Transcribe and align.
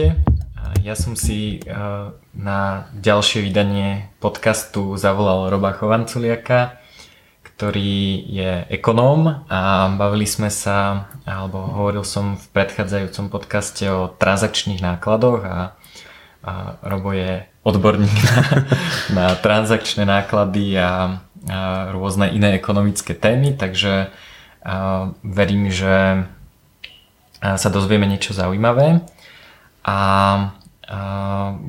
Ahojte. 0.00 0.16
Ja 0.80 0.96
som 0.96 1.12
si 1.12 1.60
na 2.32 2.88
ďalšie 2.96 3.44
vydanie 3.44 4.08
podcastu 4.16 4.96
zavolal 4.96 5.52
Roba 5.52 5.76
Chovanculiaka, 5.76 6.80
ktorý 7.44 8.24
je 8.24 8.64
ekonóm 8.72 9.44
a 9.44 9.92
bavili 10.00 10.24
sme 10.24 10.48
sa, 10.48 11.04
alebo 11.28 11.60
hovoril 11.60 12.00
som 12.00 12.40
v 12.40 12.44
predchádzajúcom 12.48 13.28
podcaste 13.28 13.84
o 13.92 14.08
transakčných 14.16 14.80
nákladoch 14.80 15.44
a, 15.44 15.56
Robo 16.80 17.12
je 17.12 17.44
odborník 17.60 18.16
na, 18.24 18.40
na 19.20 19.26
transakčné 19.36 20.08
náklady 20.08 20.80
a, 20.80 21.20
a 21.44 21.92
rôzne 21.92 22.32
iné 22.32 22.56
ekonomické 22.56 23.12
témy, 23.12 23.52
takže 23.52 24.08
a 24.64 25.12
verím, 25.20 25.68
že 25.68 26.24
sa 27.40 27.68
dozvieme 27.68 28.08
niečo 28.08 28.32
zaujímavé 28.32 29.04
a, 29.90 30.54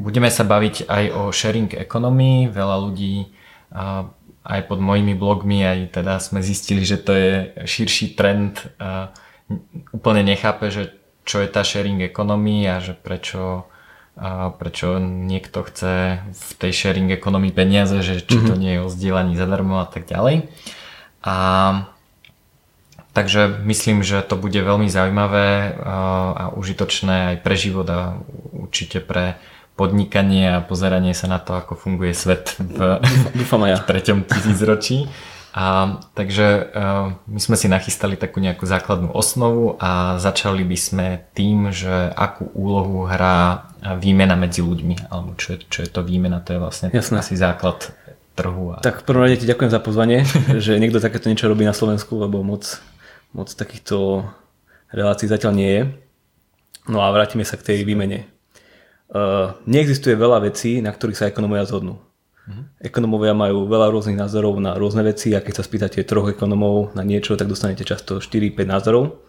budeme 0.01 0.33
sa 0.33 0.41
baviť 0.41 0.89
aj 0.89 1.03
o 1.13 1.21
sharing 1.29 1.77
economy. 1.77 2.49
Veľa 2.49 2.77
ľudí 2.81 3.29
aj 4.41 4.61
pod 4.65 4.79
mojimi 4.81 5.13
blogmi 5.13 5.61
aj 5.61 6.01
teda 6.01 6.17
sme 6.17 6.41
zistili, 6.41 6.81
že 6.81 6.97
to 6.97 7.13
je 7.13 7.31
širší 7.69 8.17
trend 8.17 8.65
úplne 9.93 10.25
nechápe, 10.25 10.73
že 10.73 10.97
čo 11.21 11.37
je 11.43 11.49
tá 11.53 11.61
sharing 11.61 12.01
economy 12.01 12.65
a 12.65 12.81
že 12.81 12.97
prečo, 12.97 13.69
prečo 14.57 14.97
niekto 14.97 15.61
chce 15.69 16.25
v 16.33 16.49
tej 16.57 16.71
sharing 16.73 17.13
economy 17.13 17.53
peniaze, 17.53 18.01
že 18.01 18.25
či 18.25 18.41
to 18.41 18.57
mhm. 18.57 18.59
nie 18.59 18.71
je 18.77 18.81
o 18.81 18.89
zdieľaní 18.89 19.37
zadarmo 19.37 19.79
a 19.83 19.87
tak 19.87 20.09
ďalej. 20.09 20.49
A 21.21 21.35
Takže 23.11 23.59
myslím, 23.67 24.07
že 24.07 24.23
to 24.23 24.39
bude 24.39 24.55
veľmi 24.55 24.87
zaujímavé 24.87 25.75
a 25.83 26.47
užitočné 26.55 27.35
aj 27.35 27.37
pre 27.43 27.55
život 27.59 27.87
a 27.91 28.15
určite 28.55 29.03
pre 29.03 29.35
podnikanie 29.75 30.59
a 30.59 30.63
pozeranie 30.63 31.11
sa 31.11 31.27
na 31.27 31.39
to, 31.39 31.57
ako 31.59 31.75
funguje 31.75 32.15
svet 32.15 32.55
v, 32.55 33.01
Dúfam 33.39 33.67
ja. 33.67 33.79
v 33.79 33.87
treťom 33.87 34.23
tisícročí. 34.23 35.11
A, 35.51 35.99
takže 36.15 36.71
uh, 36.71 37.11
my 37.27 37.39
sme 37.43 37.59
si 37.59 37.67
nachystali 37.67 38.15
takú 38.15 38.39
nejakú 38.39 38.63
základnú 38.63 39.11
osnovu 39.11 39.75
a 39.83 40.15
začali 40.15 40.63
by 40.63 40.77
sme 40.79 41.07
tým, 41.35 41.75
že 41.75 41.91
akú 42.15 42.47
úlohu 42.55 43.03
hrá 43.03 43.67
výmena 43.99 44.39
medzi 44.39 44.63
ľuďmi, 44.63 45.11
alebo 45.11 45.35
čo 45.35 45.59
je, 45.59 45.67
čo 45.67 45.83
je 45.83 45.89
to 45.91 46.07
výmena, 46.07 46.39
to 46.39 46.55
je 46.55 46.59
vlastne 46.63 46.87
Jasné. 46.95 47.19
asi 47.19 47.35
základ 47.35 47.91
trhu. 48.39 48.79
A... 48.79 48.79
Tak 48.79 49.03
v 49.03 49.05
prvom 49.11 49.27
rade 49.27 49.43
ti 49.43 49.49
ďakujem 49.49 49.71
za 49.75 49.83
pozvanie, 49.83 50.23
že 50.63 50.79
niekto 50.79 51.03
takéto 51.03 51.27
niečo 51.27 51.51
robí 51.51 51.67
na 51.67 51.75
Slovensku, 51.75 52.15
lebo 52.15 52.39
moc 52.47 52.79
moc 53.31 53.47
takýchto 53.51 54.27
relácií 54.91 55.27
zatiaľ 55.27 55.53
nie 55.55 55.71
je. 55.71 55.83
No 56.91 57.03
a 57.05 57.13
vrátime 57.13 57.47
sa 57.47 57.55
k 57.55 57.65
tej 57.73 57.77
výmene. 57.87 58.27
Uh, 59.11 59.59
neexistuje 59.67 60.15
veľa 60.15 60.47
vecí, 60.47 60.79
na 60.79 60.91
ktorých 60.91 61.19
sa 61.19 61.27
ekonomovia 61.27 61.67
zhodnú. 61.67 61.99
Uh-huh. 61.99 62.63
Ekonomovia 62.79 63.35
majú 63.35 63.67
veľa 63.67 63.91
rôznych 63.91 64.17
názorov 64.17 64.57
na 64.63 64.73
rôzne 64.79 65.03
veci 65.03 65.35
a 65.35 65.43
keď 65.43 65.61
sa 65.61 65.67
spýtate 65.67 66.03
troch 66.07 66.31
ekonomov 66.31 66.95
na 66.95 67.03
niečo, 67.03 67.35
tak 67.35 67.51
dostanete 67.51 67.83
často 67.83 68.23
4-5 68.23 68.65
názorov. 68.65 69.19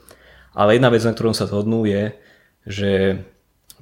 Ale 0.55 0.79
jedna 0.79 0.89
vec, 0.89 1.03
na 1.03 1.13
ktorom 1.13 1.35
sa 1.35 1.51
zhodnú 1.51 1.85
je, 1.85 2.15
že 2.67 2.91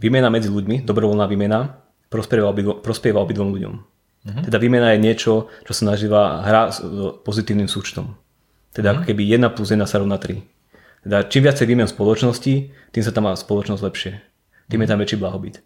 výmena 0.00 0.32
medzi 0.32 0.48
ľuďmi, 0.48 0.88
dobrovoľná 0.88 1.28
výmena, 1.28 1.84
prospieva, 2.08 2.48
obidvo, 2.48 2.80
prospieva 2.80 3.20
obidvom 3.20 3.52
ľuďom. 3.52 3.74
Uh-huh. 3.76 4.42
Teda 4.44 4.56
výmena 4.60 4.96
je 4.96 5.04
niečo, 5.04 5.52
čo 5.64 5.72
sa 5.72 5.94
nazýva 5.94 6.44
hra 6.44 6.62
s 6.72 6.80
pozitívnym 7.24 7.68
súčtom. 7.68 8.19
Teda 8.70 8.94
ako 8.94 9.02
mhm. 9.02 9.08
keby 9.10 9.22
1 9.38 9.56
plus 9.56 9.68
1 9.74 9.82
sa 9.86 9.98
rovná 9.98 10.16
3. 10.18 10.40
Teda 11.00 11.24
čím 11.26 11.42
viacej 11.48 11.66
výmen 11.66 11.88
spoločnosti, 11.88 12.54
tým 12.92 13.02
sa 13.02 13.10
tam 13.10 13.26
má 13.26 13.32
spoločnosť 13.32 13.82
lepšie. 13.82 14.12
Tým 14.68 14.84
je 14.84 14.88
tam 14.88 15.00
väčší 15.00 15.16
blahobyt. 15.16 15.64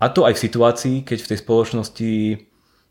A 0.00 0.08
to 0.08 0.24
aj 0.24 0.34
v 0.34 0.44
situácii, 0.48 0.96
keď 1.04 1.18
v 1.20 1.28
tej 1.28 1.38
spoločnosti 1.44 2.10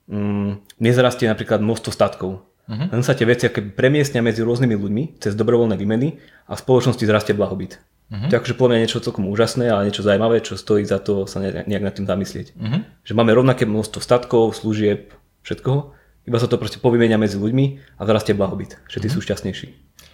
mm, 0.07 0.49
nezrastie 0.77 1.25
napríklad 1.25 1.59
množstvo 1.65 1.89
statkov. 1.89 2.45
Uh-huh. 2.69 2.85
Len 2.85 3.01
sa 3.01 3.17
tie 3.17 3.25
veci 3.25 3.49
akoby 3.49 3.73
premiestnia 3.73 4.21
medzi 4.21 4.45
rôznymi 4.45 4.75
ľuďmi 4.77 5.03
cez 5.17 5.33
dobrovoľné 5.33 5.73
výmeny 5.73 6.21
a 6.45 6.53
v 6.53 6.61
spoločnosti 6.61 7.01
zrastie 7.01 7.33
blahobyt. 7.33 7.81
Uh-huh. 8.13 8.29
To 8.29 8.37
je 8.37 8.39
akože 8.39 8.53
podľa 8.53 8.69
mňa 8.77 8.81
niečo 8.85 9.01
celkom 9.01 9.25
úžasné, 9.25 9.73
ale 9.73 9.89
niečo 9.89 10.05
zaujímavé, 10.05 10.45
čo 10.45 10.53
stojí 10.53 10.85
za 10.85 11.01
to 11.01 11.25
sa 11.25 11.41
nejak 11.41 11.81
nad 11.81 11.97
tým 11.97 12.05
zamyslieť. 12.05 12.53
Uh-huh. 12.53 12.85
Že 13.01 13.13
máme 13.17 13.33
rovnaké 13.33 13.65
množstvo 13.65 13.97
statkov, 13.97 14.53
služieb, 14.53 15.17
všetkoho 15.41 15.97
iba 16.29 16.37
sa 16.37 16.45
to 16.45 16.61
proste 16.61 16.77
povymenia 16.77 17.17
medzi 17.17 17.41
ľuďmi 17.41 17.97
a 17.97 18.01
zarastie 18.05 18.37
blahobyt, 18.37 18.77
že 18.85 19.01
tí 19.01 19.09
mm-hmm. 19.09 19.17
sú 19.17 19.25
šťastnejší. 19.25 19.67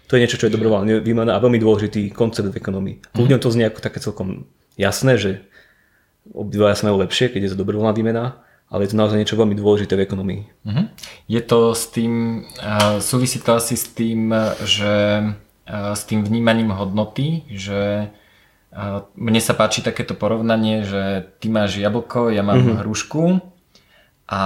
To 0.08 0.16
je 0.16 0.22
niečo, 0.24 0.40
čo 0.40 0.48
je 0.48 0.56
dobrovoľne 0.56 1.04
výmena 1.04 1.36
a 1.36 1.44
veľmi 1.44 1.60
dôležitý 1.60 2.16
koncept 2.16 2.48
v 2.48 2.56
ekonomii. 2.56 2.96
Mm-hmm. 3.04 3.20
Ľuďom 3.20 3.40
to 3.44 3.52
znie 3.52 3.68
ako 3.68 3.84
také 3.84 4.00
celkom 4.00 4.48
jasné, 4.80 5.20
že 5.20 5.32
obidvaja 6.32 6.80
sa 6.80 6.88
majú 6.88 7.04
lepšie, 7.04 7.36
keď 7.36 7.42
je 7.44 7.52
to 7.52 7.62
dobrovoľná 7.62 7.92
výmena, 7.92 8.40
ale 8.72 8.88
je 8.88 8.96
to 8.96 9.00
naozaj 9.02 9.20
niečo 9.20 9.38
veľmi 9.38 9.60
dôležité 9.60 9.94
v 10.00 10.06
ekonomii. 10.08 10.42
Mm-hmm. 10.66 10.86
Je 11.28 11.42
to 11.44 11.76
s 11.76 11.84
tým, 11.92 12.46
uh, 12.64 12.98
súvisí 13.04 13.44
to 13.44 13.60
asi 13.60 13.76
s 13.76 13.92
tým, 13.92 14.32
že 14.64 14.94
uh, 15.22 15.94
s 15.94 16.02
tým 16.08 16.24
vnímaním 16.24 16.74
hodnoty, 16.74 17.46
že 17.52 18.10
uh, 18.10 19.06
mne 19.20 19.42
sa 19.44 19.54
páči 19.54 19.84
takéto 19.84 20.16
porovnanie, 20.18 20.82
že 20.82 21.30
ty 21.44 21.52
máš 21.52 21.78
jablko, 21.78 22.34
ja 22.34 22.42
mám 22.42 22.62
mm-hmm. 22.62 22.80
hrušku 22.82 23.24
a 24.30 24.42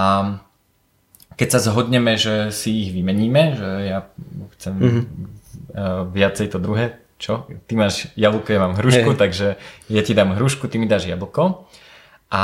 keď 1.40 1.48
sa 1.56 1.64
zhodneme, 1.64 2.20
že 2.20 2.52
si 2.52 2.84
ich 2.84 2.92
vymeníme, 2.92 3.56
že 3.56 3.70
ja 3.88 4.00
chcem 4.60 4.74
mm-hmm. 4.76 5.04
viacej 6.12 6.52
to 6.52 6.60
druhé, 6.60 7.00
čo? 7.16 7.48
Ty 7.64 7.74
máš 7.80 8.12
jablko, 8.20 8.52
ja 8.52 8.60
mám 8.60 8.76
hrušku, 8.76 9.16
hey. 9.16 9.20
takže 9.24 9.48
ja 9.88 10.02
ti 10.04 10.12
dám 10.12 10.36
hrušku, 10.36 10.68
ty 10.68 10.76
mi 10.76 10.84
dáš 10.84 11.08
jablko. 11.08 11.64
A 12.28 12.44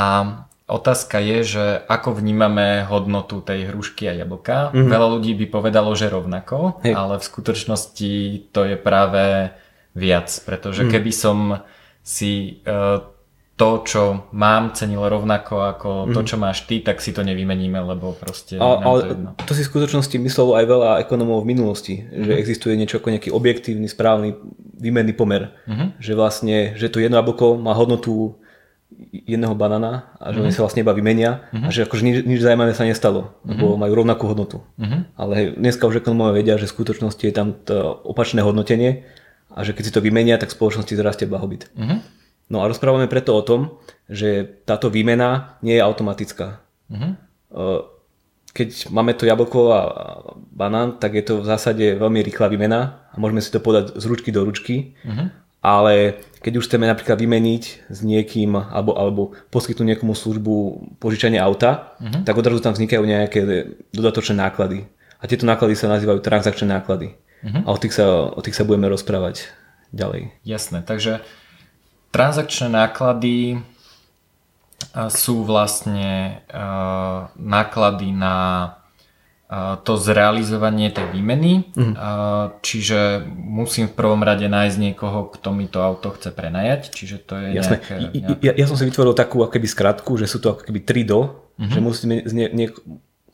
otázka 0.63 1.19
je, 1.19 1.37
že 1.43 1.65
ako 1.91 2.15
vnímame 2.15 2.87
hodnotu 2.87 3.43
tej 3.43 3.67
hrušky 3.75 4.07
a 4.07 4.15
jablka. 4.15 4.71
Mm-hmm. 4.71 4.87
Veľa 4.87 5.07
ľudí 5.11 5.31
by 5.43 5.45
povedalo, 5.51 5.91
že 5.91 6.07
rovnako, 6.07 6.79
hey. 6.79 6.95
ale 6.95 7.19
v 7.19 7.27
skutočnosti 7.27 8.13
to 8.55 8.61
je 8.63 8.75
práve 8.79 9.51
viac, 9.91 10.31
pretože 10.47 10.87
mm. 10.87 10.89
keby 10.91 11.11
som 11.11 11.37
si 12.03 12.63
uh, 12.63 12.99
to, 13.55 13.87
čo 13.87 14.27
mám, 14.35 14.75
cenil 14.75 14.99
rovnako 15.07 15.63
ako 15.63 15.89
mm. 16.05 16.13
to, 16.13 16.19
mhm. 16.21 16.27
čo 16.27 16.35
máš 16.35 16.57
ty, 16.67 16.83
tak 16.83 16.99
si 16.99 17.15
to 17.15 17.23
nevymeníme, 17.23 17.79
lebo 17.79 18.11
proste... 18.11 18.59
A, 18.59 18.67
ale 18.83 18.99
to, 18.99 19.07
jedno. 19.15 19.29
to 19.39 19.51
si 19.55 19.63
v 19.63 19.71
skutočnosti 19.71 20.15
myslelo 20.19 20.59
aj 20.59 20.65
veľa 20.67 20.91
ekonomov 20.99 21.47
v 21.47 21.55
minulosti, 21.55 21.95
mm. 22.03 22.23
že 22.27 22.31
mhm. 22.35 22.39
existuje 22.39 22.73
niečo 22.75 22.99
ako 22.99 23.15
nejaký 23.15 23.29
objektívny, 23.31 23.87
správny 23.87 24.35
výmenný 24.75 25.15
pomer. 25.15 25.55
Mm. 25.71 25.95
Že 26.03 26.11
vlastne, 26.19 26.57
že 26.75 26.91
to 26.91 26.99
jedno 26.99 27.15
jablko 27.15 27.55
má 27.55 27.71
hodnotu 27.71 28.35
jedného 29.11 29.55
banana 29.55 30.11
a 30.19 30.31
že 30.31 30.39
mm. 30.39 30.43
oni 30.45 30.53
sa 30.53 30.63
vlastne 30.63 30.83
iba 30.83 30.93
vymenia 30.95 31.47
mm. 31.51 31.67
a 31.67 31.69
že 31.71 31.83
akože 31.87 32.03
nič, 32.05 32.17
nič 32.23 32.39
zaujímavé 32.43 32.71
sa 32.75 32.87
nestalo, 32.87 33.35
mm. 33.43 33.55
lebo 33.55 33.75
majú 33.79 33.93
rovnakú 34.03 34.23
hodnotu. 34.27 34.63
Mm. 34.79 35.09
Ale 35.15 35.35
dneska 35.55 35.87
už 35.87 36.03
ekonomovia 36.03 36.35
vedia, 36.43 36.55
že 36.59 36.67
v 36.67 36.75
skutočnosti 36.75 37.23
je 37.23 37.33
tam 37.33 37.55
to 37.55 37.75
opačné 38.03 38.43
hodnotenie 38.43 39.07
a 39.51 39.63
že 39.63 39.71
keď 39.71 39.83
si 39.83 39.95
to 39.95 40.03
vymenia, 40.03 40.39
tak 40.39 40.51
v 40.51 40.57
spoločnosti 40.59 40.93
zrastie 40.95 41.27
blahobyt. 41.27 41.71
Mm. 41.75 42.03
No 42.45 42.61
a 42.61 42.69
rozprávame 42.69 43.09
preto 43.09 43.33
o 43.33 43.41
tom, 43.41 43.81
že 44.05 44.45
táto 44.69 44.93
výmena 44.93 45.57
nie 45.65 45.81
je 45.81 45.85
automatická. 45.85 46.61
Uh-huh. 46.93 47.17
Keď 48.53 48.93
máme 48.93 49.17
to 49.17 49.25
jablko 49.25 49.59
a 49.73 49.81
banán, 50.53 51.01
tak 51.01 51.17
je 51.17 51.25
to 51.25 51.33
v 51.41 51.49
zásade 51.49 51.85
veľmi 51.97 52.21
rýchla 52.21 52.47
výmena 52.47 53.09
a 53.09 53.15
môžeme 53.17 53.41
si 53.41 53.49
to 53.49 53.57
podať 53.57 53.97
z 53.97 54.05
ručky 54.05 54.29
do 54.29 54.45
ručky. 54.45 54.93
Uh-huh. 55.01 55.33
Ale 55.65 56.21
keď 56.45 56.61
už 56.61 56.69
chceme 56.69 56.85
napríklad 56.85 57.17
vymeniť 57.17 57.89
s 57.89 57.99
niekým 58.05 58.53
alebo, 58.53 58.93
alebo 58.93 59.21
poskytnúť 59.49 59.97
niekomu 59.97 60.13
službu 60.13 60.53
požičania 61.01 61.41
auta, 61.41 61.97
uh-huh. 61.97 62.21
tak 62.21 62.37
odrazu 62.37 62.61
tam 62.61 62.77
vznikajú 62.77 63.01
nejaké 63.01 63.41
dodatočné 63.89 64.37
náklady. 64.37 64.85
A 65.17 65.25
tieto 65.25 65.49
náklady 65.49 65.73
sa 65.73 65.89
nazývajú 65.89 66.21
transakčné 66.21 66.69
náklady. 66.69 67.17
Uh-huh. 67.41 67.65
A 67.65 67.73
o 67.73 67.77
tých, 67.81 67.97
sa, 67.97 68.29
o 68.29 68.39
tých 68.45 68.53
sa 68.53 68.61
budeme 68.61 68.85
rozprávať 68.85 69.49
ďalej. 69.89 70.29
Jasné, 70.45 70.85
takže 70.85 71.25
Transakčné 72.15 72.71
náklady 72.71 73.59
sú 75.11 75.43
vlastne 75.43 76.39
náklady 77.35 78.15
na 78.15 78.35
to 79.85 79.93
zrealizovanie 79.99 80.89
tej 80.89 81.11
výmeny, 81.13 81.69
mm. 81.77 81.93
čiže 82.65 83.21
musím 83.29 83.91
v 83.91 83.93
prvom 83.93 84.23
rade 84.25 84.47
nájsť 84.49 84.77
niekoho, 84.81 85.29
kto 85.37 85.53
mi 85.53 85.69
to 85.69 85.85
auto 85.85 86.09
chce 86.17 86.33
prenajať, 86.33 86.89
čiže 86.89 87.21
to 87.21 87.37
je 87.37 87.47
Jasné. 87.53 87.77
nejaké... 87.77 87.93
nejaké... 87.99 88.41
Ja, 88.41 88.51
ja 88.57 88.65
som 88.65 88.73
si 88.73 88.89
vytvoril 88.89 89.13
takú 89.13 89.45
akoby 89.45 89.67
skratku, 89.69 90.17
že 90.17 90.25
sú 90.25 90.41
to 90.41 90.57
akoby 90.57 90.81
3 90.81 91.05
do, 91.05 91.19
mm-hmm. 91.61 91.71
že 91.71 91.79
musíme, 91.83 92.13
nie, 92.25 92.47
nie, 92.57 92.67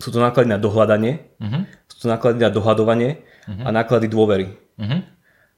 sú 0.01 0.09
to 0.11 0.19
náklady 0.19 0.51
na 0.51 0.59
dohľadanie, 0.59 1.21
mm-hmm. 1.39 1.61
sú 1.87 1.95
to 2.03 2.07
náklady 2.11 2.43
na 2.43 2.51
dohadovanie 2.51 3.23
mm-hmm. 3.47 3.65
a 3.65 3.69
náklady 3.71 4.11
dôvery. 4.11 4.51
Mm-hmm. 4.81 4.99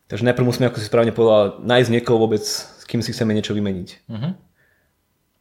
Takže 0.05 0.23
najprv 0.29 0.45
musíme, 0.45 0.69
ako 0.69 0.77
si 0.77 0.85
správne 0.85 1.15
povedal, 1.15 1.65
nájsť 1.65 1.89
niekoho 1.89 2.21
vôbec, 2.21 2.45
kým 2.94 3.01
si 3.01 3.10
chceme 3.10 3.34
niečo 3.34 3.57
vymeniť. 3.57 3.90
Uh-huh. 4.06 4.38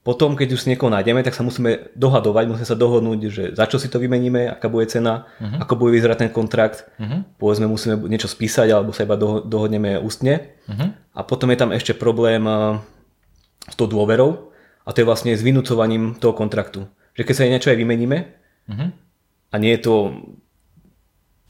Potom, 0.03 0.35
keď 0.35 0.57
už 0.57 0.65
si 0.65 0.71
niekoho 0.73 0.89
nájdeme, 0.89 1.21
tak 1.21 1.37
sa 1.37 1.45
musíme 1.45 1.93
dohadovať, 1.95 2.49
musíme 2.49 2.67
sa 2.67 2.75
dohodnúť, 2.75 3.21
že 3.29 3.45
za 3.53 3.69
čo 3.69 3.77
si 3.77 3.93
to 3.93 4.01
vymeníme, 4.01 4.49
aká 4.49 4.73
bude 4.73 4.89
cena, 4.89 5.29
uh-huh. 5.37 5.61
ako 5.61 5.77
bude 5.77 5.93
vyzerať 5.95 6.27
ten 6.27 6.31
kontrakt. 6.33 6.89
Uh-huh. 6.97 7.29
Povedzme, 7.37 7.69
musíme 7.69 8.01
niečo 8.09 8.27
spísať 8.33 8.73
alebo 8.73 8.97
sa 8.97 9.05
iba 9.05 9.21
dohodneme 9.21 10.01
ústne. 10.01 10.57
Uh-huh. 10.65 10.97
A 11.13 11.21
potom 11.23 11.53
je 11.53 11.61
tam 11.61 11.71
ešte 11.77 11.93
problém 11.93 12.43
s 13.69 13.75
tou 13.77 13.87
dôverou, 13.87 14.51
A 14.83 14.91
to 14.91 15.03
je 15.03 15.07
vlastne 15.07 15.31
s 15.31 15.47
vynúcovaním 15.47 16.19
toho 16.19 16.35
kontraktu. 16.35 16.91
Že 17.15 17.23
keď 17.23 17.35
sa 17.37 17.47
niečo 17.47 17.71
aj 17.71 17.79
vymeníme 17.79 18.19
Mhm. 18.69 18.87
a 19.53 19.55
nie 19.59 19.75
je 19.75 19.83
to 19.83 19.95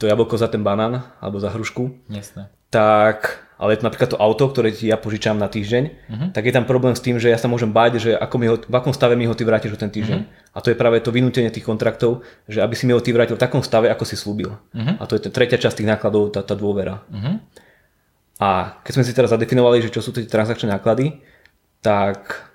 to 0.01 0.09
jablko 0.09 0.35
za 0.35 0.49
ten 0.49 0.65
banán 0.65 1.05
alebo 1.21 1.37
za 1.39 1.53
hrušku, 1.53 2.03
Jasné. 2.09 2.49
Tak, 2.73 3.45
ale 3.61 3.77
napríklad 3.77 4.09
to 4.11 4.17
auto, 4.17 4.49
ktoré 4.49 4.73
ti 4.73 4.89
ja 4.89 4.97
požičam 4.97 5.37
na 5.37 5.45
týždeň, 5.45 5.83
Mhm. 6.09 6.25
tak 6.33 6.43
je 6.49 6.53
tam 6.57 6.65
problém 6.65 6.97
s 6.97 7.05
tým, 7.05 7.21
že 7.21 7.29
ja 7.29 7.37
sa 7.37 7.45
môžem 7.45 7.69
báť, 7.69 8.01
že 8.01 8.11
ako 8.17 8.35
mi 8.41 8.49
ho, 8.49 8.57
v 8.57 8.73
akom 8.73 8.91
stave 8.91 9.13
mi 9.13 9.29
ho 9.29 9.37
ty 9.37 9.45
vrátiš 9.45 9.77
o 9.77 9.79
ten 9.79 9.93
týždeň. 9.93 10.19
A 10.53 10.59
to 10.59 10.73
je 10.73 10.77
práve 10.77 10.97
to 10.99 11.13
vynútenie 11.13 11.53
tých 11.53 11.63
kontraktov, 11.63 12.25
že 12.49 12.59
aby 12.65 12.73
si 12.73 12.89
mi 12.89 12.97
ho 12.97 12.99
ty 12.99 13.13
vrátil 13.13 13.37
v 13.37 13.43
takom 13.45 13.61
stave, 13.61 13.87
ako 13.93 14.03
si 14.03 14.17
slúbil. 14.17 14.57
Mhm. 14.73 14.97
A 14.97 15.03
to 15.05 15.15
je 15.15 15.29
tretia 15.29 15.61
časť 15.61 15.79
tých 15.79 15.89
nákladov, 15.93 16.33
tá, 16.33 16.41
tá 16.41 16.57
dôvera. 16.57 17.05
Mhm. 17.13 17.31
A 18.41 18.81
keď 18.81 18.91
sme 18.97 19.05
si 19.05 19.13
teraz 19.13 19.29
zadefinovali, 19.29 19.85
že 19.85 19.93
čo 19.93 20.01
sú 20.01 20.09
tie 20.11 20.25
transakčné 20.25 20.73
náklady, 20.73 21.21
tak 21.79 22.49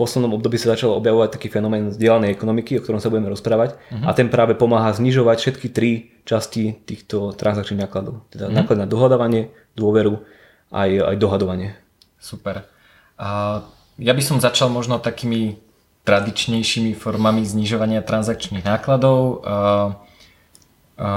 poslednom 0.00 0.32
období 0.32 0.56
sa 0.56 0.72
začal 0.72 0.96
objavovať 0.96 1.36
taký 1.36 1.52
fenomén 1.52 1.92
zdieľanej 1.92 2.32
ekonomiky, 2.32 2.80
o 2.80 2.82
ktorom 2.82 3.04
sa 3.04 3.12
budeme 3.12 3.28
rozprávať. 3.28 3.76
A 4.08 4.16
ten 4.16 4.32
práve 4.32 4.56
pomáha 4.56 4.88
znižovať 4.96 5.36
všetky 5.36 5.68
tri 5.68 6.16
časti 6.24 6.80
týchto 6.88 7.36
transakčných 7.36 7.84
nákladov. 7.84 8.24
Teda 8.32 8.48
náklad 8.48 8.80
na 8.80 8.88
dohľadávanie, 8.88 9.52
dôveru 9.76 10.24
aj, 10.72 10.90
aj 11.12 11.16
dohadovanie. 11.20 11.76
Super. 12.16 12.64
A 13.20 13.60
ja 14.00 14.12
by 14.16 14.22
som 14.24 14.40
začal 14.40 14.72
možno 14.72 14.96
takými 14.96 15.60
tradičnejšími 16.08 16.96
formami 16.96 17.44
znižovania 17.44 18.00
transakčných 18.00 18.64
nákladov. 18.64 19.44
A, 19.44 19.56
a 20.96 21.08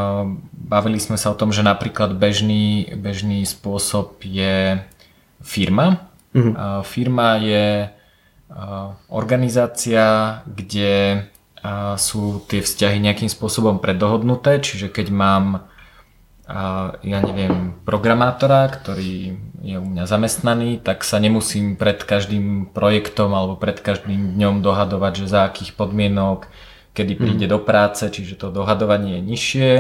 bavili 0.52 1.00
sme 1.00 1.16
sa 1.16 1.32
o 1.32 1.40
tom, 1.40 1.56
že 1.56 1.64
napríklad 1.64 2.20
bežný, 2.20 2.92
bežný 3.00 3.48
spôsob 3.48 4.20
je 4.28 4.84
firma. 5.40 6.12
A 6.34 6.82
firma 6.82 7.38
je 7.38 7.94
organizácia, 9.10 10.40
kde 10.46 11.26
a, 11.64 11.98
sú 11.98 12.44
tie 12.46 12.62
vzťahy 12.62 13.02
nejakým 13.02 13.30
spôsobom 13.30 13.82
predohodnuté, 13.82 14.62
čiže 14.62 14.94
keď 14.94 15.08
mám 15.10 15.46
a 16.44 17.00
ja 17.08 17.24
neviem, 17.24 17.72
programátora, 17.88 18.68
ktorý 18.68 19.40
je 19.64 19.80
u 19.80 19.86
mňa 19.88 20.04
zamestnaný, 20.04 20.84
tak 20.84 21.08
sa 21.08 21.16
nemusím 21.16 21.80
pred 21.80 22.04
každým 22.04 22.68
projektom 22.68 23.32
alebo 23.32 23.56
pred 23.56 23.80
každým 23.80 24.36
dňom 24.36 24.60
dohadovať, 24.60 25.24
že 25.24 25.32
za 25.32 25.48
akých 25.48 25.72
podmienok, 25.80 26.52
kedy 26.92 27.16
príde 27.16 27.48
do 27.48 27.64
práce, 27.64 28.04
čiže 28.12 28.36
to 28.36 28.52
dohadovanie 28.52 29.18
je 29.18 29.22
nižšie. 29.24 29.74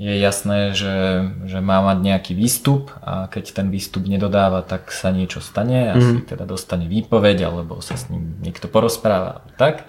Je 0.00 0.16
jasné, 0.16 0.72
že, 0.72 1.28
že 1.44 1.60
má 1.60 1.84
mať 1.84 1.98
nejaký 2.00 2.32
výstup 2.32 2.88
a 3.04 3.28
keď 3.28 3.52
ten 3.52 3.68
výstup 3.68 4.08
nedodáva, 4.08 4.64
tak 4.64 4.88
sa 4.96 5.12
niečo 5.12 5.44
stane, 5.44 5.92
asi 5.92 6.24
teda 6.24 6.48
dostane 6.48 6.88
výpoveď 6.88 7.44
alebo 7.44 7.84
sa 7.84 8.00
s 8.00 8.08
ním 8.08 8.40
niekto 8.40 8.64
porozpráva. 8.64 9.44
Tak? 9.60 9.84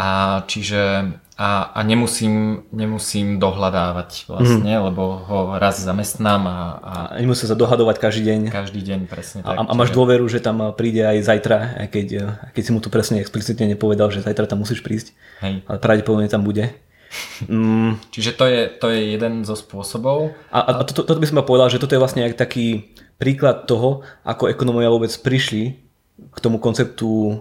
A 0.00 0.40
čiže 0.48 1.12
a, 1.36 1.70
a 1.76 1.80
nemusím, 1.84 2.64
nemusím 2.72 3.36
dohľadávať 3.36 4.26
vlastne, 4.32 4.74
mm. 4.80 4.84
lebo 4.90 5.22
ho 5.22 5.38
raz 5.60 5.76
zamestnám 5.76 6.42
a, 6.48 6.58
a 6.80 6.94
A 7.12 7.20
nemusí 7.20 7.44
sa 7.44 7.54
dohadovať 7.54 8.00
každý 8.00 8.32
deň. 8.32 8.40
každý 8.48 8.80
deň 8.80 9.00
presne 9.12 9.44
tak. 9.44 9.54
A, 9.54 9.62
a 9.62 9.72
máš 9.76 9.92
dôveru, 9.92 10.24
že 10.26 10.40
tam 10.40 10.72
príde 10.72 11.04
aj 11.04 11.20
zajtra, 11.20 11.84
aj 11.84 11.88
keď, 11.92 12.06
keď 12.56 12.62
si 12.64 12.70
mu 12.72 12.80
to 12.80 12.88
presne 12.88 13.20
explicitne 13.20 13.68
nepovedal, 13.70 14.08
že 14.08 14.24
zajtra 14.24 14.48
tam 14.48 14.64
musíš 14.64 14.80
prísť. 14.80 15.12
Hej. 15.44 15.68
Ale 15.68 15.78
pravdepodobne 15.78 16.32
tam 16.32 16.48
bude. 16.48 16.72
Mm, 17.48 17.96
Čiže 18.12 18.30
to 18.36 18.44
je, 18.44 18.60
to 18.68 18.86
je 18.92 19.16
jeden 19.16 19.40
zo 19.44 19.56
spôsobov. 19.56 20.36
A, 20.52 20.58
a 20.60 20.70
toto, 20.84 21.08
toto 21.08 21.20
by 21.20 21.28
som 21.28 21.40
povedal, 21.40 21.72
že 21.72 21.80
toto 21.80 21.96
je 21.96 22.02
vlastne 22.02 22.24
aj 22.24 22.36
taký 22.36 22.92
príklad 23.16 23.64
toho, 23.64 24.04
ako 24.22 24.52
ekonomovia 24.52 24.92
vôbec 24.92 25.10
prišli 25.10 25.80
k 26.18 26.38
tomu 26.38 26.60
konceptu 26.60 27.40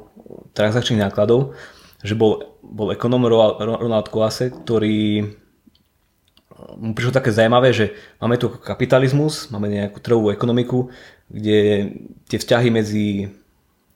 transakčných 0.56 1.04
nákladov, 1.04 1.54
že 2.00 2.16
bol, 2.16 2.58
bol 2.64 2.94
ekonom 2.94 3.26
Ro- 3.28 3.58
Ro- 3.60 3.80
Ronald 3.84 4.08
Coase, 4.08 4.54
ktorý 4.54 5.28
mu 6.78 6.98
prišlo 6.98 7.14
také 7.14 7.30
zaujímavé, 7.30 7.70
že 7.70 7.94
máme 8.18 8.38
tu 8.42 8.50
kapitalizmus, 8.50 9.54
máme 9.54 9.70
nejakú 9.70 10.02
trhovú 10.02 10.34
ekonomiku, 10.34 10.90
kde 11.30 11.92
tie 12.26 12.38
vzťahy 12.42 12.74
medzi 12.74 13.30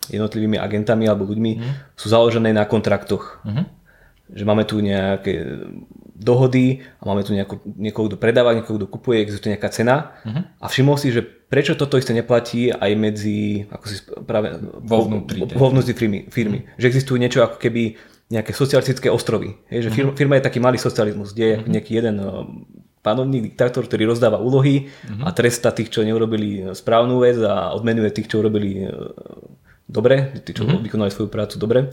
jednotlivými 0.10 0.58
agentami 0.62 1.10
alebo 1.10 1.30
ľuďmi 1.30 1.52
sú 1.96 2.10
založené 2.10 2.54
na 2.54 2.66
kontraktoch. 2.66 3.42
Mhm. 3.46 3.81
Že 4.32 4.44
máme 4.48 4.64
tu 4.64 4.80
nejaké 4.80 5.44
dohody 6.22 6.86
a 7.02 7.04
máme 7.10 7.26
tu 7.26 7.34
nejakú, 7.34 7.60
niekoho, 7.66 8.08
kto 8.08 8.18
predáva, 8.22 8.54
niekoho, 8.54 8.78
kto 8.78 8.88
kupuje, 8.88 9.20
existuje 9.26 9.58
nejaká 9.58 9.74
cena. 9.74 10.16
A 10.62 10.70
všimol 10.70 10.96
si, 11.02 11.10
že 11.10 11.26
prečo 11.26 11.74
toto 11.76 11.98
isté 11.98 12.14
neplatí 12.14 12.72
aj 12.72 12.92
medzi, 12.96 13.66
ako 13.68 13.86
si 13.90 13.96
práve, 14.24 14.56
Vo 14.86 15.04
vnútri 15.10 15.44
vo 15.52 15.68
vnútri 15.74 15.98
firmy, 15.98 16.30
firmy. 16.32 16.64
Že 16.78 16.88
existujú 16.88 17.18
niečo 17.20 17.44
ako 17.44 17.58
keby 17.60 18.00
nejaké 18.32 18.56
socialistické 18.56 19.12
ostrovy. 19.12 19.60
Hej, 19.68 19.90
že 19.90 19.90
firma, 19.92 20.16
firma 20.16 20.34
je 20.40 20.48
taký 20.48 20.64
malý 20.64 20.80
socializmus, 20.80 21.36
kde 21.36 21.46
je 21.46 21.56
nejaký 21.68 21.92
jeden 22.00 22.16
eh, 22.24 22.32
panovník, 23.04 23.52
diktátor, 23.52 23.84
ktorý 23.84 24.16
rozdáva 24.16 24.40
úlohy 24.40 24.88
a 25.26 25.36
tresta 25.36 25.76
tých, 25.76 25.92
čo 25.92 26.08
neurobili 26.08 26.72
správnu 26.72 27.20
vec 27.20 27.42
a 27.44 27.76
odmenuje 27.76 28.14
tých, 28.16 28.32
čo 28.32 28.40
urobili 28.40 28.88
eh, 28.88 28.94
dobre, 29.92 30.32
tí, 30.48 30.56
čo 30.56 30.64
vykonali 30.64 31.12
svoju 31.12 31.28
prácu 31.28 31.60
dobre. 31.60 31.92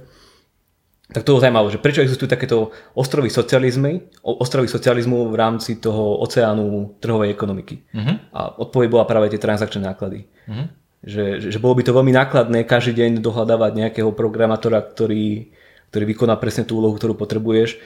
Tak 1.08 1.24
to 1.24 1.32
bolo 1.32 1.40
zaujímavé, 1.40 1.68
že 1.72 1.80
prečo 1.80 2.04
existujú 2.04 2.28
takéto 2.28 2.68
ostrovy 2.92 3.32
socializmy, 3.32 4.12
ostrovy 4.20 4.68
socializmu 4.68 5.32
v 5.32 5.36
rámci 5.40 5.80
toho 5.80 6.20
oceánu 6.20 7.00
trhovej 7.00 7.32
ekonomiky. 7.32 7.80
Mhm. 7.96 8.32
A 8.32 8.52
odpoveď 8.60 8.88
bola 8.92 9.08
práve 9.08 9.32
tie 9.32 9.40
transakčné 9.40 9.88
náklady. 9.88 10.28
Mhm. 10.44 10.64
Že, 10.98 11.24
že, 11.38 11.48
že 11.54 11.62
bolo 11.62 11.78
by 11.78 11.86
to 11.86 11.94
veľmi 11.94 12.10
nákladné 12.10 12.66
každý 12.66 12.98
deň 12.98 13.22
dohľadávať 13.22 13.72
nejakého 13.72 14.10
programátora, 14.10 14.82
ktorý, 14.82 15.54
ktorý 15.94 16.04
vykoná 16.10 16.34
presne 16.42 16.66
tú 16.66 16.82
úlohu, 16.82 16.98
ktorú 16.98 17.14
potrebuješ 17.14 17.78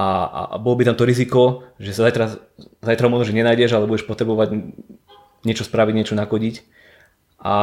a, 0.00 0.08
a, 0.24 0.40
a 0.54 0.56
bolo 0.56 0.80
by 0.80 0.88
tam 0.88 0.96
to 0.96 1.04
riziko, 1.04 1.68
že 1.76 1.92
sa 1.92 2.08
zajtra, 2.08 2.40
zajtra 2.80 3.06
možno, 3.12 3.28
že 3.28 3.36
nenájdeš, 3.36 3.76
ale 3.76 3.84
budeš 3.84 4.08
potrebovať 4.08 4.72
niečo 5.44 5.68
spraviť, 5.68 5.92
niečo 5.92 6.16
nakodiť. 6.16 6.64
A 7.44 7.56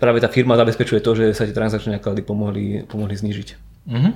práve 0.00 0.24
tá 0.24 0.32
firma 0.32 0.56
zabezpečuje 0.56 1.04
to, 1.04 1.12
že 1.12 1.24
sa 1.36 1.44
tie 1.44 1.52
transakčné 1.52 2.00
náklady 2.00 2.24
pomohli, 2.24 2.88
pomohli 2.88 3.14
znižiť. 3.14 3.48
Mhm. 3.86 4.10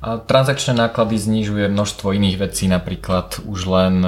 A 0.00 0.16
transakčné 0.16 0.72
náklady 0.72 1.20
znižuje 1.20 1.68
množstvo 1.68 2.16
iných 2.16 2.40
vecí, 2.40 2.72
napríklad 2.72 3.44
už 3.44 3.60
len, 3.68 4.00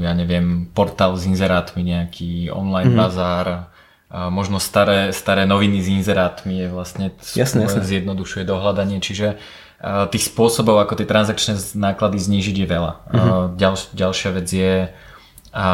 ja 0.00 0.12
neviem, 0.16 0.72
portál 0.72 1.20
s 1.20 1.28
inzerátmi, 1.28 1.84
nejaký 1.84 2.48
online 2.48 2.96
bazár, 2.96 3.68
a 4.12 4.28
možno 4.28 4.56
staré, 4.56 5.12
staré 5.12 5.44
noviny 5.44 5.84
s 5.84 5.88
inzerátmi 5.88 6.64
je 6.64 6.68
vlastne 6.68 7.06
Jasné, 7.32 7.64
jasné. 7.64 7.84
zjednodušuje 7.84 8.44
dohľadanie, 8.44 9.04
čiže 9.04 9.40
tých 10.12 10.24
spôsobov, 10.32 10.80
ako 10.80 11.00
tie 11.00 11.08
transakčné 11.08 11.60
náklady 11.76 12.16
znížiť 12.16 12.56
je 12.60 12.66
veľa. 12.68 12.92
A, 12.92 13.00
ďal, 13.52 13.74
ďalšia 13.92 14.30
vec 14.32 14.48
je, 14.48 14.74
a, 15.52 15.68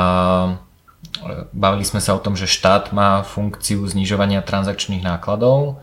bavili 1.53 1.85
sme 1.85 2.03
sa 2.03 2.15
o 2.15 2.23
tom, 2.23 2.35
že 2.39 2.51
štát 2.51 2.91
má 2.95 3.23
funkciu 3.23 3.85
znižovania 3.87 4.43
transakčných 4.43 5.03
nákladov. 5.03 5.83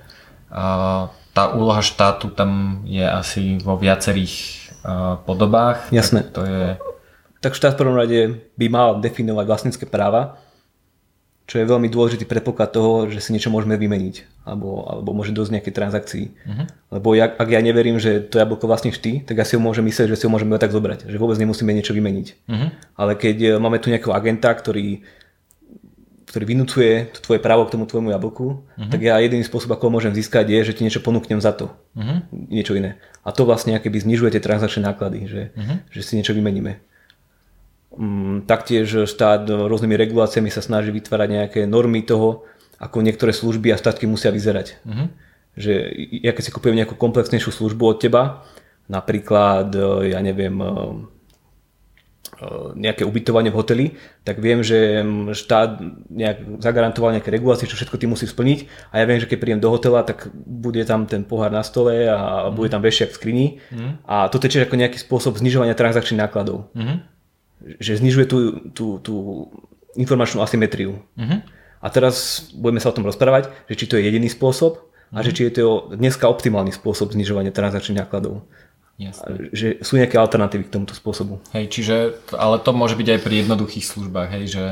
Tá 1.36 1.44
úloha 1.52 1.84
štátu 1.84 2.32
tam 2.32 2.82
je 2.88 3.04
asi 3.04 3.60
vo 3.60 3.76
viacerých 3.76 4.66
podobách. 5.28 5.90
Jasné. 5.92 6.24
Tak 6.24 6.32
to 6.32 6.42
je, 6.46 6.64
Tak 7.42 7.54
štát 7.54 7.78
v 7.78 7.82
prvom 7.86 7.98
rade 7.98 8.42
by 8.58 8.66
mal 8.74 8.90
definovať 8.98 9.46
vlastnícke 9.46 9.86
práva, 9.86 10.42
čo 11.46 11.62
je 11.62 11.70
veľmi 11.70 11.94
dôležitý 11.94 12.26
predpoklad 12.26 12.74
toho, 12.74 13.06
že 13.06 13.22
si 13.22 13.30
niečo 13.30 13.54
môžeme 13.54 13.78
vymeniť, 13.78 14.46
alebo, 14.50 14.82
alebo 14.90 15.14
môže 15.14 15.30
dosť 15.30 15.54
nejakej 15.54 15.78
transakcii. 15.78 16.26
Uh-huh. 16.34 16.66
Lebo 16.90 17.14
ja, 17.14 17.30
ak 17.30 17.46
ja 17.46 17.62
neverím, 17.62 18.02
že 18.02 18.18
to 18.26 18.42
jablko 18.42 18.66
vlastníš 18.66 18.98
ty, 18.98 19.22
tak 19.22 19.38
ja 19.38 19.46
si 19.46 19.54
ho 19.54 19.62
môžem 19.62 19.86
myslieť, 19.86 20.10
že 20.10 20.18
si 20.18 20.26
ho 20.26 20.34
môžeme 20.34 20.58
tak 20.58 20.74
zobrať, 20.74 21.06
že 21.06 21.22
vôbec 21.22 21.38
nemusíme 21.38 21.70
niečo 21.70 21.94
vymeniť. 21.94 22.28
uh-huh. 22.50 22.70
Ale 22.98 23.14
keď 23.14 23.38
e, 23.38 23.50
máme 23.62 23.78
tu 23.78 23.94
nejakého 23.94 24.18
agenta, 24.18 24.50
ktorý, 24.50 25.06
ktorý 26.36 26.52
vynúcuje 26.52 27.16
to 27.16 27.24
tvoje 27.24 27.40
právo 27.40 27.64
k 27.64 27.80
tomu 27.80 27.88
tvojmu 27.88 28.12
jablku, 28.12 28.60
uh-huh. 28.60 28.92
tak 28.92 29.00
ja 29.00 29.16
jediný 29.24 29.48
spôsob, 29.48 29.72
ako 29.72 29.88
ho 29.88 29.96
môžem 29.96 30.12
získať, 30.12 30.52
je, 30.52 30.68
že 30.68 30.76
ti 30.76 30.84
niečo 30.84 31.00
ponúknem 31.00 31.40
za 31.40 31.56
to. 31.56 31.72
Uh-huh. 31.96 32.28
Niečo 32.52 32.76
iné. 32.76 33.00
A 33.24 33.32
to 33.32 33.48
vlastne 33.48 33.72
akéby 33.72 34.04
znižuje 34.04 34.36
tie 34.36 34.44
transakčné 34.44 34.84
náklady, 34.84 35.32
že, 35.32 35.42
Mhm. 35.56 35.88
že 35.96 36.02
si 36.04 36.20
niečo 36.20 36.36
vymeníme. 36.36 36.84
Mm, 37.96 38.44
taktiež 38.44 39.08
štát 39.08 39.48
rôznymi 39.48 39.96
reguláciami 39.96 40.52
sa 40.52 40.60
snaží 40.60 40.92
vytvárať 40.92 41.30
nejaké 41.32 41.60
normy 41.64 42.04
toho, 42.04 42.44
ako 42.84 43.00
niektoré 43.00 43.32
služby 43.32 43.72
a 43.72 43.80
statky 43.80 44.04
musia 44.04 44.36
vyzerať. 44.36 44.84
Uh-huh. 44.84 45.08
Že 45.56 45.74
ja 46.20 46.36
keď 46.36 46.44
si 46.44 46.52
kúpujem 46.52 46.76
nejakú 46.76 47.00
komplexnejšiu 47.00 47.56
službu 47.56 47.96
od 47.96 47.98
teba, 48.04 48.44
napríklad, 48.92 49.72
e, 49.72 50.12
ja 50.12 50.20
neviem, 50.20 50.60
e, 50.60 50.68
nejaké 52.76 53.08
ubytovanie 53.08 53.50
v 53.50 53.58
hoteli, 53.58 53.86
tak 54.28 54.44
viem, 54.44 54.62
že 54.62 55.02
mm, 55.02 55.36
štát 55.36 55.80
nejak 56.12 56.38
zagarantoval 56.60 57.16
nejaké 57.16 57.32
regulácie, 57.32 57.70
čo 57.70 57.80
všetko 57.80 57.96
ty 57.96 58.06
musí 58.06 58.28
splniť 58.28 58.92
a 58.92 59.00
ja 59.02 59.06
viem, 59.08 59.20
že 59.20 59.30
keď 59.30 59.38
prídem 59.40 59.62
do 59.64 59.72
hotela, 59.72 60.04
tak 60.04 60.30
bude 60.34 60.82
tam 60.84 61.08
ten 61.08 61.24
pohár 61.24 61.50
na 61.50 61.64
stole 61.64 62.08
a 62.08 62.52
bude 62.52 62.68
tam 62.68 62.84
vešiak 62.84 63.12
v 63.12 63.18
skrini 63.18 63.46
a 64.04 64.28
toto 64.28 64.46
je 64.46 64.58
tiež 64.58 64.68
ako 64.68 64.80
nejaký 64.80 64.98
spôsob 65.00 65.40
znižovania 65.40 65.78
transakčných 65.78 66.22
nákladov. 66.28 66.68
Uh-huh. 66.76 67.02
Že 67.80 68.04
znižuje 68.04 68.26
tú, 68.28 68.38
tú, 68.76 68.86
tú 69.00 69.16
informačnú 69.96 70.44
asymetriu. 70.44 71.00
Uh-huh. 71.16 71.40
A 71.80 71.88
teraz 71.88 72.48
budeme 72.52 72.84
sa 72.84 72.92
o 72.92 72.96
tom 72.98 73.08
rozprávať, 73.08 73.54
že 73.72 73.78
či 73.80 73.86
to 73.88 73.96
je 73.96 74.06
jediný 74.10 74.28
spôsob, 74.28 74.86
a 75.16 75.22
že 75.22 75.32
či 75.32 75.48
je 75.48 75.62
to 75.62 75.94
dneska 75.94 76.26
optimálny 76.26 76.74
spôsob 76.74 77.14
znižovania 77.14 77.54
transakčných 77.54 78.04
nákladov. 78.04 78.44
Jasne. 78.96 79.52
Že 79.52 79.84
sú 79.84 80.00
nejaké 80.00 80.16
alternatívy 80.16 80.72
k 80.72 80.74
tomuto 80.74 80.96
spôsobu. 80.96 81.44
Hej, 81.52 81.68
čiže, 81.68 81.96
ale 82.32 82.64
to 82.64 82.72
môže 82.72 82.96
byť 82.96 83.08
aj 83.12 83.20
pri 83.20 83.36
jednoduchých 83.44 83.86
službách, 83.86 84.30
hej, 84.40 84.46
že, 84.48 84.66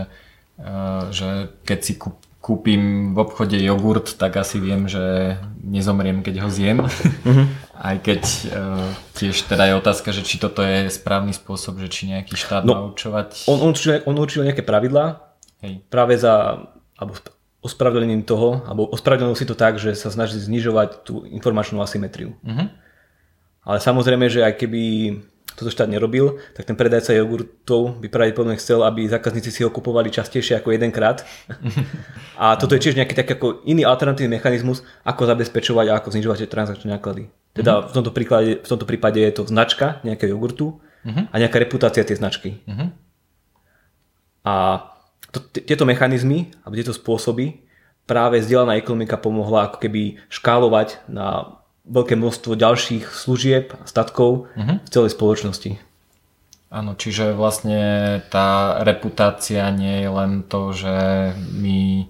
uh, 0.64 1.12
že 1.12 1.52
keď 1.68 1.80
si 1.84 1.94
kúp, 2.00 2.16
kúpim 2.44 3.16
v 3.16 3.18
obchode 3.24 3.56
jogurt, 3.56 4.20
tak 4.20 4.36
asi 4.36 4.60
viem, 4.60 4.88
že 4.88 5.36
nezomriem, 5.64 6.24
keď 6.24 6.44
ho 6.44 6.50
zjem. 6.52 6.84
Uh-huh. 6.84 7.48
Aj 7.84 7.96
keď 8.00 8.24
uh, 8.52 8.88
tiež 9.16 9.48
teda 9.48 9.72
je 9.72 9.80
otázka, 9.80 10.16
že 10.16 10.24
či 10.24 10.40
toto 10.40 10.64
je 10.64 10.88
správny 10.88 11.36
spôsob, 11.36 11.80
že 11.84 11.88
či 11.92 12.12
nejaký 12.12 12.36
štát 12.36 12.64
no, 12.64 12.72
má 12.76 12.80
určovať. 12.92 13.48
On, 13.48 13.60
on, 13.60 13.72
určil, 13.72 14.04
on 14.08 14.16
určil 14.16 14.48
nejaké 14.48 14.64
pravidlá 14.64 15.20
Hej. 15.64 15.84
práve 15.88 16.16
za, 16.16 16.64
alebo 16.96 17.16
ospravedlnením 17.64 18.28
toho, 18.28 18.64
alebo 18.68 18.92
ospravedlnil 18.92 19.40
si 19.40 19.48
to 19.48 19.56
tak, 19.56 19.80
že 19.80 19.96
sa 19.96 20.12
snaží 20.12 20.36
znižovať 20.36 21.08
tú 21.08 21.24
informačnú 21.28 21.80
asymetriu. 21.80 22.36
Uh-huh. 22.44 22.68
Ale 23.64 23.80
samozrejme, 23.80 24.28
že 24.28 24.44
aj 24.44 24.60
keby 24.60 24.82
toto 25.54 25.70
štát 25.70 25.86
nerobil, 25.86 26.42
tak 26.58 26.66
ten 26.66 26.74
predajca 26.74 27.14
jogurtov 27.14 28.02
by 28.02 28.10
pravdepodobne 28.10 28.58
chcel, 28.58 28.82
aby 28.82 29.06
zákazníci 29.06 29.54
si 29.54 29.62
ho 29.62 29.70
kupovali 29.70 30.10
častejšie 30.10 30.58
ako 30.58 30.74
jedenkrát. 30.74 31.22
A 32.42 32.58
toto 32.58 32.74
je 32.74 32.82
tiež 32.82 32.98
nejaký 32.98 33.14
taký 33.14 33.38
ako 33.38 33.62
iný 33.70 33.86
alternatívny 33.86 34.42
mechanizmus, 34.42 34.82
ako 35.06 35.30
zabezpečovať 35.30 35.86
a 35.94 35.98
ako 36.02 36.10
znižovať 36.10 36.50
transakčné 36.50 36.90
náklady. 36.98 37.30
Teda 37.54 37.86
v 37.86 37.94
tomto, 37.94 38.10
príklade, 38.10 38.66
v 38.66 38.68
tomto 38.68 38.90
prípade 38.90 39.22
je 39.22 39.30
to 39.30 39.46
značka 39.46 40.02
nejakého 40.02 40.34
jogurtu 40.34 40.82
a 41.06 41.36
nejaká 41.38 41.62
reputácia 41.62 42.02
tej 42.02 42.18
značky. 42.18 42.66
A 44.42 44.90
to, 45.30 45.38
tieto 45.62 45.86
mechanizmy 45.86 46.50
alebo 46.66 46.82
tieto 46.82 46.98
spôsoby 46.98 47.62
práve 48.10 48.42
zdieľaná 48.42 48.76
ekonomika 48.82 49.22
pomohla 49.22 49.70
ako 49.70 49.78
keby 49.86 50.18
škálovať 50.34 51.06
na 51.06 51.58
veľké 51.84 52.16
množstvo 52.16 52.56
ďalších 52.56 53.12
služieb 53.12 53.76
a 53.76 53.84
statkov 53.84 54.48
uh-huh. 54.56 54.80
v 54.80 54.90
celej 54.90 55.12
spoločnosti. 55.16 55.72
Áno, 56.74 56.98
čiže 56.98 57.38
vlastne 57.38 58.18
tá 58.34 58.82
reputácia 58.82 59.70
nie 59.70 60.02
je 60.02 60.10
len 60.10 60.32
to, 60.42 60.74
že 60.74 60.96
mi 61.54 62.10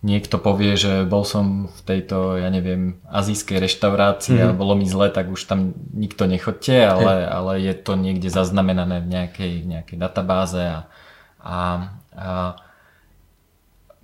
niekto 0.00 0.40
povie, 0.40 0.78
že 0.80 1.04
bol 1.04 1.28
som 1.28 1.68
v 1.68 1.80
tejto, 1.84 2.40
ja 2.40 2.48
neviem, 2.48 3.02
azijskej 3.10 3.60
reštaurácii 3.60 4.38
mm. 4.40 4.46
a 4.48 4.56
bolo 4.56 4.72
mi 4.72 4.88
zle, 4.88 5.12
tak 5.12 5.28
už 5.28 5.44
tam 5.44 5.76
nikto 5.92 6.24
nechodte, 6.24 6.88
ale, 6.88 7.28
ale 7.28 7.60
je 7.60 7.74
to 7.76 8.00
niekde 8.00 8.32
zaznamenané 8.32 9.04
v 9.04 9.10
nejakej, 9.12 9.52
nejakej 9.68 9.98
databáze 10.00 10.62
a, 10.64 10.80
a, 11.36 11.58
a 12.16 12.28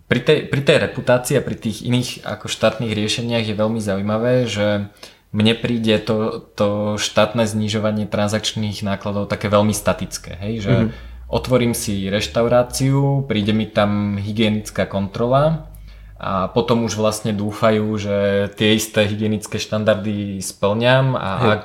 pri 0.07 0.21
tej, 0.23 0.39
pri 0.47 0.61
tej 0.63 0.77
reputácii 0.91 1.35
a 1.39 1.43
pri 1.43 1.57
tých 1.59 1.83
iných 1.83 2.23
ako 2.23 2.47
štátnych 2.47 2.95
riešeniach 2.95 3.43
je 3.43 3.59
veľmi 3.59 3.81
zaujímavé, 3.83 4.47
že 4.47 4.87
mne 5.35 5.55
príde 5.59 5.99
to, 5.99 6.47
to 6.55 6.97
štátne 6.97 7.45
znižovanie 7.45 8.07
transakčných 8.07 8.87
nákladov 8.87 9.27
také 9.27 9.51
veľmi 9.51 9.75
statické, 9.75 10.39
hej, 10.39 10.55
že 10.63 10.73
mm-hmm. 10.73 10.91
otvorím 11.29 11.75
si 11.75 12.07
reštauráciu, 12.07 13.27
príde 13.27 13.51
mi 13.51 13.67
tam 13.67 14.15
hygienická 14.17 14.87
kontrola 14.87 15.69
a 16.17 16.49
potom 16.49 16.89
už 16.89 16.97
vlastne 16.97 17.37
dúfajú, 17.37 17.85
že 18.01 18.49
tie 18.57 18.79
isté 18.79 19.05
hygienické 19.05 19.61
štandardy 19.61 20.41
splňam 20.41 21.13
a 21.13 21.31
hej. 21.37 21.51
ak 21.61 21.65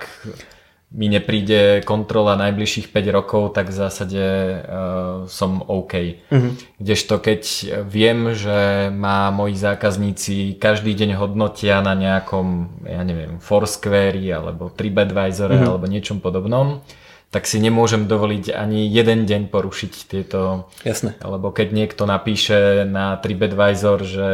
mi 0.92 1.08
nepríde 1.08 1.88
kontrola 1.88 2.36
najbližších 2.36 2.92
5 2.92 3.16
rokov, 3.16 3.56
tak 3.56 3.72
v 3.72 3.80
zásade 3.80 4.24
uh, 4.24 5.24
som 5.32 5.64
OK. 5.64 6.20
Uh-huh. 6.28 6.52
Kdežto 6.84 7.16
keď 7.24 7.42
viem, 7.88 8.36
že 8.36 8.92
má 8.92 9.32
moji 9.32 9.56
zákazníci 9.56 10.60
každý 10.60 10.92
deň 10.92 11.16
hodnotia 11.16 11.80
na 11.80 11.96
nejakom, 11.96 12.80
ja 12.84 13.08
neviem, 13.08 13.40
Foursquare 13.40 14.20
alebo 14.36 14.68
TripAdvisor 14.68 15.48
uh-huh. 15.56 15.68
alebo 15.72 15.88
niečom 15.88 16.20
podobnom, 16.20 16.84
tak 17.32 17.48
si 17.48 17.64
nemôžem 17.64 18.12
dovoliť 18.12 18.52
ani 18.52 18.84
jeden 18.92 19.24
deň 19.24 19.48
porušiť 19.48 19.94
tieto. 20.12 20.68
Jasné. 20.84 21.16
Lebo 21.24 21.56
keď 21.56 21.72
niekto 21.72 22.04
napíše 22.04 22.84
na 22.84 23.16
TripAdvisor, 23.16 24.04
že 24.04 24.30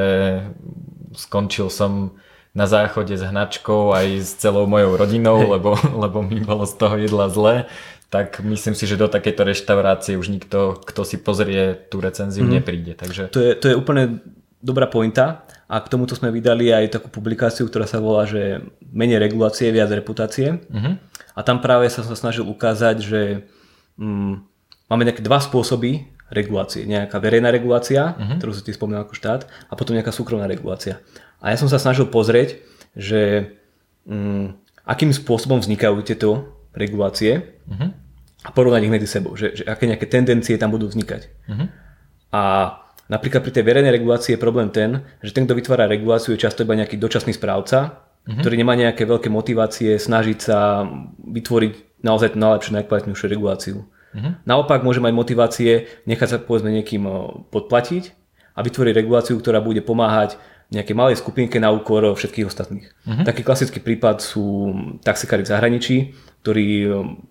skončil 1.13 1.69
som 1.69 2.17
na 2.57 2.65
záchode 2.65 3.13
s 3.13 3.21
hnačkou 3.21 3.93
aj 3.93 4.07
s 4.17 4.41
celou 4.41 4.65
mojou 4.65 4.97
rodinou, 4.97 5.45
lebo, 5.53 5.77
lebo 5.93 6.25
mi 6.25 6.41
bolo 6.41 6.65
z 6.65 6.73
toho 6.73 6.97
jedla 6.97 7.29
zle, 7.29 7.69
tak 8.09 8.41
myslím 8.41 8.73
si, 8.73 8.89
že 8.89 8.97
do 8.97 9.05
takejto 9.05 9.45
reštaurácie 9.45 10.17
už 10.17 10.33
nikto, 10.33 10.81
kto 10.81 11.01
si 11.05 11.21
pozrie 11.21 11.77
tú 11.93 12.01
recenziu, 12.01 12.41
mm. 12.41 12.51
nepríde. 12.57 12.93
Takže... 12.97 13.29
To, 13.29 13.39
je, 13.43 13.53
to 13.53 13.65
je 13.69 13.75
úplne 13.77 14.25
dobrá 14.57 14.89
pointa 14.89 15.45
a 15.69 15.77
k 15.83 15.91
tomuto 15.91 16.17
sme 16.17 16.33
vydali 16.33 16.73
aj 16.73 16.97
takú 16.97 17.13
publikáciu, 17.13 17.69
ktorá 17.69 17.85
sa 17.85 18.01
volá, 18.01 18.25
že 18.25 18.63
menej 18.89 19.21
regulácie, 19.21 19.69
viac 19.69 19.91
reputácie. 19.93 20.57
Mm-hmm. 20.57 20.93
A 21.37 21.39
tam 21.45 21.61
práve 21.61 21.91
sa 21.93 22.01
som 22.01 22.17
snažil 22.17 22.47
ukázať, 22.47 22.97
že 23.03 23.21
mm, 24.01 24.33
máme 24.89 25.05
nejaké 25.05 25.21
dva 25.21 25.37
spôsoby 25.37 26.09
regulácie. 26.31 26.87
Nejaká 26.87 27.19
verejná 27.19 27.51
regulácia, 27.51 28.15
mm-hmm. 28.15 28.37
ktorú 28.39 28.51
si 28.55 28.63
ty 28.63 28.71
spomínal 28.71 29.03
ako 29.03 29.15
štát, 29.15 29.41
a 29.67 29.73
potom 29.75 29.93
nejaká 29.93 30.15
súkromná 30.15 30.47
regulácia. 30.47 31.03
A 31.41 31.53
ja 31.53 31.57
som 31.57 31.69
sa 31.69 31.77
snažil 31.77 32.09
pozrieť, 32.09 32.61
že 32.97 33.53
um, 34.09 34.57
akým 34.87 35.13
spôsobom 35.13 35.61
vznikajú 35.61 36.01
tieto 36.01 36.57
regulácie 36.73 37.57
uh-huh. 37.67 37.89
a 38.47 38.49
porovnať 38.53 38.81
ich 38.87 38.93
medzi 38.93 39.07
sebou, 39.09 39.37
že, 39.37 39.61
že 39.61 39.63
aké 39.67 39.85
nejaké 39.85 40.07
tendencie 40.09 40.57
tam 40.57 40.73
budú 40.73 40.89
vznikať. 40.89 41.21
Uh-huh. 41.27 41.67
A 42.33 42.41
napríklad 43.11 43.45
pri 43.45 43.53
tej 43.53 43.63
verejnej 43.67 43.93
regulácii 43.93 44.33
je 44.37 44.41
problém 44.41 44.73
ten, 44.73 45.05
že 45.21 45.35
ten, 45.35 45.45
kto 45.45 45.57
vytvára 45.57 45.85
reguláciu, 45.85 46.33
je 46.33 46.41
často 46.41 46.65
iba 46.65 46.73
nejaký 46.73 46.97
dočasný 46.97 47.35
správca, 47.35 48.01
uh-huh. 48.01 48.39
ktorý 48.41 48.55
nemá 48.57 48.73
nejaké 48.73 49.05
veľké 49.05 49.29
motivácie 49.29 49.99
snažiť 49.99 50.37
sa 50.41 50.87
vytvoriť 51.21 52.01
naozaj 52.01 52.33
najlepšiu, 52.33 52.71
najkvalitnejšiu 52.81 53.25
reguláciu. 53.29 53.75
Uh-huh. 53.85 54.33
Naopak 54.47 54.81
môže 54.81 55.03
mať 55.03 55.13
motivácie 55.13 55.71
nechať 56.09 56.27
sa 56.29 56.37
povedzme 56.41 56.73
niekým 56.73 57.05
podplatiť 57.53 58.15
a 58.57 58.65
vytvoriť 58.65 58.93
reguláciu, 58.95 59.37
ktorá 59.37 59.61
bude 59.61 59.85
pomáhať 59.85 60.39
nejakej 60.67 60.95
malej 60.95 61.15
skupinke 61.19 61.57
na 61.63 61.71
úkor 61.71 62.03
všetkých 62.15 62.47
ostatných. 62.47 62.87
Uh-huh. 63.07 63.23
Taký 63.23 63.41
klasický 63.43 63.79
prípad 63.79 64.19
sú 64.19 64.75
taxikári 64.99 65.47
v 65.47 65.51
zahraničí, 65.51 65.95
ktorí 66.43 66.67
um, 66.91 67.23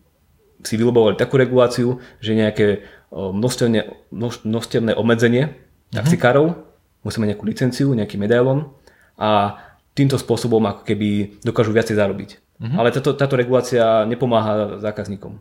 si 0.64 0.74
vylobovali 0.80 1.20
takú 1.20 1.36
reguláciu, 1.36 2.00
že 2.20 2.32
nejaké 2.32 2.66
um, 3.12 3.36
množstevné, 3.36 4.08
množstevné 4.44 4.96
obmedzenie 4.96 5.52
uh-huh. 5.52 5.96
taxikárov, 6.00 6.56
musí 7.04 7.20
mať 7.20 7.36
nejakú 7.36 7.44
licenciu, 7.44 7.88
nejaký 7.92 8.16
medailon 8.16 8.72
a 9.20 9.60
týmto 9.92 10.16
spôsobom 10.16 10.64
ako 10.64 10.82
keby 10.88 11.40
dokážu 11.44 11.76
viacej 11.76 11.96
zarobiť. 11.96 12.30
Uh-huh. 12.56 12.76
Ale 12.80 12.88
táto, 12.88 13.12
táto 13.12 13.36
regulácia 13.36 14.08
nepomáha 14.08 14.80
zákazníkom. 14.80 15.36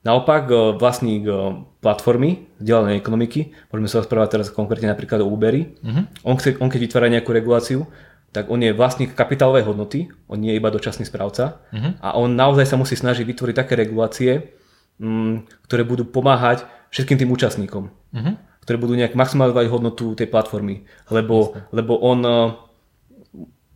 Naopak 0.00 0.48
e, 0.48 0.56
vlastník 0.80 1.28
e, 1.28 1.32
platformy 1.84 2.48
vzdielanej 2.56 2.96
ekonomiky, 2.96 3.52
môžeme 3.68 3.88
sa 3.88 4.00
rozprávať 4.00 4.28
teraz 4.40 4.48
konkrétne 4.48 4.88
napríklad 4.88 5.20
o 5.20 5.28
Uberi, 5.28 5.76
uh-huh. 5.84 6.08
on, 6.24 6.40
chce, 6.40 6.56
on 6.56 6.72
keď 6.72 6.80
vytvára 6.88 7.12
nejakú 7.12 7.36
reguláciu, 7.36 7.84
tak 8.32 8.48
on 8.48 8.64
je 8.64 8.72
vlastník 8.72 9.12
kapitálovej 9.12 9.68
hodnoty, 9.68 10.08
on 10.30 10.40
nie 10.40 10.56
je 10.56 10.60
iba 10.62 10.72
dočasný 10.72 11.04
správca 11.04 11.60
uh-huh. 11.68 12.00
a 12.00 12.16
on 12.16 12.32
naozaj 12.32 12.64
sa 12.64 12.80
musí 12.80 12.96
snažiť 12.96 13.28
vytvoriť 13.28 13.56
také 13.60 13.76
regulácie, 13.76 14.56
m, 14.96 15.04
mm, 15.04 15.68
ktoré 15.68 15.84
budú 15.84 16.08
pomáhať 16.08 16.64
všetkým 16.88 17.20
tým 17.20 17.30
účastníkom, 17.36 17.92
uh-huh. 17.92 18.34
ktoré 18.64 18.76
budú 18.80 18.96
nejak 18.96 19.12
maximalizovať 19.12 19.68
hodnotu 19.68 20.16
tej 20.16 20.32
platformy, 20.32 20.88
lebo, 21.12 21.60
lebo 21.76 22.00
on 22.00 22.18
uh, 22.24 22.56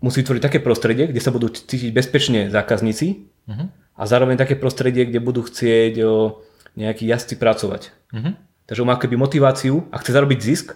musí 0.00 0.25
vytvoriť 0.25 0.40
také 0.40 0.59
prostredie, 0.64 1.04
kde 1.04 1.21
sa 1.21 1.28
budú 1.28 1.52
cítiť 1.52 1.93
bezpečne 1.93 2.49
zákazníci, 2.49 3.28
uh-huh 3.45 3.84
a 3.94 4.02
zároveň 4.06 4.34
také 4.34 4.58
prostredie, 4.58 5.06
kde 5.06 5.22
budú 5.22 5.46
chcieť 5.46 5.94
o, 6.02 6.42
nejakí 6.74 7.06
jazdci 7.06 7.38
pracovať. 7.38 7.94
Mm-hmm. 8.10 8.34
Takže 8.66 8.80
on 8.82 8.88
má 8.90 8.96
keby 8.98 9.14
motiváciu 9.14 9.86
a 9.94 10.00
chce 10.02 10.10
zarobiť 10.10 10.40
zisk, 10.42 10.74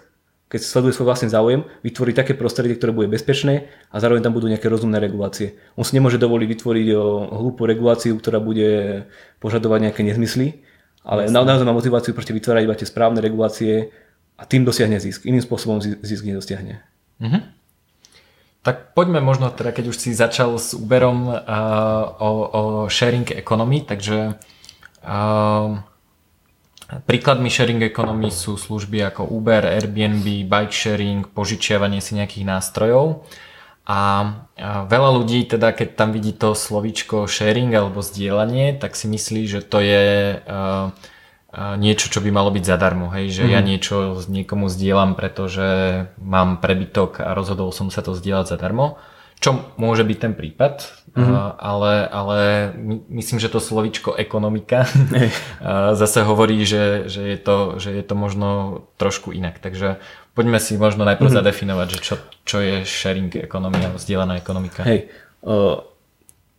keď 0.49 0.65
sleduje 0.65 0.97
svoj 0.97 1.13
vlastný 1.13 1.29
záujem, 1.29 1.61
vytvoriť 1.85 2.15
také 2.15 2.33
prostredie, 2.33 2.73
ktoré 2.73 2.89
bude 2.89 3.05
bezpečné 3.11 3.69
a 3.93 3.95
zároveň 4.01 4.25
tam 4.25 4.33
budú 4.33 4.49
nejaké 4.49 4.65
rozumné 4.65 4.97
regulácie. 4.97 5.61
On 5.77 5.85
si 5.85 5.93
nemôže 5.93 6.17
dovoliť 6.17 6.47
vytvoriť 6.47 6.87
o, 6.95 7.01
hlúpu 7.37 7.69
reguláciu, 7.69 8.17
ktorá 8.17 8.41
bude 8.41 9.03
požadovať 9.43 9.91
nejaké 9.91 10.01
nezmysly, 10.01 10.65
ale 11.03 11.27
Jasne. 11.27 11.43
naozaj 11.43 11.67
má 11.67 11.75
motiváciu 11.75 12.15
proste 12.15 12.33
vytvárať 12.33 12.63
iba 12.65 12.75
tie 12.75 12.87
správne 12.87 13.19
regulácie 13.19 13.93
a 14.39 14.43
tým 14.47 14.63
dosiahne 14.63 14.97
zisk. 14.97 15.27
Iným 15.27 15.43
spôsobom 15.43 15.83
zisk 15.83 16.23
nedosiahne. 16.23 16.81
Mm-hmm. 17.19 17.58
Tak 18.59 18.91
poďme 18.91 19.23
možno 19.23 19.47
teda, 19.49 19.71
keď 19.71 19.95
už 19.95 19.97
si 19.97 20.11
začal 20.11 20.59
s 20.59 20.75
Uberom 20.75 21.31
uh, 21.31 21.35
o, 22.19 22.31
o 22.43 22.61
sharing 22.91 23.31
economy, 23.31 23.87
takže 23.87 24.35
uh, 25.03 25.79
príkladmi 27.07 27.47
sharing 27.47 27.79
economy 27.87 28.27
sú 28.33 28.59
služby 28.59 28.99
ako 29.07 29.31
Uber, 29.31 29.63
Airbnb, 29.63 30.43
bike 30.49 30.75
sharing, 30.75 31.23
požičiavanie 31.31 32.03
si 32.03 32.19
nejakých 32.19 32.45
nástrojov. 32.49 33.23
A 33.89 33.99
veľa 34.85 35.09
ľudí 35.17 35.49
teda, 35.49 35.73
keď 35.73 35.97
tam 35.97 36.13
vidí 36.13 36.29
to 36.29 36.53
slovičko 36.53 37.25
sharing 37.25 37.73
alebo 37.73 38.05
zdieľanie, 38.05 38.77
tak 38.77 38.93
si 38.93 39.09
myslí, 39.09 39.49
že 39.49 39.65
to 39.65 39.81
je 39.81 40.37
uh, 40.45 40.93
niečo, 41.53 42.13
čo 42.13 42.21
by 42.21 42.29
malo 42.29 42.53
byť 42.53 42.61
zadarmo, 42.61 43.09
hej, 43.09 43.33
že 43.33 43.43
mm. 43.45 43.51
ja 43.51 43.59
mhm. 43.61 43.67
niečo 43.67 43.95
niekomu 44.29 44.69
zdieľam, 44.69 45.17
pretože 45.17 45.67
mám 46.21 46.61
prebytok 46.61 47.25
a 47.25 47.33
rozhodol 47.33 47.73
som 47.73 47.89
sa 47.89 48.05
to 48.05 48.13
zdieľať 48.13 48.53
zadarmo, 48.53 49.01
čo 49.39 49.71
môže 49.79 50.03
byť 50.03 50.17
ten 50.19 50.33
prípad, 50.35 50.83
mm-hmm. 51.15 51.63
ale, 51.63 52.03
ale 52.11 52.39
myslím, 53.07 53.39
že 53.39 53.47
to 53.47 53.63
slovičko 53.63 54.11
ekonomika 54.19 54.83
zase 56.01 56.27
hovorí, 56.27 56.59
že, 56.67 57.07
že, 57.07 57.23
je 57.23 57.39
to, 57.39 57.79
že 57.79 57.95
je 57.95 58.03
to 58.03 58.19
možno 58.19 58.83
trošku 58.99 59.31
inak. 59.31 59.63
Takže 59.63 60.03
poďme 60.35 60.59
si 60.59 60.75
možno 60.75 61.07
najprv 61.07 61.31
mm-hmm. 61.31 61.39
zadefinovať, 61.39 61.87
že 61.87 61.99
čo, 62.03 62.15
čo 62.43 62.57
je 62.59 62.83
sharing 62.83 63.31
ekonomia, 63.39 63.95
vzdielaná 63.95 64.35
ekonomika. 64.35 64.83
Hej, 64.83 65.07
uh, 65.47 65.87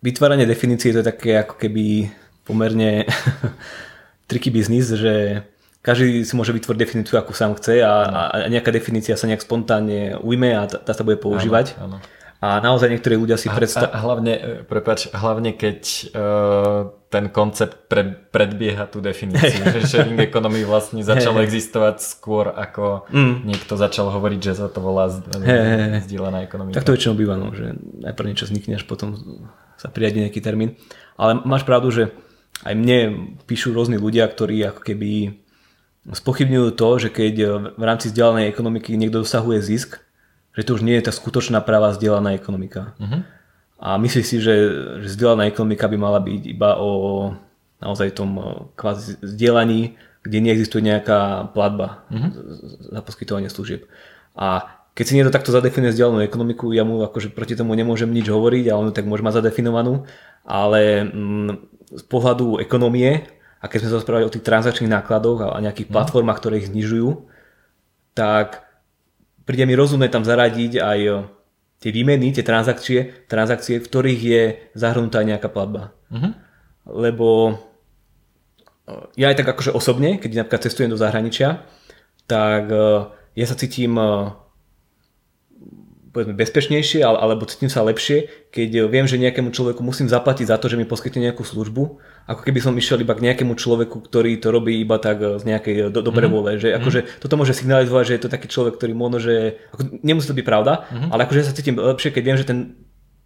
vytváranie 0.01 0.49
definície 0.49 0.97
to 0.97 1.05
je 1.05 1.11
také 1.13 1.37
ako 1.37 1.61
keby 1.61 2.09
pomerne 2.49 3.05
triky 4.31 4.55
biznis, 4.55 4.95
že 4.95 5.43
každý 5.83 6.23
si 6.23 6.39
môže 6.39 6.55
vytvoriť 6.55 6.79
definíciu, 6.79 7.19
akú 7.19 7.35
sám 7.35 7.59
chce 7.59 7.83
a, 7.83 7.93
a 8.31 8.47
nejaká 8.47 8.71
definícia 8.71 9.19
sa 9.19 9.27
nejak 9.27 9.43
spontánne 9.43 10.23
ujme 10.23 10.55
a 10.55 10.71
tá, 10.71 10.93
sa 10.95 11.03
bude 11.03 11.19
používať. 11.19 11.75
Áno, 11.81 11.99
áno. 11.99 12.19
A 12.41 12.57
naozaj 12.65 12.89
niektorí 12.89 13.21
ľudia 13.21 13.37
si 13.37 13.53
predstavujú... 13.53 13.93
Hlavne, 14.01 14.33
e, 14.33 14.53
prepáč, 14.65 15.13
hlavne 15.13 15.53
keď 15.53 15.81
uh, 16.17 16.89
ten 17.13 17.29
koncept 17.29 17.85
pred, 17.85 18.33
predbieha 18.33 18.89
tú 18.89 19.05
definíciu, 19.05 19.61
že 19.77 19.85
sharing 19.85 20.17
economy 20.25 20.65
vlastne 20.65 21.05
začal 21.05 21.37
existovať 21.45 22.01
skôr 22.01 22.49
ako 22.49 23.05
mm. 23.13 23.45
niekto 23.45 23.77
začal 23.77 24.09
hovoriť, 24.09 24.41
že 24.41 24.53
sa 24.57 24.73
to 24.73 24.81
volá 24.81 25.13
zdieľaná 25.13 26.41
ekonomika. 26.49 26.81
Tak 26.81 26.89
to 26.89 26.97
väčšinou 26.97 27.13
býva, 27.13 27.37
no, 27.37 27.53
že 27.53 27.77
najprv 27.77 28.33
niečo 28.33 28.49
vznikne, 28.49 28.81
až 28.81 28.89
potom 28.89 29.21
sa 29.77 29.93
prijadí 29.93 30.25
nejaký 30.25 30.41
termín. 30.41 30.81
Ale 31.21 31.45
máš 31.45 31.69
pravdu, 31.69 31.93
že 31.93 32.09
aj 32.65 32.75
mne 32.77 32.99
píšu 33.49 33.73
rôzni 33.73 33.97
ľudia, 33.97 34.29
ktorí 34.29 34.61
ako 34.69 34.81
keby 34.85 35.41
spochybňujú 36.09 36.69
to, 36.77 36.89
že 37.01 37.09
keď 37.13 37.35
v 37.77 37.83
rámci 37.85 38.09
vzdialenej 38.13 38.49
ekonomiky 38.49 38.97
niekto 38.97 39.25
dosahuje 39.25 39.61
zisk, 39.61 40.01
že 40.57 40.67
to 40.67 40.77
už 40.77 40.83
nie 40.83 40.97
je 40.99 41.07
tá 41.09 41.13
skutočná 41.13 41.61
práva 41.63 41.95
vzdielaná 41.95 42.35
ekonomika. 42.35 42.97
Uh-huh. 42.99 43.23
A 43.81 43.97
myslí 43.97 44.23
si, 44.25 44.37
že, 44.43 44.55
že 45.05 45.09
vzdielaná 45.09 45.49
ekonomika 45.49 45.89
by 45.89 45.97
mala 45.97 46.21
byť 46.21 46.43
iba 46.49 46.77
o 46.77 46.91
naozaj 47.81 48.13
tom 48.13 48.37
kvázi 48.77 49.17
vzdielaní, 49.25 49.97
kde 50.21 50.39
neexistuje 50.45 50.85
nejaká 50.85 51.49
platba 51.57 52.05
uh-huh. 52.13 52.29
za 52.93 53.01
poskytovanie 53.01 53.49
služieb. 53.49 53.89
A 54.37 54.81
keď 54.93 55.05
si 55.07 55.15
niekto 55.17 55.33
takto 55.33 55.55
zadefinuje 55.55 55.97
vzdialenú 55.97 56.21
ekonomiku, 56.21 56.77
ja 56.77 56.85
mu 56.85 57.01
akože 57.01 57.33
proti 57.33 57.57
tomu 57.57 57.73
nemôžem 57.73 58.11
nič 58.11 58.29
hovoriť, 58.29 58.65
ale 58.69 58.91
on 58.91 58.93
tak 58.93 59.09
môže 59.09 59.25
mať 59.25 59.41
zadefinovanú, 59.41 60.05
ale 60.45 61.09
mm, 61.09 61.80
z 61.91 62.05
pohľadu 62.07 62.63
ekonomie, 62.63 63.27
a 63.61 63.69
keď 63.69 63.79
sme 63.85 63.91
sa 63.93 63.99
rozprávali 64.01 64.25
o 64.25 64.33
tých 64.33 64.47
transakčných 64.47 64.89
nákladoch 64.89 65.53
a 65.53 65.61
nejakých 65.61 65.93
uh-huh. 65.93 65.97
platformách, 66.01 66.39
ktoré 66.41 66.55
ich 66.65 66.73
znižujú, 66.73 67.29
tak 68.17 68.65
príde 69.45 69.69
mi 69.69 69.77
rozumné 69.77 70.09
tam 70.09 70.25
zaradiť 70.25 70.81
aj 70.81 71.01
eh, 71.05 71.29
tie 71.81 71.91
výmeny, 71.93 72.33
tie 72.33 72.45
transakcie, 72.45 73.29
transakcie, 73.29 73.77
v 73.81 73.87
ktorých 73.87 74.21
je 74.21 74.43
zahrnutá 74.73 75.21
nejaká 75.21 75.53
platba. 75.53 75.93
Uh-huh. 76.09 76.33
Lebo 76.89 77.29
eh, 78.89 79.21
ja 79.21 79.29
aj 79.29 79.45
tak 79.45 79.53
akože 79.53 79.77
osobne, 79.77 80.17
keď 80.17 80.45
napríklad 80.45 80.65
cestujem 80.65 80.89
do 80.89 80.97
zahraničia, 80.97 81.69
tak 82.25 82.65
eh, 82.73 83.13
ja 83.37 83.47
sa 83.47 83.61
cítim 83.61 83.93
povedzme 86.11 86.35
bezpečnejšie 86.35 87.07
alebo 87.07 87.47
cítim 87.47 87.71
sa 87.71 87.87
lepšie, 87.87 88.51
keď 88.51 88.91
viem, 88.91 89.07
že 89.07 89.19
nejakému 89.19 89.55
človeku 89.55 89.83
musím 89.83 90.11
zaplatiť 90.11 90.51
za 90.51 90.59
to, 90.59 90.67
že 90.67 90.75
mi 90.75 90.87
poskytne 90.87 91.31
nejakú 91.31 91.47
službu 91.47 92.03
ako 92.31 92.47
keby 92.47 92.63
som 92.63 92.79
išiel 92.79 93.03
iba 93.03 93.19
k 93.19 93.27
nejakému 93.27 93.59
človeku, 93.59 94.07
ktorý 94.07 94.39
to 94.39 94.55
robí 94.55 94.79
iba 94.79 95.03
tak 95.03 95.19
z 95.19 95.43
nejakej 95.43 95.91
do, 95.91 95.99
dobrej 95.99 96.31
mm-hmm. 96.31 96.35
vôle. 96.39 96.51
Že 96.63 96.69
mm-hmm. 96.71 96.79
akože 96.79 97.01
toto 97.19 97.35
môže 97.35 97.59
signalizovať, 97.59 98.05
že 98.07 98.15
je 98.15 98.23
to 98.23 98.31
taký 98.31 98.47
človek, 98.47 98.79
ktorý 98.79 98.93
možno, 98.95 99.19
že 99.19 99.59
ako, 99.75 99.99
nemusí 100.07 100.31
to 100.31 100.39
byť 100.39 100.47
pravda, 100.47 100.87
mm-hmm. 100.87 101.11
ale 101.11 101.21
akože 101.27 101.51
sa 101.51 101.57
cítim 101.59 101.75
lepšie, 101.75 102.15
keď 102.15 102.23
viem, 102.23 102.39
že 102.39 102.47
ten 102.47 102.59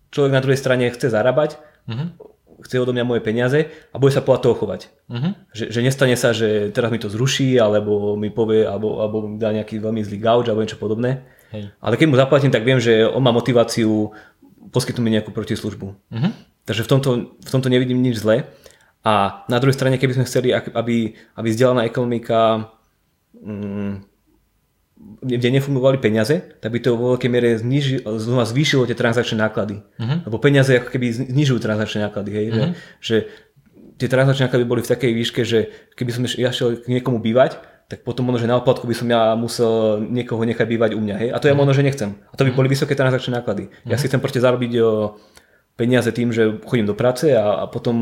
človek 0.09 0.33
na 0.33 0.41
druhej 0.41 0.57
strane 0.57 0.89
chce 0.89 1.13
zarábať, 1.13 1.61
mm-hmm. 1.85 2.09
chce 2.65 2.75
odo 2.81 2.97
mňa 2.97 3.05
moje 3.05 3.21
peniaze 3.21 3.61
a 3.69 3.97
bude 4.01 4.17
sa 4.17 4.25
podľa 4.25 4.41
toho 4.41 4.55
chovať. 4.57 4.81
Mm-hmm. 5.13 5.33
Že, 5.53 5.65
že 5.69 5.81
nestane 5.85 6.17
sa, 6.17 6.33
že 6.33 6.73
teraz 6.73 6.89
mi 6.89 6.97
to 6.97 7.13
zruší, 7.13 7.61
alebo 7.61 8.17
mi 8.17 8.33
povie, 8.33 8.65
alebo, 8.65 9.05
alebo 9.05 9.29
mi 9.29 9.37
dá 9.37 9.53
nejaký 9.53 9.85
veľmi 9.85 10.01
zlý 10.01 10.17
gauč, 10.17 10.49
alebo 10.49 10.65
niečo 10.65 10.81
podobné. 10.81 11.29
Hej. 11.55 11.71
Ale 11.79 11.95
keď 11.95 12.07
mu 12.11 12.19
zaplatím, 12.19 12.51
tak 12.51 12.67
viem, 12.67 12.83
že 12.83 13.07
on 13.07 13.23
má 13.23 13.31
motiváciu 13.31 14.11
poskytnúť 14.75 15.05
mi 15.07 15.15
nejakú 15.15 15.31
protislužbu. 15.31 15.95
Mm-hmm. 16.11 16.33
Takže 16.67 16.83
v 16.83 16.91
tomto, 16.91 17.11
v 17.39 17.51
tomto 17.51 17.71
nevidím 17.71 18.03
nič 18.03 18.19
zlé. 18.19 18.51
A 19.07 19.45
na 19.47 19.63
druhej 19.63 19.77
strane, 19.77 20.01
keby 20.01 20.19
sme 20.19 20.27
chceli, 20.27 20.51
aby, 20.51 21.15
aby 21.15 21.49
vzdelaná 21.53 21.87
ekonomika 21.87 22.73
mm, 23.39 24.03
kde 25.21 25.49
nefungovali 25.51 25.99
peniaze, 26.01 26.41
tak 26.61 26.73
by 26.73 26.79
to 26.81 26.97
vo 26.97 27.17
veľkej 27.17 27.31
miere 27.31 27.61
zniži, 27.61 28.01
znova 28.05 28.49
zvýšilo 28.49 28.89
tie 28.89 28.97
transakčné 28.97 29.37
náklady. 29.43 29.85
Uh-huh. 30.01 30.19
Lebo 30.25 30.37
peniaze 30.41 30.81
ako 30.81 30.89
keby 30.89 31.13
znižujú 31.13 31.61
transakčné 31.61 32.09
náklady. 32.09 32.31
Hej? 32.33 32.47
Uh-huh. 32.49 32.57
Že, 32.57 32.69
že 33.03 33.17
tie 34.01 34.09
transakčné 34.09 34.49
náklady 34.49 34.65
boli 34.65 34.81
v 34.81 34.91
takej 34.91 35.13
výške, 35.13 35.41
že 35.45 35.59
keby 35.99 36.11
som 36.15 36.23
ja 36.25 36.51
šiel 36.55 36.81
k 36.81 36.87
niekomu 36.89 37.21
bývať, 37.21 37.61
tak 37.85 38.01
potom 38.01 38.25
možno, 38.25 38.41
že 38.41 38.51
na 38.51 38.57
oplatku 38.57 38.89
by 38.89 38.97
som 38.97 39.09
ja 39.13 39.37
musel 39.37 40.01
niekoho 40.01 40.41
nechať 40.41 40.67
bývať 40.67 40.91
u 40.97 41.01
mňa. 41.05 41.17
Hej? 41.21 41.29
A 41.31 41.37
to 41.37 41.49
ja 41.53 41.55
možno, 41.55 41.77
že 41.77 41.85
nechcem. 41.85 42.17
A 42.33 42.35
to 42.35 42.49
by 42.49 42.57
boli 42.57 42.73
vysoké 42.73 42.97
transakčné 42.97 43.37
náklady. 43.37 43.69
Ja 43.85 44.01
si 44.01 44.09
chcem 44.09 44.25
proste 44.25 44.41
zarobiť 44.41 44.73
o, 44.81 45.21
peniaze 45.77 46.09
tým, 46.15 46.33
že 46.33 46.65
chodím 46.65 46.89
do 46.89 46.97
práce 46.97 47.29
a, 47.37 47.61
a 47.61 47.65
potom 47.69 47.95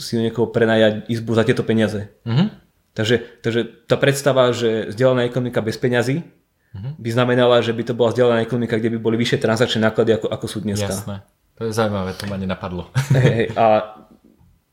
si 0.00 0.18
niekoho 0.18 0.50
prenajať 0.50 1.06
izbu 1.06 1.32
za 1.36 1.46
tieto 1.46 1.62
peniaze. 1.62 2.10
Uh-huh. 2.26 2.50
Takže, 2.96 3.22
takže 3.44 3.86
tá 3.86 3.94
predstava, 4.00 4.50
že 4.50 4.90
vzdelaná 4.90 5.28
ekonomika 5.28 5.62
bez 5.62 5.78
peňazí 5.78 6.24
uh-huh. 6.24 6.92
by 6.98 7.08
znamenala, 7.12 7.62
že 7.62 7.70
by 7.70 7.82
to 7.86 7.94
bola 7.94 8.10
vzdelaná 8.10 8.42
ekonomika, 8.42 8.80
kde 8.80 8.96
by 8.96 8.98
boli 8.98 9.16
vyššie 9.20 9.38
transakčné 9.38 9.78
náklady 9.84 10.16
ako, 10.18 10.26
ako 10.26 10.46
sú 10.50 10.58
dneska. 10.64 10.90
Jasné. 10.90 11.22
To 11.54 11.70
je 11.70 11.72
zaujímavé, 11.76 12.18
to 12.18 12.26
ma 12.26 12.34
nenapadlo. 12.34 12.90
Hey, 13.14 13.46
a 13.54 13.94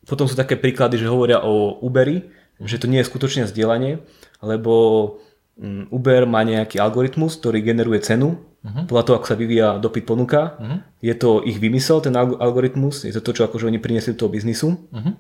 potom 0.10 0.26
sú 0.26 0.34
také 0.34 0.58
príklady, 0.58 0.98
že 0.98 1.06
hovoria 1.06 1.46
o 1.46 1.78
Uberi, 1.78 2.26
že 2.58 2.82
to 2.82 2.90
nie 2.90 3.02
je 3.02 3.10
skutočne 3.10 3.46
vzdielanie, 3.46 4.02
lebo 4.42 4.74
mm, 5.58 5.94
Uber 5.94 6.26
má 6.28 6.42
nejaký 6.44 6.82
algoritmus, 6.82 7.40
ktorý 7.40 7.62
generuje 7.62 8.02
cenu 8.04 8.52
Uh-huh. 8.62 8.86
Podľa 8.86 9.04
toho, 9.04 9.16
ako 9.18 9.26
sa 9.26 9.34
vyvíja 9.34 9.82
dopyt 9.82 10.06
ponuka, 10.06 10.54
uh-huh. 10.62 10.78
je 11.02 11.18
to 11.18 11.42
ich 11.42 11.58
vymysel, 11.58 11.98
ten 11.98 12.14
algoritmus, 12.14 13.10
je 13.10 13.14
to 13.18 13.26
to, 13.26 13.42
čo 13.42 13.50
akože 13.50 13.66
oni 13.66 13.82
priniesli 13.82 14.14
do 14.14 14.22
toho 14.22 14.30
biznisu. 14.38 14.78
Uh-huh. 14.78 15.18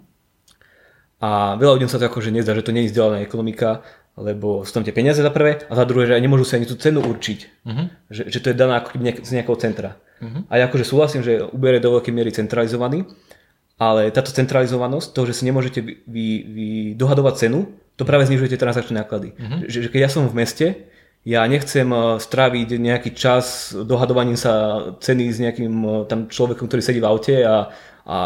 A 1.25 1.57
veľa 1.57 1.81
ľuďom 1.81 1.89
sa 1.89 1.97
to 1.97 2.05
akože 2.05 2.29
nezdá, 2.29 2.53
že 2.53 2.62
to 2.62 2.73
nie 2.73 2.86
je 2.86 2.93
vzdelaná 2.93 3.25
ekonomika, 3.25 3.81
lebo 4.13 4.62
sú 4.62 4.77
tam 4.77 4.86
tie 4.86 4.93
peniaze 4.93 5.25
za 5.25 5.34
prvé 5.34 5.65
a 5.65 5.73
za 5.73 5.86
druhé, 5.89 6.13
že 6.13 6.15
aj 6.17 6.21
nemôžu 6.21 6.45
si 6.45 6.53
ani 6.53 6.69
tú 6.69 6.77
cenu 6.77 7.01
určiť. 7.01 7.65
Uh-huh. 7.65 7.86
Že, 8.13 8.23
že 8.29 8.39
to 8.45 8.47
je 8.53 8.55
daná 8.57 8.77
ako 8.77 9.01
nejak, 9.01 9.25
z 9.25 9.31
nejakého 9.41 9.57
centra. 9.57 9.97
Uh-huh. 10.21 10.45
A 10.45 10.62
ja 10.62 10.69
akože 10.69 10.86
súhlasím, 10.86 11.25
že 11.25 11.41
Uber 11.41 11.81
je 11.81 11.81
do 11.81 11.97
veľkej 11.97 12.13
miery 12.13 12.29
centralizovaný, 12.29 13.10
ale 13.81 14.13
táto 14.13 14.29
centralizovanosť, 14.29 15.17
to, 15.17 15.21
že 15.25 15.41
si 15.41 15.49
nemôžete 15.49 15.81
vy, 15.81 16.05
vy, 16.05 16.25
vy 16.45 16.67
dohadovať 16.93 17.49
cenu, 17.49 17.73
to 18.01 18.09
práve 18.09 18.25
znižuje 18.25 18.49
tie 18.49 18.61
transakčné 18.61 19.05
náklady. 19.05 19.37
Uh-huh. 19.37 19.69
Že, 19.69 19.77
že 19.85 19.89
keď 19.93 19.99
ja 20.01 20.09
som 20.09 20.25
v 20.25 20.33
meste, 20.41 20.67
ja 21.21 21.45
nechcem 21.45 21.85
eh, 21.85 22.17
stráviť 22.17 22.81
nejaký 22.81 23.13
čas 23.13 23.77
dohadovaním 23.77 24.37
sa 24.37 24.81
ceny 24.97 25.29
s 25.29 25.37
nejakým 25.37 25.73
eh, 25.85 25.91
tam 26.09 26.25
človekom, 26.25 26.65
ktorý 26.65 26.81
sedí 26.81 26.97
v 26.97 27.09
aute 27.09 27.45
a, 27.45 27.69
a 28.09 28.17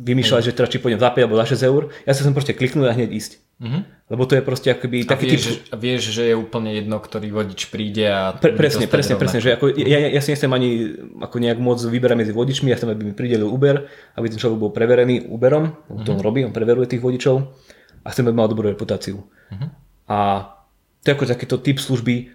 vymýšľať, 0.00 0.50
že 0.50 0.56
teraz 0.56 0.72
či 0.72 0.80
pôjdem 0.82 0.98
za 0.98 1.12
5 1.12 1.22
alebo 1.28 1.38
za 1.38 1.46
6 1.54 1.70
eur. 1.70 1.82
Ja 2.08 2.12
sa 2.16 2.24
sem 2.24 2.34
proste 2.34 2.56
kliknúť 2.56 2.88
a 2.90 2.96
hneď 2.96 3.10
ísť. 3.12 3.32
Mm-hmm. 3.60 3.82
Lebo 4.08 4.24
to 4.24 4.40
je 4.40 4.42
proste 4.42 4.68
akoby 4.72 5.04
taký 5.04 5.36
vieš, 5.36 5.44
typ... 5.44 5.76
vieš, 5.76 6.02
že 6.16 6.32
je 6.32 6.34
úplne 6.34 6.72
jedno, 6.72 6.96
ktorý 6.96 7.28
vodič 7.28 7.68
príde 7.68 8.08
a... 8.08 8.32
Pre, 8.32 8.56
presne, 8.56 8.88
presne, 8.88 9.20
rovnako. 9.20 9.20
presne, 9.20 9.38
že 9.44 9.50
ako, 9.52 9.64
ja, 9.76 9.98
ja 10.08 10.20
si 10.24 10.32
nechcem 10.32 10.48
ani 10.48 10.70
ako 11.20 11.36
nejak 11.36 11.60
môcť 11.60 11.84
vyberať 11.92 12.16
medzi 12.16 12.32
vodičmi, 12.32 12.72
ja 12.72 12.80
chcem, 12.80 12.88
aby 12.88 13.12
mi 13.12 13.12
pridelil 13.12 13.52
Uber, 13.52 13.84
aby 14.16 14.26
ten 14.32 14.40
človek 14.40 14.56
bol 14.56 14.72
preverený 14.72 15.28
Uberom, 15.28 15.76
mm-hmm. 15.76 16.04
to 16.08 16.16
on 16.16 16.20
robí, 16.24 16.40
on 16.40 16.56
preveruje 16.56 16.96
tých 16.96 17.04
vodičov 17.04 17.52
a 18.04 18.08
chcem, 18.10 18.26
aby 18.26 18.36
mal 18.36 18.48
dobrú 18.48 18.68
reputáciu. 18.68 19.22
Mm-hmm. 19.52 19.68
A 20.10 20.18
to 21.00 21.06
je 21.08 21.14
ako 21.16 21.30
takýto 21.30 21.56
typ 21.60 21.80
služby 21.80 22.34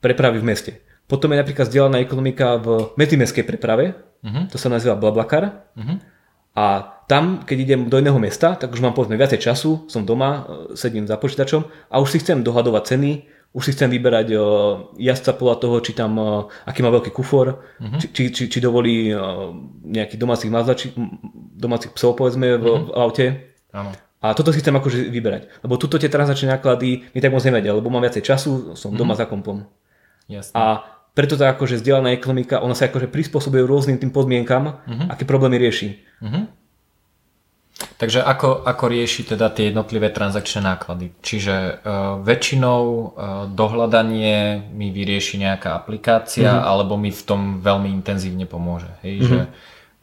prepravy 0.00 0.40
v 0.40 0.48
meste. 0.48 0.72
Potom 1.06 1.30
je 1.30 1.38
napríklad 1.38 1.70
vzdelaná 1.70 2.02
ekonomika 2.02 2.58
v 2.58 2.90
medzimestskej 2.98 3.46
preprave, 3.46 3.94
uh-huh. 4.26 4.50
to 4.50 4.58
sa 4.58 4.66
nazýva 4.66 4.98
Blablacar. 4.98 5.70
Uh-huh. 5.78 6.02
A 6.56 6.64
tam, 7.06 7.46
keď 7.46 7.56
idem 7.62 7.80
do 7.86 8.02
iného 8.02 8.18
mesta, 8.18 8.58
tak 8.58 8.74
už 8.74 8.82
mám 8.82 8.90
povedzme 8.90 9.14
viacej 9.14 9.38
času, 9.38 9.86
som 9.86 10.02
doma, 10.02 10.30
e, 10.30 10.42
sedím 10.74 11.06
za 11.06 11.14
počítačom 11.14 11.62
a 11.92 11.94
už 12.02 12.16
si 12.16 12.18
chcem 12.24 12.42
dohadovať 12.42 12.96
ceny, 12.96 13.10
už 13.54 13.62
si 13.62 13.72
chcem 13.72 13.88
vyberať 13.88 14.36
uh, 14.36 14.44
jazdca 15.00 15.32
podľa 15.32 15.56
toho, 15.56 15.76
či 15.80 15.96
tam, 15.96 16.12
uh, 16.20 16.44
aký 16.68 16.84
má 16.84 16.92
veľký 16.92 17.08
kufor, 17.08 17.56
uh-huh. 17.56 17.96
či, 17.96 18.12
či, 18.12 18.22
či, 18.28 18.42
či 18.52 18.58
dovolí 18.60 19.08
uh, 19.08 19.48
nejakých 19.80 20.20
domácich 20.20 20.52
mazlači, 20.52 20.92
domácich 21.56 21.96
psov 21.96 22.20
povedzme 22.20 22.60
v, 22.60 22.64
uh-huh. 22.68 22.84
v 22.84 22.90
aute. 22.92 23.26
Áno. 23.72 23.96
A 24.30 24.34
toto 24.34 24.50
si 24.50 24.58
chcem 24.58 24.74
akože 24.74 25.06
vyberať. 25.06 25.62
Lebo 25.62 25.78
tuto 25.78 26.00
tie 26.00 26.10
transakčné 26.10 26.58
náklady 26.58 27.10
mi 27.12 27.18
tak 27.22 27.30
moc 27.30 27.44
nevedia, 27.46 27.76
lebo 27.76 27.90
mám 27.92 28.02
viacej 28.02 28.24
času, 28.24 28.50
som 28.74 28.94
doma 28.94 29.14
mm-hmm. 29.14 29.20
za 29.20 29.26
kompom. 29.30 29.56
Jasne. 30.26 30.54
A 30.58 30.64
preto 31.16 31.38
tá 31.38 31.48
akože 31.48 31.80
zdieľaná 31.80 32.12
ekonomika, 32.12 32.60
ona 32.60 32.76
sa 32.76 32.92
akože 32.92 33.08
prispôsobuje 33.08 33.64
rôznym 33.64 33.96
tým 33.96 34.12
podmienkam, 34.12 34.84
mm-hmm. 34.84 35.08
aké 35.08 35.24
problémy 35.24 35.56
rieši. 35.56 35.96
Mm-hmm. 36.20 36.44
Takže 37.76 38.24
ako, 38.24 38.64
ako 38.64 38.84
rieši 38.88 39.36
teda 39.36 39.52
tie 39.52 39.68
jednotlivé 39.68 40.08
transakčné 40.08 40.64
náklady? 40.64 41.12
Čiže 41.20 41.56
uh, 41.56 42.20
väčšinou 42.24 42.80
uh, 42.84 43.08
dohľadanie 43.52 44.68
mi 44.72 44.88
vyrieši 44.92 45.40
nejaká 45.44 45.76
aplikácia 45.76 46.56
mm-hmm. 46.56 46.68
alebo 46.72 46.96
mi 46.96 47.12
v 47.12 47.22
tom 47.24 47.60
veľmi 47.60 47.92
intenzívne 47.92 48.48
pomôže. 48.48 48.88
Hej, 49.04 49.14
mm-hmm. 49.20 49.28
že 49.28 49.38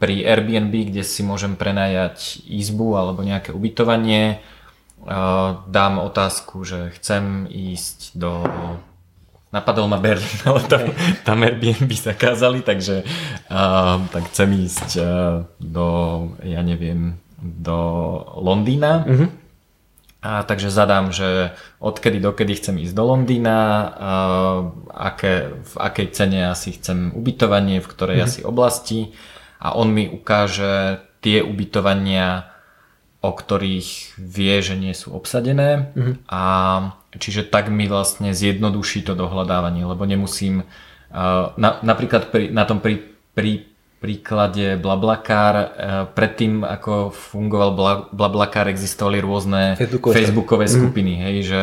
pri 0.04 0.20
Airbnb, 0.28 0.92
kde 0.92 1.00
si 1.00 1.24
môžem 1.24 1.56
prenajať 1.56 2.44
izbu 2.44 3.00
alebo 3.00 3.24
nejaké 3.24 3.56
ubytovanie, 3.56 4.44
uh, 5.08 5.64
dám 5.72 6.04
otázku, 6.04 6.68
že 6.68 6.92
chcem 7.00 7.48
ísť 7.48 8.20
do 8.20 8.44
napadol 9.56 9.88
ma 9.88 9.96
Berlín, 10.04 10.44
ale 10.50 10.60
tam, 10.68 10.92
tam 11.24 11.40
Airbnb 11.40 11.88
zakázali, 11.88 12.68
takže 12.68 13.08
uh, 13.48 14.04
tak 14.12 14.28
chcem 14.36 14.50
ísť 14.60 14.90
uh, 15.00 15.06
do, 15.64 15.88
ja 16.44 16.60
neviem, 16.60 17.16
do 17.40 17.80
Londýna. 18.44 19.08
Uh-huh. 19.08 19.32
A 20.20 20.44
takže 20.44 20.68
zadám, 20.68 21.16
že 21.16 21.56
odkedy 21.80 22.20
dokedy 22.20 22.60
chcem 22.60 22.76
ísť 22.76 22.92
do 22.92 23.04
Londýna, 23.08 23.56
uh, 23.56 24.60
aké, 24.92 25.56
v 25.64 25.76
akej 25.80 26.08
cene 26.12 26.52
asi 26.52 26.76
chcem 26.76 27.16
ubytovanie, 27.16 27.80
v 27.80 27.88
ktorej 27.88 28.20
uh-huh. 28.20 28.28
asi 28.28 28.40
oblasti 28.44 29.00
a 29.64 29.72
on 29.80 29.96
mi 29.96 30.12
ukáže 30.12 31.00
tie 31.24 31.40
ubytovania, 31.40 32.52
o 33.24 33.32
ktorých 33.32 34.20
vie, 34.20 34.56
že 34.60 34.76
nie 34.76 34.92
sú 34.92 35.16
obsadené 35.16 35.96
uh-huh. 35.96 36.20
a 36.28 36.44
čiže 37.16 37.48
tak 37.48 37.72
mi 37.72 37.88
vlastne 37.88 38.36
zjednoduší 38.36 39.08
to 39.08 39.16
dohľadávanie, 39.16 39.88
lebo 39.88 40.04
nemusím 40.04 40.68
uh, 40.68 41.56
na, 41.56 41.80
napríklad 41.80 42.28
pri, 42.28 42.52
na 42.52 42.68
tom 42.68 42.84
pri, 42.84 43.00
pri 43.32 43.64
príklade 44.04 44.76
Blablakár, 44.76 45.56
uh, 45.56 45.68
predtým 46.12 46.68
ako 46.68 47.16
fungoval 47.16 47.72
Blablakár 48.12 48.68
existovali 48.68 49.24
rôzne 49.24 49.80
Facebookové, 49.80 50.14
Facebookové 50.20 50.66
mhm. 50.68 50.74
skupiny, 50.76 51.14
uh-huh. 51.16 51.24
hej, 51.24 51.36
že 51.48 51.62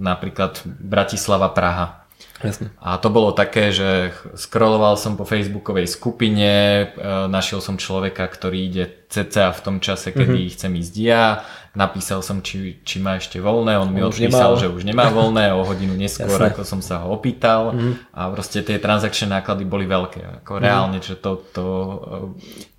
napríklad 0.00 0.64
Bratislava, 0.64 1.52
Praha 1.52 1.99
Jasne. 2.40 2.72
A 2.80 2.96
to 2.96 3.12
bolo 3.12 3.36
také, 3.36 3.68
že 3.68 4.16
scrolloval 4.32 4.96
som 4.96 5.20
po 5.20 5.28
facebookovej 5.28 5.84
skupine, 5.84 6.48
e, 6.48 6.84
našiel 7.28 7.60
som 7.60 7.76
človeka, 7.76 8.24
ktorý 8.24 8.58
ide 8.64 8.84
cca 9.12 9.52
v 9.52 9.60
tom 9.60 9.76
čase, 9.82 10.14
kedy 10.14 10.48
mm-hmm. 10.48 10.54
chcem 10.56 10.72
ísť 10.80 10.94
ja, 11.02 11.44
napísal 11.76 12.24
som, 12.24 12.40
či, 12.40 12.80
či 12.80 12.96
má 13.02 13.20
ešte 13.20 13.42
voľné, 13.42 13.76
on, 13.76 13.90
on 13.90 13.94
mi 13.94 14.00
odpísal, 14.00 14.56
že 14.56 14.72
už 14.72 14.88
nemá 14.88 15.12
voľné, 15.12 15.52
o 15.52 15.66
hodinu 15.66 15.92
neskôr, 15.94 16.38
Jasne. 16.38 16.54
ako 16.54 16.62
som 16.64 16.80
sa 16.80 17.04
ho 17.04 17.12
opýtal 17.12 17.76
mm-hmm. 17.76 18.14
a 18.16 18.20
proste 18.32 18.64
tie 18.64 18.80
transakčné 18.80 19.28
náklady 19.28 19.68
boli 19.68 19.84
veľké, 19.84 20.42
ako 20.42 20.52
mm-hmm. 20.56 20.64
reálne, 20.64 20.98
že 21.04 21.14
to, 21.20 21.44
to, 21.52 21.66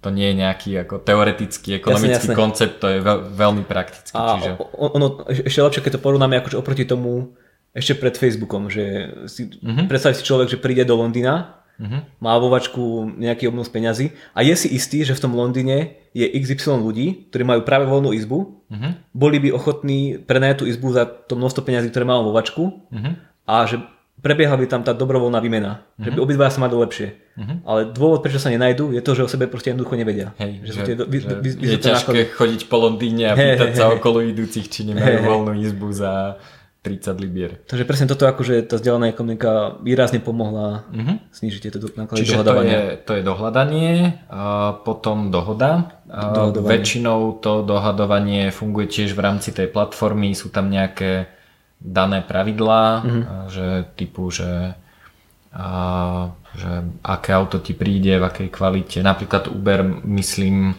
to 0.02 0.08
nie 0.10 0.34
je 0.34 0.36
nejaký 0.42 0.72
ako 0.88 1.06
teoretický, 1.06 1.78
ekonomický 1.78 2.32
jasne. 2.32 2.40
koncept, 2.40 2.82
to 2.82 2.88
je 2.90 3.00
veľ, 3.04 3.18
veľmi 3.30 3.64
praktický. 3.68 4.18
A 4.18 4.42
čiže... 4.42 4.52
ono, 4.74 5.22
ešte 5.30 5.62
lepšie, 5.62 5.84
keď 5.86 5.92
to 6.00 6.04
porovnáme 6.04 6.40
akože 6.42 6.58
oproti 6.58 6.84
tomu, 6.90 7.36
ešte 7.72 7.96
pred 7.96 8.16
Facebookom, 8.16 8.68
že 8.68 9.16
si, 9.32 9.48
uh-huh. 9.48 9.88
predstav 9.88 10.12
si 10.12 10.28
človek, 10.28 10.52
že 10.52 10.60
príde 10.60 10.84
do 10.84 11.00
Londýna, 11.00 11.64
uh-huh. 11.80 12.04
má 12.20 12.36
vo 12.36 12.52
vačku 12.52 13.08
nejaký 13.16 13.48
obnos 13.48 13.72
peňazí 13.72 14.12
a 14.36 14.44
je 14.44 14.54
si 14.56 14.68
istý, 14.76 15.08
že 15.08 15.16
v 15.16 15.24
tom 15.24 15.34
Londýne 15.34 15.98
je 16.12 16.28
XY 16.28 16.84
ľudí, 16.84 17.32
ktorí 17.32 17.44
majú 17.48 17.62
práve 17.64 17.88
voľnú 17.88 18.12
izbu, 18.12 18.40
uh-huh. 18.68 18.92
boli 19.16 19.40
by 19.40 19.56
ochotní 19.56 20.20
prenajať 20.20 20.56
tú 20.62 20.66
izbu 20.68 20.92
za 20.92 21.08
to 21.08 21.40
množstvo 21.40 21.64
peňazí, 21.64 21.88
ktoré 21.88 22.04
má 22.04 22.20
vo 22.20 22.36
vačku 22.36 22.84
uh-huh. 22.92 23.14
a 23.48 23.64
že 23.64 23.80
prebieha 24.22 24.54
by 24.54 24.68
tam 24.70 24.84
tá 24.84 24.92
dobrovoľná 24.92 25.40
výmena, 25.40 25.82
uh-huh. 25.82 26.04
že 26.06 26.10
by 26.12 26.20
obidva 26.20 26.52
sa 26.52 26.60
mali 26.60 26.76
lepšie. 26.76 27.08
Uh-huh. 27.40 27.58
Ale 27.64 27.80
dôvod, 27.96 28.20
prečo 28.20 28.38
sa 28.38 28.52
nenajdu, 28.52 28.92
je 28.92 29.02
to, 29.02 29.16
že 29.16 29.24
o 29.26 29.30
sebe 29.32 29.48
proste 29.48 29.72
jednoducho 29.72 29.96
nevedia. 29.96 30.36
Hej, 30.44 30.68
že, 30.68 30.72
že, 30.76 30.80
tie, 30.84 30.96
vy, 31.00 31.18
že 31.24 31.36
vy, 31.40 31.50
vy, 31.56 31.68
je 31.72 31.80
ťažké 31.80 32.20
náklady. 32.20 32.36
chodiť 32.36 32.62
po 32.68 32.78
Londýne 32.84 33.24
a 33.32 33.34
pýtať 33.34 33.72
hey, 33.72 33.80
sa 33.80 33.88
hey, 33.88 33.96
okolo 33.96 34.20
idúcich, 34.22 34.68
či 34.68 34.92
nemajú 34.92 35.18
hey, 35.18 35.24
voľnú 35.24 35.56
izbu 35.56 35.90
za 35.96 36.36
30 36.82 37.22
libier. 37.22 37.62
Takže 37.70 37.86
presne 37.86 38.10
toto, 38.10 38.26
akože 38.26 38.66
tá 38.66 38.82
vzdialená 38.82 39.14
ekonomika 39.14 39.78
výrazne 39.86 40.18
pomohla 40.18 40.90
uh-huh. 40.90 41.22
znižiť 41.30 41.62
tieto 41.62 41.78
náklady 41.78 42.26
Čiže 42.26 42.42
to 42.42 42.62
je, 42.66 42.82
to 43.06 43.12
je 43.22 43.24
dohľadanie, 43.24 43.90
a 44.34 44.74
potom 44.82 45.30
dohoda. 45.30 46.02
A 46.10 46.50
väčšinou 46.50 47.38
to 47.38 47.62
dohadovanie 47.62 48.50
funguje 48.50 48.90
tiež 48.90 49.14
v 49.14 49.22
rámci 49.22 49.54
tej 49.54 49.70
platformy, 49.70 50.34
sú 50.34 50.50
tam 50.50 50.74
nejaké 50.74 51.30
dané 51.78 52.26
pravidlá, 52.26 52.86
uh-huh. 53.06 53.24
že 53.54 53.68
typu, 53.94 54.34
že, 54.34 54.74
a, 55.54 55.70
že 56.58 56.72
aké 57.06 57.30
auto 57.38 57.62
ti 57.62 57.78
príde, 57.78 58.18
v 58.18 58.26
akej 58.26 58.50
kvalite. 58.50 59.06
Napríklad 59.06 59.54
Uber, 59.54 59.86
myslím, 60.10 60.74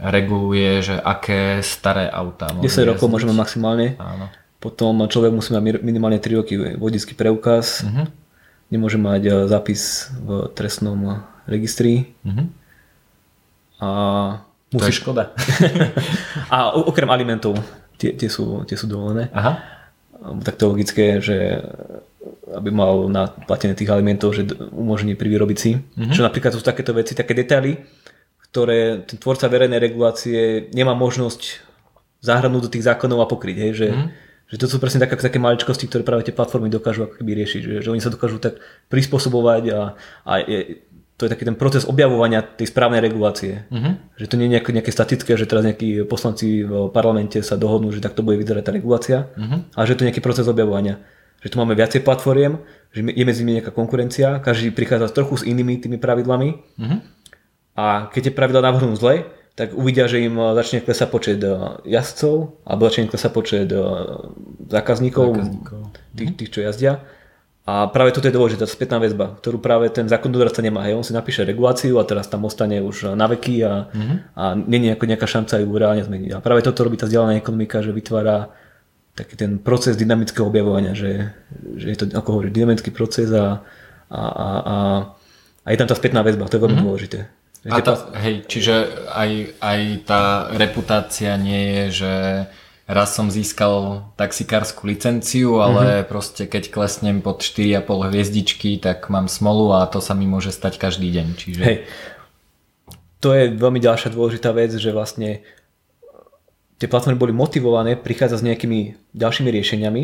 reguluje, 0.00 0.80
že 0.80 0.96
aké 0.96 1.60
staré 1.60 2.08
auta. 2.08 2.48
10 2.56 2.88
rokov 2.96 3.12
môžeme 3.12 3.36
maximálne. 3.36 4.00
Áno 4.00 4.32
potom 4.62 5.02
človek 5.10 5.34
musí 5.34 5.50
mať 5.50 5.82
minimálne 5.82 6.22
3 6.22 6.38
roky 6.38 6.54
vodický 6.78 7.18
preukaz. 7.18 7.82
Uh-huh. 7.82 8.06
Nemôže 8.70 8.94
mať 8.94 9.22
eh, 9.26 9.34
zápis 9.50 10.14
v 10.22 10.46
trestnom 10.54 11.26
registri. 11.50 12.14
Uh-huh. 12.22 12.46
A 13.82 13.88
musí... 14.70 14.86
To 14.86 14.86
je 14.86 15.00
škoda. 15.02 15.34
a 16.54 16.78
okrem 16.78 17.10
alimentov, 17.10 17.58
tie, 17.98 18.14
tie, 18.14 18.30
sú, 18.30 18.62
tie 18.62 18.78
sú 18.78 18.86
dovolené. 18.86 19.26
Aha. 19.34 19.58
Tak 20.46 20.54
to 20.54 20.70
logické, 20.70 21.18
že 21.18 21.58
aby 22.54 22.70
mal 22.70 23.10
na 23.10 23.26
platené 23.26 23.74
tých 23.74 23.90
alimentov, 23.90 24.38
že 24.38 24.46
umožní 24.70 25.18
pri 25.18 25.26
výrobiť 25.26 25.58
si. 25.58 25.74
Uh-huh. 25.74 26.14
Čo 26.14 26.22
napríklad 26.22 26.54
sú 26.54 26.62
takéto 26.62 26.94
veci, 26.94 27.18
také 27.18 27.34
detaily, 27.34 27.82
ktoré 28.46 29.02
ten 29.02 29.18
tvorca 29.18 29.50
verejnej 29.50 29.82
regulácie 29.82 30.70
nemá 30.70 30.94
možnosť 30.94 31.66
zahrnúť 32.22 32.70
do 32.70 32.70
tých 32.70 32.86
zákonov 32.86 33.26
a 33.26 33.26
pokryť. 33.26 33.56
Hej, 33.58 33.72
že 33.74 33.88
uh-huh 33.90 34.30
že 34.52 34.60
to 34.60 34.68
sú 34.68 34.76
presne 34.76 35.00
také, 35.00 35.16
také 35.16 35.40
maličkosti, 35.40 35.88
ktoré 35.88 36.04
práve 36.04 36.28
tie 36.28 36.36
platformy 36.36 36.68
dokážu 36.68 37.08
ako 37.08 37.16
keby 37.16 37.40
riešiť, 37.40 37.60
že, 37.64 37.74
že 37.80 37.88
oni 37.88 38.04
sa 38.04 38.12
dokážu 38.12 38.36
tak 38.36 38.60
prispôsobovať 38.92 39.62
a, 39.72 39.80
a 40.28 40.32
je, 40.44 40.84
to 41.16 41.24
je 41.24 41.32
taký 41.32 41.48
ten 41.48 41.56
proces 41.56 41.88
objavovania 41.88 42.44
tej 42.44 42.68
správnej 42.68 43.00
regulácie. 43.00 43.64
Uh-huh. 43.72 43.96
Že 44.20 44.26
to 44.28 44.36
nie 44.36 44.52
je 44.52 44.54
nejaké, 44.60 44.70
nejaké 44.76 44.92
statické, 44.92 45.40
že 45.40 45.48
teraz 45.48 45.64
nejakí 45.64 46.04
poslanci 46.04 46.68
v 46.68 46.92
parlamente 46.92 47.40
sa 47.40 47.56
dohodnú, 47.56 47.88
že 47.96 48.04
takto 48.04 48.20
bude 48.20 48.36
vyzerať 48.44 48.62
tá 48.66 48.72
regulácia, 48.76 49.32
uh-huh. 49.32 49.72
ale 49.72 49.84
že 49.88 49.96
to 49.96 50.04
je 50.04 50.08
nejaký 50.12 50.20
proces 50.20 50.44
objavovania. 50.44 51.00
Že 51.40 51.48
tu 51.48 51.56
máme 51.56 51.72
viacej 51.72 52.04
platformiem, 52.04 52.60
že 52.92 53.08
je 53.08 53.24
medzi 53.24 53.40
nimi 53.46 53.56
nejaká 53.56 53.72
konkurencia, 53.72 54.36
každý 54.44 54.68
prichádza 54.74 55.14
trochu 55.16 55.40
s 55.40 55.46
inými 55.48 55.80
tými 55.80 55.96
pravidlami 55.96 56.60
uh-huh. 56.76 56.98
a 57.72 58.12
keď 58.12 58.28
tie 58.28 58.34
pravidla 58.36 58.68
navrhnú 58.68 58.92
zle, 59.00 59.32
tak 59.52 59.76
uvidia, 59.76 60.08
že 60.08 60.24
im 60.24 60.36
eh, 60.36 60.56
začne 60.56 60.80
klesať 60.80 61.08
počet 61.12 61.40
eh, 61.44 61.52
jazdcov 61.84 62.64
alebo 62.64 62.80
začne 62.88 63.08
klesať 63.08 63.30
počet 63.32 63.68
eh, 63.68 63.82
zákazníkov, 64.72 65.28
zákazníkov. 65.36 65.80
Tých, 66.16 66.30
tých, 66.36 66.50
čo 66.52 66.60
jazdia. 66.64 67.04
A 67.62 67.86
práve 67.86 68.10
toto 68.10 68.26
je 68.26 68.34
dôležitá 68.34 68.66
spätná 68.66 68.98
väzba, 68.98 69.38
ktorú 69.38 69.62
práve 69.62 69.86
ten 69.86 70.10
zákonodárca 70.10 70.58
nemá. 70.58 70.82
Hej, 70.82 70.98
on 70.98 71.06
si 71.06 71.14
napíše 71.14 71.46
reguláciu 71.46 72.02
a 72.02 72.08
teraz 72.08 72.26
tam 72.26 72.42
ostane 72.42 72.82
už 72.82 73.14
na 73.14 73.30
veky 73.30 73.62
a, 73.62 73.86
uh-huh. 73.86 74.16
a 74.34 74.42
není 74.58 74.90
ako 74.90 75.06
nejaká 75.06 75.30
šanca 75.30 75.62
ju 75.62 75.70
reálne 75.70 76.02
zmeniť. 76.02 76.34
A 76.34 76.42
práve 76.42 76.66
toto 76.66 76.82
robí 76.82 76.98
tá 76.98 77.06
vzdialená 77.06 77.38
ekonomika, 77.38 77.78
že 77.78 77.94
vytvára 77.94 78.50
taký 79.14 79.38
ten 79.38 79.62
proces 79.62 79.94
dynamického 79.94 80.42
objavovania, 80.42 80.90
že, 80.90 81.38
že 81.78 81.86
je 81.94 81.96
to, 82.02 82.04
ako 82.10 82.28
hovorí, 82.34 82.50
dynamický 82.50 82.90
proces 82.90 83.30
a, 83.30 83.62
a, 84.10 84.22
a, 84.26 84.48
a, 84.58 84.76
a 85.62 85.68
je 85.70 85.78
tam 85.78 85.86
tá 85.86 85.94
spätná 85.94 86.26
väzba, 86.26 86.50
to 86.50 86.58
je 86.58 86.64
veľmi 86.66 86.82
uh-huh. 86.82 86.88
dôležité. 86.90 87.30
A 87.62 87.78
tá, 87.78 87.94
hej, 88.18 88.42
čiže 88.50 88.90
aj, 89.06 89.30
aj 89.62 89.80
tá 90.02 90.50
reputácia 90.50 91.38
nie 91.38 91.62
je, 91.62 91.84
že 92.02 92.12
raz 92.90 93.14
som 93.14 93.30
získal 93.30 94.02
taxikárskú 94.18 94.90
licenciu, 94.90 95.62
ale 95.62 96.02
mm-hmm. 96.02 96.10
proste 96.10 96.50
keď 96.50 96.74
klesnem 96.74 97.22
pod 97.22 97.38
4,5 97.46 97.86
hviezdičky, 97.86 98.82
tak 98.82 99.06
mám 99.06 99.30
smolu 99.30 99.78
a 99.78 99.86
to 99.86 100.02
sa 100.02 100.18
mi 100.18 100.26
môže 100.26 100.50
stať 100.50 100.82
každý 100.82 101.14
deň. 101.14 101.26
Čiže... 101.38 101.62
Hej. 101.62 101.78
To 103.22 103.30
je 103.30 103.54
veľmi 103.54 103.78
ďalšia 103.78 104.10
dôležitá 104.10 104.50
vec, 104.50 104.74
že 104.74 104.90
vlastne 104.90 105.46
tie 106.82 106.90
platformy 106.90 107.14
boli 107.14 107.30
motivované 107.30 107.94
prichádzať 107.94 108.38
s 108.42 108.46
nejakými 108.50 108.80
ďalšími 109.14 109.46
riešeniami 109.54 110.02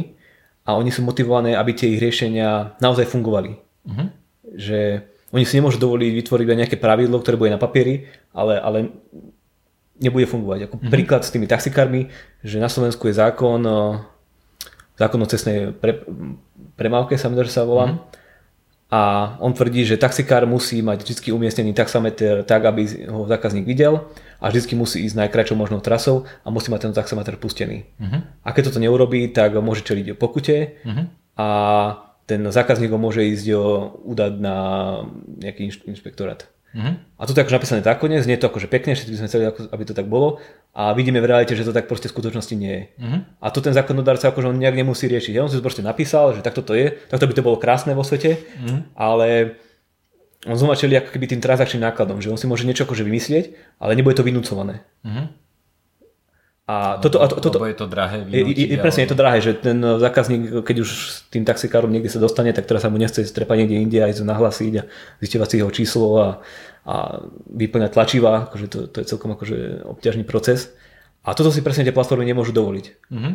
a 0.62 0.78
oni 0.78 0.94
sú 0.94 1.02
motivované, 1.02 1.58
aby 1.58 1.74
tie 1.74 1.90
ich 1.90 1.98
riešenia 1.98 2.78
naozaj 2.78 3.10
fungovali. 3.10 3.58
Mm-hmm. 3.58 4.08
Že 4.54 4.80
oni 5.28 5.44
si 5.44 5.60
nemôžu 5.60 5.76
dovoliť 5.76 6.12
vytvoriť 6.24 6.46
nejaké 6.46 6.76
pravidlo, 6.80 7.20
ktoré 7.20 7.36
bude 7.36 7.52
na 7.52 7.60
papieri, 7.60 8.08
ale, 8.32 8.56
ale 8.56 8.78
nebude 10.00 10.24
fungovať. 10.24 10.68
Ako 10.68 10.74
mm-hmm. 10.80 10.92
príklad 10.92 11.22
s 11.26 11.34
tými 11.34 11.44
taxikármi, 11.44 12.08
že 12.40 12.56
na 12.56 12.72
Slovensku 12.72 13.10
je 13.10 13.18
zákon, 13.18 13.60
zákon 14.96 15.20
o 15.20 15.28
cestnej 15.28 15.76
pre, 15.76 16.00
premávke, 16.80 17.20
sa 17.20 17.28
mi 17.28 17.36
že 17.44 17.52
sa 17.52 17.68
volá. 17.68 17.92
Mm-hmm. 17.92 18.26
A 18.88 19.00
on 19.44 19.52
tvrdí, 19.52 19.84
že 19.84 20.00
taxikár 20.00 20.48
musí 20.48 20.80
mať 20.80 21.04
vždy 21.04 21.28
umiestnený 21.36 21.76
taxameter 21.76 22.40
tak, 22.48 22.64
aby 22.64 23.04
ho 23.04 23.28
zákazník 23.28 23.68
videl 23.68 24.08
a 24.40 24.48
vždy 24.48 24.80
musí 24.80 25.04
ísť 25.04 25.28
najkračšou 25.28 25.60
možnou 25.60 25.84
trasou 25.84 26.24
a 26.40 26.48
musí 26.48 26.72
mať 26.72 26.88
ten 26.88 26.96
taxameter 26.96 27.36
pustený. 27.36 27.84
Mm-hmm. 28.00 28.20
A 28.40 28.48
keď 28.56 28.72
toto 28.72 28.80
neurobí, 28.80 29.28
tak 29.28 29.60
môže 29.60 29.84
čeliť 29.84 30.16
pokute 30.16 30.80
mm-hmm. 30.88 31.04
a 31.36 31.48
ten 32.28 32.44
zákazník 32.44 32.92
ho 32.92 33.00
môže 33.00 33.24
ísť 33.24 33.56
udať 34.04 34.32
na 34.36 34.56
nejaký 35.40 35.72
inšpektorát. 35.88 36.44
Uh-huh. 36.76 37.00
A 37.16 37.24
tu 37.24 37.32
je 37.32 37.40
akože 37.40 37.56
napísané 37.56 37.80
zákonne, 37.80 38.20
znie 38.20 38.36
to 38.36 38.52
akože 38.52 38.68
pekne, 38.68 38.92
všetci 38.92 39.16
by 39.16 39.18
sme 39.24 39.28
chceli, 39.32 39.44
aby 39.48 39.82
to 39.88 39.96
tak 39.96 40.04
bolo 40.04 40.36
a 40.76 40.92
vidíme 40.92 41.16
v 41.16 41.32
realite, 41.32 41.56
že 41.56 41.64
to 41.64 41.72
tak 41.72 41.88
proste 41.88 42.12
v 42.12 42.14
skutočnosti 42.20 42.54
nie 42.60 42.72
je. 42.76 42.82
Uh-huh. 43.00 43.18
A 43.40 43.48
to 43.48 43.64
ten 43.64 43.72
zákonodárca 43.72 44.28
akože 44.28 44.52
on 44.52 44.60
nejak 44.60 44.76
nemusí 44.76 45.08
riešiť. 45.08 45.40
On 45.40 45.48
si 45.48 45.56
to 45.56 45.64
proste 45.64 45.80
napísal, 45.80 46.36
že 46.36 46.44
takto 46.44 46.60
to 46.60 46.76
je, 46.76 47.00
takto 47.08 47.24
by 47.24 47.32
to 47.32 47.40
bolo 47.40 47.56
krásne 47.56 47.96
vo 47.96 48.04
svete, 48.04 48.36
uh-huh. 48.36 48.84
ale 48.92 49.56
on 50.44 50.60
znova 50.60 50.76
čeli 50.76 51.00
ako 51.00 51.08
keby 51.16 51.24
tým 51.32 51.40
transakčným 51.40 51.88
nákladom, 51.88 52.20
že 52.20 52.28
on 52.28 52.36
si 52.36 52.44
môže 52.44 52.68
niečo 52.68 52.84
akože 52.84 53.00
vymyslieť, 53.00 53.56
ale 53.80 53.96
nebude 53.96 54.20
to 54.20 54.22
vynúcované. 54.22 54.84
Uh-huh. 55.00 55.32
A 56.68 57.00
toto, 57.00 57.24
a 57.24 57.26
to, 57.32 57.40
toto, 57.40 57.64
je 57.64 57.72
to 57.72 57.88
drahé 57.88 58.28
vynútiť, 58.28 58.76
presne, 58.76 59.08
je 59.08 59.10
to 59.10 59.16
drahé, 59.16 59.40
že 59.40 59.56
ten 59.56 59.80
zákazník, 59.80 60.68
keď 60.68 60.76
už 60.84 60.90
s 60.92 61.16
tým 61.32 61.48
taxikárom 61.48 61.88
niekde 61.88 62.12
sa 62.12 62.20
dostane, 62.20 62.52
tak 62.52 62.68
teraz 62.68 62.84
sa 62.84 62.92
mu 62.92 63.00
nechce 63.00 63.24
strepať 63.24 63.64
niekde 63.64 63.80
inde 63.80 63.98
aj 64.04 64.20
nahlasiť 64.20 64.72
a 64.76 64.82
zistovať 65.24 65.48
si 65.48 65.56
jeho 65.64 65.72
číslo 65.72 66.08
a, 66.20 66.28
a 66.84 67.24
vyplňať 67.48 67.90
tlačiva, 67.96 68.52
akože 68.52 68.66
to, 68.68 68.78
to 68.84 68.96
je 69.00 69.08
celkom 69.08 69.32
akože 69.32 69.88
obťažný 69.88 70.28
proces. 70.28 70.76
A 71.24 71.32
toto 71.32 71.48
si 71.48 71.64
presne 71.64 71.88
tie 71.88 71.96
platformy 71.96 72.28
nemôžu 72.28 72.52
dovoliť. 72.52 72.86
Mm-hmm. 73.08 73.32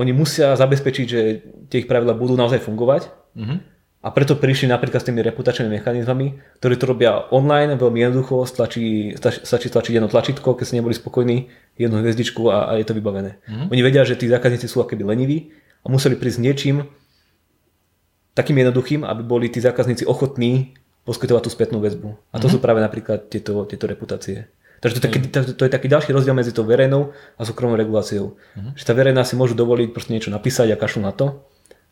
Oni 0.00 0.12
musia 0.16 0.56
zabezpečiť, 0.56 1.06
že 1.06 1.20
tie 1.68 1.84
ich 1.84 1.88
pravidla 1.92 2.16
budú 2.16 2.40
naozaj 2.40 2.64
fungovať 2.64 3.12
mm-hmm 3.36 3.75
a 4.06 4.14
preto 4.14 4.38
prišli 4.38 4.70
napríklad 4.70 5.02
s 5.02 5.08
tými 5.10 5.18
reputačnými 5.18 5.82
mechanizmami, 5.82 6.38
ktorí 6.62 6.78
to 6.78 6.86
robia 6.86 7.26
online, 7.34 7.74
veľmi 7.74 8.06
jednoducho, 8.06 8.46
stačí, 8.46 9.18
stačí 9.18 9.66
tlačiť 9.66 9.98
jedno 9.98 10.06
tlačítko, 10.06 10.54
keď 10.54 10.62
ste 10.62 10.78
neboli 10.78 10.94
spokojní, 10.94 11.50
jednu 11.74 11.98
hviezdičku 11.98 12.46
a, 12.46 12.70
a 12.70 12.72
je 12.78 12.86
to 12.86 12.94
vybavené. 12.94 13.42
Mm-hmm. 13.42 13.66
Oni 13.74 13.80
vedia, 13.82 14.06
že 14.06 14.14
tí 14.14 14.30
zákazníci 14.30 14.70
sú 14.70 14.78
akoby 14.78 15.02
leniví 15.02 15.50
a 15.82 15.90
museli 15.90 16.14
prísť 16.14 16.38
niečím 16.38 16.86
takým 18.38 18.54
jednoduchým, 18.62 19.02
aby 19.02 19.26
boli 19.26 19.50
tí 19.50 19.58
zákazníci 19.58 20.06
ochotní 20.06 20.78
poskytovať 21.02 21.42
tú 21.42 21.50
spätnú 21.50 21.82
väzbu. 21.82 22.14
A 22.30 22.38
to 22.38 22.46
mm-hmm. 22.46 22.52
sú 22.54 22.58
práve 22.62 22.78
napríklad 22.78 23.26
tieto, 23.26 23.66
tieto 23.66 23.90
reputácie. 23.90 24.46
Takže 24.86 24.92
to, 24.94 24.98
je 25.02 25.04
taký, 25.10 25.18
to, 25.26 25.38
to 25.50 25.62
je 25.66 25.72
taký 25.72 25.90
ďalší 25.90 26.14
rozdiel 26.14 26.36
medzi 26.36 26.54
tou 26.54 26.62
verejnou 26.62 27.10
a 27.34 27.42
súkromnou 27.42 27.74
reguláciou. 27.74 28.38
Mm-hmm. 28.38 28.72
Že 28.78 28.84
tá 28.86 28.92
verejná 28.94 29.26
si 29.26 29.34
môžu 29.34 29.58
dovoliť 29.58 29.90
proste 29.90 30.14
niečo 30.14 30.30
napísať 30.30 30.70
a 30.70 30.78
kašľú 30.78 31.02
na 31.02 31.10
to 31.10 31.42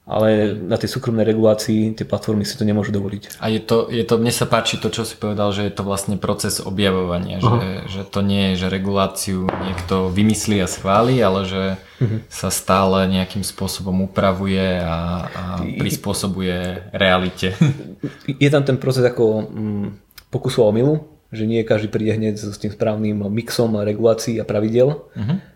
ale 0.04 0.52
na 0.52 0.76
tej 0.76 0.92
súkromnej 0.92 1.24
regulácii 1.24 1.96
tie 1.96 2.04
platformy 2.04 2.44
si 2.44 2.60
to 2.60 2.68
nemôžu 2.68 2.92
dovoliť. 2.92 3.40
A 3.40 3.48
je 3.48 3.56
to, 3.56 3.88
je 3.88 4.04
to, 4.04 4.20
mne 4.20 4.28
sa 4.28 4.44
páči 4.44 4.76
to, 4.76 4.92
čo 4.92 5.08
si 5.08 5.16
povedal, 5.16 5.48
že 5.56 5.64
je 5.64 5.72
to 5.72 5.80
vlastne 5.80 6.20
proces 6.20 6.60
objavovania, 6.60 7.40
že, 7.40 7.88
že 7.88 8.02
to 8.04 8.20
nie 8.20 8.52
je, 8.52 8.68
že 8.68 8.68
reguláciu 8.68 9.48
niekto 9.48 10.12
vymyslí 10.12 10.60
a 10.60 10.68
schváli, 10.68 11.24
ale 11.24 11.48
že 11.48 11.62
uh-huh. 11.80 12.20
sa 12.28 12.52
stále 12.52 13.08
nejakým 13.08 13.40
spôsobom 13.40 14.04
upravuje 14.04 14.84
a, 14.84 15.24
a 15.24 15.44
prispôsobuje 15.80 16.92
realite. 16.92 17.56
Je 18.44 18.52
tam 18.52 18.60
ten 18.60 18.76
proces 18.76 19.08
ako 19.08 19.48
mm, 19.48 19.86
pokusu 20.28 20.68
o 20.68 20.72
milu, 20.72 20.94
že 21.32 21.48
nie 21.48 21.64
každý 21.64 21.88
príde 21.88 22.12
hneď 22.12 22.36
s 22.36 22.60
tým 22.60 22.76
správnym 22.76 23.24
mixom 23.32 23.80
regulácií 23.80 24.36
a 24.36 24.44
pravidel. 24.44 25.08
Uh-huh 25.16 25.53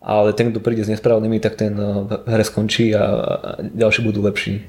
ale 0.00 0.32
ten, 0.36 0.52
kto 0.52 0.60
príde 0.60 0.84
s 0.84 0.92
nesprávnymi, 0.92 1.40
tak 1.40 1.56
ten 1.56 1.74
eh, 1.76 2.04
v 2.06 2.28
hre 2.28 2.44
skončí 2.44 2.92
a, 2.92 3.04
ďalší 3.60 4.00
budú 4.04 4.22
lepší. 4.24 4.64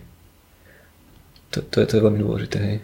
To, 1.55 1.63
to, 1.63 1.79
je, 1.83 1.85
to 1.87 1.93
je 1.99 2.03
veľmi 2.03 2.19
dôležité. 2.19 2.57
Hej. 2.59 2.77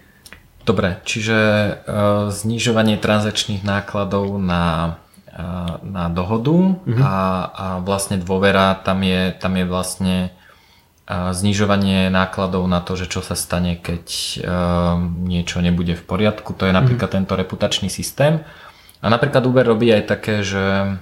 Dobre, 0.64 1.04
čiže 1.04 1.36
uh, 1.36 2.32
znižovanie 2.32 2.96
transakčných 2.96 3.68
nákladov 3.68 4.40
na, 4.40 4.96
uh, 5.28 5.76
na 5.84 6.08
dohodu 6.08 6.80
mm-hmm. 6.80 7.04
a, 7.04 7.18
a 7.52 7.66
vlastne 7.84 8.16
dôvera, 8.16 8.80
tam 8.80 9.04
je, 9.04 9.36
tam 9.36 9.60
je 9.60 9.66
vlastne 9.68 10.16
znižovanie 11.12 12.08
nákladov 12.08 12.64
na 12.64 12.80
to, 12.80 12.96
že 12.96 13.12
čo 13.12 13.20
sa 13.20 13.36
stane, 13.36 13.76
keď 13.76 14.08
niečo 15.20 15.60
nebude 15.60 16.00
v 16.00 16.04
poriadku. 16.08 16.56
To 16.56 16.64
je 16.64 16.72
napríklad 16.72 17.12
mm-hmm. 17.12 17.28
tento 17.28 17.36
reputačný 17.36 17.92
systém. 17.92 18.40
A 19.04 19.12
napríklad 19.12 19.44
Uber 19.44 19.68
robí 19.68 19.92
aj 19.92 20.08
také, 20.08 20.48
že 20.48 20.96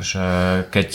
že 0.00 0.26
keď 0.68 0.90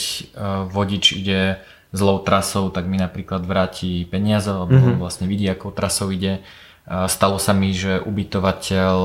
vodič 0.69 1.17
ide 1.17 1.57
zlou 1.89 2.21
trasou, 2.21 2.69
tak 2.69 2.85
mi 2.85 3.01
napríklad 3.01 3.41
vráti 3.41 4.05
peniaze, 4.05 4.53
lebo 4.53 4.69
mm-hmm. 4.69 5.01
vlastne 5.01 5.25
vidí, 5.25 5.49
akou 5.49 5.73
trasou 5.73 6.13
ide. 6.13 6.45
Stalo 6.85 7.37
sa 7.37 7.53
mi, 7.53 7.73
že 7.73 8.01
ubytovateľ 8.01 8.97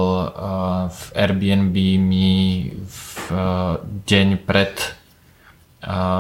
v 0.88 1.04
Airbnb 1.16 1.76
mi 2.00 2.32
v 2.76 3.28
deň 4.04 4.40
pred 4.44 4.72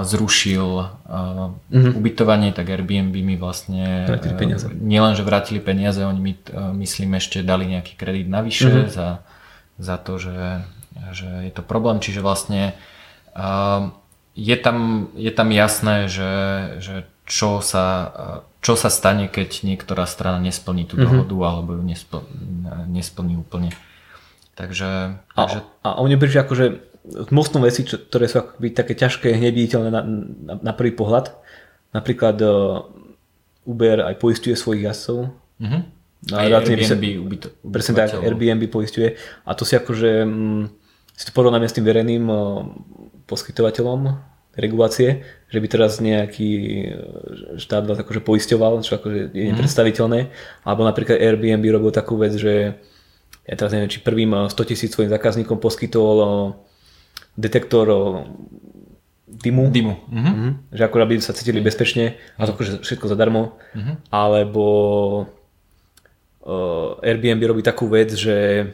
zrušil 0.04 0.88
mm-hmm. 1.08 1.92
ubytovanie, 1.96 2.52
tak 2.52 2.68
Airbnb 2.68 3.16
mi 3.16 3.36
vlastne 3.40 4.04
nielen, 4.76 5.16
že 5.16 5.24
vrátili 5.24 5.60
peniaze, 5.60 6.04
oni 6.04 6.20
mi 6.20 6.32
myslím 6.84 7.16
ešte 7.16 7.40
dali 7.40 7.68
nejaký 7.72 7.96
kredit 7.96 8.28
navyše 8.28 8.68
mm-hmm. 8.68 8.92
za, 8.92 9.24
za 9.80 9.96
to, 9.96 10.20
že 10.20 10.64
že 11.14 11.26
je 11.46 11.52
to 11.54 11.66
problém, 11.66 11.98
čiže 11.98 12.22
vlastne 12.22 12.78
uh, 13.34 13.90
je, 14.34 14.56
tam, 14.58 15.10
je 15.14 15.30
tam 15.30 15.48
jasné, 15.54 16.06
že, 16.10 16.32
že 16.82 16.94
čo, 17.24 17.64
sa, 17.64 18.12
čo 18.60 18.74
sa 18.76 18.90
stane, 18.92 19.30
keď 19.30 19.64
niektorá 19.64 20.04
strana 20.04 20.42
nesplní 20.42 20.84
tú 20.84 20.98
mm-hmm. 20.98 21.24
dohodu 21.26 21.36
alebo 21.50 21.78
ju 21.78 21.82
nespl, 21.82 22.20
nesplní 22.90 23.38
úplne. 23.38 23.72
Takže, 24.54 25.18
takže... 25.34 25.58
A, 25.82 25.94
a 25.94 26.02
oni 26.02 26.14
prišli 26.14 26.38
akože 26.44 26.66
mostnú 27.34 27.64
veci, 27.64 27.82
čo, 27.82 27.98
ktoré 27.98 28.30
sú 28.30 28.44
akoby 28.44 28.70
také 28.70 28.94
ťažké, 28.94 29.34
hneď 29.34 29.52
viditeľné 29.54 29.90
na, 29.90 30.02
na, 30.04 30.54
na 30.60 30.72
prvý 30.76 30.94
pohľad. 30.94 31.34
Napríklad 31.90 32.38
uh, 32.42 32.86
Uber 33.66 34.04
aj 34.04 34.14
poistuje 34.20 34.54
svojich 34.54 34.86
jazdcov. 34.86 35.32
Mm-hmm. 35.58 35.82
Aj 36.32 36.48
Airbnb, 36.48 37.04
ubyto, 37.20 37.52
presne 37.60 38.00
tak, 38.00 38.16
Airbnb 38.20 38.68
poistuje. 38.68 39.16
A 39.44 39.50
to 39.56 39.64
si 39.64 39.76
akože... 39.76 40.24
Mm, 40.24 40.64
si 41.14 41.24
to 41.26 41.32
porovnáme 41.32 41.66
s 41.66 41.74
tým 41.74 41.86
verejným 41.86 42.26
poskytovateľom 43.24 44.34
regulácie, 44.56 45.26
že 45.50 45.58
by 45.58 45.66
teraz 45.66 45.98
nejaký 45.98 46.50
eh, 46.54 47.58
štát 47.58 47.84
vás 47.86 47.98
akože 47.98 48.22
poisťoval, 48.22 48.82
čo 48.86 48.98
akože 48.98 49.34
je 49.34 49.42
mhm. 49.44 49.48
nepredstaviteľné. 49.54 50.30
Alebo 50.62 50.82
napríklad 50.86 51.18
Airbnb 51.18 51.64
robil 51.70 51.90
takú 51.90 52.18
vec, 52.18 52.34
že 52.38 52.78
ja 53.44 53.54
teraz 53.60 53.76
neviem, 53.76 53.92
či 53.92 54.00
prvým 54.00 54.48
100 54.48 54.50
eh, 54.50 54.66
tisíc 54.66 54.90
svojim 54.94 55.10
zákazníkom 55.10 55.58
poskytol 55.58 56.54
detektor 57.34 57.90
dymu, 59.26 59.74
dymu. 59.74 59.94
Mm-hmm. 60.06 60.50
že 60.70 60.82
akorát 60.86 61.10
by 61.10 61.18
sa 61.18 61.34
cítili 61.34 61.58
bezpečne 61.58 62.14
a 62.38 62.46
to 62.46 62.54
akože 62.54 62.86
všetko 62.86 63.10
zadarmo. 63.10 63.58
Mm-hmm. 63.74 63.94
Alebo 64.14 64.64
Airbnb 67.02 67.42
robí 67.42 67.66
takú 67.66 67.90
vec, 67.90 68.14
že 68.14 68.70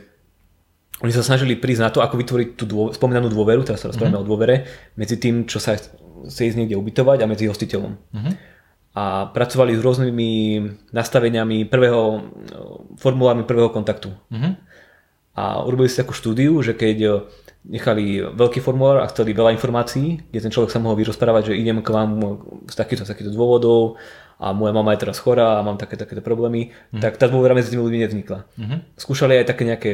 oni 1.00 1.12
sa 1.16 1.24
snažili 1.24 1.56
prísť 1.56 1.80
na 1.80 1.90
to, 1.90 2.04
ako 2.04 2.20
vytvoriť 2.20 2.48
tú 2.60 2.64
dô, 2.68 2.80
spomínanú 2.92 3.32
dôveru, 3.32 3.64
teraz 3.64 3.80
sa 3.80 3.88
rozprávame 3.88 4.20
mm-hmm. 4.20 4.28
o 4.28 4.30
dôvere, 4.30 4.54
medzi 5.00 5.16
tým, 5.16 5.48
čo 5.48 5.56
sa 5.56 5.80
chce 5.80 6.42
ísť 6.52 6.56
niekde 6.60 6.76
ubytovať 6.76 7.24
a 7.24 7.30
medzi 7.30 7.48
hostiteľom. 7.48 7.96
Mm-hmm. 7.96 8.34
A 9.00 9.32
pracovali 9.32 9.72
s 9.78 9.80
rôznymi 9.80 10.30
nastaveniami 10.92 11.64
prvého, 11.70 12.26
formulármi 13.00 13.48
prvého 13.48 13.72
kontaktu. 13.72 14.12
Mm-hmm. 14.28 14.52
A 15.40 15.64
urobili 15.64 15.88
si 15.88 15.96
takú 15.96 16.12
štúdiu, 16.12 16.60
že 16.60 16.76
keď 16.76 17.24
nechali 17.64 18.20
veľký 18.20 18.60
formulár 18.60 19.00
a 19.00 19.08
chceli 19.08 19.32
veľa 19.32 19.56
informácií, 19.56 20.20
kde 20.28 20.40
ten 20.42 20.52
človek 20.52 20.72
sa 20.72 20.82
mohol 20.82 21.00
vyrozprávať, 21.00 21.52
že 21.52 21.60
idem 21.60 21.80
k 21.80 21.92
vám 21.92 22.10
z 22.68 22.74
takýchto, 22.76 23.08
z 23.08 23.10
takýchto 23.14 23.32
dôvodov 23.32 23.96
a 24.40 24.52
moja 24.56 24.72
mama 24.72 24.96
je 24.96 25.04
teraz 25.04 25.20
chorá 25.20 25.60
a 25.60 25.64
mám 25.64 25.76
také, 25.76 25.96
takéto 25.96 26.24
problémy, 26.24 26.72
mm-hmm. 26.72 27.00
tak 27.00 27.16
tá 27.16 27.28
dôvera 27.28 27.56
medzi 27.56 27.72
tými 27.72 27.84
ľuďmi 27.84 28.00
nevznikla. 28.04 28.38
Mm-hmm. 28.56 28.78
Skúšali 29.00 29.40
aj 29.40 29.46
také 29.48 29.62
nejaké 29.64 29.92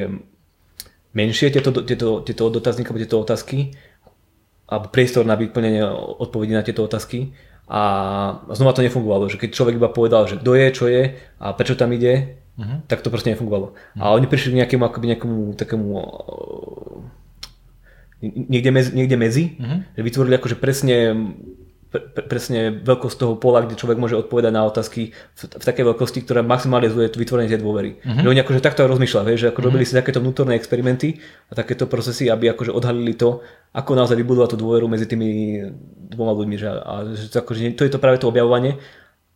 menšie 1.16 1.48
tieto, 1.48 1.72
tieto, 1.72 2.20
tieto 2.20 2.44
dotazníky 2.52 2.92
alebo 2.92 3.00
tieto 3.00 3.16
otázky 3.16 3.72
a 4.68 4.84
priestor 4.84 5.24
na 5.24 5.32
vyplnenie 5.32 5.80
odpovedí 6.20 6.52
na 6.52 6.60
tieto 6.60 6.84
otázky 6.84 7.32
a 7.66 7.82
znova 8.52 8.76
to 8.76 8.84
nefungovalo, 8.84 9.26
že 9.32 9.40
keď 9.40 9.50
človek 9.56 9.74
iba 9.80 9.90
povedal, 9.90 10.28
že 10.28 10.38
kto 10.38 10.52
je, 10.54 10.66
čo 10.70 10.84
je 10.86 11.02
a 11.40 11.46
prečo 11.56 11.74
tam 11.74 11.90
ide, 11.96 12.38
uh-huh. 12.54 12.84
tak 12.86 13.02
to 13.02 13.10
proste 13.10 13.32
nefungovalo. 13.32 13.74
Uh-huh. 13.74 13.98
A 13.98 14.14
oni 14.14 14.28
prišli 14.28 14.54
k 14.54 14.58
nejakému, 14.62 14.84
akoby 14.86 15.06
nejakému 15.16 15.38
takému 15.56 15.88
niekde 18.22 18.70
medzi, 18.70 18.90
niekde 18.94 19.16
medzi 19.18 19.44
uh-huh. 19.56 19.82
že 19.96 20.00
vytvorili 20.04 20.34
akože 20.36 20.56
presne 20.60 20.96
presne 22.26 22.74
veľkosť 22.82 23.16
toho 23.16 23.34
pola, 23.36 23.64
kde 23.64 23.78
človek 23.78 23.98
môže 24.00 24.16
odpovedať 24.16 24.52
na 24.52 24.64
otázky 24.66 25.12
v, 25.12 25.40
v 25.46 25.64
takej 25.64 25.84
veľkosti, 25.92 26.18
ktorá 26.24 26.40
maximalizuje 26.44 27.12
vytvorenie 27.12 27.50
tej 27.50 27.62
dôvery. 27.62 28.00
Uh-huh. 28.00 28.22
Že 28.22 28.28
oni 28.32 28.40
akože 28.42 28.60
takto 28.60 28.86
rozmýšľa, 28.86 29.26
vieš, 29.26 29.40
že 29.40 29.48
ako 29.50 29.60
uh-huh. 29.60 29.68
robili 29.70 29.84
si 29.84 29.96
takéto 29.96 30.20
vnútorné 30.20 30.56
experimenty 30.56 31.20
a 31.48 31.52
takéto 31.56 31.88
procesy, 31.88 32.28
aby 32.28 32.52
akože 32.52 32.72
odhalili 32.72 33.16
to, 33.16 33.40
ako 33.76 33.92
naozaj 33.92 34.16
vybudovať 34.16 34.54
tú 34.54 34.58
dôveru 34.60 34.86
medzi 34.88 35.04
tými 35.08 35.60
dvoma 36.12 36.32
ľuďmi. 36.36 36.56
Že, 36.56 36.68
a 36.72 36.92
že 37.12 37.26
to, 37.32 37.36
akože, 37.42 37.60
to 37.76 37.82
je 37.84 37.92
to 37.92 38.02
práve 38.02 38.20
to 38.20 38.30
objavovanie 38.30 38.80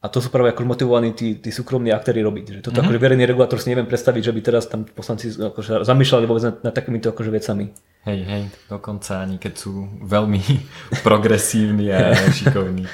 a 0.00 0.08
to 0.08 0.24
sú 0.24 0.32
práve 0.32 0.56
ako 0.56 0.64
motivovaní 0.64 1.12
tí, 1.12 1.36
tí 1.36 1.52
súkromní 1.52 1.92
aktéry 1.92 2.24
robiť. 2.24 2.44
Že 2.48 2.60
toto 2.64 2.80
mm-hmm. 2.80 2.88
akože 2.88 3.02
verejný 3.04 3.24
regulátor 3.28 3.60
si 3.60 3.68
neviem 3.68 3.84
predstaviť, 3.84 4.22
že 4.24 4.32
by 4.32 4.40
teraz 4.40 4.64
tam 4.64 4.88
poslanci 4.88 5.28
akože 5.36 5.84
zamýšľali 5.84 6.24
vôbec 6.24 6.44
nad, 6.48 6.56
nad 6.64 6.72
takýmito 6.72 7.12
akože 7.12 7.28
vecami. 7.28 7.68
Hej, 8.08 8.20
hej, 8.24 8.42
dokonca 8.72 9.20
ani 9.20 9.36
keď 9.36 9.54
sú 9.60 9.92
veľmi 10.00 10.40
progresívni 11.06 11.92
a 11.92 12.16
šikovní. 12.40 12.88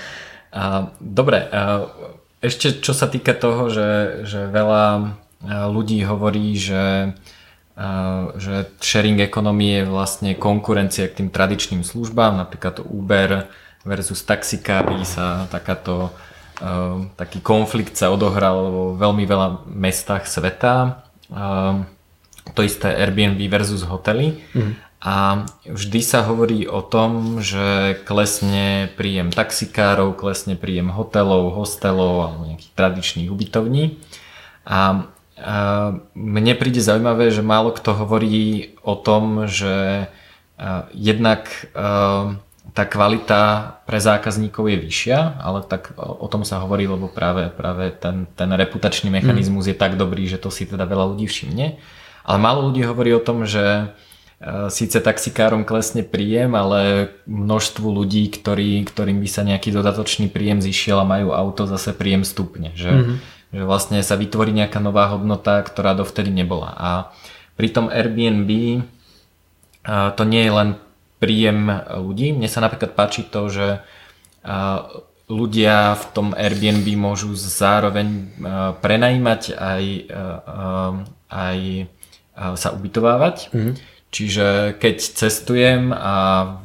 A, 0.50 0.90
dobre, 0.98 1.46
a 1.46 1.86
ešte 2.42 2.82
čo 2.82 2.90
sa 2.90 3.06
týka 3.06 3.38
toho, 3.38 3.70
že, 3.70 4.22
že 4.26 4.50
veľa 4.50 5.14
ľudí 5.46 6.02
hovorí, 6.02 6.58
že, 6.58 7.14
že 8.34 8.54
sharing 8.82 9.22
economy 9.22 9.78
je 9.78 9.82
vlastne 9.86 10.30
konkurencia 10.34 11.06
k 11.06 11.22
tým 11.22 11.28
tradičným 11.30 11.86
službám, 11.86 12.34
napríklad 12.34 12.82
Uber 12.82 13.46
versus 13.86 14.26
taxikári 14.26 15.06
sa 15.06 15.46
takáto 15.46 16.10
taký 17.20 17.44
konflikt 17.44 17.96
sa 18.00 18.08
odohral 18.08 18.72
vo 18.72 18.84
veľmi 18.96 19.28
veľa 19.28 19.68
mestách 19.68 20.24
sveta. 20.24 21.04
To 22.56 22.60
isté 22.64 22.88
Airbnb 22.96 23.40
versus 23.50 23.84
hotely. 23.84 24.40
Mm. 24.56 24.74
A 25.06 25.44
vždy 25.68 26.00
sa 26.00 26.24
hovorí 26.24 26.64
o 26.64 26.80
tom, 26.80 27.38
že 27.44 28.00
klesne 28.08 28.88
príjem 28.96 29.28
taxikárov, 29.30 30.16
klesne 30.16 30.56
príjem 30.56 30.88
hotelov, 30.90 31.52
hostelov 31.52 32.26
alebo 32.26 32.42
nejakých 32.48 32.72
tradičných 32.74 33.28
ubytovní. 33.28 34.00
A, 34.64 35.06
a 35.36 35.54
mne 36.16 36.52
príde 36.56 36.80
zaujímavé, 36.80 37.30
že 37.30 37.44
málo 37.44 37.76
kto 37.76 37.92
hovorí 37.92 38.72
o 38.82 38.96
tom, 38.96 39.46
že 39.46 40.08
jednak 40.96 41.68
tá 42.76 42.84
kvalita 42.84 43.72
pre 43.88 43.96
zákazníkov 43.96 44.68
je 44.68 44.78
vyššia, 44.84 45.40
ale 45.40 45.64
tak 45.64 45.96
o, 45.96 46.20
o 46.20 46.26
tom 46.28 46.44
sa 46.44 46.60
hovorí, 46.60 46.84
lebo 46.84 47.08
práve, 47.08 47.48
práve 47.48 47.88
ten, 47.96 48.28
ten 48.36 48.52
reputačný 48.52 49.08
mechanizmus 49.08 49.64
mm. 49.64 49.70
je 49.72 49.76
tak 49.80 49.96
dobrý, 49.96 50.28
že 50.28 50.36
to 50.36 50.52
si 50.52 50.68
teda 50.68 50.84
veľa 50.84 51.16
ľudí 51.16 51.24
všimne. 51.24 51.80
Ale 52.28 52.36
málo 52.36 52.68
ľudí 52.68 52.84
hovorí 52.84 53.16
o 53.16 53.24
tom, 53.24 53.48
že 53.48 53.96
E, 54.36 54.68
síce 54.68 55.00
taxikárom 55.00 55.64
klesne 55.64 56.04
príjem, 56.04 56.52
ale 56.52 57.08
množstvu 57.24 57.88
ľudí, 57.88 58.28
ktorý, 58.28 58.84
ktorým 58.84 59.24
by 59.24 59.28
sa 59.32 59.42
nejaký 59.48 59.72
dodatočný 59.72 60.28
príjem 60.28 60.60
zišiel 60.60 61.00
a 61.00 61.08
majú 61.08 61.32
auto, 61.32 61.64
zase 61.64 61.96
príjem 61.96 62.20
stupne. 62.20 62.76
Že, 62.76 62.92
mm-hmm. 62.92 63.16
že 63.56 63.62
vlastne 63.64 63.98
sa 64.04 64.20
vytvorí 64.20 64.52
nejaká 64.52 64.76
nová 64.76 65.08
hodnota, 65.08 65.64
ktorá 65.64 65.96
dovtedy 65.96 66.28
nebola. 66.28 66.76
A 66.76 66.90
pri 67.56 67.72
tom 67.72 67.88
Airbnb 67.88 68.50
e, 68.52 68.80
to 69.88 70.22
nie 70.28 70.44
je 70.44 70.52
len 70.52 70.68
príjem 71.18 71.68
ľudí. 71.90 72.32
Mne 72.36 72.48
sa 72.48 72.64
napríklad 72.64 72.92
páči 72.96 73.24
to, 73.26 73.48
že 73.48 73.66
e, 73.76 73.78
ľudia 75.26 75.96
v 75.96 76.04
tom 76.14 76.28
Airbnb 76.32 76.86
môžu 76.94 77.34
zároveň 77.34 78.30
prenajímať 78.78 79.58
aj, 79.58 79.84
aj 81.26 81.58
sa 82.54 82.68
ubytovávať. 82.70 83.50
Mm-hmm 83.50 83.96
Čiže 84.16 84.78
keď 84.80 84.96
cestujem 85.02 85.92
a 85.92 86.14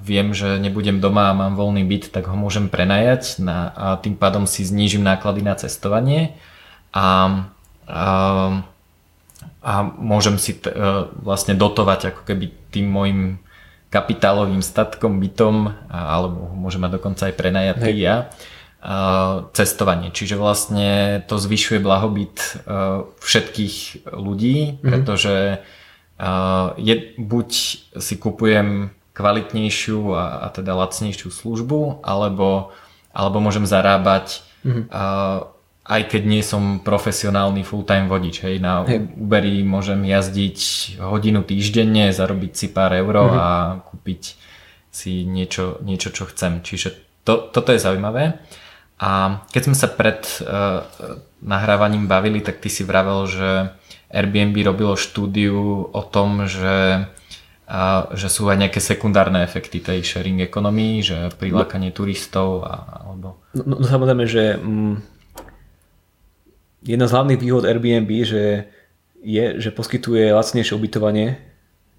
viem, 0.06 0.32
že 0.32 0.56
nebudem 0.56 1.04
doma 1.04 1.34
a 1.34 1.36
mám 1.36 1.60
voľný 1.60 1.84
byt, 1.84 2.16
tak 2.16 2.32
ho 2.32 2.38
môžem 2.40 2.72
prenajať 2.72 3.44
na, 3.44 3.74
a 3.76 3.86
tým 4.00 4.16
pádom 4.16 4.48
si 4.48 4.64
znížim 4.64 5.04
náklady 5.04 5.44
na 5.44 5.60
cestovanie 5.60 6.38
a, 6.96 7.44
a, 7.92 8.06
a 9.60 9.74
môžem 9.84 10.40
si 10.40 10.64
t, 10.64 10.72
vlastne 11.20 11.58
dotovať 11.58 12.16
ako 12.16 12.22
keby 12.24 12.56
tým 12.72 12.88
môjim 12.88 13.20
kapitálovým 13.92 14.64
statkom, 14.64 15.20
bytom 15.20 15.68
alebo 15.92 16.48
ho 16.48 16.56
môžem 16.56 16.80
mať 16.80 16.96
dokonca 16.96 17.28
aj 17.28 17.36
prenajatý 17.36 17.92
ja 18.00 18.32
cestovanie. 19.54 20.10
Čiže 20.10 20.42
vlastne 20.42 21.22
to 21.30 21.38
zvyšuje 21.38 21.86
blahobyt 21.86 22.34
e, 22.42 22.50
všetkých 23.22 24.10
ľudí, 24.10 24.82
mhm. 24.82 24.90
pretože 24.90 25.36
mm-hmm 25.62 25.80
je, 26.78 26.96
buď 27.18 27.50
si 27.98 28.16
kupujem 28.22 28.94
kvalitnejšiu 29.12 30.00
a, 30.14 30.46
a 30.46 30.48
teda 30.54 30.78
lacnejšiu 30.78 31.34
službu, 31.34 32.06
alebo, 32.06 32.72
alebo 33.12 33.38
môžem 33.42 33.66
zarábať 33.66 34.46
mm-hmm. 34.64 34.86
Uh, 35.92 35.96
aj 36.00 36.08
keď 36.08 36.24
nie 36.24 36.40
som 36.40 36.80
profesionálny 36.80 37.68
full-time 37.68 38.08
vodič. 38.08 38.48
Hej, 38.48 38.64
na 38.64 38.88
hey. 38.88 39.04
Uberi 39.04 39.60
môžem 39.68 40.08
jazdiť 40.08 40.58
hodinu 41.04 41.44
týždenne, 41.44 42.16
zarobiť 42.16 42.52
si 42.56 42.68
pár 42.72 42.96
eur 42.96 43.12
mm-hmm. 43.12 43.36
a 43.36 43.48
kúpiť 43.84 44.22
si 44.88 45.28
niečo, 45.28 45.84
niečo, 45.84 46.16
čo 46.16 46.24
chcem. 46.32 46.64
Čiže 46.64 46.96
to, 47.28 47.52
toto 47.52 47.76
je 47.76 47.84
zaujímavé. 47.84 48.40
A 49.02 49.44
keď 49.52 49.62
sme 49.68 49.76
sa 49.76 49.92
pred 49.92 50.24
uh, 50.46 50.86
nahrávaním 51.42 52.08
bavili, 52.08 52.40
tak 52.40 52.64
ty 52.64 52.70
si 52.70 52.88
vravel, 52.88 53.28
že 53.28 53.74
Airbnb 54.14 54.56
robilo 54.62 54.94
štúdiu 54.94 55.90
o 55.90 56.02
tom, 56.06 56.46
že, 56.46 57.08
a, 57.66 57.82
že 58.14 58.28
sú 58.28 58.46
aj 58.52 58.68
nejaké 58.68 58.84
sekundárne 58.84 59.42
efekty 59.42 59.80
tej 59.80 60.04
sharing 60.04 60.44
economy, 60.44 61.02
že 61.02 61.32
prilákanie 61.40 61.90
no, 61.90 61.96
turistov 61.96 62.68
a, 62.68 63.08
alebo... 63.08 63.42
No, 63.56 63.64
no, 63.66 63.76
no 63.82 63.88
samozrejme, 63.88 64.24
že 64.28 64.60
mm, 64.60 64.96
jedna 66.82 67.06
z 67.08 67.14
hlavných 67.14 67.42
výhod 67.42 67.64
Airbnb, 67.66 68.12
že 68.26 68.66
je, 69.22 69.46
že 69.62 69.70
poskytuje 69.70 70.34
lacnejšie 70.34 70.74
ubytovanie 70.74 71.38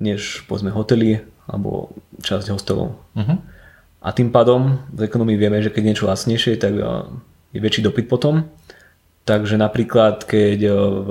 než 0.03 0.43
povedzme 0.51 0.75
hotely 0.75 1.23
alebo 1.47 1.95
časť 2.23 2.51
hostelov. 2.51 2.99
Uh-huh. 3.15 3.39
A 4.03 4.09
tým 4.11 4.35
pádom 4.35 4.83
z 4.91 5.07
ekonomii 5.07 5.39
vieme, 5.39 5.63
že 5.63 5.71
keď 5.71 5.83
niečo 5.87 6.11
lacnejšie, 6.11 6.59
tak 6.59 6.75
je 7.55 7.59
väčší 7.63 7.87
dopyt 7.87 8.11
potom. 8.11 8.51
Takže 9.23 9.55
napríklad, 9.55 10.27
keď 10.27 10.59
v 10.67 11.11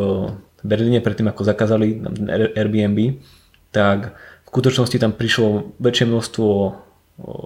Berlíne 0.68 1.00
predtým 1.00 1.32
ako 1.32 1.48
zakázali 1.48 2.04
Airbnb, 2.60 3.24
tak 3.72 4.12
v 4.44 4.48
skutočnosti 4.52 5.00
tam 5.00 5.16
prišlo 5.16 5.72
väčšie 5.80 6.12
množstvo 6.12 6.48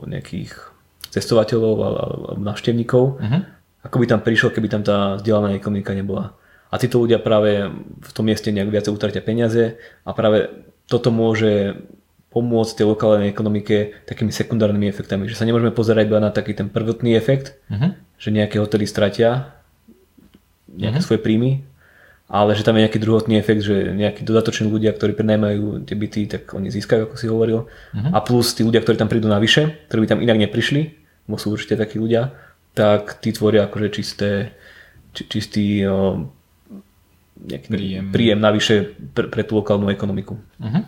nejakých 0.10 0.74
cestovateľov 1.14 1.76
alebo 1.86 2.42
návštevníkov, 2.42 3.04
uh-huh. 3.22 3.42
Ako 3.86 4.02
by 4.02 4.06
tam 4.10 4.22
prišlo, 4.26 4.50
keby 4.50 4.68
tam 4.68 4.82
tá 4.82 5.22
vzdialená 5.22 5.54
ekonomika 5.54 5.94
nebola. 5.94 6.34
A 6.74 6.82
títo 6.82 7.00
ľudia 7.00 7.22
práve 7.22 7.70
v 8.02 8.12
tom 8.12 8.26
mieste 8.26 8.50
nejak 8.50 8.74
viacej 8.74 8.92
utratia 8.92 9.22
peniaze 9.22 9.78
a 10.02 10.12
práve 10.12 10.50
toto 10.90 11.14
môže 11.14 11.78
pomôcť 12.34 12.82
tej 12.82 12.86
lokálnej 12.90 13.32
ekonomike 13.32 14.04
takými 14.04 14.34
sekundárnymi 14.34 14.92
efektami, 14.92 15.30
že 15.32 15.40
sa 15.40 15.48
nemôžeme 15.48 15.72
pozerať 15.72 16.12
iba 16.12 16.20
na 16.20 16.36
taký 16.36 16.52
ten 16.52 16.68
prvotný 16.68 17.16
efekt, 17.16 17.56
uh-huh. 17.72 17.96
že 18.20 18.34
nejaké 18.34 18.60
hotely 18.60 18.84
stratia 18.84 19.56
nejaké 20.68 21.00
uh-huh. 21.00 21.08
svoje 21.08 21.24
príjmy 21.24 21.64
ale 22.26 22.58
že 22.58 22.66
tam 22.66 22.74
je 22.74 22.90
nejaký 22.90 22.98
druhotný 22.98 23.38
efekt, 23.38 23.62
že 23.62 23.94
nejakí 23.94 24.26
dodatoční 24.26 24.66
ľudia, 24.66 24.98
ktorí 24.98 25.14
prenajmajú 25.14 25.86
tie 25.86 25.94
byty, 25.94 26.22
tak 26.26 26.58
oni 26.58 26.74
získajú, 26.74 27.06
ako 27.06 27.16
si 27.22 27.30
hovoril. 27.30 27.70
Uh-huh. 27.70 28.12
A 28.12 28.18
plus 28.26 28.58
tí 28.58 28.66
ľudia, 28.66 28.82
ktorí 28.82 28.98
tam 28.98 29.10
prídu 29.10 29.30
navyše, 29.30 29.86
ktorí 29.90 30.06
by 30.06 30.10
tam 30.10 30.20
inak 30.26 30.38
neprišli, 30.50 30.98
bo 31.30 31.38
sú 31.38 31.54
určite 31.54 31.78
takí 31.78 32.02
ľudia, 32.02 32.34
tak 32.76 33.24
tí 33.24 33.32
tvoria 33.32 33.66
akože 33.66 33.88
čisté, 33.96 34.52
či, 35.16 35.24
čistý 35.32 35.66
o, 35.88 36.28
nejaký 37.40 37.68
príjem. 37.72 38.06
príjem 38.12 38.40
navyše 38.44 39.00
pre, 39.16 39.32
pre 39.32 39.48
tú 39.48 39.64
lokálnu 39.64 39.88
ekonomiku. 39.88 40.36
Uh-huh. 40.60 40.84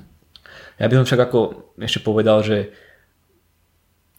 Ja 0.77 0.85
by 0.91 0.93
som 1.01 1.07
však 1.07 1.31
ako 1.31 1.39
ešte 1.79 2.03
povedal, 2.03 2.43
že 2.43 2.75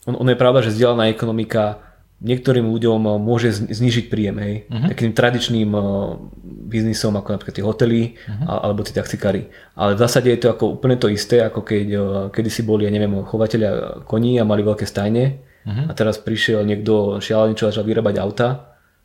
on, 0.08 0.16
on 0.16 0.32
je 0.32 0.40
pravda, 0.40 0.64
že 0.64 0.72
vzdialená 0.72 1.12
ekonomika 1.12 1.84
niektorým 2.18 2.66
ľuďom 2.66 3.20
môže 3.22 3.70
znižiť 3.70 4.10
príjem, 4.10 4.36
hej. 4.42 4.54
Uh-huh. 4.66 4.88
Takým 4.90 5.12
tradičným 5.14 5.70
biznisom, 6.72 7.14
ako 7.14 7.36
napríklad 7.36 7.54
tie 7.54 7.66
hotely 7.68 8.02
uh-huh. 8.16 8.64
alebo 8.64 8.82
tie 8.82 8.96
taxikári. 8.96 9.52
Ale 9.76 9.94
v 9.94 10.02
zásade 10.02 10.32
je 10.32 10.40
to 10.40 10.48
ako 10.50 10.80
úplne 10.80 10.96
to 10.96 11.12
isté, 11.12 11.44
ako 11.44 11.60
keď 11.62 11.86
eh, 11.92 12.02
kedy 12.32 12.48
si 12.48 12.64
boli, 12.64 12.88
ja 12.88 12.90
neviem, 12.90 13.22
chovateľia 13.28 14.02
koní 14.08 14.40
a 14.40 14.48
mali 14.48 14.64
veľké 14.64 14.88
stajne 14.88 15.47
uh-huh. 15.66 15.90
a 15.90 15.92
teraz 15.96 16.20
prišiel 16.20 16.62
niekto 16.62 17.18
šialený, 17.18 17.58
čo 17.58 17.70
začal 17.70 17.86
vyrábať 17.86 18.16
auta, 18.20 18.48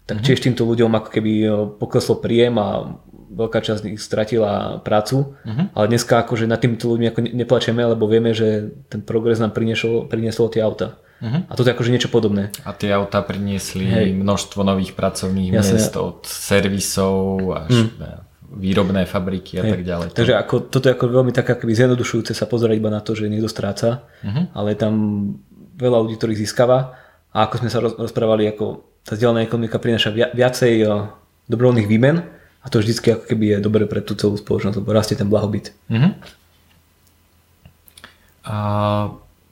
tak 0.04 0.20
uh-huh. 0.20 0.28
tiež 0.28 0.44
týmto 0.44 0.68
ľuďom 0.68 0.92
ako 0.94 1.10
keby 1.10 1.32
pokleslo 1.80 2.20
príjem 2.20 2.60
a 2.60 3.00
veľká 3.34 3.60
časť 3.66 3.80
z 3.82 3.86
nich 3.90 3.98
stratila 4.00 4.84
prácu, 4.86 5.34
uh-huh. 5.34 5.74
ale 5.74 5.86
dneska 5.90 6.22
akože 6.22 6.46
nad 6.46 6.62
týmito 6.62 6.94
ľuďmi 6.94 7.08
ako 7.10 7.20
neplačeme, 7.34 7.82
lebo 7.82 8.06
vieme, 8.06 8.32
že 8.32 8.70
ten 8.88 9.02
progres 9.02 9.42
nám 9.42 9.58
priniesol, 9.58 10.06
priniesol 10.06 10.54
tie 10.54 10.62
auta. 10.62 11.02
Uh-huh. 11.24 11.42
A 11.48 11.52
toto 11.56 11.72
je 11.72 11.76
akože 11.76 11.94
niečo 11.94 12.12
podobné. 12.12 12.52
A 12.68 12.76
tie 12.76 12.92
autá 12.92 13.24
priniesli 13.24 13.88
Hej. 13.88 14.12
množstvo 14.12 14.60
nových 14.62 14.92
pracovných 14.92 15.56
Jasne. 15.56 15.80
miest 15.80 15.94
od 15.96 16.28
servisov 16.28 17.48
až 17.56 17.88
mm. 17.88 18.60
výrobné 18.60 19.08
fabriky 19.08 19.56
a 19.56 19.64
Hej. 19.64 19.72
tak 19.72 19.82
ďalej. 19.88 20.08
Takže 20.20 20.34
ako, 20.36 20.56
toto 20.68 20.92
je 20.92 20.94
ako 21.00 21.06
veľmi 21.08 21.32
tak 21.32 21.48
akoby 21.48 21.80
zjednodušujúce 21.80 22.36
sa 22.36 22.44
pozerať 22.44 22.76
iba 22.76 22.92
na 22.92 23.00
to, 23.00 23.16
že 23.16 23.32
niekto 23.32 23.48
stráca, 23.48 24.04
uh-huh. 24.20 24.52
ale 24.52 24.76
tam 24.76 24.94
veľa 25.78 25.98
ľudí, 26.06 26.16
ktorých 26.18 26.42
získava 26.46 26.98
a 27.34 27.38
ako 27.50 27.66
sme 27.66 27.70
sa 27.70 27.80
rozprávali, 27.82 28.50
ako 28.50 28.86
tá 29.04 29.18
vzdialená 29.18 29.44
ekonomika 29.44 29.82
prináša 29.82 30.14
viacej 30.14 30.74
eh, 30.82 30.90
dobrovoľných 31.50 31.90
výmen 31.90 32.24
a 32.64 32.66
to 32.72 32.80
vždycky 32.80 33.12
ako 33.12 33.28
keby 33.28 33.58
je 33.58 33.58
dobre 33.60 33.84
pre 33.90 34.00
tú 34.00 34.16
celú 34.16 34.40
spoločnosť, 34.40 34.80
lebo 34.80 34.96
rastie 34.96 35.20
ten 35.20 35.28
blahobyt. 35.28 35.76
Uh-huh. 35.92 36.16
A 38.48 38.56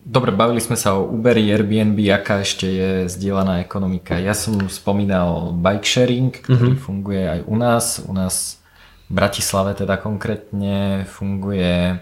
Dobre, 0.01 0.33
bavili 0.33 0.57
sme 0.57 0.73
sa 0.73 0.97
o 0.97 1.05
Uberi, 1.05 1.53
Airbnb, 1.53 1.93
aká 2.09 2.41
ešte 2.41 2.65
je 2.65 2.89
zdieľaná 3.05 3.61
ekonomika. 3.61 4.17
Ja 4.17 4.33
som 4.33 4.65
spomínal 4.65 5.53
bike 5.53 5.85
sharing, 5.85 6.33
ktorý 6.33 6.73
mm-hmm. 6.73 6.85
funguje 6.89 7.21
aj 7.21 7.39
u 7.45 7.55
nás. 7.55 7.85
U 8.09 8.13
nás 8.17 8.57
v 9.05 9.21
Bratislave 9.21 9.77
teda 9.77 10.01
konkrétne 10.01 11.05
funguje 11.05 12.01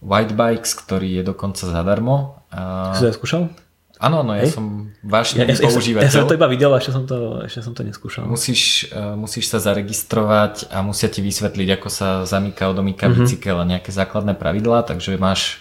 White 0.00 0.32
Bikes, 0.32 0.72
ktorý 0.74 1.20
je 1.20 1.22
dokonca 1.22 1.60
zadarmo. 1.60 2.40
A... 2.48 2.92
Si 2.92 3.02
to 3.02 3.12
skúšal? 3.12 3.52
Áno, 4.00 4.24
no 4.24 4.32
ja 4.32 4.48
Hej? 4.48 4.56
som 4.56 4.88
vášnivý 5.04 5.44
Ja, 5.44 5.52
ja, 5.52 5.60
používateľ. 5.60 6.08
ja 6.08 6.10
som 6.10 6.24
to 6.24 6.32
iba 6.32 6.48
videl, 6.48 6.72
ešte 6.72 6.88
som 6.90 7.04
to, 7.04 7.16
ešte 7.44 7.60
som 7.60 7.76
to 7.76 7.84
neskúšal. 7.84 8.24
Musíš, 8.24 8.88
uh, 8.88 9.12
musíš 9.12 9.46
sa 9.46 9.60
zaregistrovať 9.60 10.72
a 10.72 10.80
musia 10.80 11.06
ti 11.06 11.20
vysvetliť, 11.20 11.68
ako 11.76 11.88
sa 11.88 12.24
zamyká, 12.24 12.64
odomýka 12.66 13.04
Mhm. 13.04 13.12
mm-hmm. 13.12 13.28
bicykel 13.28 13.56
a 13.56 13.68
nejaké 13.68 13.90
základné 13.90 14.32
pravidlá, 14.34 14.88
takže 14.88 15.20
máš 15.20 15.60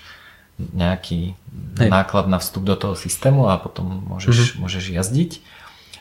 nejaký 0.58 1.36
Hej. 1.78 1.88
náklad 1.88 2.28
na 2.28 2.36
vstup 2.38 2.64
do 2.64 2.76
toho 2.76 2.96
systému 2.96 3.48
a 3.48 3.56
potom 3.56 4.08
môžeš, 4.08 4.32
Mhm. 4.32 4.40
mm-hmm. 4.40 4.60
môžeš 4.64 4.84
jazdiť. 4.90 5.32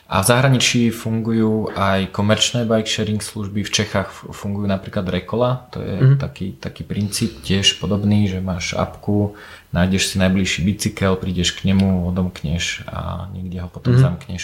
A 0.08 0.24
v 0.24 0.26
zahraničí 0.26 0.88
fungujú 0.88 1.68
aj 1.76 2.08
komerčné 2.16 2.64
bike 2.64 2.88
sharing 2.88 3.20
služby. 3.20 3.60
V 3.60 3.70
Čechách 3.70 4.08
fungujú 4.32 4.64
napríklad 4.64 5.04
Rekola, 5.04 5.68
to 5.68 5.84
je 5.84 5.94
Mhm. 5.94 6.00
mm-hmm. 6.00 6.18
taký, 6.18 6.46
taký 6.56 6.82
princíp 6.82 7.44
tiež 7.44 7.76
podobný, 7.76 8.24
že 8.24 8.40
máš 8.40 8.72
apku, 8.72 9.36
nájdeš 9.68 10.08
si 10.08 10.16
najbližší 10.16 10.64
bicykel, 10.64 11.12
prídeš 11.14 11.52
k 11.52 11.68
nemu, 11.68 12.08
odomkneš 12.08 12.88
a 12.88 13.28
niekde 13.36 13.60
ho 13.60 13.68
potom 13.68 13.92
Mhm. 13.92 14.00
mm-hmm. 14.00 14.08
zamkneš. 14.08 14.42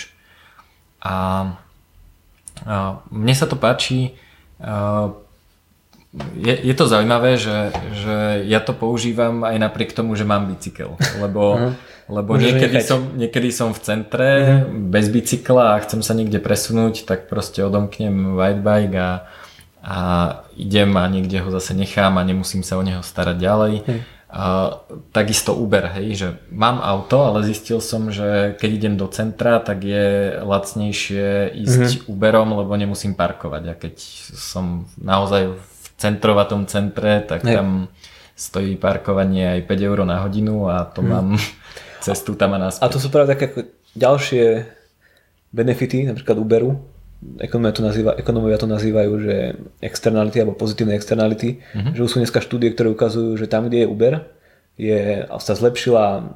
A, 1.01 1.15
a 2.65 2.77
mne 3.09 3.35
sa 3.35 3.49
to 3.49 3.57
páči. 3.57 4.13
A, 4.61 5.17
je, 6.39 6.55
je 6.63 6.75
to 6.77 6.87
zaujímavé, 6.87 7.35
že, 7.35 7.73
že 7.97 8.17
ja 8.47 8.61
to 8.63 8.71
používam 8.71 9.43
aj 9.43 9.59
napriek 9.59 9.91
tomu, 9.91 10.15
že 10.15 10.23
mám 10.23 10.47
bicykel, 10.47 10.95
lebo, 11.19 11.73
lebo 12.09 12.37
Môžeš 12.37 12.45
niekedy 12.53 12.77
nechať. 12.81 12.89
som, 12.89 13.01
niekedy 13.17 13.49
som 13.49 13.71
v 13.73 13.81
centre 13.81 14.29
bez 14.69 15.09
bicykla 15.09 15.77
a 15.77 15.83
chcem 15.83 16.05
sa 16.05 16.13
niekde 16.13 16.37
presunúť, 16.37 17.09
tak 17.09 17.33
proste 17.33 17.65
odomknem 17.65 18.37
white 18.37 18.61
bike 18.61 18.97
a, 18.97 19.11
a 19.81 19.99
idem 20.57 20.93
a 21.01 21.05
niekde 21.09 21.41
ho 21.41 21.49
zase 21.49 21.73
nechám 21.73 22.21
a 22.21 22.27
nemusím 22.27 22.61
sa 22.61 22.77
o 22.77 22.85
neho 22.85 23.01
starať 23.01 23.37
ďalej. 23.41 23.75
A, 24.35 24.83
takisto 25.15 25.55
Uber, 25.55 25.95
hej, 25.97 26.09
že 26.19 26.29
mám 26.51 26.83
auto, 26.83 27.25
ale 27.25 27.47
zistil 27.47 27.79
som, 27.79 28.11
že 28.11 28.59
keď 28.59 28.71
idem 28.75 28.95
do 28.99 29.07
centra, 29.09 29.63
tak 29.63 29.87
je 29.87 30.37
lacnejšie 30.43 31.55
ísť 31.55 32.11
Uberom, 32.11 32.53
lebo 32.53 32.75
nemusím 32.75 33.15
parkovať. 33.15 33.63
A 33.71 33.75
keď 33.79 33.95
som 34.35 34.91
naozaj 34.99 35.55
v 35.55 35.87
centrovatom 35.97 36.67
centre, 36.67 37.23
tak 37.23 37.47
Hej. 37.47 37.63
tam 37.63 37.69
stojí 38.35 38.75
parkovanie 38.75 39.63
aj 39.63 39.71
5 39.71 39.89
eur 39.89 39.99
na 40.03 40.27
hodinu 40.27 40.67
a 40.67 40.83
to 40.85 41.07
mám 41.07 41.39
cestu 42.05 42.35
tam 42.35 42.53
a 42.53 42.57
A 42.57 42.61
naspäť. 42.63 42.91
to 42.91 42.99
sú 42.99 43.09
práve 43.09 43.29
také 43.29 43.45
ako 43.47 43.61
ďalšie 43.95 44.45
benefity, 45.51 46.05
napríklad 46.05 46.37
Uberu. 46.37 46.77
Ekonomovia 47.41 47.73
to, 47.73 47.83
nazýva, 47.83 48.13
ekonomovia 48.15 48.59
to 48.59 48.69
nazývajú, 48.69 49.13
že 49.19 49.37
externality 49.81 50.37
alebo 50.39 50.53
pozitívne 50.55 50.93
externality. 50.93 51.65
Mhm. 51.73 51.91
Že 51.95 52.01
už 52.03 52.11
sú 52.11 52.19
dneska 52.19 52.39
štúdie, 52.39 52.69
ktoré 52.71 52.91
ukazujú, 52.91 53.33
že 53.35 53.47
tam, 53.47 53.65
kde 53.65 53.81
je 53.81 53.89
Uber, 53.89 54.15
je, 54.77 54.99
sa 55.39 55.55
zlepšila 55.55 56.35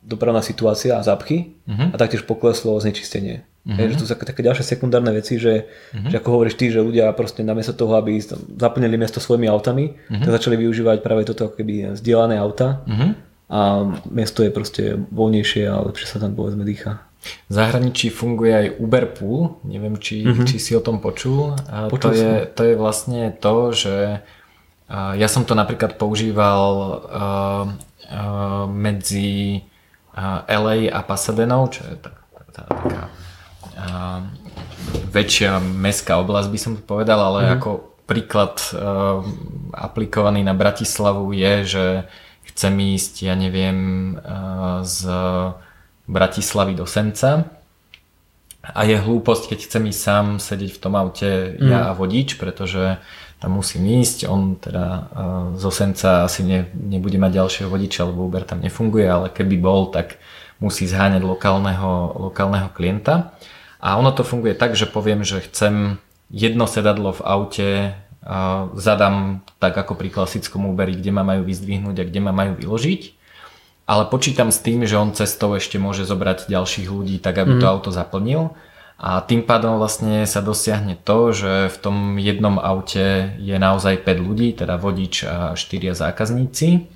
dopravná 0.00 0.38
situácia 0.40 0.94
a 0.94 1.02
zápchy 1.02 1.58
Mhm. 1.66 1.92
a 1.92 1.96
taktiež 1.96 2.22
pokleslo 2.22 2.78
znečistenie. 2.78 3.42
Hej, 3.66 3.86
že 3.90 3.98
to 3.98 4.04
sú 4.06 4.14
také, 4.14 4.24
také 4.24 4.42
ďalšie 4.46 4.62
sekundárne 4.64 5.10
veci, 5.10 5.42
že, 5.42 5.66
Mhm. 5.90 6.06
že 6.06 6.16
ako 6.16 6.28
hovoríš 6.30 6.54
ty, 6.54 6.70
že 6.70 6.78
ľudia 6.78 7.10
proste 7.10 7.42
namiesto 7.42 7.74
toho, 7.74 7.98
aby 7.98 8.14
zaplnili 8.54 8.94
miesto 8.94 9.18
svojimi 9.18 9.50
autami, 9.50 9.90
Mhm. 10.06 10.22
tak 10.22 10.30
začali 10.32 10.54
využívať 10.56 11.02
práve 11.02 11.26
toto 11.26 11.50
keby 11.50 11.98
zdieľané 11.98 12.38
auta 12.38 12.86
Mhm. 12.86 13.08
A 13.46 13.86
miesto 14.10 14.42
je 14.42 14.50
proste 14.50 14.82
voľnejšie 15.14 15.70
a 15.70 15.78
lepšie 15.86 16.06
sa 16.06 16.18
tam 16.18 16.34
povedzme 16.34 16.66
dýcha. 16.66 16.98
V 17.50 17.52
zahraničí 17.52 18.10
funguje 18.10 18.54
aj 18.54 18.68
Uber 18.78 19.06
Pool, 19.10 19.58
neviem 19.66 19.98
či, 19.98 20.22
mm-hmm. 20.22 20.46
či 20.46 20.56
si 20.62 20.72
o 20.78 20.82
tom 20.82 21.02
počul. 21.02 21.58
A 21.66 21.90
Počul 21.90 22.02
to, 22.02 22.10
je, 22.14 22.32
to 22.54 22.62
je 22.62 22.74
vlastne 22.78 23.34
to, 23.34 23.54
že 23.74 23.96
ja 24.90 25.26
som 25.26 25.42
to 25.42 25.58
napríklad 25.58 25.98
používal 25.98 26.62
uh, 26.70 26.94
uh, 28.06 28.64
medzi 28.70 29.62
uh, 30.14 30.46
LA 30.46 30.94
a 30.94 31.02
Pasadenou, 31.02 31.66
čo 31.66 31.82
je 31.90 31.98
tak, 31.98 32.16
tá, 32.54 32.62
taká 32.70 33.02
uh, 33.74 34.22
väčšia 35.10 35.58
mestská 35.58 36.22
oblasť 36.22 36.48
by 36.54 36.58
som 36.62 36.72
povedal, 36.78 37.18
ale 37.18 37.38
mm-hmm. 37.42 37.56
ako 37.58 37.70
príklad 38.06 38.54
uh, 38.70 39.26
aplikovaný 39.74 40.46
na 40.46 40.54
Bratislavu 40.54 41.34
je, 41.34 41.54
že 41.66 41.86
chcem 42.56 42.72
ísť, 42.96 43.28
ja 43.28 43.36
neviem, 43.36 43.76
uh, 44.16 44.80
z 44.80 45.04
Bratislavy 46.08 46.72
do 46.72 46.88
Senca 46.88 47.44
a 48.64 48.80
je 48.82 48.96
hlúposť, 48.96 49.52
keď 49.52 49.58
chcem 49.68 49.82
ísť 49.92 50.00
sám 50.00 50.26
sedieť 50.40 50.72
v 50.74 50.80
tom 50.80 50.96
aute 50.96 51.60
ja 51.60 51.92
a 51.92 51.94
vodič, 51.94 52.40
pretože 52.40 52.96
tam 53.36 53.60
musím 53.60 53.84
ísť, 54.00 54.24
on 54.24 54.56
teda 54.56 54.86
uh, 54.88 55.04
zo 55.60 55.68
Senca 55.68 56.24
asi 56.24 56.40
ne, 56.42 56.72
nebude 56.72 57.20
mať 57.20 57.36
ďalšieho 57.36 57.68
vodiča, 57.68 58.08
lebo 58.08 58.24
Uber 58.24 58.48
tam 58.48 58.64
nefunguje, 58.64 59.04
ale 59.04 59.28
keby 59.28 59.60
bol, 59.60 59.92
tak 59.92 60.16
musí 60.56 60.88
zháňať 60.88 61.20
lokálneho, 61.20 62.16
lokálneho 62.32 62.72
klienta. 62.72 63.36
A 63.76 64.00
ono 64.00 64.08
to 64.16 64.24
funguje 64.24 64.56
tak, 64.56 64.72
že 64.72 64.88
poviem, 64.88 65.20
že 65.20 65.44
chcem 65.44 66.00
jedno 66.32 66.64
sedadlo 66.64 67.12
v 67.12 67.22
aute, 67.22 67.68
zadám 68.74 69.46
tak 69.62 69.78
ako 69.78 69.94
pri 69.94 70.10
klasickom 70.10 70.66
Uberi, 70.66 70.98
kde 70.98 71.14
ma 71.14 71.22
majú 71.22 71.46
vyzdvihnúť 71.46 71.96
a 72.02 72.08
kde 72.08 72.20
ma 72.20 72.32
majú 72.34 72.58
vyložiť 72.58 73.16
ale 73.86 74.10
počítam 74.10 74.50
s 74.50 74.58
tým, 74.58 74.82
že 74.82 74.98
on 74.98 75.14
cestou 75.14 75.54
ešte 75.54 75.78
môže 75.78 76.02
zobrať 76.02 76.50
ďalších 76.50 76.90
ľudí 76.90 77.22
tak, 77.22 77.38
aby 77.38 77.56
mm. 77.56 77.60
to 77.62 77.66
auto 77.70 77.90
zaplnil 77.94 78.58
a 78.98 79.22
tým 79.22 79.46
pádom 79.46 79.78
vlastne 79.78 80.26
sa 80.26 80.42
dosiahne 80.42 80.98
to, 80.98 81.30
že 81.30 81.70
v 81.70 81.76
tom 81.78 81.96
jednom 82.18 82.58
aute 82.58 83.38
je 83.38 83.54
naozaj 83.54 84.02
5 84.02 84.26
ľudí, 84.26 84.58
teda 84.58 84.74
vodič 84.74 85.22
a 85.22 85.54
4 85.54 85.94
zákazníci 85.94 86.90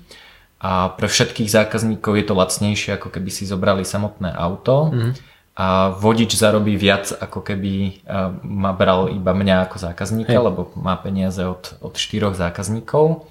a 0.59 0.91
pre 0.91 1.07
všetkých 1.07 1.47
zákazníkov 1.47 2.11
je 2.19 2.25
to 2.27 2.33
lacnejšie, 2.35 2.99
ako 2.99 3.07
keby 3.07 3.31
si 3.31 3.47
zobrali 3.47 3.87
samotné 3.87 4.35
auto 4.35 4.91
mm. 4.91 5.11
A 5.51 5.91
vodič 5.91 6.39
zarobí 6.39 6.79
viac, 6.79 7.11
ako 7.11 7.43
keby 7.43 8.01
a, 8.07 8.31
ma 8.41 8.71
bral 8.71 9.11
iba 9.11 9.35
mňa 9.35 9.67
ako 9.67 9.77
zákazníka, 9.83 10.31
Hej. 10.31 10.47
lebo 10.47 10.71
má 10.79 10.95
peniaze 10.95 11.43
od, 11.43 11.75
od 11.83 11.99
4 11.99 12.31
zákazníkov. 12.33 13.27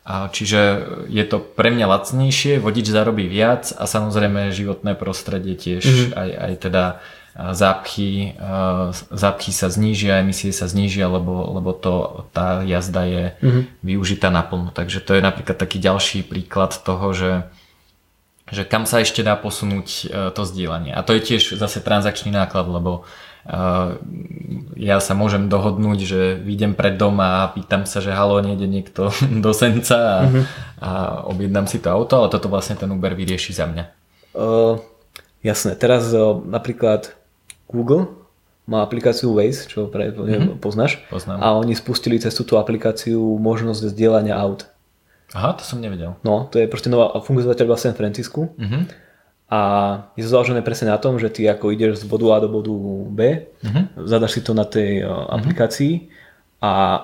A 0.00 0.26
čiže 0.32 0.82
je 1.06 1.22
to 1.28 1.38
pre 1.38 1.70
mňa 1.70 1.86
lacnejšie, 1.86 2.58
vodič 2.58 2.90
zarobí 2.90 3.30
viac 3.30 3.70
a 3.76 3.86
samozrejme 3.86 4.50
životné 4.50 4.98
prostredie 4.98 5.54
tiež, 5.54 5.84
mm-hmm. 5.86 6.12
aj, 6.16 6.30
aj 6.34 6.52
teda 6.58 6.84
a, 7.30 7.54
zápchy, 7.54 8.34
a, 8.34 8.90
zápchy 9.14 9.52
sa 9.54 9.70
znížia, 9.70 10.18
emisie 10.18 10.50
sa 10.50 10.66
znížia, 10.66 11.06
lebo, 11.06 11.54
lebo 11.54 11.70
to, 11.70 12.26
tá 12.34 12.66
jazda 12.66 13.06
je 13.06 13.24
mm-hmm. 13.38 13.62
využitá 13.86 14.34
naplno. 14.34 14.74
Takže 14.74 14.98
to 14.98 15.14
je 15.14 15.22
napríklad 15.22 15.54
taký 15.54 15.78
ďalší 15.78 16.26
príklad 16.26 16.74
toho, 16.82 17.14
že 17.14 17.30
že 18.50 18.66
kam 18.66 18.84
sa 18.84 19.02
ešte 19.02 19.22
dá 19.22 19.38
posunúť 19.38 19.88
e, 19.88 20.04
to 20.34 20.42
zdieľanie. 20.42 20.90
A 20.94 21.06
to 21.06 21.14
je 21.14 21.22
tiež 21.22 21.56
zase 21.56 21.78
transakčný 21.82 22.34
náklad, 22.34 22.66
lebo 22.66 23.06
uh, 23.46 23.96
ja 24.76 24.98
sa 25.00 25.14
môžem 25.14 25.48
dohodnúť, 25.48 25.98
že 26.02 26.20
vyjdem 26.38 26.74
pred 26.74 26.98
dom 26.98 27.16
a 27.22 27.48
pýtam 27.54 27.86
sa, 27.86 28.02
že 28.02 28.12
halo, 28.12 28.42
nejde 28.42 28.66
niekto 28.66 29.14
do 29.44 29.52
senca 29.54 29.96
a, 29.96 30.18
mm-hmm. 30.26 30.44
a 30.82 30.90
objednám 31.30 31.66
si 31.70 31.78
to 31.78 31.88
auto, 31.88 32.20
ale 32.20 32.28
toto 32.28 32.50
vlastne 32.50 32.76
ten 32.76 32.90
Uber 32.90 33.14
vyrieši 33.14 33.54
za 33.54 33.64
mňa. 33.70 33.84
Uh, 34.34 34.78
jasné, 35.42 35.74
teraz 35.74 36.10
uh, 36.12 36.38
napríklad 36.42 37.14
Google 37.70 38.10
má 38.70 38.86
aplikáciu 38.86 39.34
Waze, 39.34 39.66
čo 39.66 39.90
pre, 39.90 40.14
mm-hmm. 40.14 40.62
poznáš. 40.62 41.02
Poznám. 41.10 41.42
A 41.42 41.58
oni 41.58 41.74
spustili 41.74 42.22
cez 42.22 42.30
túto 42.38 42.54
aplikáciu 42.54 43.18
možnosť 43.18 43.90
zdieľania 43.90 44.38
aut. 44.38 44.70
Aha, 45.30 45.54
to 45.54 45.62
som 45.62 45.78
nevedel. 45.78 46.18
No, 46.26 46.50
to 46.50 46.58
je 46.58 46.66
proste 46.66 46.90
nová, 46.90 47.14
funguje 47.22 47.46
zatiaľ 47.46 47.78
v 47.78 47.82
San 47.82 47.94
Francisku. 47.94 48.50
Uh-huh. 48.50 48.82
A 49.50 49.60
je 50.18 50.26
to 50.26 50.30
založené 50.30 50.62
presne 50.62 50.90
na 50.90 50.98
tom, 50.98 51.18
že 51.18 51.30
ty 51.30 51.46
ako 51.46 51.70
ideš 51.70 52.02
z 52.02 52.10
bodu 52.10 52.34
A 52.34 52.36
do 52.42 52.50
bodu 52.50 52.74
B, 53.10 53.20
uh-huh. 53.62 54.06
zadaš 54.10 54.38
si 54.38 54.40
to 54.42 54.54
na 54.54 54.66
tej 54.66 55.06
uh, 55.06 55.30
aplikácii 55.30 56.10
a 56.62 57.02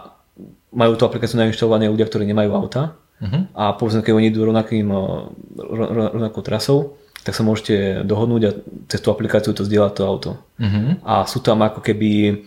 majú 0.75 0.99
tú 0.99 1.07
aplikáciu 1.07 1.39
nainštalované 1.39 1.87
ľudia, 1.87 2.07
ktorí 2.07 2.27
nemajú 2.27 2.51
auta 2.55 2.99
uh-huh. 3.23 3.51
a 3.55 3.75
povedzme, 3.79 4.03
keď 4.03 4.13
oni 4.15 4.27
idú 4.35 4.43
rovnakým, 4.43 4.87
ro- 4.91 5.91
rovnakou 6.15 6.43
trasou, 6.43 6.99
tak 7.23 7.35
sa 7.35 7.43
môžete 7.47 8.07
dohodnúť 8.07 8.43
a 8.47 8.51
cez 8.91 9.03
tú 9.03 9.11
aplikáciu 9.11 9.51
to 9.55 9.67
zdieľať 9.67 9.93
to 9.95 10.03
auto. 10.03 10.31
Uh-huh. 10.59 10.99
A 11.07 11.27
sú 11.31 11.43
tam 11.43 11.63
ako 11.63 11.79
keby 11.79 12.43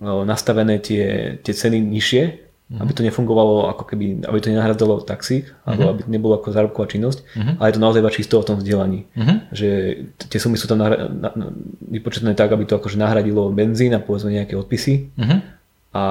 uh, 0.00 0.24
nastavené 0.24 0.80
tie, 0.80 1.36
tie 1.40 1.52
ceny 1.52 1.80
nižšie, 1.84 2.47
Mm-hmm. 2.68 2.84
aby 2.84 2.92
to 2.92 3.00
nefungovalo 3.00 3.72
ako 3.72 3.84
keby, 3.88 4.28
aby 4.28 4.38
to 4.44 4.52
nenahradzalo 4.52 5.00
taxík, 5.00 5.48
mm-hmm. 5.48 5.64
alebo 5.64 5.88
aby 5.88 6.00
to 6.04 6.10
nebolo 6.12 6.36
ako 6.36 6.52
zárobková 6.52 6.84
činnosť, 6.92 7.24
mm-hmm. 7.24 7.54
ale 7.56 7.64
je 7.64 7.74
to 7.74 7.80
naozaj 7.80 8.00
iba 8.04 8.12
čisto 8.12 8.34
o 8.36 8.44
tom 8.44 8.60
vzdelaní. 8.60 9.08
Mm-hmm. 9.16 9.36
Že 9.56 9.68
tie 10.28 10.36
sumy 10.36 10.60
sú 10.60 10.68
tam 10.68 10.84
nahra- 10.84 11.08
na, 11.08 11.32
na, 11.32 11.46
vypočetné 11.88 12.36
tak, 12.36 12.52
aby 12.52 12.68
to 12.68 12.76
akože 12.76 13.00
nahradilo 13.00 13.48
benzín 13.56 13.96
a 13.96 14.04
povedzme 14.04 14.36
nejaké 14.36 14.52
odpisy 14.52 15.08
Mm-hmm. 15.16 15.38
a 15.96 16.04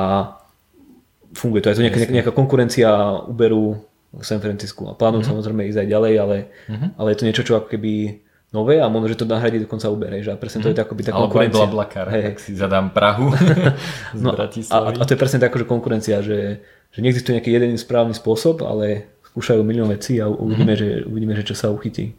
funguje 1.38 1.62
to. 1.62 1.70
Je 1.70 1.78
to 1.78 1.86
nejaká, 1.86 2.00
nejaká 2.10 2.32
konkurencia 2.34 2.90
Uberu 3.30 3.78
v 4.10 4.24
San 4.26 4.42
Francisku 4.42 4.90
a 4.90 4.98
plánujú 4.98 5.30
mm-hmm. 5.30 5.38
samozrejme 5.38 5.62
ísť 5.70 5.80
aj 5.86 5.88
ďalej, 5.94 6.14
ale, 6.18 6.38
mm-hmm. 6.74 6.90
ale 6.98 7.08
je 7.14 7.18
to 7.22 7.26
niečo, 7.30 7.46
čo 7.46 7.54
ako 7.62 7.70
keby 7.70 8.26
nové 8.56 8.80
a 8.80 8.88
možno, 8.88 9.12
že 9.12 9.20
to 9.20 9.28
nahradí 9.28 9.60
dokonca 9.60 9.92
Uber, 9.92 10.12
hej, 10.16 10.24
že 10.28 10.32
a 10.32 10.40
presne 10.40 10.64
to 10.64 10.72
je 10.72 10.80
akoby 10.80 11.04
tá 11.04 11.12
Alebo 11.12 11.36
aj 11.36 11.52
konkurencia. 11.52 11.60
Blablakar, 11.68 12.08
Hej. 12.16 12.24
tak 12.32 12.38
si 12.40 12.52
zadám 12.56 12.88
Prahu 12.96 13.36
z 14.18 14.22
No, 14.24 14.32
a, 14.32 14.36
Bratislavy. 14.40 14.96
a 14.96 15.04
to 15.04 15.12
je 15.14 15.20
presne 15.20 15.40
tak, 15.44 15.52
akože 15.52 15.66
konkurencia, 15.68 16.24
že, 16.24 16.64
že 16.96 17.00
neexistuje 17.04 17.36
nejaký 17.36 17.52
jeden 17.52 17.76
správny 17.76 18.16
spôsob, 18.16 18.64
ale 18.64 19.12
skúšajú 19.36 19.60
milión 19.68 19.92
vecí 19.92 20.18
a 20.24 20.32
uvidíme, 20.32 20.80
mm-hmm. 20.80 21.04
že, 21.04 21.08
uvidíme 21.12 21.34
že 21.36 21.44
čo 21.44 21.56
sa 21.60 21.68
uchytí. 21.70 22.16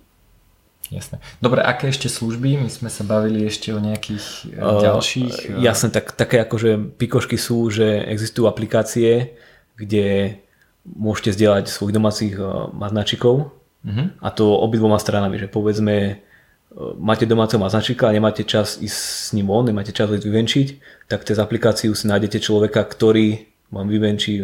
Jasné. 0.89 1.21
Dobre, 1.45 1.61
aké 1.61 1.93
ešte 1.93 2.09
služby? 2.09 2.65
My 2.65 2.71
sme 2.73 2.89
sa 2.89 3.05
bavili 3.05 3.45
ešte 3.45 3.77
o 3.77 3.81
nejakých 3.81 4.57
uh, 4.57 4.81
ďalších. 4.81 5.53
Uh, 5.53 5.61
jasné, 5.61 5.93
tak, 5.93 6.17
také 6.17 6.41
akože 6.41 6.97
pikošky 6.97 7.37
sú, 7.37 7.69
že 7.69 8.09
existujú 8.09 8.49
aplikácie, 8.49 9.37
kde 9.77 10.41
môžete 10.89 11.37
zdieľať 11.37 11.69
svojich 11.69 11.93
domácich 11.93 12.35
uh, 12.41 12.73
uh-huh. 13.85 14.07
a 14.19 14.29
to 14.31 14.47
obidvoma 14.59 14.99
stranami, 14.99 15.39
že 15.39 15.47
povedzme 15.47 16.19
uh, 16.19 16.97
máte 16.99 17.27
domáceho 17.27 17.61
maznačika 17.61 18.09
a 18.09 18.15
nemáte 18.15 18.43
čas 18.43 18.79
ísť 18.79 18.99
s 18.99 19.29
ním 19.35 19.51
von, 19.51 19.67
nemáte 19.67 19.95
čas 19.95 20.11
ísť 20.11 20.25
vyvenčiť, 20.25 20.69
tak 21.11 21.27
cez 21.29 21.37
aplikáciu 21.39 21.95
si 21.95 22.07
nájdete 22.09 22.43
človeka, 22.43 22.83
ktorý 22.85 23.49
vám 23.69 23.87
vyvenčí 23.87 24.43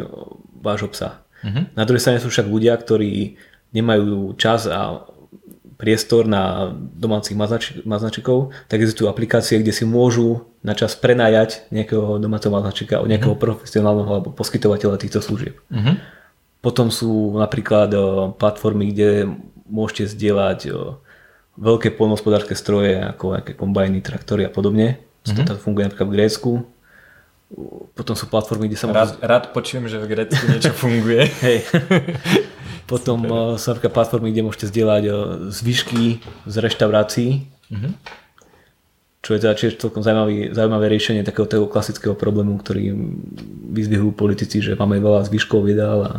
vášho 0.60 0.92
psa. 0.92 1.24
Uh-huh. 1.44 1.64
Na 1.76 1.84
druhej 1.88 2.00
strane 2.00 2.20
sú 2.20 2.28
však 2.28 2.48
ľudia, 2.48 2.76
ktorí 2.76 3.40
nemajú 3.74 4.38
čas 4.38 4.70
a 4.70 5.08
priestor 5.74 6.24
na 6.24 6.70
domácich 6.72 7.36
maznačikov, 7.84 8.54
tak 8.70 8.80
existujú 8.80 9.10
aplikácie, 9.10 9.58
kde 9.58 9.74
si 9.74 9.84
môžu 9.84 10.46
na 10.62 10.72
čas 10.72 10.94
prenajať 10.94 11.68
nejakého 11.74 12.22
domáceho 12.22 12.54
maznačika 12.54 13.02
od 13.02 13.10
nejakého 13.10 13.34
mm-hmm. 13.34 13.58
profesionálneho 13.58 14.08
alebo 14.08 14.30
poskytovateľa 14.32 14.96
týchto 15.02 15.20
služieb. 15.20 15.58
Mm-hmm. 15.68 15.94
Potom 16.64 16.88
sú 16.88 17.36
napríklad 17.36 17.92
platformy, 18.40 18.88
kde 18.88 19.36
môžete 19.68 20.16
zdieľať 20.16 20.72
veľké 21.60 21.94
polnohospodárske 21.94 22.56
stroje, 22.56 22.98
ako 22.98 23.38
nejaké 23.38 23.52
kombajny, 23.54 24.00
traktory 24.00 24.48
a 24.48 24.50
podobne. 24.50 24.98
Mm-hmm. 25.24 25.46
To 25.46 25.60
funguje 25.60 25.86
napríklad 25.86 26.08
v 26.10 26.16
Grécku. 26.16 26.52
Potom 27.94 28.18
sú 28.18 28.26
platformy, 28.26 28.66
kde 28.66 28.78
sa 28.80 28.90
môžu... 28.90 28.98
Rád, 28.98 29.12
rád 29.22 29.44
počujem, 29.54 29.86
že 29.86 30.02
v 30.02 30.06
Grécku 30.10 30.42
niečo 30.50 30.74
funguje. 30.82 31.30
Hej. 31.44 31.58
Potom 32.90 33.18
uh, 33.24 33.54
sú 33.56 33.72
napríklad 33.72 33.94
platformy, 33.94 34.34
kde 34.34 34.44
môžete 34.44 34.68
zdieľať 34.68 35.04
zvyšky 35.54 36.20
z 36.44 36.54
reštaurácií. 36.58 37.30
Mm-hmm. 37.70 37.92
Čo 39.24 39.30
je 39.32 39.40
teda 39.40 39.54
tiež 39.56 39.80
celkom 39.80 40.04
zaujímavý, 40.04 40.52
zaujímavé 40.52 40.92
riešenie 40.92 41.24
takého 41.24 41.48
toho 41.48 41.64
klasického 41.64 42.12
problému, 42.12 42.60
ktorý 42.60 42.92
vyzvihujú 43.72 44.12
politici, 44.12 44.60
že 44.60 44.76
máme 44.76 45.00
veľa 45.00 45.24
zvyškov 45.32 45.64
jedál 45.64 46.00
a, 46.04 46.14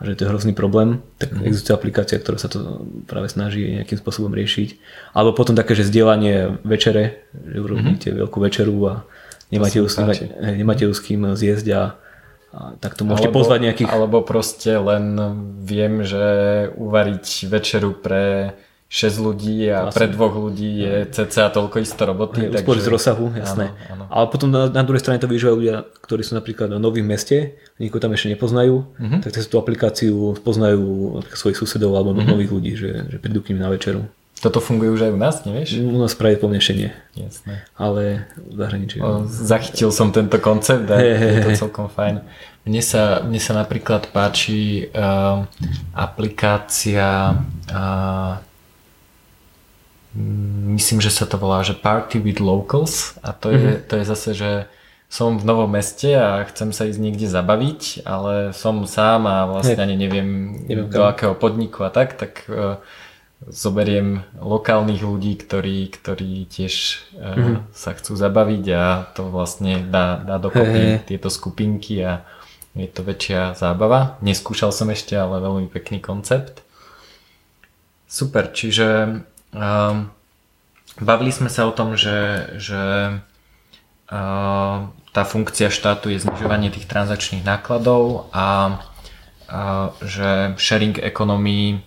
a 0.00 0.08
že 0.08 0.16
to 0.16 0.24
je 0.24 0.30
hrozný 0.32 0.56
problém. 0.56 1.04
Tak 1.20 1.36
mm-hmm. 1.36 1.44
existuje 1.44 1.76
aplikácia, 1.76 2.16
ktorá 2.16 2.40
sa 2.40 2.48
to 2.48 2.88
práve 3.04 3.28
snaží 3.28 3.68
nejakým 3.68 4.00
spôsobom 4.00 4.32
riešiť. 4.32 4.80
Alebo 5.12 5.36
potom 5.36 5.52
také, 5.52 5.76
že 5.76 5.84
zdieľanie 5.84 6.64
večere, 6.64 7.28
že 7.36 7.60
urobíte 7.60 8.08
mm-hmm. 8.08 8.20
veľkú 8.24 8.38
večeru 8.40 8.76
a 8.88 8.94
nemáte, 9.52 9.84
s, 9.84 9.96
nemáte 10.40 10.88
s 10.88 11.00
kým 11.04 11.36
zjesť 11.36 11.68
a 11.76 11.82
a 12.50 12.74
tak 12.82 12.98
to 12.98 13.06
môžete 13.06 13.30
alebo, 13.30 13.38
pozvať 13.46 13.58
nejakých... 13.62 13.90
Alebo 13.94 14.26
proste 14.26 14.74
len 14.74 15.14
viem, 15.62 16.02
že 16.02 16.66
uvariť 16.74 17.46
večeru 17.46 17.94
pre 17.94 18.58
6 18.90 19.22
ľudí 19.22 19.70
a 19.70 19.86
Asi. 19.86 19.94
pre 19.94 20.10
dvoch 20.10 20.34
ľudí 20.34 20.82
je 20.82 21.06
cca 21.14 21.46
toľko 21.54 21.78
isto 21.78 22.02
roboty. 22.02 22.50
Je, 22.50 22.58
takže... 22.58 22.82
z 22.82 22.90
rozsahu, 22.90 23.30
jasné. 23.38 23.70
Áno, 23.86 23.94
áno. 23.94 24.04
Ale 24.10 24.26
potom 24.26 24.50
na, 24.50 24.66
na 24.66 24.82
druhej 24.82 24.98
strane 24.98 25.22
to 25.22 25.30
využívajú 25.30 25.54
ľudia, 25.62 25.86
ktorí 26.02 26.26
sú 26.26 26.34
napríklad 26.34 26.74
v 26.74 26.82
novým 26.82 27.06
meste, 27.06 27.54
nikoho 27.78 28.02
tam 28.02 28.10
ešte 28.18 28.34
nepoznajú, 28.34 28.82
uh-huh. 28.82 29.22
tak 29.22 29.30
cez 29.30 29.46
tú 29.46 29.62
aplikáciu 29.62 30.34
poznajú 30.42 31.22
svojich 31.38 31.62
susedov 31.62 31.94
alebo 31.94 32.18
uh-huh. 32.18 32.34
nových 32.34 32.50
ľudí, 32.50 32.72
že, 32.74 32.90
že 33.14 33.16
prídu 33.22 33.46
k 33.46 33.54
nim 33.54 33.62
na 33.62 33.70
večeru. 33.70 34.10
Toto 34.42 34.58
funguje 34.58 34.90
už 34.90 35.06
aj 35.06 35.12
u 35.14 35.20
nás, 35.20 35.34
nevieš? 35.46 35.78
U 35.84 36.00
nás 36.00 36.16
pravdepodobne 36.18 36.58
ešte 36.58 36.74
nie. 36.74 36.90
Jasné. 37.14 37.62
Ale 37.78 38.24
v 38.40 38.56
zahraničí. 38.58 38.96
O, 38.98 39.22
zachytil 39.28 39.92
som 39.94 40.10
tento 40.10 40.40
koncept 40.42 40.88
a 40.90 40.98
je 40.98 41.44
to 41.46 41.68
celkom 41.68 41.92
fajn. 41.92 42.24
Mne 42.66 42.82
sa, 42.82 43.22
mne 43.22 43.38
sa 43.38 43.52
napríklad 43.54 44.08
páči 44.10 44.88
uh, 44.96 45.44
aplikácia 45.92 47.36
uh, 47.68 48.49
myslím, 50.74 50.98
že 50.98 51.14
sa 51.14 51.26
to 51.26 51.38
volá, 51.38 51.62
že 51.62 51.78
Party 51.78 52.18
with 52.18 52.42
Locals 52.42 53.14
a 53.22 53.30
to 53.30 53.54
je, 53.54 53.58
mm-hmm. 53.58 53.86
to 53.86 53.94
je 53.94 54.04
zase, 54.04 54.30
že 54.34 54.50
som 55.10 55.38
v 55.38 55.46
novom 55.46 55.70
meste 55.70 56.14
a 56.14 56.46
chcem 56.46 56.70
sa 56.70 56.86
ísť 56.86 57.02
niekde 57.02 57.26
zabaviť, 57.26 58.06
ale 58.06 58.54
som 58.54 58.86
sám 58.86 59.26
a 59.26 59.46
vlastne 59.50 59.82
ani 59.82 59.98
neviem, 59.98 60.62
neviem 60.70 60.86
do 60.86 61.02
akého 61.02 61.34
podniku 61.34 61.82
a 61.82 61.90
tak, 61.90 62.14
tak 62.14 62.46
uh, 62.46 62.78
zoberiem 63.50 64.22
lokálnych 64.38 65.02
ľudí, 65.02 65.34
ktorí, 65.34 65.90
ktorí 65.90 66.46
tiež 66.46 66.74
mm-hmm. 67.18 67.74
sa 67.74 67.90
chcú 67.98 68.14
zabaviť 68.14 68.64
a 68.70 68.84
to 69.10 69.26
vlastne 69.34 69.82
dá, 69.82 70.22
dá 70.22 70.38
dokopy 70.38 71.02
hey. 71.02 71.02
tieto 71.02 71.26
skupinky 71.26 72.06
a 72.06 72.22
je 72.78 72.86
to 72.86 73.02
väčšia 73.02 73.58
zábava. 73.58 74.14
Neskúšal 74.22 74.70
som 74.70 74.94
ešte, 74.94 75.18
ale 75.18 75.42
veľmi 75.42 75.66
pekný 75.66 75.98
koncept. 75.98 76.62
Super, 78.06 78.54
čiže 78.54 79.18
um, 79.52 80.10
bavili 81.00 81.32
sme 81.32 81.48
sa 81.48 81.66
o 81.66 81.72
tom, 81.72 81.94
že, 81.94 82.50
že 82.58 82.82
uh, 84.10 84.76
tá 85.10 85.22
funkcia 85.26 85.70
štátu 85.70 86.10
je 86.14 86.22
znižovanie 86.22 86.70
tých 86.70 86.86
transakčných 86.86 87.42
nákladov 87.42 88.30
a 88.30 88.78
uh, 89.50 89.94
že 90.02 90.54
sharing 90.58 90.98
economy 90.98 91.82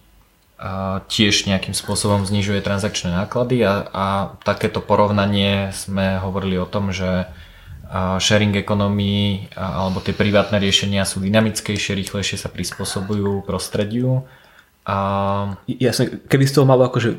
tiež 1.12 1.44
nejakým 1.44 1.76
spôsobom 1.76 2.24
znižuje 2.24 2.64
transakčné 2.64 3.12
náklady 3.12 3.68
a, 3.68 3.84
a 3.84 4.06
takéto 4.48 4.80
porovnanie 4.80 5.76
sme 5.76 6.24
hovorili 6.24 6.56
o 6.56 6.64
tom, 6.64 6.96
že 6.96 7.28
sharing 8.24 8.56
economy 8.56 9.52
alebo 9.54 10.00
tie 10.00 10.16
privátne 10.16 10.58
riešenia 10.58 11.04
sú 11.04 11.20
dynamickejšie, 11.20 12.00
rýchlejšie 12.00 12.38
sa 12.40 12.50
prispôsobujú 12.50 13.44
prostrediu. 13.44 14.24
A... 14.88 15.60
Jasne, 15.68 16.24
keby 16.32 16.48
z 16.48 16.54
toho 16.56 16.66
malo 16.66 16.88
akože 16.88 17.12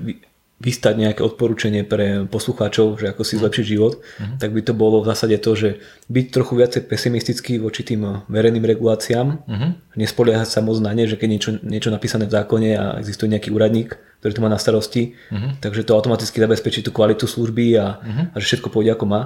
vystať 0.62 0.94
nejaké 0.96 1.20
odporúčanie 1.20 1.82
pre 1.82 2.30
poslucháčov, 2.30 3.02
že 3.02 3.10
ako 3.10 3.22
si 3.26 3.34
mhm. 3.36 3.40
zlepšiť 3.42 3.64
život, 3.66 3.98
uh-huh. 3.98 4.38
tak 4.38 4.54
by 4.54 4.60
to 4.62 4.72
bolo 4.72 5.02
v 5.02 5.10
zásade 5.10 5.36
to, 5.42 5.50
že 5.58 5.68
byť 6.06 6.26
trochu 6.30 6.52
viacej 6.54 6.82
pesimistický 6.86 7.52
voči 7.58 7.82
tým 7.82 8.24
verejným 8.30 8.62
reguláciám, 8.62 9.26
uh-huh. 9.44 9.70
nespoliehať 9.98 10.48
sa 10.48 10.62
moc 10.62 10.78
na 10.78 10.94
ne, 10.94 11.10
že 11.10 11.18
keď 11.18 11.28
niečo, 11.28 11.50
niečo 11.60 11.90
napísané 11.90 12.30
v 12.30 12.34
zákone 12.38 12.70
a 12.78 12.84
existuje 13.02 13.34
nejaký 13.34 13.50
úradník, 13.50 13.98
ktorý 14.22 14.32
to 14.40 14.44
má 14.46 14.48
na 14.48 14.62
starosti, 14.62 15.18
uh-huh. 15.28 15.58
takže 15.58 15.84
to 15.84 15.98
automaticky 15.98 16.38
zabezpečí 16.38 16.80
tú 16.86 16.94
kvalitu 16.94 17.26
služby 17.26 17.74
a, 17.76 18.00
uh-huh. 18.00 18.24
a 18.32 18.36
že 18.38 18.54
všetko 18.54 18.70
pôjde 18.70 18.94
ako 18.94 19.06
má. 19.10 19.22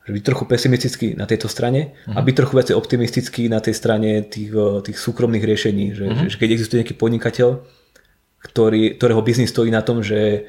Že 0.00 0.16
byť 0.16 0.24
trochu 0.26 0.44
pesimistický 0.48 1.06
na 1.12 1.28
tejto 1.28 1.46
strane 1.46 1.92
uh-huh. 1.92 2.16
a 2.16 2.24
byť 2.24 2.34
trochu 2.34 2.54
viacej 2.56 2.74
optimistický 2.74 3.42
na 3.52 3.60
tej 3.60 3.76
strane 3.76 4.24
tých, 4.26 4.48
eh, 4.48 4.80
tých 4.80 4.96
súkromných 4.96 5.44
riešení. 5.44 5.92
Že, 5.92 6.06
uh-huh. 6.08 6.28
že 6.32 6.36
keď 6.40 6.48
existuje 6.56 6.80
nejaký 6.82 6.96
podnikateľ, 6.96 7.48
ktorý, 8.40 8.96
ktorého 8.96 9.20
biznis 9.20 9.52
stojí 9.52 9.68
na 9.68 9.84
tom, 9.84 10.00
že 10.00 10.48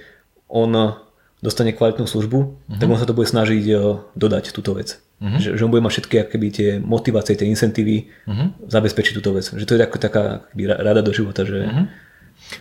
on 0.51 0.99
dostane 1.41 1.73
kvalitnú 1.73 2.05
službu, 2.05 2.37
uh-huh. 2.37 2.77
tak 2.77 2.85
on 2.85 3.01
sa 3.01 3.09
to 3.09 3.17
bude 3.17 3.25
snažiť 3.25 3.63
e, 3.65 3.73
dodať 4.13 4.53
túto 4.53 4.77
vec. 4.77 5.01
Uh-huh. 5.17 5.41
Že, 5.41 5.57
že 5.57 5.61
on 5.65 5.73
bude 5.73 5.81
mať 5.81 5.93
všetky 5.97 6.15
akoby, 6.29 6.47
tie 6.53 6.69
motivácie, 6.77 7.33
tie 7.33 7.49
incentívy 7.49 8.13
uh-huh. 8.29 8.69
zabezpečiť 8.69 9.13
túto 9.17 9.33
vec. 9.33 9.49
Že 9.49 9.65
to 9.65 9.73
je 9.73 9.81
ako 9.81 9.97
taká 9.97 10.23
akoby, 10.45 10.63
rada 10.69 11.01
do 11.01 11.11
života. 11.11 11.41
Že... 11.41 11.59
Uh-huh. 11.65 11.85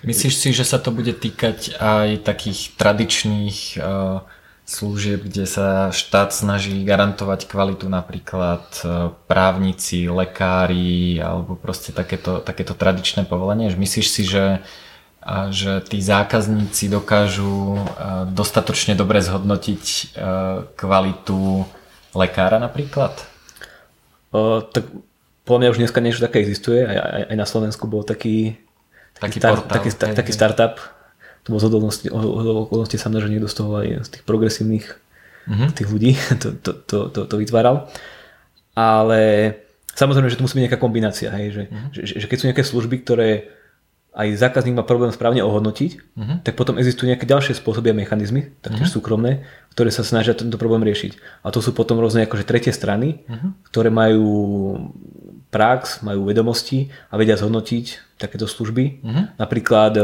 Myslíš 0.00 0.34
si, 0.34 0.48
že 0.56 0.64
sa 0.64 0.80
to 0.80 0.96
bude 0.96 1.12
týkať 1.12 1.76
aj 1.76 2.24
takých 2.24 2.72
tradičných 2.80 3.80
uh, 3.80 4.24
služieb, 4.64 5.28
kde 5.28 5.44
sa 5.44 5.92
štát 5.92 6.32
snaží 6.32 6.80
garantovať 6.84 7.48
kvalitu 7.48 7.84
napríklad 7.88 8.64
uh, 8.80 9.12
právnici, 9.28 10.08
lekári 10.08 11.20
alebo 11.20 11.56
proste 11.56 11.92
takéto, 11.92 12.40
takéto 12.40 12.72
tradičné 12.72 13.28
povolenie? 13.28 13.72
Myslíš 13.72 14.06
si, 14.08 14.22
že 14.24 14.44
uh, 14.60 14.88
a 15.20 15.52
že 15.52 15.84
tí 15.84 16.00
zákazníci 16.00 16.88
dokážu 16.88 17.76
e, 17.76 17.80
dostatočne 18.32 18.96
dobre 18.96 19.20
zhodnotiť 19.20 19.84
e, 19.84 20.04
kvalitu 20.80 21.68
lekára 22.16 22.56
napríklad? 22.56 23.20
O, 24.32 24.64
tak 24.64 24.88
podľa 25.44 25.60
mňa 25.60 25.72
už 25.76 25.80
dneska 25.84 26.00
niečo 26.00 26.24
také 26.24 26.40
existuje, 26.40 26.88
aj, 26.88 26.96
aj, 26.96 27.22
aj 27.32 27.36
na 27.36 27.46
Slovensku 27.46 27.84
bol 27.84 28.00
taký, 28.00 28.56
taký, 29.20 29.36
taký, 29.36 29.38
star, 29.44 29.52
portál, 29.60 29.74
taký, 29.76 29.90
hej, 29.92 30.16
taký 30.16 30.32
startup, 30.32 30.74
to 31.44 31.48
bol 31.52 31.60
z 31.60 31.68
sa 32.96 33.08
mňa, 33.12 33.20
že 33.20 33.30
niekto 33.32 33.48
z 33.48 33.56
toho 33.60 33.70
aj 33.76 33.86
z 34.04 34.08
tých 34.08 34.24
progresívnych 34.24 34.86
uh-huh. 34.88 35.68
tých 35.76 35.88
ľudí 35.88 36.16
to, 36.42 36.48
to, 36.64 36.70
to, 36.88 36.98
to, 37.12 37.20
to 37.28 37.34
vytváral. 37.36 37.92
Ale 38.72 39.52
samozrejme, 39.92 40.32
že 40.32 40.40
to 40.40 40.44
musí 40.48 40.56
byť 40.56 40.64
nejaká 40.64 40.80
kombinácia, 40.80 41.28
hej, 41.36 41.46
že, 41.52 41.62
uh-huh. 41.68 41.88
že, 41.92 42.24
že 42.24 42.26
keď 42.28 42.36
sú 42.40 42.46
nejaké 42.48 42.64
služby, 42.64 42.96
ktoré 43.04 43.59
aj 44.10 44.28
zákazník 44.42 44.74
má 44.74 44.82
problém 44.82 45.14
správne 45.14 45.46
ohodnotiť, 45.46 45.90
uh-huh. 45.94 46.36
tak 46.42 46.58
potom 46.58 46.82
existujú 46.82 47.06
nejaké 47.06 47.30
ďalšie 47.30 47.54
spôsoby 47.54 47.94
a 47.94 47.98
mechanizmy, 47.98 48.50
taktiež 48.58 48.90
uh-huh. 48.90 48.98
súkromné, 48.98 49.46
ktoré 49.70 49.94
sa 49.94 50.02
snažia 50.02 50.34
tento 50.34 50.58
problém 50.58 50.82
riešiť. 50.82 51.42
A 51.46 51.54
to 51.54 51.62
sú 51.62 51.70
potom 51.70 52.02
rôzne 52.02 52.26
akože 52.26 52.42
tretie 52.42 52.74
strany, 52.74 53.22
uh-huh. 53.30 53.54
ktoré 53.70 53.94
majú 53.94 54.26
prax, 55.54 56.02
majú 56.02 56.26
vedomosti 56.26 56.90
a 57.10 57.14
vedia 57.14 57.38
zhodnotiť 57.38 58.18
takéto 58.18 58.50
služby. 58.50 58.84
Uh-huh. 58.98 59.30
Napríklad 59.38 59.94
e, 59.94 60.02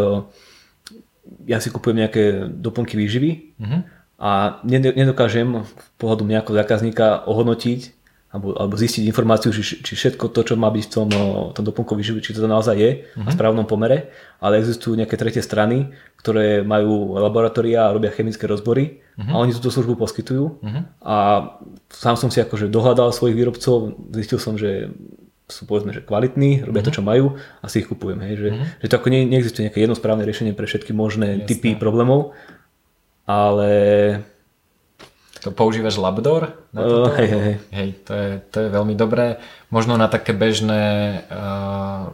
ja 1.51 1.59
si 1.59 1.75
kupujem 1.75 2.07
nejaké 2.07 2.47
doplnky 2.47 2.95
výživy 2.95 3.59
uh-huh. 3.59 3.81
a 4.23 4.63
nedokážem 4.71 5.67
v 5.67 5.83
pohľadu 5.99 6.23
nejakého 6.31 6.55
zákazníka 6.55 7.27
ohodnotiť 7.27 7.96
alebo, 8.37 8.53
alebo 8.53 8.77
zistiť 8.77 9.09
informáciu, 9.09 9.49
či, 9.49 9.81
či 9.81 9.93
všetko 9.97 10.29
to, 10.29 10.45
čo 10.45 10.55
má 10.61 10.69
byť 10.69 10.85
v 10.85 10.93
tom, 10.93 11.09
tom 11.57 11.65
doplnku 11.65 11.97
výživy, 11.97 12.21
či 12.21 12.37
to 12.37 12.45
naozaj 12.45 12.77
je 12.77 12.91
uh-huh. 13.09 13.25
v 13.25 13.33
správnom 13.33 13.65
pomere, 13.65 14.13
ale 14.45 14.61
existujú 14.61 14.93
nejaké 14.93 15.17
tretie 15.17 15.41
strany, 15.41 15.97
ktoré 16.21 16.61
majú 16.61 17.17
laboratória 17.17 17.89
a 17.89 17.95
robia 17.97 18.13
chemické 18.13 18.45
rozbory 18.45 19.01
uh-huh. 19.17 19.33
a 19.33 19.35
oni 19.41 19.57
túto 19.57 19.73
službu 19.73 19.97
poskytujú 19.97 20.61
uh-huh. 20.61 20.83
a 21.01 21.17
sám 21.89 22.21
som 22.21 22.29
si 22.29 22.45
akože 22.45 22.69
dohľadal 22.69 23.09
svojich 23.09 23.41
výrobcov, 23.41 23.97
zistil 24.13 24.37
som, 24.37 24.61
že 24.61 24.93
sú 25.47 25.63
povedzme, 25.65 25.95
že 25.95 26.03
kvalitní, 26.03 26.67
robia 26.67 26.83
mm-hmm. 26.83 26.91
to, 26.91 26.97
čo 26.99 27.07
majú 27.07 27.39
a 27.63 27.71
si 27.71 27.79
ich 27.79 27.87
kupujem. 27.87 28.19
Hej, 28.19 28.35
že, 28.35 28.49
mm-hmm. 28.51 28.67
že 28.83 28.87
to 28.91 28.97
ako 28.99 29.09
ne, 29.15 29.21
neexistuje 29.31 29.63
nejaké 29.71 29.79
jedno 29.79 29.95
správne 29.95 30.27
riešenie 30.27 30.59
pre 30.59 30.67
všetky 30.67 30.91
možné 30.91 31.39
Jasne. 31.39 31.47
typy 31.47 31.71
problémov, 31.79 32.35
ale... 33.31 33.71
To 35.47 35.55
používaš 35.55 36.03
Labdor? 36.03 36.59
Na 36.75 36.83
uh, 36.83 37.07
hej, 37.15 37.29
hej, 37.31 37.43
hej. 37.47 37.57
hej 37.71 37.89
to, 38.03 38.13
je, 38.19 38.31
to 38.51 38.57
je 38.67 38.69
veľmi 38.75 38.99
dobré. 38.99 39.39
Možno 39.71 39.95
na 39.95 40.11
také 40.11 40.35
bežné 40.35 41.23
uh, 41.31 42.11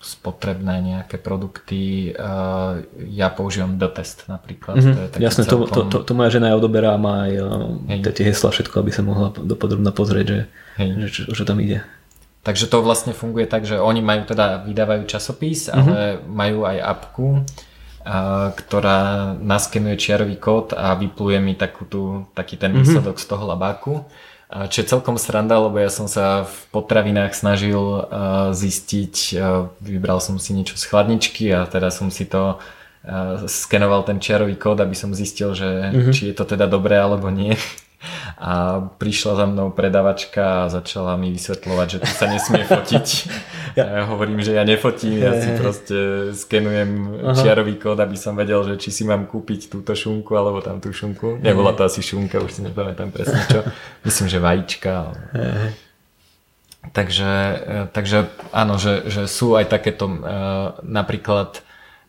spotrebné 0.00 0.80
nejaké 0.80 1.20
produkty. 1.20 2.16
Uh, 2.16 2.80
ja 3.12 3.28
používam 3.28 3.76
test 3.92 4.24
napríklad. 4.24 4.80
Mm-hmm. 4.80 4.94
To 5.12 5.16
je 5.16 5.20
Jasné, 5.20 5.42
celkom... 5.44 5.68
to, 5.68 5.80
to, 5.84 5.98
to, 6.00 6.12
moja 6.16 6.32
žena 6.32 6.56
aj 6.56 6.64
odoberá, 6.64 6.96
má 6.96 7.28
aj 7.28 7.32
uh, 8.00 8.12
tie 8.16 8.24
hesla, 8.24 8.48
všetko, 8.48 8.80
aby 8.80 8.88
sa 8.88 9.04
mohla 9.04 9.28
dopodrobne 9.28 9.92
pozrieť, 9.92 10.24
že, 10.24 10.40
že 10.80 11.08
čo, 11.12 11.20
čo 11.36 11.44
tam 11.44 11.60
ide. 11.60 11.84
Takže 12.44 12.72
to 12.72 12.80
vlastne 12.80 13.12
funguje 13.12 13.44
tak, 13.44 13.68
že 13.68 13.76
oni 13.76 14.00
majú 14.00 14.28
teda, 14.28 14.64
vydávajú 14.64 15.04
časopis, 15.08 15.68
mm-hmm. 15.68 15.76
ale 15.76 16.00
majú 16.24 16.64
aj 16.64 16.76
apku, 16.80 17.26
ktorá 18.54 19.32
naskenuje 19.40 19.96
čiarový 19.96 20.36
kód 20.36 20.76
a 20.76 20.92
vypluje 20.92 21.40
mi 21.40 21.56
takú 21.56 21.88
tú, 21.88 22.28
taký 22.36 22.60
ten 22.60 22.76
mhm. 22.76 22.78
výsledok 22.84 23.16
mm-hmm. 23.16 23.28
z 23.28 23.32
toho 23.32 23.44
labáku. 23.48 23.94
Čo 24.54 24.76
je 24.84 24.90
celkom 24.92 25.18
sranda, 25.18 25.58
lebo 25.58 25.82
ja 25.82 25.90
som 25.90 26.06
sa 26.06 26.46
v 26.46 26.56
potravinách 26.70 27.34
snažil 27.34 28.06
zistiť, 28.54 29.40
vybral 29.82 30.22
som 30.22 30.38
si 30.38 30.54
niečo 30.54 30.78
z 30.78 30.84
chladničky 30.86 31.50
a 31.50 31.66
teda 31.66 31.90
som 31.90 32.06
si 32.12 32.28
to 32.28 32.62
skenoval 33.50 34.06
ten 34.06 34.22
čiarový 34.22 34.54
kód, 34.54 34.78
aby 34.78 34.94
som 34.94 35.10
zistil, 35.10 35.58
že 35.58 35.66
mm-hmm. 35.66 36.12
či 36.14 36.22
je 36.30 36.34
to 36.36 36.44
teda 36.46 36.70
dobré 36.70 37.00
alebo 37.00 37.34
nie. 37.34 37.58
A 38.38 38.82
prišla 38.98 39.32
za 39.38 39.46
mnou 39.46 39.70
predavačka 39.70 40.66
a 40.66 40.70
začala 40.72 41.16
mi 41.16 41.30
vysvetľovať, 41.32 41.86
že 41.88 41.98
tu 42.02 42.10
sa 42.12 42.26
nesmie 42.26 42.64
fotiť. 42.66 43.06
Ja, 43.74 43.86
ja 43.90 44.02
hovorím, 44.06 44.38
že 44.38 44.54
ja 44.54 44.62
nefotím, 44.62 45.18
ja 45.18 45.34
si 45.34 45.50
proste 45.58 46.30
skenujem 46.30 46.90
Aha. 47.26 47.34
čiarový 47.34 47.74
kód, 47.74 47.98
aby 47.98 48.14
som 48.14 48.38
vedel, 48.38 48.62
že 48.62 48.78
či 48.78 48.94
si 48.94 49.02
mám 49.02 49.26
kúpiť 49.26 49.66
túto 49.66 49.98
šunku 49.98 50.30
alebo 50.38 50.62
tam 50.62 50.78
tú 50.78 50.94
šunku. 50.94 51.42
Nebola 51.42 51.74
to 51.74 51.82
asi 51.82 51.98
šunka, 51.98 52.38
už 52.38 52.50
si 52.54 52.60
nepamätám 52.62 53.10
presne 53.10 53.42
čo. 53.50 53.66
Myslím, 54.06 54.26
že 54.30 54.38
vajíčka. 54.38 54.92
Takže, 56.92 57.32
eh, 57.64 57.86
takže 57.88 58.28
áno, 58.52 58.76
že, 58.76 59.08
že 59.08 59.24
sú 59.24 59.56
aj 59.56 59.72
takéto 59.72 60.04
uh, 60.04 60.76
napríklad 60.84 61.64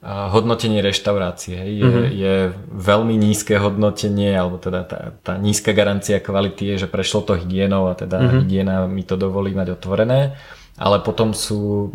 hodnotenie 0.06 0.86
reštaurácie 0.86 1.58
je, 1.58 1.86
mm-hmm. 1.86 2.08
je 2.14 2.36
veľmi 2.70 3.18
nízke 3.18 3.58
hodnotenie, 3.58 4.38
alebo 4.38 4.62
teda 4.62 4.86
tá, 4.86 5.00
tá 5.26 5.34
nízka 5.42 5.74
garancia 5.74 6.22
kvality 6.22 6.76
je, 6.76 6.86
že 6.86 6.88
prešlo 6.92 7.26
to 7.26 7.34
hygienou 7.34 7.90
a 7.90 7.98
teda 7.98 8.22
mm-hmm. 8.22 8.40
hygiena 8.46 8.76
mi 8.86 9.02
to 9.02 9.18
dovolí 9.18 9.58
mať 9.58 9.74
otvorené. 9.74 10.38
Ale 10.76 11.00
potom 11.00 11.32
sú 11.32 11.88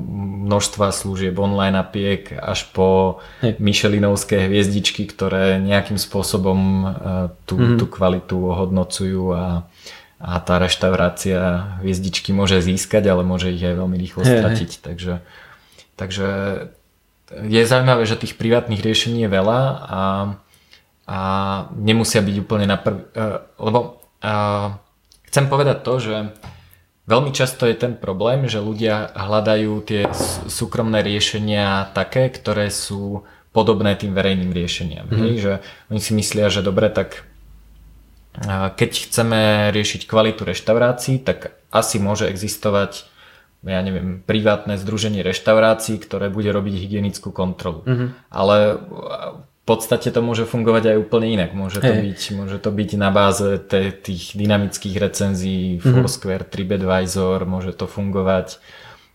množstva 0.49 0.89
služieb 0.89 1.37
online 1.37 1.77
napiek 1.77 2.33
až 2.33 2.65
po 2.73 3.21
hey. 3.45 3.53
Michelinovské 3.61 4.49
hviezdičky, 4.49 5.05
ktoré 5.05 5.61
nejakým 5.61 6.01
spôsobom 6.01 6.59
e, 6.59 6.85
tú, 7.45 7.61
mm-hmm. 7.61 7.77
tú 7.77 7.85
kvalitu 7.93 8.41
ohodnocujú 8.41 9.37
a, 9.37 9.69
a 10.17 10.33
tá 10.41 10.57
reštaurácia 10.57 11.77
hviezdičky 11.85 12.33
môže 12.33 12.57
získať, 12.65 13.13
ale 13.13 13.21
môže 13.21 13.53
ich 13.53 13.61
aj 13.61 13.85
veľmi 13.85 14.01
rýchlo 14.01 14.25
stratiť. 14.25 14.71
Hey. 14.73 14.81
Takže, 14.81 15.13
takže 16.01 16.29
je 17.31 17.63
zaujímavé, 17.63 18.03
že 18.07 18.19
tých 18.19 18.35
privátnych 18.35 18.83
riešení 18.83 19.27
je 19.27 19.31
veľa 19.31 19.61
a, 19.63 20.01
a 21.07 21.19
nemusia 21.79 22.21
byť 22.23 22.37
úplne 22.43 22.67
na 22.67 22.77
prv... 22.79 23.07
Uh, 23.15 23.39
lebo 23.63 23.79
uh, 24.23 24.75
chcem 25.31 25.47
povedať 25.47 25.87
to, 25.87 25.95
že 26.03 26.17
veľmi 27.07 27.31
často 27.31 27.67
je 27.67 27.79
ten 27.79 27.95
problém, 27.95 28.51
že 28.51 28.59
ľudia 28.59 29.15
hľadajú 29.15 29.73
tie 29.87 30.11
súkromné 30.51 31.03
riešenia 31.07 31.91
také, 31.95 32.31
ktoré 32.31 32.71
sú 32.71 33.27
podobné 33.51 33.99
tým 33.99 34.15
verejným 34.15 34.55
riešeniam. 34.55 35.11
Mm-hmm. 35.11 35.23
Hej? 35.27 35.33
Že 35.43 35.53
oni 35.91 36.01
si 36.03 36.13
myslia, 36.15 36.47
že 36.55 36.63
dobre, 36.63 36.87
tak 36.87 37.27
keď 38.79 38.91
chceme 39.11 39.75
riešiť 39.75 40.07
kvalitu 40.07 40.47
reštaurácií, 40.47 41.19
tak 41.19 41.51
asi 41.75 41.99
môže 41.99 42.31
existovať 42.31 43.10
ja 43.65 43.81
neviem, 43.85 44.25
privátne 44.25 44.81
združenie 44.81 45.21
reštaurácií, 45.21 46.01
ktoré 46.01 46.33
bude 46.33 46.49
robiť 46.49 46.75
hygienickú 46.81 47.29
kontrolu. 47.35 47.85
Mm-hmm. 47.85 48.09
Ale 48.33 48.57
v 49.61 49.65
podstate 49.69 50.09
to 50.11 50.25
môže 50.25 50.49
fungovať 50.49 50.95
aj 50.95 50.97
úplne 50.97 51.29
inak. 51.31 51.53
Môže 51.53 51.85
to, 51.85 51.93
byť, 51.93 52.21
môže 52.35 52.57
to 52.59 52.71
byť 52.73 52.91
na 52.97 53.11
báze 53.13 53.61
te, 53.69 53.93
tých 53.93 54.35
dynamických 54.35 54.97
recenzií 54.97 55.77
mm-hmm. 55.77 55.93
Foursquare, 55.93 56.49
TripAdvisor, 56.49 57.45
môže 57.45 57.77
to 57.77 57.85
fungovať 57.85 58.59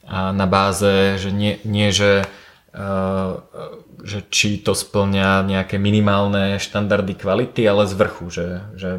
a 0.06 0.30
na 0.32 0.46
báze, 0.46 1.18
že 1.18 1.34
nie, 1.34 1.58
nie 1.66 1.89
že, 1.89 2.30
uh, 2.78 3.41
že 4.06 4.22
či 4.30 4.62
to 4.62 4.78
splňa 4.78 5.41
nejaké 5.41 5.82
minimálne 5.82 6.62
štandardy 6.62 7.18
kvality, 7.18 7.66
ale 7.66 7.89
z 7.89 7.93
vrchu, 7.98 8.26
že, 8.30 8.48
že 8.78 8.89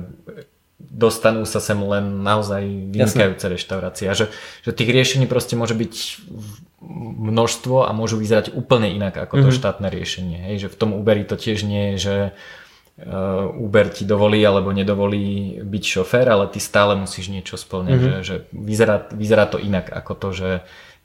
dostanú 0.76 1.48
sa 1.48 1.56
sem 1.58 1.76
len 1.80 2.20
naozaj 2.20 2.92
vynikajúce 2.92 3.46
reštaurácie. 3.48 4.06
A 4.12 4.14
že, 4.14 4.28
že 4.60 4.76
tých 4.76 4.92
riešení 4.92 5.24
proste 5.24 5.56
môže 5.56 5.72
byť 5.72 5.94
množstvo 7.16 7.88
a 7.88 7.90
môžu 7.96 8.20
vyzerať 8.20 8.52
úplne 8.52 8.92
inak 8.92 9.16
ako 9.16 9.40
to 9.40 9.48
mm-hmm. 9.48 9.58
štátne 9.58 9.88
riešenie. 9.88 10.38
Hej, 10.52 10.68
že 10.68 10.72
v 10.72 10.78
tom 10.78 10.90
Uberi 10.92 11.24
to 11.24 11.40
tiež 11.40 11.64
nie 11.64 11.96
je, 11.96 11.96
že 11.96 12.16
uh, 12.28 13.48
Uber 13.56 13.88
ti 13.88 14.04
dovolí 14.04 14.44
alebo 14.44 14.68
nedovolí 14.70 15.58
byť 15.64 15.84
šofér, 15.84 16.28
ale 16.28 16.44
ty 16.52 16.60
stále 16.60 16.92
musíš 16.92 17.32
niečo 17.32 17.56
splňať. 17.56 17.96
Mm-hmm. 17.96 18.12
Že, 18.20 18.28
že 18.28 18.36
vyzerá, 18.52 18.96
vyzerá 19.16 19.48
to 19.48 19.56
inak 19.56 19.88
ako 19.88 20.12
to, 20.20 20.28
že 20.36 20.50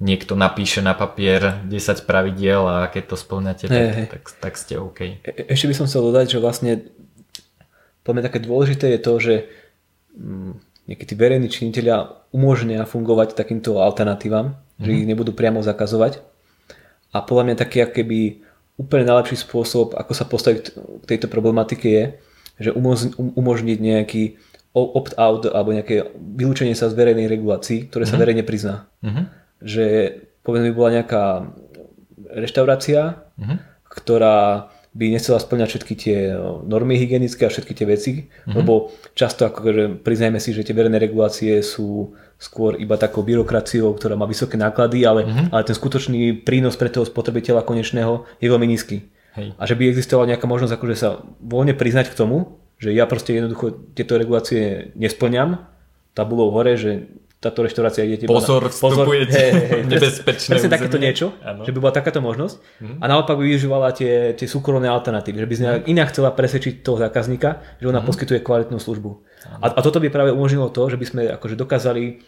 niekto 0.03 0.33
napíše 0.35 0.83
na 0.83 0.97
papier 0.97 1.63
10 1.63 2.09
pravidiel 2.09 2.65
a 2.67 2.89
keď 2.91 3.03
to 3.13 3.15
splňate, 3.15 3.65
tak, 3.69 3.79
hey. 3.95 4.07
Tak, 4.09 4.23
tak 4.41 4.53
ste 4.59 4.81
OK. 4.81 4.99
E- 5.23 5.47
ešte 5.47 5.69
by 5.71 5.75
som 5.77 5.85
chcel 5.87 6.11
dodať, 6.11 6.35
že 6.35 6.39
vlastne 6.43 6.71
podľa 8.01 8.27
také 8.27 8.41
dôležité 8.41 8.97
je 8.97 8.99
to, 8.99 9.13
že 9.21 9.33
nejakí 10.87 11.05
tí 11.07 11.13
verejní 11.15 11.47
činiteľia 11.47 12.27
umožnia 12.35 12.83
fungovať 12.83 13.37
takýmto 13.37 13.79
alternatívam, 13.79 14.55
mm-hmm. 14.55 14.83
že 14.83 14.89
mhm. 14.91 14.97
ich 14.97 15.07
nebudú 15.07 15.31
priamo 15.31 15.63
zakazovať. 15.63 16.19
A 17.11 17.19
podľa 17.23 17.51
mňa 17.51 17.55
taký 17.59 17.83
keby 17.83 18.19
úplne 18.79 19.05
najlepší 19.07 19.43
spôsob, 19.43 19.93
ako 19.99 20.11
sa 20.15 20.25
postaviť 20.25 20.59
k 20.73 21.03
tejto 21.05 21.27
problematike 21.27 21.87
je, 21.87 22.03
že 22.61 22.69
um, 22.71 22.95
umožniť 23.35 23.77
nejaký 23.77 24.23
opt-out 24.71 25.51
alebo 25.51 25.75
nejaké 25.75 26.15
vylúčenie 26.15 26.71
sa 26.71 26.87
z 26.87 26.95
verejnej 26.95 27.27
regulácií, 27.27 27.91
ktoré 27.91 28.07
mm-hmm. 28.07 28.11
sa 28.11 28.15
mhm. 28.15 28.21
verejne 28.23 28.43
prizná. 28.47 28.75
Mm-hmm. 29.03 29.25
Že 29.61 29.85
povedzme 30.41 30.71
by 30.71 30.75
bola 30.75 30.95
nejaká 30.95 31.23
reštaurácia, 32.31 33.19
mm-hmm. 33.35 33.57
ktorá 33.91 34.71
by 34.91 35.07
nechcela 35.07 35.39
splňať 35.39 35.67
všetky 35.71 35.93
tie 35.95 36.17
normy 36.67 36.99
hygienické 36.99 37.47
a 37.47 37.53
všetky 37.53 37.71
tie 37.71 37.87
veci, 37.87 38.11
mm-hmm. 38.27 38.55
lebo 38.59 38.91
často 39.15 39.47
akože 39.47 40.03
priznajme 40.03 40.35
si, 40.35 40.51
že 40.51 40.67
tie 40.67 40.75
verejné 40.75 40.99
regulácie 40.99 41.63
sú 41.63 42.11
skôr 42.35 42.75
iba 42.75 42.99
takou 42.99 43.23
byrokraciou, 43.23 43.95
ktorá 43.95 44.19
má 44.19 44.27
vysoké 44.27 44.59
náklady, 44.59 45.07
ale, 45.07 45.23
mm-hmm. 45.23 45.47
ale 45.55 45.63
ten 45.63 45.77
skutočný 45.77 46.43
prínos 46.43 46.75
pre 46.75 46.91
toho 46.91 47.07
spotrebiteľa 47.07 47.63
konečného 47.63 48.27
je 48.43 48.47
veľmi 48.51 48.67
nízky. 48.67 49.07
Hej. 49.39 49.55
A 49.55 49.63
že 49.63 49.79
by 49.79 49.87
existovala 49.87 50.35
nejaká 50.35 50.43
možnosť 50.43 50.75
akože 50.75 50.95
sa 50.99 51.23
voľne 51.39 51.71
priznať 51.71 52.11
k 52.11 52.17
tomu, 52.19 52.59
že 52.75 52.91
ja 52.91 53.07
proste 53.07 53.31
jednoducho 53.31 53.95
tieto 53.95 54.19
regulácie 54.19 54.91
nesplňam, 54.99 55.71
tabulou 56.11 56.51
hore, 56.51 56.75
že 56.75 57.07
táto 57.41 57.65
reštaurácia 57.65 58.05
ide 58.05 58.21
teba 58.21 58.37
Pozor, 58.37 58.69
na, 58.69 58.69
pozor 58.69 59.09
vstupujete 59.09 59.33
hej, 59.33 59.51
hej, 59.51 59.81
nebezpečné 59.97 60.51
Presne 60.53 60.69
takéto 60.69 61.01
niečo, 61.01 61.33
ano. 61.41 61.65
že 61.65 61.73
by 61.73 61.79
bola 61.81 61.89
takáto 61.89 62.21
možnosť 62.21 62.55
mm-hmm. 62.61 62.97
a 63.01 63.05
naopak 63.09 63.33
by 63.33 63.43
využívala 63.49 63.89
tie, 63.97 64.37
tie 64.37 64.45
súkromné 64.45 64.85
alternatívy, 64.85 65.41
že 65.41 65.49
by 65.49 65.55
mm-hmm. 65.57 65.89
inak 65.89 66.13
chcela 66.13 66.29
presvedčiť 66.37 66.85
toho 66.85 67.01
zákazníka, 67.01 67.81
že 67.81 67.89
ona 67.89 67.97
mm-hmm. 67.97 68.05
poskytuje 68.05 68.39
kvalitnú 68.45 68.77
službu. 68.77 69.09
A, 69.57 69.73
a 69.73 69.79
toto 69.81 69.97
by 69.97 70.13
práve 70.13 70.29
umožnilo 70.29 70.69
to, 70.69 70.85
že 70.85 71.01
by 71.01 71.05
sme 71.09 71.21
akože 71.33 71.57
dokázali 71.57 72.21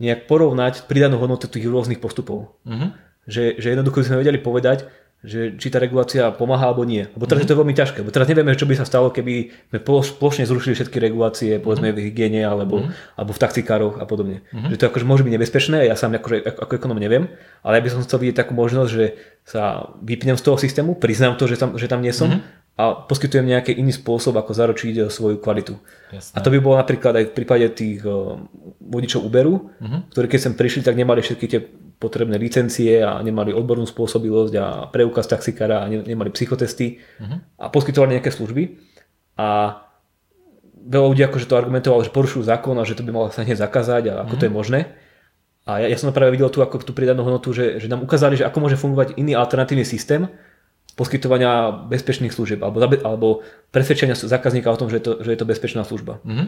nejak 0.00 0.24
porovnať 0.24 0.88
pridanú 0.88 1.20
hodnotu 1.20 1.52
tých 1.52 1.68
rôznych 1.68 2.00
postupov. 2.00 2.56
Mm-hmm. 2.64 2.90
Že, 3.28 3.44
že 3.60 3.66
jednoducho 3.76 4.00
by 4.00 4.06
sme 4.08 4.20
vedeli 4.24 4.38
povedať, 4.40 4.88
že 5.24 5.56
či 5.56 5.72
tá 5.72 5.80
regulácia 5.80 6.28
pomáha 6.30 6.68
alebo 6.70 6.84
nie. 6.84 7.08
Lebo 7.16 7.24
teraz 7.24 7.42
mm-hmm. 7.42 7.48
je 7.48 7.50
to 7.50 7.60
veľmi 7.60 7.74
ťažké. 7.74 7.98
Lebo 8.04 8.12
teraz 8.14 8.28
nevieme, 8.28 8.52
čo 8.52 8.68
by 8.68 8.74
sa 8.78 8.86
stalo, 8.86 9.08
keby 9.10 9.50
sme 9.72 9.78
plošne 10.20 10.44
zrušili 10.44 10.76
všetky 10.76 11.00
regulácie, 11.00 11.56
povedzme 11.58 11.90
mm-hmm. 11.90 11.98
v 11.98 12.04
hygiene 12.12 12.42
alebo, 12.44 12.84
mm-hmm. 12.84 13.16
alebo 13.16 13.32
v 13.32 13.42
taxikároch 13.42 13.96
a 13.98 14.04
podobne. 14.04 14.44
Mm-hmm. 14.52 14.70
Že 14.70 14.76
to 14.76 14.84
akože 14.92 15.06
môže 15.08 15.24
byť 15.24 15.34
nebezpečné, 15.34 15.88
ja 15.88 15.96
sám 15.96 16.20
akože, 16.20 16.46
ako, 16.46 16.58
ako 16.68 16.72
ekonom 16.78 16.98
neviem, 17.00 17.32
ale 17.64 17.80
ja 17.80 17.82
by 17.82 17.90
som 17.90 18.04
chcel 18.04 18.22
vidieť 18.22 18.36
takú 18.44 18.52
možnosť, 18.54 18.90
že 18.92 19.04
sa 19.42 19.90
vypnem 20.04 20.36
z 20.38 20.42
toho 20.46 20.56
systému, 20.60 20.94
priznám 21.00 21.34
to, 21.40 21.48
že 21.48 21.56
tam, 21.58 21.74
že 21.80 21.88
tam 21.88 22.04
nie 22.04 22.14
som 22.14 22.30
mm-hmm. 22.30 22.78
a 22.78 22.84
poskytujem 23.08 23.46
nejaký 23.50 23.72
iný 23.72 23.96
spôsob, 23.96 24.36
ako 24.36 24.52
zaručiť 24.52 25.08
svoju 25.10 25.42
kvalitu. 25.42 25.74
Jasné. 26.12 26.34
A 26.34 26.38
to 26.38 26.52
by 26.54 26.58
bolo 26.62 26.76
napríklad 26.78 27.18
aj 27.18 27.24
v 27.30 27.34
prípade 27.34 27.66
tých 27.74 28.04
vodičov 28.86 29.26
Uberu, 29.26 29.68
uh-huh. 29.68 30.06
ktorí 30.14 30.26
keď 30.30 30.40
sem 30.40 30.54
prišli, 30.54 30.80
tak 30.86 30.94
nemali 30.94 31.20
všetky 31.20 31.46
tie 31.46 31.60
potrebné 31.96 32.36
licencie 32.36 33.00
a 33.00 33.18
nemali 33.24 33.56
odbornú 33.56 33.88
spôsobilosť 33.88 34.54
a 34.60 34.66
preukaz 34.92 35.26
taxikára 35.26 35.84
a 35.84 35.90
nemali 35.90 36.30
psychotesty 36.30 37.02
uh-huh. 37.18 37.38
a 37.60 37.66
poskytovali 37.72 38.18
nejaké 38.18 38.30
služby. 38.30 38.78
A 39.36 39.80
veľa 40.86 41.06
ľudí 41.12 41.22
akože 41.26 41.48
to 41.50 41.58
argumentovalo, 41.58 42.06
že 42.06 42.14
porušujú 42.14 42.46
zákon 42.46 42.76
a 42.78 42.86
že 42.86 42.94
to 42.94 43.02
by 43.02 43.10
malo 43.10 43.28
sa 43.32 43.42
hneď 43.42 43.58
zakázať 43.58 44.02
a 44.12 44.12
ako 44.22 44.34
uh-huh. 44.36 44.40
to 44.40 44.46
je 44.46 44.52
možné. 44.52 44.80
A 45.66 45.82
ja, 45.82 45.90
ja 45.90 45.98
som 45.98 46.14
práve 46.14 46.30
videl 46.30 46.46
tu 46.46 46.62
ako 46.62 46.78
tú 46.86 46.94
pridanú 46.94 47.26
hodnotu, 47.26 47.50
že, 47.50 47.82
že 47.82 47.90
nám 47.90 48.06
ukázali, 48.06 48.38
že 48.38 48.46
ako 48.46 48.58
môže 48.62 48.78
fungovať 48.78 49.18
iný 49.18 49.34
alternatívny 49.34 49.82
systém, 49.82 50.30
poskytovania 50.96 51.84
bezpečných 51.92 52.32
služieb 52.32 52.64
alebo, 52.64 52.88
alebo 53.04 53.28
presvedčenia 53.68 54.16
zákazníka 54.16 54.72
o 54.72 54.80
tom, 54.80 54.88
že 54.88 54.98
je 54.98 55.04
to, 55.04 55.12
že 55.20 55.30
je 55.36 55.38
to 55.38 55.46
bezpečná 55.46 55.84
služba. 55.84 56.24
Mm-hmm. 56.24 56.46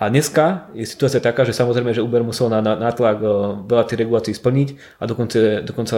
A 0.00 0.08
dneska 0.08 0.72
je 0.72 0.88
situácia 0.88 1.20
taká, 1.20 1.44
že 1.44 1.52
samozrejme, 1.52 1.92
že 1.92 2.00
Uber 2.00 2.24
musel 2.24 2.48
na, 2.48 2.64
na, 2.64 2.72
na 2.72 2.88
tlak 2.88 3.20
uh, 3.20 3.60
veľa 3.68 3.84
tých 3.84 4.00
regulácií 4.00 4.32
splniť 4.32 4.96
a 4.96 5.04
dokonca, 5.04 5.60
dokonca, 5.60 5.96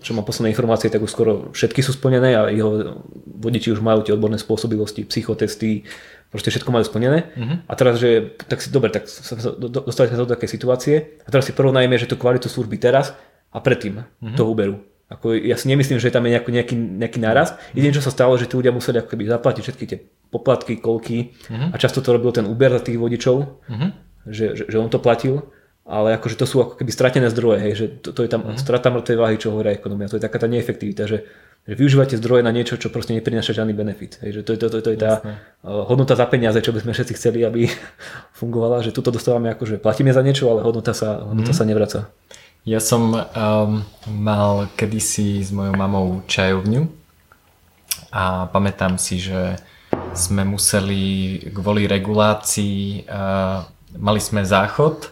čo 0.00 0.16
mám 0.16 0.24
posledné 0.24 0.48
informácie, 0.56 0.88
tak 0.88 1.04
už 1.04 1.12
skoro 1.12 1.32
všetky 1.52 1.84
sú 1.84 1.92
splnené 1.92 2.32
a 2.32 2.48
jeho 2.48 3.04
vodiči 3.36 3.68
už 3.76 3.84
majú 3.84 4.00
tie 4.00 4.16
odborné 4.16 4.40
spôsobilosti, 4.40 5.04
psychotesty, 5.12 5.84
proste 6.32 6.48
všetko 6.56 6.72
majú 6.72 6.88
splnené. 6.88 7.28
Uh-huh. 7.36 7.60
A 7.68 7.72
teraz, 7.76 8.00
že 8.00 8.32
tak 8.48 8.64
si, 8.64 8.72
dobre, 8.72 8.88
tak 8.88 9.04
dostali 9.84 10.08
sme 10.08 10.16
sa 10.16 10.24
do 10.24 10.32
také 10.32 10.48
situácie 10.48 11.20
a 11.22 11.28
teraz 11.28 11.44
si 11.44 11.52
porovnajme, 11.52 12.00
že 12.00 12.08
tú 12.08 12.16
kvalitu 12.16 12.48
služby 12.48 12.80
teraz 12.80 13.12
a 13.52 13.60
predtým 13.60 14.00
uh-huh. 14.00 14.34
toho 14.40 14.56
Uberu. 14.56 14.80
Ako, 15.12 15.36
ja 15.36 15.60
si 15.60 15.68
nemyslím, 15.68 16.00
že 16.00 16.08
tam 16.08 16.24
je 16.24 16.32
nejaký, 16.32 16.48
nejaký, 16.48 16.74
nejaký 16.74 17.18
náraz. 17.20 17.60
Jediné, 17.76 17.92
čo 17.92 18.00
sa 18.00 18.08
stalo, 18.08 18.40
že 18.40 18.48
tí 18.48 18.56
ľudia 18.56 18.72
museli 18.72 19.04
ako 19.04 19.12
keby 19.12 19.28
zaplatiť 19.28 19.62
všetky 19.62 19.84
tie 19.84 19.98
poplatky, 20.34 20.82
kolky 20.82 21.30
uh-huh. 21.46 21.70
a 21.70 21.76
často 21.78 22.02
to 22.02 22.10
robil 22.10 22.34
ten 22.34 22.50
Uber 22.50 22.74
za 22.74 22.82
tých 22.82 22.98
vodičov, 22.98 23.36
uh-huh. 23.38 23.88
že, 24.26 24.58
že, 24.58 24.64
že 24.66 24.76
on 24.82 24.90
to 24.90 24.98
platil. 24.98 25.46
Ale 25.84 26.16
akože 26.16 26.40
to 26.40 26.48
sú 26.48 26.64
ako 26.64 26.80
keby 26.80 26.88
stratené 26.96 27.28
zdroje, 27.28 27.58
hej, 27.60 27.72
že 27.76 27.86
to, 28.00 28.16
to 28.16 28.24
je 28.24 28.32
tam 28.32 28.40
uh-huh. 28.40 28.56
strata 28.56 28.88
mŕtvej 28.88 29.18
váhy, 29.20 29.36
čo 29.36 29.52
hovorí 29.52 29.76
ekonomia. 29.76 30.08
To 30.08 30.16
je 30.16 30.24
taká 30.24 30.40
tá 30.40 30.48
neefektivita, 30.48 31.04
že, 31.04 31.28
že 31.68 31.74
využívate 31.76 32.16
zdroje 32.16 32.40
na 32.40 32.56
niečo, 32.56 32.80
čo 32.80 32.88
proste 32.88 33.12
neprináša 33.12 33.52
žiadny 33.52 33.76
benefit. 33.76 34.16
Hej, 34.24 34.40
že 34.40 34.40
to, 34.48 34.56
to, 34.56 34.72
to, 34.72 34.78
to 34.80 34.90
je 34.96 34.98
tá 34.98 35.20
Jasne. 35.20 35.36
hodnota 35.60 36.16
za 36.16 36.24
peniaze, 36.24 36.56
čo 36.64 36.72
by 36.72 36.80
sme 36.80 36.96
všetci 36.96 37.12
chceli, 37.20 37.44
aby 37.44 37.68
fungovala, 38.40 38.80
že 38.80 38.96
tuto 38.96 39.12
dostávame 39.12 39.52
ako, 39.52 39.68
že 39.68 39.76
platíme 39.76 40.08
za 40.08 40.24
niečo, 40.24 40.48
ale 40.48 40.64
hodnota 40.64 40.96
sa, 40.96 41.20
hodnota 41.20 41.52
uh-huh. 41.52 41.60
sa 41.60 41.68
nevraca. 41.68 42.00
Ja 42.64 42.80
som 42.80 43.12
um, 43.12 43.84
mal 44.08 44.72
kedysi 44.72 45.44
s 45.44 45.52
mojou 45.52 45.76
mamou 45.76 46.24
čajovňu 46.24 46.88
a 48.08 48.48
pamätám 48.48 48.96
si, 48.96 49.20
že 49.20 49.60
sme 50.14 50.42
museli 50.46 51.38
kvôli 51.50 51.90
regulácii, 51.90 53.08
mali 53.98 54.20
sme 54.22 54.46
záchod, 54.46 55.10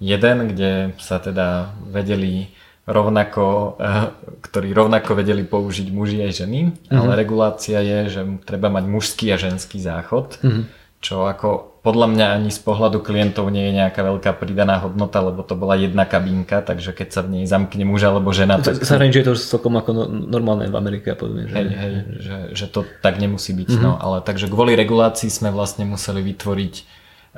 jeden, 0.00 0.36
kde 0.50 0.96
sa 0.96 1.20
teda 1.20 1.70
vedeli 1.92 2.50
rovnako, 2.86 3.76
ktorí 4.46 4.70
rovnako 4.70 5.18
vedeli 5.18 5.42
použiť 5.42 5.88
muži 5.90 6.22
aj 6.22 6.32
ženy, 6.46 6.60
mm-hmm. 6.70 6.98
ale 6.98 7.18
regulácia 7.18 7.82
je, 7.82 7.98
že 8.08 8.20
treba 8.46 8.70
mať 8.70 8.84
mužský 8.86 9.26
a 9.34 9.36
ženský 9.36 9.82
záchod, 9.82 10.38
mm-hmm. 10.38 10.64
Čo 11.00 11.28
ako 11.28 11.76
podľa 11.86 12.10
mňa 12.10 12.26
ani 12.34 12.50
z 12.50 12.58
pohľadu 12.66 12.98
klientov 12.98 13.46
nie 13.46 13.70
je 13.70 13.78
nejaká 13.78 14.02
veľká 14.02 14.34
pridaná 14.42 14.82
hodnota, 14.82 15.22
lebo 15.22 15.46
to 15.46 15.54
bola 15.54 15.78
jedna 15.78 16.02
kabínka, 16.02 16.58
takže 16.58 16.90
keď 16.90 17.08
sa 17.14 17.20
v 17.22 17.38
nej 17.38 17.44
zamkne 17.46 17.86
muž 17.86 18.10
alebo 18.10 18.34
žena... 18.34 18.58
Tak... 18.58 18.82
Zahraničí 18.82 19.22
je 19.22 19.30
to 19.30 19.34
celkom 19.38 19.78
ako 19.78 19.90
no- 19.94 20.10
normálne 20.10 20.66
v 20.66 20.74
Amerike, 20.74 21.14
podobne. 21.14 21.46
Že... 21.46 21.54
Hej, 21.54 21.68
hej, 21.70 21.94
že, 22.18 22.36
že 22.58 22.66
to 22.66 22.82
tak 23.06 23.22
nemusí 23.22 23.54
byť. 23.54 23.70
Mm-hmm. 23.70 23.86
No, 23.86 23.94
ale 24.02 24.18
takže 24.26 24.50
kvôli 24.50 24.74
regulácii 24.74 25.30
sme 25.30 25.54
vlastne 25.54 25.86
museli 25.86 26.26
vytvoriť 26.26 26.74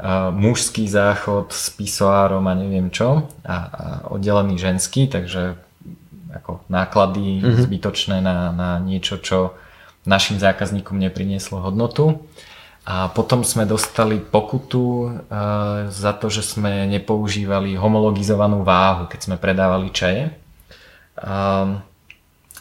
uh, 0.01 0.33
mužský 0.33 0.89
záchod 0.89 1.53
s 1.53 1.69
pisoárom 1.77 2.49
a 2.49 2.57
neviem 2.57 2.89
čo 2.89 3.29
a, 3.45 3.53
a 3.53 3.57
oddelený 4.17 4.57
ženský, 4.57 5.13
takže 5.13 5.61
ako 6.33 6.65
náklady 6.73 7.45
mm-hmm. 7.45 7.69
zbytočné 7.69 8.25
na, 8.25 8.49
na 8.57 8.81
niečo, 8.81 9.21
čo 9.21 9.53
našim 10.09 10.41
zákazníkom 10.41 10.97
neprinieslo 10.97 11.61
hodnotu. 11.61 12.25
A 12.89 13.13
potom 13.13 13.45
sme 13.45 13.69
dostali 13.69 14.17
pokutu 14.17 15.13
uh, 15.13 15.93
za 15.93 16.17
to, 16.17 16.33
že 16.33 16.41
sme 16.41 16.89
nepoužívali 16.89 17.77
homologizovanú 17.77 18.65
váhu, 18.65 19.05
keď 19.13 19.21
sme 19.29 19.37
predávali 19.37 19.93
čaje. 19.93 20.33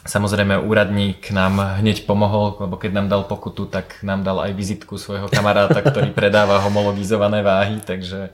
Samozrejme 0.08 0.58
úradník 0.64 1.30
nám 1.30 1.80
hneď 1.84 2.08
pomohol, 2.08 2.58
lebo 2.58 2.74
keď 2.80 2.90
nám 2.96 3.06
dal 3.12 3.22
pokutu, 3.28 3.68
tak 3.68 4.00
nám 4.00 4.24
dal 4.26 4.40
aj 4.40 4.56
vizitku 4.56 4.96
svojho 4.96 5.28
kamaráta, 5.28 5.78
ktorý 5.78 6.10
predáva 6.16 6.58
homologizované 6.64 7.44
váhy, 7.44 7.78
takže 7.84 8.32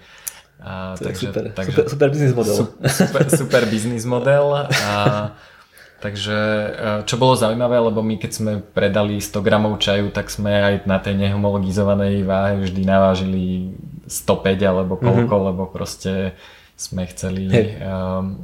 a, 0.64 0.94
takže, 0.96 1.28
super, 1.28 1.44
takže, 1.50 1.76
super, 1.76 1.84
super 1.90 2.08
biznis 2.08 2.32
model. 2.32 2.56
Super, 2.88 3.22
super 3.28 3.62
biznis 3.68 4.04
model 4.06 4.64
a 4.70 4.92
Takže 6.04 6.36
e, 6.36 6.68
čo 7.08 7.16
bolo 7.16 7.32
zaujímavé, 7.32 7.80
lebo 7.80 8.04
my 8.04 8.20
keď 8.20 8.30
sme 8.36 8.52
predali 8.60 9.24
100 9.24 9.40
gramov 9.40 9.80
čaju, 9.80 10.12
tak 10.12 10.28
sme 10.28 10.52
aj 10.52 10.74
na 10.84 11.00
tej 11.00 11.16
nehomologizovanej 11.16 12.28
váhe 12.28 12.60
vždy 12.60 12.84
navážili 12.84 13.72
105 14.04 14.68
alebo 14.68 15.00
koľko, 15.00 15.32
mm-hmm. 15.32 15.48
lebo 15.48 15.62
proste 15.64 16.36
sme 16.76 17.08
chceli 17.08 17.48
hey. 17.48 17.80
um, 17.80 18.36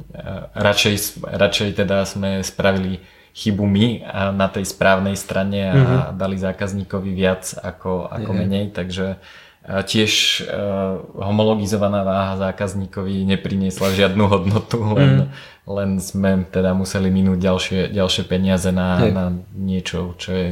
radšej, 0.57 1.21
radšej 1.21 1.69
teda 1.77 2.01
sme 2.09 2.41
spravili 2.41 2.97
chybu 3.37 3.63
my 3.63 3.85
na 4.33 4.47
tej 4.49 4.65
správnej 4.65 5.13
strane 5.13 5.61
a 5.69 5.75
mm-hmm. 5.77 6.17
dali 6.17 6.41
zákazníkovi 6.41 7.11
viac 7.13 7.45
ako, 7.61 8.09
ako 8.09 8.31
hey. 8.33 8.39
menej, 8.41 8.65
takže 8.73 9.21
tiež 9.61 10.41
uh, 10.49 10.97
homologizovaná 11.21 12.01
váha 12.01 12.49
zákazníkovi 12.49 13.21
nepriniesla 13.29 13.93
žiadnu 13.93 14.25
hodnotu, 14.25 14.81
len, 14.97 15.29
mm. 15.29 15.50
Len 15.69 16.01
sme 16.01 16.45
teda 16.49 16.73
museli 16.73 17.13
minúť 17.13 17.37
ďalšie, 17.37 17.81
ďalšie 17.93 18.23
peniaze 18.25 18.69
na, 18.73 18.97
na 19.13 19.25
niečo, 19.53 20.17
čo 20.17 20.29
je 20.33 20.47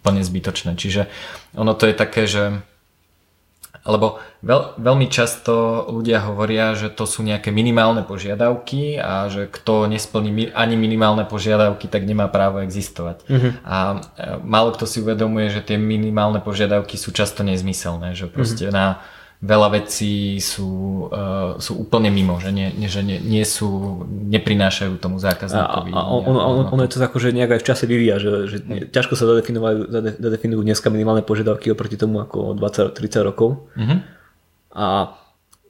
úplne 0.00 0.24
zbytočné. 0.24 0.76
Čiže 0.76 1.08
ono 1.56 1.76
to 1.76 1.88
je 1.88 1.94
také, 1.96 2.24
že 2.24 2.64
lebo 3.84 4.16
veľ, 4.40 4.80
veľmi 4.80 5.12
často 5.12 5.84
ľudia 5.92 6.24
hovoria, 6.24 6.72
že 6.72 6.88
to 6.88 7.04
sú 7.04 7.20
nejaké 7.20 7.52
minimálne 7.52 8.00
požiadavky 8.00 8.96
a 8.96 9.28
že 9.28 9.44
kto 9.44 9.92
nesplní 9.92 10.56
ani 10.56 10.80
minimálne 10.80 11.28
požiadavky, 11.28 11.92
tak 11.92 12.08
nemá 12.08 12.32
právo 12.32 12.64
existovať. 12.64 13.28
Mm-hmm. 13.28 13.52
A 13.60 13.76
e, 13.76 13.96
málo 14.40 14.72
kto 14.72 14.88
si 14.88 15.04
uvedomuje, 15.04 15.52
že 15.52 15.60
tie 15.60 15.76
minimálne 15.76 16.40
požiadavky 16.40 16.96
sú 16.96 17.12
často 17.12 17.44
nezmyselné, 17.44 18.16
že 18.16 18.24
proste 18.24 18.72
mm-hmm. 18.72 18.76
na 18.76 19.04
veľa 19.40 19.68
vecí 19.80 20.38
sú, 20.38 20.70
uh, 21.10 21.58
sú 21.58 21.76
úplne 21.80 22.08
mimo, 22.08 22.38
že, 22.38 22.54
nie, 22.54 22.70
že 22.86 23.02
nie, 23.02 23.18
nie 23.18 23.42
sú, 23.42 24.00
neprinášajú 24.06 24.96
tomu 25.00 25.18
zákazníkovi. 25.18 25.90
A, 25.92 26.00
a 26.00 26.08
on, 26.08 26.22
on, 26.24 26.36
on, 26.36 26.56
ono 26.72 26.82
je 26.86 26.90
to 26.94 27.02
ako, 27.02 27.18
že 27.18 27.34
nejak 27.34 27.58
aj 27.58 27.60
v 27.60 27.68
čase 27.68 27.84
vyvíja, 27.84 28.16
že, 28.22 28.32
že 28.48 28.56
ťažko 28.88 29.14
sa 29.18 29.24
zadefinujú 30.20 30.60
dneska 30.64 30.88
minimálne 30.88 31.26
požiadavky 31.26 31.72
oproti 31.72 31.98
tomu 31.98 32.22
ako 32.22 32.56
20-30 32.56 33.28
rokov. 33.28 33.68
Uh-huh. 33.74 33.98
A 34.74 35.16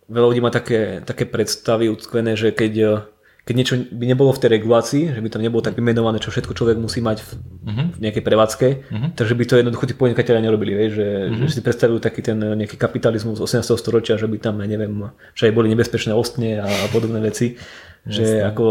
veľa 0.09 0.27
ľudí 0.31 0.43
má 0.45 0.53
také, 0.53 1.01
také 1.03 1.25
predstavy 1.25 1.89
utkvené, 1.89 2.37
že 2.37 2.53
keď 2.53 3.07
keď 3.45 3.55
niečo 3.61 3.75
by 3.77 4.05
nebolo 4.09 4.33
v 4.33 4.41
tej 4.41 4.51
regulácii, 4.57 5.03
že 5.13 5.21
by 5.21 5.29
tam 5.29 5.45
nebolo 5.45 5.61
tak 5.61 5.77
vymenované, 5.77 6.17
čo 6.17 6.33
všetko 6.33 6.57
človek 6.57 6.81
musí 6.81 7.05
mať 7.05 7.21
v, 7.21 7.31
uh-huh. 7.37 7.87
v 7.93 7.99
nejakej 8.01 8.25
prevádzke, 8.25 8.69
uh-huh. 8.89 9.09
takže 9.13 9.37
by 9.37 9.45
to 9.45 9.61
jednoducho 9.61 9.85
tí 9.85 9.93
podnikatelia 9.93 10.41
nerobili, 10.41 10.73
vieš, 10.73 10.93
že, 10.97 11.09
uh-huh. 11.29 11.45
že 11.45 11.53
si 11.53 11.61
predstavujú 11.61 12.01
taký 12.01 12.25
ten 12.25 12.41
nejaký 12.41 12.81
kapitalizmus 12.81 13.37
z 13.37 13.61
18. 13.61 13.77
storočia, 13.77 14.17
že 14.17 14.25
by 14.33 14.41
tam, 14.41 14.65
neviem, 14.65 15.13
že 15.37 15.53
aj 15.53 15.53
boli 15.53 15.69
nebezpečné 15.77 16.17
ostne 16.17 16.57
a, 16.57 16.65
a 16.65 16.87
podobné 16.89 17.21
veci, 17.21 17.61
Jasne. 18.09 18.17
že 18.17 18.27
ako 18.49 18.65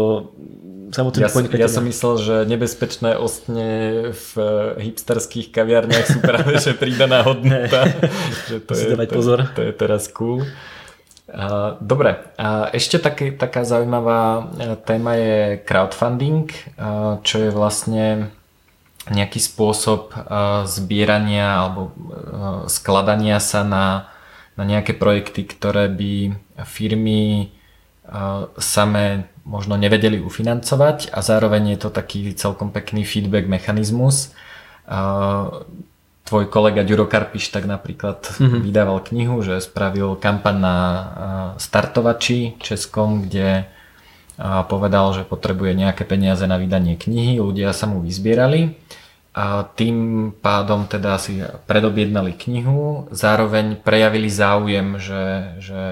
samotný 0.90 1.22
ja, 1.22 1.30
podnikateľ. 1.30 1.66
Ja 1.66 1.70
som 1.70 1.86
myslel, 1.86 2.14
že 2.18 2.36
nebezpečné 2.50 3.10
ostne 3.14 3.68
v 4.10 4.30
hipsterských 4.78 5.54
kaviarniach 5.54 6.06
sú 6.06 6.18
práve, 6.18 6.58
že 6.58 6.74
pridaná 6.74 7.22
hodnota. 7.22 7.94
že 8.50 8.58
to, 8.58 8.74
je, 8.74 8.90
to, 8.90 9.06
pozor. 9.06 9.38
to 9.54 9.62
je 9.62 9.72
teraz 9.74 10.10
cool. 10.10 10.42
Dobre, 11.80 12.20
a 12.36 12.68
ešte 12.76 13.00
taký, 13.00 13.32
taká 13.32 13.64
zaujímavá 13.64 14.44
e, 14.44 14.76
téma 14.84 15.16
je 15.16 15.56
crowdfunding, 15.64 16.52
čo 17.24 17.36
je 17.40 17.50
vlastne 17.50 18.28
nejaký 19.08 19.40
spôsob 19.40 20.12
zbierania 20.68 21.60
alebo 21.60 21.92
skladania 22.68 23.40
sa 23.40 23.64
na, 23.64 24.08
na 24.56 24.64
nejaké 24.64 24.96
projekty, 24.96 25.44
ktoré 25.44 25.92
by 25.92 26.32
firmy 26.64 27.52
same 28.60 29.28
možno 29.44 29.76
nevedeli 29.76 30.20
ufinancovať 30.20 31.12
a 31.12 31.20
zároveň 31.20 31.76
je 31.76 31.78
to 31.84 31.90
taký 31.92 32.32
celkom 32.32 32.72
pekný 32.72 33.04
feedback 33.04 33.44
mechanizmus 33.44 34.32
tvoj 36.24 36.48
kolega 36.48 36.82
Ďuro 36.82 37.04
Karpiš 37.04 37.52
tak 37.52 37.68
napríklad 37.68 38.24
mm-hmm. 38.24 38.60
vydával 38.64 38.98
knihu, 39.04 39.44
že 39.44 39.60
spravil 39.60 40.16
kampaň 40.16 40.56
na 40.56 40.76
startovači 41.60 42.56
českom, 42.58 43.28
kde 43.28 43.68
povedal, 44.66 45.14
že 45.14 45.22
potrebuje 45.22 45.78
nejaké 45.78 46.02
peniaze 46.02 46.42
na 46.48 46.58
vydanie 46.58 46.98
knihy, 46.98 47.38
ľudia 47.38 47.70
sa 47.70 47.86
mu 47.86 48.02
vyzbierali 48.02 48.74
a 49.34 49.66
tým 49.66 50.30
pádom 50.30 50.86
teda 50.86 51.18
si 51.18 51.42
predobjednali 51.66 52.34
knihu, 52.34 53.10
zároveň 53.10 53.78
prejavili 53.82 54.30
záujem, 54.30 54.98
že, 54.98 55.26
že, 55.58 55.82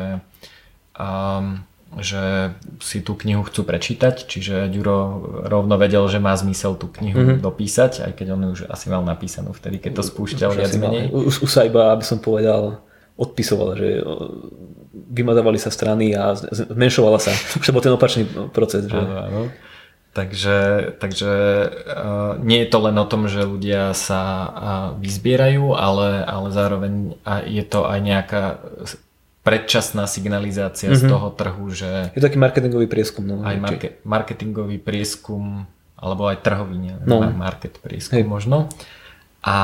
um, 0.95 1.63
že 2.01 2.57
si 2.81 3.05
tú 3.05 3.13
knihu 3.21 3.45
chcú 3.45 3.69
prečítať, 3.69 4.25
čiže 4.25 4.73
Ďuro 4.73 4.97
rovno 5.45 5.77
vedel, 5.77 6.09
že 6.09 6.17
má 6.17 6.33
zmysel 6.33 6.81
tú 6.81 6.89
knihu 6.89 7.21
mm-hmm. 7.21 7.45
dopísať, 7.45 8.09
aj 8.09 8.13
keď 8.17 8.27
on 8.33 8.57
už 8.57 8.65
asi 8.73 8.89
mal 8.89 9.05
napísanú 9.05 9.53
vtedy, 9.53 9.77
keď 9.77 10.01
to 10.01 10.03
spúšťal 10.09 10.57
viac 10.57 10.73
menej. 10.81 11.13
Už, 11.13 11.45
už 11.45 11.51
sa 11.53 11.69
iba, 11.69 11.93
aby 11.93 12.01
som 12.01 12.17
povedal, 12.17 12.81
odpisoval, 13.21 13.77
že 13.77 14.01
vymazávali 15.13 15.61
sa 15.61 15.69
strany 15.69 16.17
a 16.17 16.33
zmenšovala 16.33 17.21
sa. 17.21 17.33
Už 17.61 17.69
bol 17.69 17.85
ten 17.85 17.93
opačný 17.93 18.25
proces. 18.53 18.89
Že... 18.89 18.97
Áno, 18.97 19.17
áno. 19.21 19.43
Takže, 20.13 20.93
takže 21.01 21.33
uh, 21.89 22.37
nie 22.45 22.65
je 22.65 22.69
to 22.69 22.79
len 22.85 22.97
o 23.01 23.09
tom, 23.09 23.33
že 23.33 23.49
ľudia 23.49 23.97
sa 23.97 24.21
uh, 24.21 24.53
vyzbierajú, 25.01 25.73
ale, 25.73 26.21
ale 26.29 26.49
zároveň 26.53 27.17
je 27.49 27.65
to 27.65 27.89
aj 27.89 27.99
nejaká 28.01 28.45
predčasná 29.43 30.07
signalizácia 30.07 30.91
mm-hmm. 30.91 31.03
z 31.03 31.07
mhm. 31.07 31.13
toho 31.13 31.29
trhu, 31.35 31.67
že... 31.75 31.91
Je 32.15 32.21
to 32.23 32.27
taký 32.31 32.39
marketingový 32.39 32.87
prieskum. 32.87 33.27
No, 33.27 33.43
aj 33.43 33.57
marke, 33.59 33.89
marketingový 34.07 34.79
prieskum, 34.79 35.67
alebo 35.99 36.31
aj 36.31 36.43
trhový, 36.47 36.79
nie? 36.79 36.95
No. 37.03 37.27
market 37.35 37.83
prieskum 37.83 38.23
Hej. 38.23 38.27
možno. 38.27 38.71
A 39.43 39.57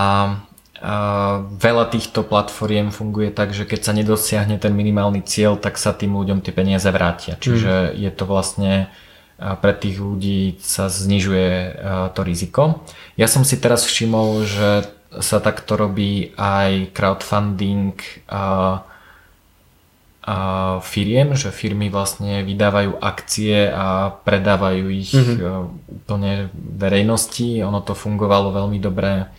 a 0.79 1.43
veľa 1.43 1.91
týchto 1.91 2.23
platformiem 2.23 2.95
funguje 2.95 3.35
tak, 3.35 3.51
že 3.51 3.67
keď 3.67 3.81
sa 3.83 3.91
nedosiahne 3.91 4.63
ten 4.63 4.71
minimálny 4.71 5.27
cieľ, 5.27 5.59
tak 5.59 5.75
sa 5.75 5.91
tým 5.91 6.15
ľuďom 6.15 6.39
tie 6.39 6.55
peniaze 6.55 6.87
vrátia. 6.87 7.35
Čiže 7.35 7.91
mm. 7.91 7.95
je 7.99 8.11
to 8.15 8.25
vlastne 8.31 8.73
pre 9.39 9.75
tých 9.75 9.99
ľudí 9.99 10.59
sa 10.63 10.87
znižuje 10.87 11.83
to 12.15 12.21
riziko. 12.23 12.63
Ja 13.19 13.27
som 13.27 13.43
si 13.43 13.59
teraz 13.59 13.87
všimol, 13.87 14.47
že 14.47 14.87
sa 15.19 15.43
takto 15.43 15.75
robí 15.75 16.31
aj 16.39 16.95
crowdfunding 16.95 17.99
a 18.31 18.83
firiem, 20.85 21.33
že 21.33 21.49
firmy 21.49 21.89
vlastne 21.89 22.45
vydávajú 22.45 23.01
akcie 23.01 23.73
a 23.73 24.13
predávajú 24.13 24.85
ich 24.93 25.17
mm-hmm. 25.17 25.41
úplne 26.05 26.53
verejnosti. 26.55 27.65
Ono 27.65 27.81
to 27.81 27.97
fungovalo 27.97 28.53
veľmi 28.53 28.77
dobre 28.77 29.31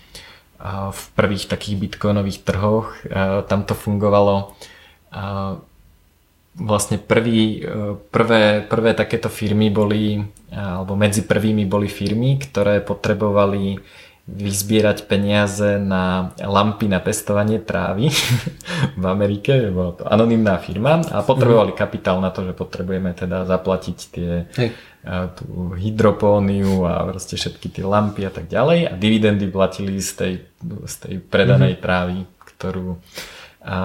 v 0.91 1.03
prvých 1.13 1.45
takých 1.45 1.77
bitcoinových 1.77 2.41
trhoch. 2.41 3.05
Tam 3.45 3.63
to 3.69 3.77
fungovalo 3.77 4.57
vlastne 6.59 6.99
prvý, 6.99 7.63
e, 7.63 7.95
prvé, 8.11 8.65
prvé 8.67 8.91
takéto 8.91 9.31
firmy 9.31 9.71
boli, 9.71 10.19
alebo 10.51 10.97
medzi 10.99 11.23
prvými 11.23 11.63
boli 11.63 11.87
firmy, 11.87 12.35
ktoré 12.35 12.83
potrebovali 12.83 13.79
vyzbierať 14.29 15.09
peniaze 15.09 15.81
na 15.81 16.33
lampy 16.37 16.85
na 16.85 17.01
pestovanie 17.01 17.57
trávy 17.57 18.13
v 19.01 19.05
Amerike, 19.05 19.73
bola 19.73 19.91
to 19.97 20.03
anonimná 20.05 20.61
firma 20.61 21.01
a 21.09 21.25
potrebovali 21.25 21.73
mhm. 21.73 21.79
kapitál 21.79 22.21
na 22.21 22.29
to, 22.29 22.45
že 22.45 22.53
potrebujeme 22.53 23.11
teda 23.17 23.49
zaplatiť 23.49 23.97
tie 24.13 24.31
Hej. 24.53 24.69
tú 25.33 25.73
hydropóniu 25.73 26.85
a 26.85 27.09
proste 27.09 27.35
všetky 27.35 27.73
tie 27.73 27.85
lampy 27.87 28.27
a 28.27 28.31
tak 28.31 28.45
ďalej 28.51 28.89
a 28.89 28.93
dividendy 28.93 29.49
platili 29.49 29.97
z 29.99 30.11
tej, 30.13 30.33
z 30.85 30.95
tej 31.01 31.15
predanej 31.23 31.75
mm-hmm. 31.75 31.85
trávy, 31.85 32.17
ktorú 32.55 32.99
a, 33.59 33.77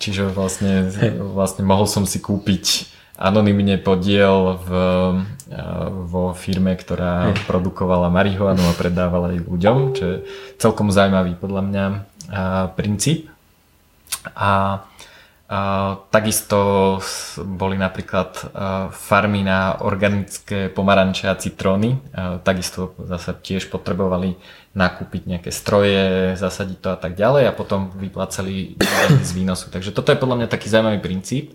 čiže 0.00 0.32
vlastne, 0.32 0.88
vlastne 1.36 1.60
mohol 1.60 1.84
som 1.84 2.08
si 2.08 2.24
kúpiť 2.24 2.88
anonymne 3.20 3.78
podiel 3.78 4.58
v, 4.64 4.70
vo 6.08 6.32
firme, 6.32 6.72
ktorá 6.72 7.36
produkovala 7.44 8.08
marihuanu 8.08 8.64
a 8.64 8.72
predávala 8.72 9.36
ju 9.36 9.44
ľuďom, 9.44 9.76
čo 9.92 10.04
je 10.04 10.16
celkom 10.56 10.88
zaujímavý 10.88 11.36
podľa 11.36 11.62
mňa 11.68 11.84
princíp. 12.72 13.28
A, 14.32 14.80
a 15.52 15.58
takisto 16.08 16.96
boli 17.44 17.76
napríklad 17.76 18.40
farmy 18.96 19.44
na 19.44 19.76
organické 19.84 20.72
pomaranče 20.72 21.28
a 21.28 21.36
citróny. 21.36 22.00
A, 22.16 22.40
takisto 22.40 22.96
zase 23.04 23.36
tiež 23.36 23.68
potrebovali 23.68 24.40
nakúpiť 24.72 25.22
nejaké 25.28 25.50
stroje, 25.52 26.34
zasadiť 26.40 26.78
to 26.80 26.88
a 26.88 26.98
tak 26.98 27.20
ďalej 27.20 27.46
a 27.46 27.52
potom 27.52 27.92
vyplácali 27.94 28.80
z 29.20 29.30
výnosu. 29.36 29.68
Takže 29.68 29.92
toto 29.92 30.08
je 30.08 30.18
podľa 30.18 30.40
mňa 30.40 30.48
taký 30.48 30.72
zaujímavý 30.72 31.04
princíp, 31.04 31.52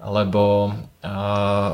lebo 0.00 0.72
uh, 1.04 1.70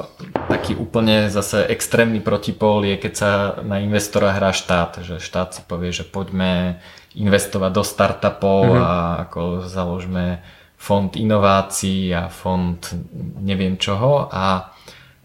taký 0.50 0.74
úplne 0.74 1.30
zase 1.30 1.62
extrémny 1.70 2.18
protipol 2.18 2.82
je, 2.82 2.98
keď 2.98 3.12
sa 3.14 3.30
na 3.62 3.78
investora 3.78 4.34
hrá 4.34 4.50
štát, 4.50 5.06
že 5.06 5.22
štát 5.22 5.54
si 5.54 5.62
povie, 5.62 5.94
že 5.94 6.02
poďme 6.02 6.82
investovať 7.14 7.70
do 7.70 7.84
startupov 7.86 8.60
mm-hmm. 8.66 8.82
a 8.82 8.94
ako 9.30 9.40
založme 9.70 10.42
fond 10.76 11.08
inovácií 11.16 12.12
a 12.12 12.28
fond 12.28 12.78
neviem 13.40 13.78
čoho 13.80 14.28
a 14.28 14.76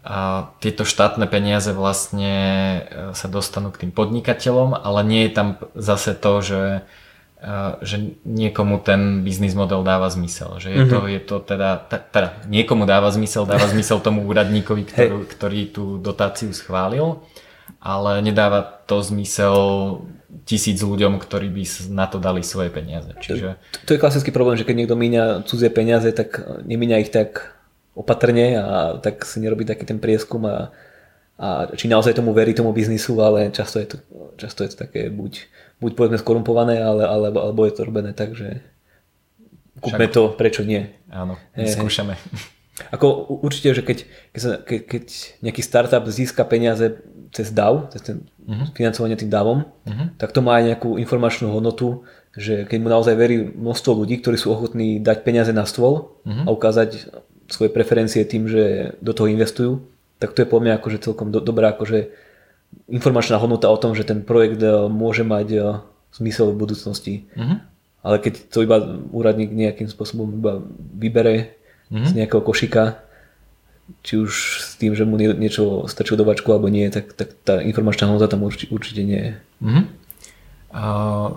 a 0.02 0.50
tieto 0.58 0.82
štátne 0.82 1.30
peniaze 1.30 1.70
vlastne 1.70 2.34
e, 2.34 2.80
sa 3.14 3.30
dostanú 3.30 3.70
k 3.70 3.86
tým 3.86 3.92
podnikateľom, 3.94 4.74
ale 4.74 5.00
nie 5.06 5.30
je 5.30 5.32
tam 5.32 5.48
zase 5.78 6.18
to, 6.18 6.42
že, 6.42 6.62
e, 6.74 6.80
že 7.82 8.22
niekomu 8.22 8.78
ten 8.86 9.26
biznis 9.26 9.58
model 9.58 9.82
dáva 9.82 10.06
zmysel. 10.06 10.62
Že 10.62 10.68
je, 10.70 10.78
mm-hmm. 10.78 10.92
to, 10.94 10.98
je 11.10 11.20
to 11.20 11.36
teda, 11.42 11.70
teda 11.90 12.28
niekomu 12.46 12.86
dáva 12.86 13.10
zmysel, 13.10 13.50
dáva 13.50 13.66
zmysel 13.66 13.98
tomu 13.98 14.22
úradníkovi, 14.30 14.82
ktorý, 14.86 15.16
ktorý 15.26 15.60
tú 15.74 15.84
dotáciu 15.98 16.54
schválil, 16.54 17.18
ale 17.82 18.22
nedáva 18.22 18.62
to 18.62 19.02
zmysel 19.02 19.56
tisíc 20.46 20.80
ľuďom, 20.80 21.18
ktorí 21.18 21.50
by 21.50 21.64
na 21.90 22.06
to 22.06 22.22
dali 22.22 22.46
svoje 22.46 22.70
peniaze. 22.70 23.10
Čiže... 23.18 23.58
To, 23.58 23.78
to 23.84 23.90
je 23.94 24.02
klasický 24.02 24.30
problém, 24.30 24.54
že 24.54 24.64
keď 24.64 24.76
niekto 24.78 24.96
míňa 24.96 25.42
cudzie 25.44 25.68
peniaze, 25.68 26.08
tak 26.14 26.40
nemíňa 26.62 27.02
ich 27.02 27.10
tak 27.10 27.58
opatrne 27.92 28.56
a 28.56 28.96
tak 29.02 29.26
si 29.28 29.42
nerobí 29.42 29.68
taký 29.68 29.84
ten 29.84 30.00
prieskum 30.00 30.46
a, 30.48 30.72
a 31.36 31.68
či 31.76 31.90
naozaj 31.90 32.16
tomu 32.16 32.32
verí 32.32 32.56
tomu 32.56 32.72
biznisu, 32.72 33.20
ale 33.20 33.52
často 33.52 33.76
je 33.82 33.86
to, 33.92 33.96
často 34.40 34.64
je 34.64 34.72
to 34.72 34.76
také 34.88 35.12
buď, 35.12 35.32
buď 35.82 35.92
povedzme 35.98 36.18
skorumpované, 36.22 36.78
ale, 36.78 37.02
alebo, 37.02 37.42
alebo 37.42 37.60
je 37.66 37.74
to 37.74 37.82
robené 37.82 38.14
tak, 38.14 38.38
že 38.38 38.62
kúpme 39.82 40.06
Však... 40.06 40.14
to, 40.14 40.22
prečo 40.38 40.62
nie. 40.62 40.86
Áno, 41.10 41.34
skúšame. 41.58 42.14
Ako 42.94 43.38
určite, 43.44 43.76
že 43.76 43.82
keď, 43.84 43.98
keď, 44.32 44.40
sa, 44.40 44.52
keď, 44.58 44.80
keď 44.88 45.04
nejaký 45.44 45.62
startup 45.62 46.04
získa 46.08 46.42
peniaze 46.48 47.04
cez 47.28 47.52
DAO, 47.52 47.92
cez 47.92 48.00
ten 48.00 48.16
uh-huh. 48.48 48.72
financovanie 48.72 49.14
tým 49.14 49.28
DAVom, 49.28 49.68
uh-huh. 49.68 50.06
tak 50.16 50.32
to 50.32 50.40
má 50.40 50.56
aj 50.56 50.72
nejakú 50.72 50.96
informačnú 50.96 51.52
hodnotu, 51.52 52.08
že 52.32 52.64
keď 52.64 52.78
mu 52.80 52.88
naozaj 52.88 53.12
verí 53.12 53.44
množstvo 53.44 53.92
ľudí, 53.92 54.24
ktorí 54.24 54.40
sú 54.40 54.56
ochotní 54.56 55.04
dať 55.04 55.20
peniaze 55.20 55.52
na 55.52 55.68
stôl 55.68 56.16
uh-huh. 56.24 56.48
a 56.48 56.50
ukázať 56.50 57.12
svoje 57.52 57.68
preferencie 57.68 58.24
tým, 58.24 58.48
že 58.48 58.96
do 59.04 59.12
toho 59.12 59.28
investujú, 59.28 59.84
tak 60.16 60.32
to 60.32 60.42
je 60.42 60.48
podľa 60.48 60.62
mňa 60.64 60.74
akože 60.80 60.98
celkom 61.04 61.28
do, 61.28 61.44
dobrá 61.44 61.76
akože 61.76 62.08
informačná 62.88 63.36
hodnota 63.38 63.70
o 63.72 63.80
tom, 63.80 63.96
že 63.96 64.04
ten 64.04 64.20
projekt 64.20 64.60
e, 64.60 64.88
môže 64.88 65.24
mať 65.24 65.48
e, 65.52 65.58
zmysel 66.12 66.52
v 66.52 66.60
budúcnosti. 66.60 67.14
Mm-hmm. 67.32 67.58
Ale 68.02 68.16
keď 68.18 68.32
to 68.50 68.66
iba 68.66 68.82
úradník 69.14 69.54
nejakým 69.54 69.86
spôsobom 69.86 70.28
iba 70.34 70.58
vybere 70.98 71.56
mm-hmm. 71.88 72.06
z 72.08 72.12
nejakého 72.18 72.42
košika, 72.42 72.98
či 74.02 74.18
už 74.18 74.32
s 74.62 74.72
tým, 74.80 74.96
že 74.96 75.04
mu 75.04 75.18
niečo 75.18 75.86
stačí 75.86 76.16
do 76.16 76.24
vačku 76.24 76.48
alebo 76.50 76.70
nie, 76.72 76.88
tak, 76.88 77.12
tak 77.12 77.34
tá 77.44 77.60
informačná 77.60 78.08
hodnota 78.08 78.30
tam 78.30 78.46
určite, 78.46 78.72
určite 78.72 79.02
nie 79.04 79.20
je. 79.20 79.32
Mm-hmm. 79.62 79.84
Uh, 80.72 81.28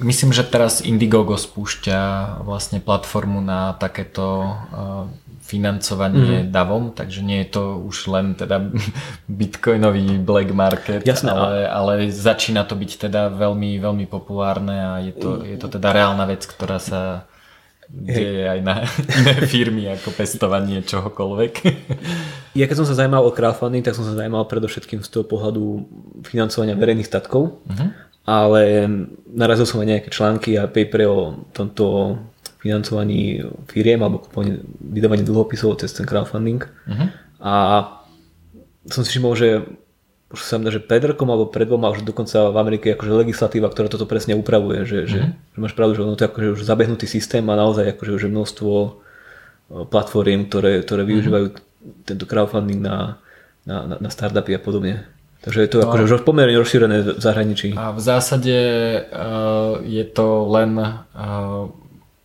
myslím, 0.00 0.30
že 0.30 0.46
teraz 0.46 0.80
Indiegogo 0.80 1.34
spúšťa 1.34 1.98
vlastne 2.46 2.78
platformu 2.78 3.42
na 3.42 3.74
takéto 3.74 4.54
uh, 4.54 5.10
financovanie 5.44 6.48
mm. 6.48 6.50
davom, 6.50 6.96
takže 6.96 7.20
nie 7.20 7.44
je 7.44 7.48
to 7.52 7.84
už 7.84 8.08
len 8.08 8.32
teda 8.32 8.64
bitcoinový 9.28 10.16
black 10.24 10.50
market, 10.56 11.04
Jasné, 11.04 11.30
ale, 11.30 11.68
ale 11.68 11.92
začína 12.08 12.64
to 12.64 12.72
byť 12.72 13.08
teda 13.08 13.28
veľmi, 13.28 13.76
veľmi 13.76 14.08
populárne 14.08 14.76
a 14.80 14.92
je 15.04 15.12
to, 15.12 15.44
je 15.44 15.60
to 15.60 15.68
teda 15.68 15.92
reálna 15.92 16.24
vec, 16.24 16.48
ktorá 16.48 16.80
sa 16.80 17.28
deje 17.92 18.48
aj 18.48 18.60
na 18.64 18.88
iné 19.20 19.36
firmy 19.44 19.84
ako 19.92 20.16
pestovanie 20.16 20.80
čohokoľvek. 20.80 21.54
Ja 22.54 22.70
keď 22.70 22.78
som 22.78 22.86
sa 22.86 22.94
zaujímal 22.94 23.26
o 23.26 23.34
crowdfunding, 23.34 23.82
tak 23.82 23.98
som 23.98 24.06
sa 24.06 24.14
zaujímal 24.14 24.46
predovšetkým 24.46 25.02
z 25.02 25.10
toho 25.10 25.26
pohľadu 25.26 25.82
financovania 26.22 26.78
verejných 26.78 27.10
statkov, 27.10 27.58
uh-huh. 27.66 27.90
ale 28.22 28.86
narazil 29.26 29.66
som 29.66 29.82
aj 29.82 29.90
nejaké 29.90 30.08
články 30.14 30.54
a 30.54 30.70
papery 30.70 31.02
o 31.02 31.42
tomto 31.50 32.14
financovaní 32.64 33.44
firiem 33.68 34.00
alebo 34.00 34.24
vydávanie 34.80 35.28
dlhopisov 35.28 35.84
cez 35.84 35.92
ten 35.92 36.08
crowdfunding. 36.08 36.64
Uh-huh. 36.64 37.12
A 37.44 37.54
som 38.88 39.04
si 39.04 39.12
všimol, 39.12 39.36
že 39.36 39.48
už 40.32 40.40
sa 40.40 40.56
mňa, 40.56 40.70
že 40.72 40.80
pred 40.80 41.04
rokom 41.04 41.28
alebo 41.28 41.52
pred 41.52 41.68
dvoma 41.68 41.92
už 41.92 42.08
dokonca 42.08 42.48
v 42.48 42.56
Amerike 42.56 42.88
je 42.88 42.96
akože 42.96 43.12
legislatíva, 43.20 43.68
ktorá 43.68 43.92
toto 43.92 44.08
presne 44.08 44.32
upravuje, 44.32 44.88
že, 44.88 44.98
uh-huh. 45.04 45.12
že, 45.12 45.20
mhm. 45.20 45.30
že 45.36 45.58
máš 45.60 45.74
pravdu, 45.76 45.92
že 45.92 46.02
ono 46.08 46.16
to 46.16 46.24
je 46.24 46.30
akože 46.32 46.48
už 46.56 46.60
zabehnutý 46.64 47.04
systém 47.04 47.44
a 47.52 47.60
naozaj 47.60 47.92
akože 47.94 48.12
už 48.16 48.22
množstvo 48.32 48.72
e, 48.72 48.90
platform, 49.84 50.48
ktoré, 50.48 50.80
ktoré 50.80 51.02
využívajú 51.04 51.46
uh-huh. 51.52 52.08
tento 52.08 52.24
crowdfunding 52.24 52.80
na, 52.80 53.20
na, 53.68 53.84
na, 53.84 53.96
na 54.00 54.08
startupy 54.08 54.56
a 54.56 54.60
podobne. 54.64 55.04
Takže 55.44 55.60
je 55.60 55.70
to 55.76 55.78
no. 55.84 55.92
akože 55.92 56.04
už 56.08 56.24
pomerne 56.24 56.56
rozšírené 56.56 56.96
v 57.04 57.20
zahraničí. 57.20 57.76
A 57.76 57.92
v 57.92 58.00
zásade 58.00 58.56
uh, 59.12 59.76
je 59.84 60.00
to 60.08 60.48
len 60.48 60.72
uh, 60.80 61.68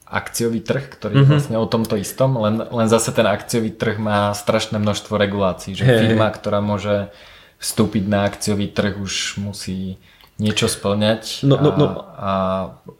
akciový 0.09 0.65
trh, 0.65 0.89
ktorý 0.89 1.21
mm-hmm. 1.21 1.29
je 1.29 1.33
vlastne 1.37 1.55
o 1.61 1.69
tomto 1.69 1.93
istom, 1.93 2.33
len, 2.41 2.65
len 2.65 2.87
zase 2.89 3.13
ten 3.13 3.29
akciový 3.29 3.69
trh 3.69 4.01
má 4.01 4.33
strašné 4.33 4.81
množstvo 4.81 5.13
regulácií, 5.13 5.77
že 5.77 5.85
hey. 5.85 6.09
firma, 6.09 6.33
ktorá 6.33 6.59
môže 6.65 7.13
vstúpiť 7.61 8.03
na 8.09 8.25
akciový 8.25 8.73
trh 8.73 8.97
už 8.97 9.37
musí 9.37 10.01
niečo 10.39 10.71
splňať 10.71 11.43
no, 11.43 11.59
no, 11.59 11.75
no. 11.75 11.87
A, 12.15 12.33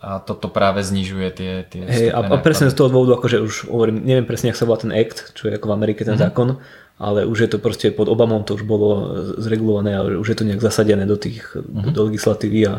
a 0.03 0.09
toto 0.19 0.51
práve 0.51 0.83
znižuje 0.83 1.27
tie, 1.31 1.51
tie 1.71 1.81
hey, 1.87 2.07
a, 2.11 2.19
a 2.19 2.37
presne 2.43 2.67
z 2.67 2.75
toho 2.75 2.91
dôvodu, 2.91 3.15
akože 3.15 3.37
už 3.39 3.53
hovorím, 3.71 4.03
neviem 4.03 4.27
presne, 4.27 4.51
ak 4.51 4.59
sa 4.59 4.67
volá 4.67 4.83
ten 4.83 4.91
Act, 4.91 5.33
čo 5.39 5.47
je 5.47 5.55
ako 5.55 5.71
v 5.71 5.75
Amerike 5.79 6.03
ten 6.03 6.19
mm-hmm. 6.19 6.29
zákon, 6.29 6.59
ale 6.99 7.23
už 7.23 7.47
je 7.47 7.49
to 7.55 7.57
proste 7.63 7.95
pod 7.95 8.11
Obamom 8.11 8.43
to 8.43 8.59
už 8.59 8.67
bolo 8.67 9.15
zregulované 9.39 9.95
a 9.95 10.03
už 10.03 10.35
je 10.35 10.37
to 10.37 10.43
nejak 10.43 10.59
zasadené 10.59 11.07
do 11.07 11.15
tých 11.15 11.55
mm-hmm. 11.55 11.95
do 11.95 12.11
legislatívy 12.11 12.59
a 12.67 12.73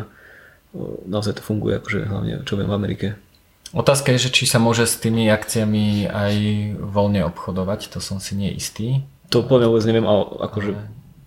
naozaj 1.09 1.41
to 1.41 1.43
funguje, 1.43 1.81
akože 1.81 1.99
hlavne 2.05 2.33
čo 2.45 2.55
viem 2.55 2.69
v 2.69 2.77
Amerike. 2.77 3.07
Otázka 3.71 4.11
je, 4.11 4.27
že 4.27 4.33
či 4.35 4.43
sa 4.43 4.59
môže 4.59 4.83
s 4.83 4.99
tými 4.99 5.31
akciami 5.31 6.11
aj 6.11 6.35
voľne 6.83 7.23
obchodovať, 7.31 7.95
to 7.95 8.03
som 8.03 8.19
si 8.19 8.35
nie 8.35 8.51
istý. 8.51 9.07
To 9.31 9.47
podľa 9.47 9.71
vôbec 9.71 9.87
neviem, 9.87 10.03
ale 10.03 10.27
akože 10.43 10.71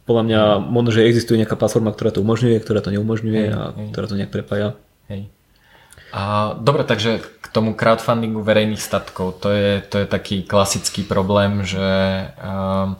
podľa 0.04 0.22
mňa 0.28 0.40
možno, 0.60 0.90
že 0.92 1.08
existuje 1.08 1.40
nejaká 1.40 1.56
platforma, 1.56 1.88
ktorá 1.96 2.12
to 2.12 2.20
umožňuje, 2.20 2.60
ktorá 2.60 2.84
to 2.84 2.92
neumožňuje 2.92 3.42
hej, 3.48 3.52
a 3.56 3.60
hej. 3.72 3.88
ktorá 3.96 4.04
to 4.04 4.16
nejak 4.20 4.28
prepája. 4.28 4.76
Hej. 5.08 5.32
A, 6.12 6.52
dobre, 6.60 6.84
takže 6.84 7.24
k 7.24 7.46
tomu 7.48 7.72
crowdfundingu 7.72 8.44
verejných 8.44 8.78
statkov, 8.78 9.40
to 9.40 9.48
je, 9.48 9.80
to 9.80 10.04
je 10.04 10.06
taký 10.06 10.44
klasický 10.44 11.00
problém, 11.00 11.64
že 11.64 11.80
uh, 12.28 12.92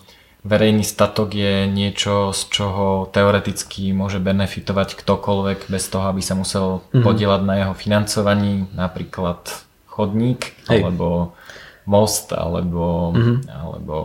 verejný 0.45 0.84
statok 0.84 1.32
je 1.32 1.64
niečo, 1.66 2.36
z 2.36 2.40
čoho 2.53 3.09
teoreticky 3.09 3.90
môže 3.97 4.20
benefitovať 4.20 4.95
ktokoľvek 4.95 5.72
bez 5.72 5.84
toho, 5.88 6.12
aby 6.12 6.20
sa 6.20 6.36
musel 6.36 6.84
mm-hmm. 6.84 7.03
podielať 7.03 7.42
na 7.42 7.55
jeho 7.64 7.74
financovaní, 7.74 8.68
napríklad 8.76 9.40
chodník, 9.88 10.53
Hej. 10.68 10.84
alebo 10.84 11.32
most, 11.88 12.36
alebo, 12.36 13.16
mm-hmm. 13.16 13.38
alebo 13.49 13.97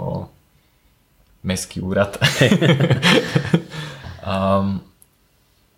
mestský 1.43 1.83
úrad. 1.83 2.15
um, 4.23 4.79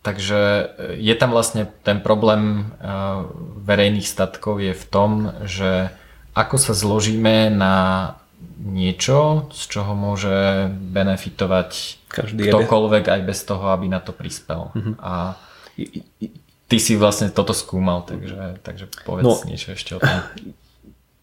Takže 0.01 0.41
e, 0.41 0.97
je 0.97 1.13
tam 1.13 1.29
vlastne 1.29 1.69
ten 1.85 2.01
problém 2.01 2.73
e, 2.81 2.89
verejných 3.61 4.09
statkov 4.09 4.57
je 4.57 4.73
v 4.73 4.85
tom, 4.89 5.29
že 5.45 5.93
ako 6.33 6.57
sa 6.57 6.73
zložíme 6.73 7.53
na 7.53 7.75
niečo, 8.61 9.49
z 9.49 9.61
čoho 9.67 9.97
môže 9.97 10.69
benefitovať 10.69 11.69
Každý 12.07 12.53
ktokoľvek 12.53 13.09
aj 13.09 13.21
bez 13.25 13.39
toho, 13.41 13.73
aby 13.73 13.89
na 13.89 13.97
to 13.97 14.13
prispel. 14.13 14.69
Mm-hmm. 14.77 14.95
A 15.01 15.35
ty 16.69 16.77
si 16.77 16.93
vlastne 16.95 17.33
toto 17.33 17.51
skúmal, 17.57 18.05
takže, 18.05 18.61
takže 18.61 18.85
povedz 19.03 19.25
no, 19.25 19.33
niečo 19.49 19.73
ešte 19.73 19.97
o 19.97 19.99
tom. 19.99 20.21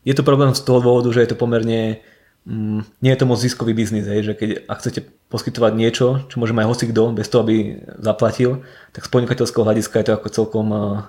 Je 0.02 0.14
to 0.16 0.26
problém 0.26 0.50
z 0.56 0.62
toho 0.64 0.82
dôvodu, 0.82 1.08
že 1.14 1.22
je 1.22 1.30
to 1.30 1.38
pomerne 1.38 2.00
mm, 2.48 2.80
nie 3.04 3.12
je 3.12 3.20
to 3.20 3.28
moc 3.28 3.38
ziskový 3.38 3.76
biznis, 3.76 4.08
hej, 4.08 4.24
že 4.24 4.32
keď 4.32 4.48
ak 4.64 4.78
chcete 4.80 5.00
poskytovať 5.28 5.72
niečo, 5.76 6.06
čo 6.32 6.40
môže 6.40 6.56
mať 6.56 6.64
hocikdo, 6.64 7.12
bez 7.12 7.28
toho, 7.28 7.44
aby 7.44 7.84
zaplatil, 8.00 8.64
tak 8.96 9.04
z 9.04 9.10
podnikateľského 9.12 9.64
hľadiska 9.68 10.00
je 10.00 10.06
to 10.08 10.16
ako 10.16 10.28
celkom 10.32 10.66
uh, 10.72 11.04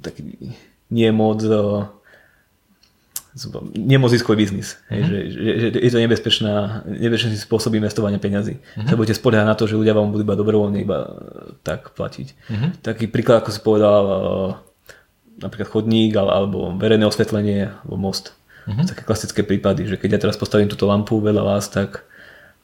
taký 0.00 0.54
nie 0.86 1.10
moc 1.10 1.42
uh, 1.42 1.90
nie 3.76 4.00
moc 4.00 4.08
ziskový 4.08 4.48
biznis. 4.48 4.80
Hej, 4.88 5.00
mm-hmm. 5.04 5.10
že, 5.12 5.18
že, 5.28 5.50
že, 5.60 5.66
je 5.84 5.90
to 5.92 6.00
nebezpečná, 6.00 6.54
nebezpečný 6.88 7.36
spôsob 7.36 7.76
investovania 7.76 8.16
peňazí. 8.16 8.56
Mm-hmm. 8.56 8.88
Sa 8.88 8.96
budete 8.96 9.20
spoliehať 9.20 9.46
na 9.46 9.52
to, 9.52 9.68
že 9.68 9.76
ľudia 9.76 9.92
vám 9.92 10.08
budú 10.08 10.24
iba 10.24 10.40
dobrovoľne 10.40 10.78
iba 10.80 10.98
tak 11.60 11.92
platiť. 11.92 12.32
Mm-hmm. 12.32 12.70
Taký 12.80 13.12
príklad, 13.12 13.44
ako 13.44 13.50
si 13.52 13.60
povedal, 13.60 14.02
uh, 14.08 14.50
napríklad 15.40 15.68
chodník 15.68 16.16
alebo 16.16 16.72
verejné 16.80 17.04
osvetlenie 17.04 17.76
alebo 17.84 17.96
most. 18.00 18.32
Uh-huh. 18.66 18.82
Také 18.82 19.06
klasické 19.06 19.40
prípady, 19.46 19.86
že 19.86 20.00
keď 20.00 20.18
ja 20.18 20.22
teraz 20.26 20.36
postavím 20.40 20.66
túto 20.66 20.88
lampu 20.88 21.20
vedľa 21.22 21.44
vás, 21.44 21.70
tak 21.70 22.02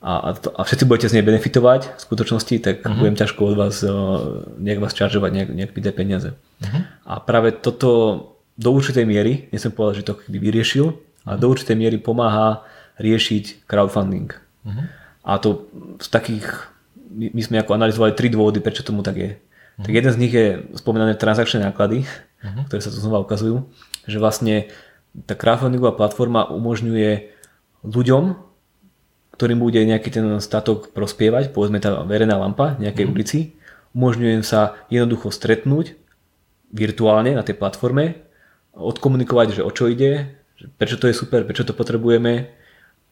a, 0.02 0.18
a, 0.18 0.28
to, 0.34 0.50
všetci 0.50 0.84
budete 0.88 1.06
z 1.12 1.14
nej 1.14 1.24
benefitovať 1.24 1.94
v 1.94 2.00
skutočnosti, 2.00 2.54
tak 2.58 2.82
uh-huh. 2.82 2.98
budem 2.98 3.14
ťažko 3.14 3.40
od 3.44 3.54
vás 3.54 3.86
uh, 3.86 4.42
nejak 4.58 4.82
vás 4.82 4.98
čaržovať, 4.98 5.30
nejak, 5.30 5.50
nejak 5.54 5.70
pýtať 5.70 5.94
peniaze. 5.94 6.28
Uh-huh. 6.34 6.82
A 7.06 7.22
práve 7.22 7.54
toto 7.54 8.18
do 8.56 8.68
určitej 8.72 9.04
miery, 9.08 9.48
nechcem 9.50 9.72
povedať, 9.72 10.02
že 10.02 10.08
to 10.12 10.14
vyriešil, 10.28 10.86
uh-huh. 10.92 11.26
ale 11.28 11.36
do 11.40 11.48
určitej 11.48 11.76
miery 11.76 11.96
pomáha 11.98 12.64
riešiť 13.00 13.64
crowdfunding. 13.64 14.32
Uh-huh. 14.32 14.84
A 15.24 15.38
to 15.38 15.66
z 16.02 16.08
takých, 16.12 16.46
my, 17.08 17.40
sme 17.40 17.62
ako 17.62 17.78
analyzovali 17.78 18.12
tri 18.12 18.28
dôvody, 18.28 18.60
prečo 18.60 18.84
tomu 18.84 19.00
tak 19.00 19.16
je. 19.16 19.30
Uh-huh. 19.36 19.84
Tak 19.86 19.92
jeden 19.92 20.12
z 20.12 20.20
nich 20.20 20.32
je 20.34 20.62
spomínané 20.76 21.16
transakčné 21.16 21.64
náklady, 21.64 22.04
uh-huh. 22.04 22.68
ktoré 22.68 22.80
sa 22.84 22.92
tu 22.92 22.98
znova 23.00 23.24
ukazujú, 23.24 23.64
že 24.04 24.20
vlastne 24.20 24.68
tá 25.28 25.36
crowdfundingová 25.36 25.96
platforma 25.96 26.48
umožňuje 26.48 27.32
ľuďom, 27.84 28.52
ktorým 29.36 29.58
bude 29.58 29.80
nejaký 29.80 30.08
ten 30.12 30.26
statok 30.38 30.92
prospievať, 30.94 31.50
povedzme 31.50 31.80
tá 31.82 32.04
verejná 32.06 32.38
lampa 32.38 32.78
nejakej 32.78 33.04
mm. 33.08 33.12
ulici, 33.12 33.38
umožňuje 33.96 34.44
sa 34.44 34.76
jednoducho 34.88 35.32
stretnúť 35.32 35.98
virtuálne 36.72 37.36
na 37.36 37.44
tej 37.44 37.58
platforme, 37.58 38.24
odkomunikovať, 38.72 39.60
že 39.60 39.66
o 39.66 39.70
čo 39.70 39.88
ide, 39.88 40.36
prečo 40.76 40.96
to 40.96 41.08
je 41.08 41.16
super, 41.16 41.44
prečo 41.44 41.66
to 41.66 41.76
potrebujeme 41.76 42.48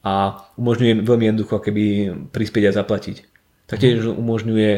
a 0.00 0.40
umožňuje 0.56 1.04
veľmi 1.04 1.24
jednoducho 1.28 1.61
keby 1.61 1.84
prispieť 2.32 2.72
a 2.72 2.76
zaplatiť. 2.76 3.16
Taktiež 3.68 4.02
mm. 4.02 4.16
umožňuje 4.16 4.72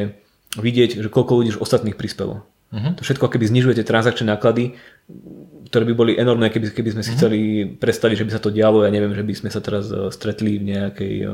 vidieť, 0.59 1.01
že 1.01 1.09
koľko 1.09 1.33
ľudí 1.41 1.49
už 1.57 1.63
ostatných 1.63 1.97
prispelo. 1.97 2.45
Uh-huh. 2.73 2.93
To 2.97 3.05
všetko 3.05 3.29
keby 3.29 3.49
znižuje 3.49 3.81
tie 3.81 3.87
transakčné 3.87 4.33
náklady, 4.33 4.77
ktoré 5.69 5.85
by 5.89 5.95
boli 5.97 6.13
enormné, 6.17 6.49
keby, 6.49 6.73
keby 6.73 6.91
sme 6.97 7.03
si 7.05 7.13
uh-huh. 7.13 7.19
chceli 7.21 7.41
predstaviť, 7.77 8.17
že 8.21 8.27
by 8.29 8.33
sa 8.33 8.43
to 8.43 8.53
dialo, 8.53 8.85
ja 8.85 8.93
neviem, 8.93 9.13
že 9.13 9.25
by 9.25 9.35
sme 9.37 9.51
sa 9.53 9.61
teraz 9.61 9.89
e, 9.89 10.09
stretli 10.13 10.61
v 10.61 10.77
nejakej, 10.77 11.15
e, 11.25 11.29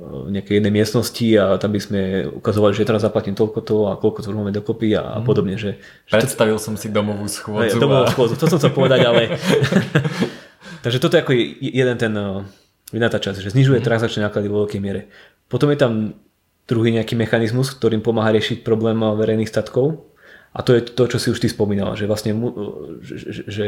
v 0.00 0.32
nejakej 0.32 0.58
jednej 0.58 0.72
miestnosti 0.72 1.28
a 1.36 1.60
tam 1.60 1.76
by 1.76 1.80
sme 1.80 2.00
ukazovali, 2.32 2.72
že 2.72 2.88
teraz 2.88 3.04
zaplatím 3.04 3.36
toľko 3.36 3.58
to 3.60 3.76
a 3.92 4.00
koľko 4.00 4.24
to 4.24 4.32
máme 4.32 4.48
dokopy 4.48 4.96
a, 4.96 5.20
uh-huh. 5.20 5.28
podobne. 5.28 5.60
Že, 5.60 5.76
že 6.08 6.12
Predstavil 6.16 6.56
to... 6.56 6.64
som 6.64 6.74
si 6.80 6.88
domovú 6.88 7.28
schôdzu. 7.28 7.76
Ne, 7.76 7.82
domovú 7.82 8.08
a... 8.08 8.10
schôdzu, 8.10 8.40
to 8.40 8.48
som 8.48 8.56
chcel 8.56 8.72
povedať, 8.72 9.04
ale... 9.04 9.36
Takže 10.84 10.96
toto 10.96 11.20
je 11.20 11.22
ako 11.22 11.32
jeden 11.60 11.96
ten, 12.00 12.14
jedna 12.88 13.08
tá 13.12 13.20
časť, 13.20 13.44
že 13.44 13.52
znižuje 13.52 13.84
uh-huh. 13.84 13.88
transakčné 13.92 14.24
náklady 14.24 14.48
vo 14.48 14.64
veľkej 14.64 14.80
miere. 14.80 15.12
Potom 15.52 15.68
je 15.68 15.76
tam 15.76 16.16
druhý 16.64 16.96
nejaký 16.96 17.18
mechanizmus, 17.20 17.68
ktorým 17.76 18.00
pomáha 18.00 18.32
riešiť 18.32 18.64
problém 18.64 18.96
verejných 18.96 19.50
statkov 19.50 20.08
a 20.56 20.64
to 20.64 20.74
je 20.74 20.82
to, 20.86 21.04
čo 21.10 21.18
si 21.20 21.28
už 21.28 21.38
ty 21.38 21.48
spomínal, 21.50 21.94
že 21.94 22.08
vlastne 22.08 22.32
že, 23.04 23.46
že 23.46 23.66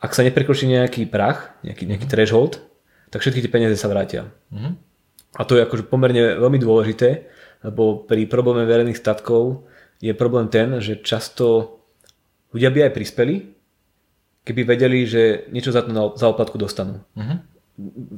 ak 0.00 0.16
sa 0.16 0.24
neprekročí 0.24 0.64
nejaký 0.64 1.04
prach, 1.06 1.54
nejaký, 1.60 1.84
nejaký 1.84 2.08
mm-hmm. 2.08 2.12
threshold, 2.12 2.64
tak 3.12 3.20
všetky 3.20 3.44
tie 3.44 3.52
peniaze 3.52 3.76
sa 3.76 3.92
vrátia. 3.92 4.32
Mm-hmm. 4.48 4.89
A 5.38 5.46
to 5.46 5.54
je 5.54 5.62
akože 5.62 5.86
pomerne 5.86 6.38
veľmi 6.38 6.58
dôležité, 6.58 7.30
lebo 7.62 8.02
pri 8.08 8.26
probléme 8.26 8.66
verejných 8.66 8.98
statkov 8.98 9.68
je 10.00 10.16
problém 10.16 10.48
ten, 10.48 10.80
že 10.80 10.98
často 11.04 11.78
ľudia 12.50 12.72
by 12.72 12.88
aj 12.88 12.92
prispeli, 12.96 13.34
keby 14.42 14.64
vedeli, 14.64 15.06
že 15.06 15.46
niečo 15.52 15.70
za 15.70 15.84
to 15.84 15.92
na, 15.92 16.10
za 16.16 16.26
oplatku 16.26 16.56
dostanú. 16.56 17.04
Mm-hmm. 17.14 17.38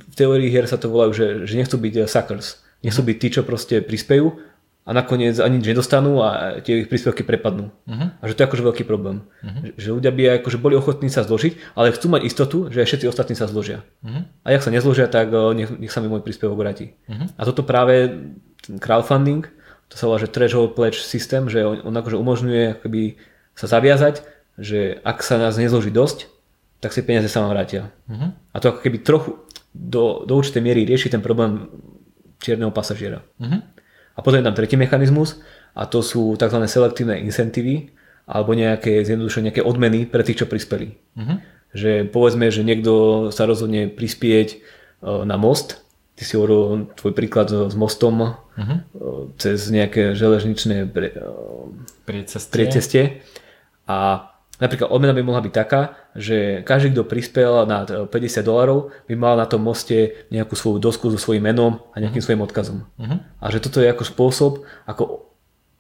V 0.09 0.15
teórii 0.17 0.49
hier 0.49 0.65
sa 0.71 0.79
to 0.79 0.89
volajú, 0.89 1.13
že, 1.13 1.27
že 1.45 1.55
nechcú 1.59 1.77
byť 1.79 1.95
suckers. 2.07 2.63
Nechcú 2.83 3.03
byť 3.07 3.17
tí, 3.19 3.29
čo 3.31 3.43
proste 3.47 3.79
prispejú 3.83 4.35
a 4.83 4.91
nakoniec 4.91 5.39
ani 5.39 5.63
nič 5.63 5.67
nedostanú 5.71 6.19
a 6.27 6.59
tie 6.59 6.83
ich 6.83 6.91
príspevky 6.91 7.23
prepadnú. 7.23 7.71
Uh-huh. 7.87 8.11
A 8.19 8.23
že 8.27 8.35
to 8.35 8.43
je 8.43 8.49
akože 8.51 8.67
veľký 8.67 8.83
problém. 8.83 9.23
Uh-huh. 9.39 9.71
Že 9.79 9.89
ľudia 10.03 10.11
by 10.11 10.23
akože 10.43 10.59
boli 10.59 10.75
ochotní 10.75 11.07
sa 11.07 11.23
zložiť, 11.23 11.79
ale 11.79 11.95
chcú 11.95 12.11
mať 12.11 12.23
istotu, 12.27 12.67
že 12.67 12.83
aj 12.83 12.89
všetci 12.91 13.07
ostatní 13.07 13.39
sa 13.39 13.47
zložia. 13.47 13.87
Uh-huh. 14.03 14.27
A 14.43 14.47
ak 14.51 14.67
sa 14.67 14.75
nezložia, 14.75 15.07
tak 15.07 15.31
nech, 15.31 15.71
nech 15.71 15.93
sa 15.95 16.03
mi 16.03 16.11
môj 16.11 16.27
príspevok 16.27 16.59
vráti. 16.59 16.99
Uh-huh. 17.07 17.31
A 17.39 17.43
toto 17.47 17.63
práve 17.63 18.27
ten 18.67 18.83
crowdfunding, 18.83 19.47
to 19.87 19.95
sa 19.95 20.11
volá, 20.11 20.19
že 20.19 20.27
threshold 20.27 20.75
pledge 20.75 20.99
systém, 20.99 21.47
že 21.47 21.63
on, 21.63 21.79
on 21.87 21.95
akože 21.95 22.19
umožňuje 22.19 22.83
akoby 22.83 23.23
sa 23.55 23.71
zaviazať, 23.71 24.27
že 24.59 24.99
ak 25.07 25.23
sa 25.23 25.39
nás 25.39 25.55
nezloží 25.63 25.95
dosť, 25.95 26.27
tak 26.83 26.91
si 26.91 27.07
peniaze 27.07 27.31
sa 27.31 27.47
vám 27.47 27.55
vrátia. 27.55 27.95
Uh-huh. 28.11 28.35
A 28.51 28.57
to 28.59 28.75
ako 28.75 28.83
keby 28.83 28.99
trochu 29.07 29.39
do, 29.71 30.27
do 30.27 30.43
určitej 30.43 30.59
miery 30.59 30.83
rieši 30.83 31.15
ten 31.15 31.23
problém 31.23 31.71
čierneho 32.43 32.75
pasažiera. 32.75 33.23
Uh-huh. 33.39 33.63
A 34.23 34.25
potom 34.25 34.39
je 34.39 34.47
tam 34.47 34.55
tretí 34.55 34.79
mechanizmus 34.79 35.43
a 35.75 35.91
to 35.91 35.99
sú 35.99 36.39
tzv. 36.39 36.63
selektívne 36.71 37.19
incentívy 37.19 37.91
alebo 38.31 38.55
nejaké 38.55 39.03
zjednodušené 39.03 39.51
nejaké 39.51 39.67
odmeny 39.67 40.07
pre 40.07 40.23
tých, 40.23 40.45
čo 40.45 40.47
prispeli. 40.47 40.95
Uh-huh. 41.19 41.43
Že 41.75 42.07
povedzme, 42.15 42.55
že 42.55 42.63
niekto 42.63 43.29
sa 43.35 43.51
rozhodne 43.51 43.91
prispieť 43.91 44.49
e, 44.55 44.57
na 45.27 45.35
most, 45.35 45.83
ty 46.15 46.23
si 46.23 46.39
hovoril 46.39 46.87
tvoj 46.95 47.19
príklad 47.19 47.51
s 47.51 47.75
mostom 47.75 48.39
uh-huh. 48.39 48.79
cez 49.43 49.67
nejaké 49.75 50.15
železničné 50.15 50.87
pre, 50.87 51.19
priecestie. 52.07 52.55
priecestie 52.55 53.05
a 53.91 54.32
napríklad 54.63 54.95
odmena 54.95 55.11
by 55.11 55.23
mohla 55.27 55.43
byť 55.43 55.51
taká, 55.51 55.99
že 56.15 56.63
každý, 56.63 56.95
kto 56.95 57.11
prispel 57.11 57.67
na 57.67 57.83
50 57.83 58.15
dolarov, 58.47 58.95
by 59.11 59.15
mal 59.19 59.35
na 59.35 59.51
tom 59.51 59.67
moste 59.67 60.23
nejakú 60.31 60.55
svoju 60.55 60.79
dosku 60.79 61.11
so 61.11 61.19
svojím 61.19 61.51
menom 61.51 61.83
a 61.91 61.99
nejakým 61.99 62.23
uh-huh. 62.23 62.23
svojim 62.23 62.47
odkazom. 62.47 62.87
Uh-huh. 62.95 63.19
A 63.43 63.51
že 63.51 63.59
toto 63.59 63.83
je 63.83 63.91
ako 63.91 64.07
spôsob, 64.07 64.53
ako 64.87 65.33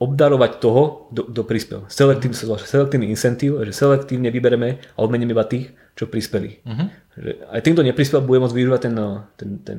obdarovať 0.02 0.58
toho, 0.58 1.06
kto 1.14 1.46
prispel. 1.46 1.86
Selektívny, 1.86 2.34
selektívny 2.34 3.06
incentív, 3.06 3.62
že 3.62 3.70
selektívne 3.70 4.34
vybereme 4.34 4.82
a 4.82 4.98
odmeníme 4.98 5.30
iba 5.30 5.46
tých, 5.46 5.70
čo 5.94 6.10
prispeli. 6.10 6.58
Uh-huh. 6.66 6.90
Že 7.14 7.30
aj 7.54 7.60
týmto 7.62 7.86
neprispel 7.86 8.18
bude 8.18 8.42
môcť 8.42 8.56
využívať 8.58 8.80
ten, 8.82 8.94
ten, 9.38 9.50
ten 9.62 9.78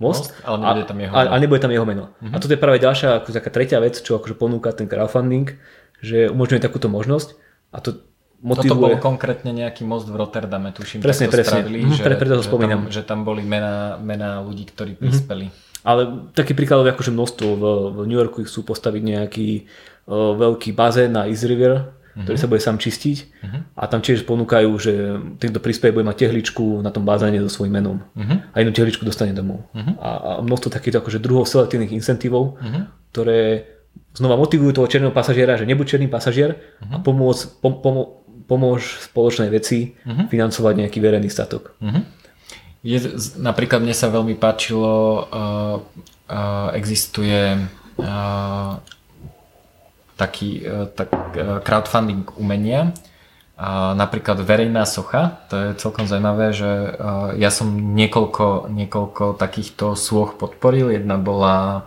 most, 0.00 0.32
most 0.32 0.40
ale 0.48 0.56
nebude 0.64 0.88
tam 0.88 0.98
jeho 1.04 1.12
meno. 1.12 1.28
A, 1.28 1.36
a 1.36 1.36
nebude 1.36 1.60
tam 1.60 1.72
jeho 1.76 1.84
meno. 1.84 2.04
Uh-huh. 2.16 2.32
A 2.32 2.40
toto 2.40 2.56
je 2.56 2.62
práve 2.64 2.80
ďalšia, 2.80 3.20
ako 3.20 3.36
taká 3.36 3.52
tretia 3.52 3.76
vec, 3.76 4.00
čo 4.00 4.16
akože 4.16 4.40
ponúka 4.40 4.72
ten 4.72 4.88
crowdfunding, 4.88 5.52
že 6.00 6.32
umožňuje 6.32 6.64
takúto 6.64 6.88
možnosť 6.88 7.36
a 7.70 7.78
to 7.78 8.02
motivuje... 8.42 8.68
Toto 8.68 8.82
bol 8.82 8.94
konkrétne 8.98 9.52
nejaký 9.52 9.86
most 9.86 10.08
v 10.08 10.16
Rotterdame, 10.16 10.72
tuším, 10.72 11.04
presne, 11.04 11.28
tak 11.28 11.32
to 11.32 11.36
presne. 11.40 11.52
spravili, 11.60 11.78
mm, 11.86 11.92
že, 11.94 12.02
pre, 12.02 12.14
preto 12.16 12.34
to 12.40 12.44
že, 12.44 12.48
spomínam. 12.50 12.80
tam, 12.88 12.92
že 12.92 13.02
tam 13.04 13.20
boli 13.22 13.42
mená, 13.44 14.00
mená 14.00 14.40
ľudí, 14.40 14.66
ktorí 14.68 14.96
prispeli. 14.96 15.48
Mm-hmm. 15.48 15.68
Ale 15.80 16.00
taký 16.36 16.52
príkladov 16.52 16.88
je 16.88 16.92
akože 16.92 17.12
množstvo. 17.16 17.48
V, 17.56 17.64
v 17.96 17.98
New 18.04 18.18
Yorku 18.20 18.44
chcú 18.44 18.68
postaviť 18.68 19.02
nejaký 19.16 19.48
uh, 19.64 20.36
veľký 20.36 20.76
bazén 20.76 21.16
na 21.16 21.24
East 21.24 21.48
River, 21.48 21.72
uh-huh. 21.80 22.24
ktorý 22.28 22.36
sa 22.36 22.50
bude 22.52 22.60
sám 22.60 22.76
čistiť 22.76 23.16
uh-huh. 23.16 23.60
a 23.80 23.82
tam 23.88 24.04
tiež 24.04 24.28
ponúkajú, 24.28 24.70
že 24.76 24.92
tento 25.40 25.56
príspevok 25.56 26.00
bude 26.00 26.08
mať 26.12 26.28
tehličku 26.28 26.84
na 26.84 26.92
tom 26.92 27.08
bazéne 27.08 27.40
so 27.40 27.48
svojím 27.48 27.80
menom 27.80 27.96
uh-huh. 28.12 28.52
a 28.52 28.56
jednu 28.60 28.76
tehličku 28.76 29.08
dostane 29.08 29.32
domov. 29.32 29.64
Uh-huh. 29.72 29.96
A, 30.04 30.10
a 30.10 30.30
množstvo 30.44 30.68
takýchto 30.68 31.00
akože 31.00 31.22
druhov 31.22 31.48
selektívnych 31.48 31.96
incentívov, 31.96 32.60
uh-huh. 32.60 32.92
ktoré 33.16 33.40
znova 34.14 34.36
motivujú 34.36 34.74
toho 34.74 34.90
černého 34.90 35.14
pasažiera, 35.14 35.54
že 35.54 35.68
nebuď 35.68 35.96
černý 35.96 36.08
pasažier 36.10 36.58
uh-huh. 36.82 36.98
a 36.98 37.04
pomôcť, 37.04 37.62
pom, 37.62 37.78
pom, 37.78 37.96
pomôž 38.50 38.98
spoločnej 39.06 39.48
veci 39.48 39.94
uh-huh. 40.02 40.26
financovať 40.26 40.74
nejaký 40.86 40.98
verejný 40.98 41.30
statok. 41.30 41.78
Uh-huh. 41.78 42.02
Je, 42.82 42.98
napríklad 43.38 43.84
mne 43.84 43.94
sa 43.94 44.08
veľmi 44.08 44.34
páčilo, 44.40 44.90
uh, 44.90 45.84
uh, 46.32 46.68
existuje 46.74 47.60
uh, 48.00 48.72
taký 50.16 50.64
uh, 50.64 50.88
tak, 50.90 51.12
uh, 51.12 51.60
crowdfunding 51.60 52.24
umenia, 52.40 52.90
uh, 52.90 53.92
napríklad 53.94 54.40
verejná 54.40 54.88
socha, 54.88 55.44
to 55.52 55.54
je 55.54 55.68
celkom 55.76 56.08
zaujímavé, 56.08 56.56
že 56.56 56.70
ja 57.36 57.52
som 57.52 57.68
niekoľko, 57.92 58.72
niekoľko 58.72 59.36
takýchto 59.36 59.92
sôch 59.92 60.40
podporil, 60.40 60.88
jedna 60.88 61.20
bola 61.20 61.84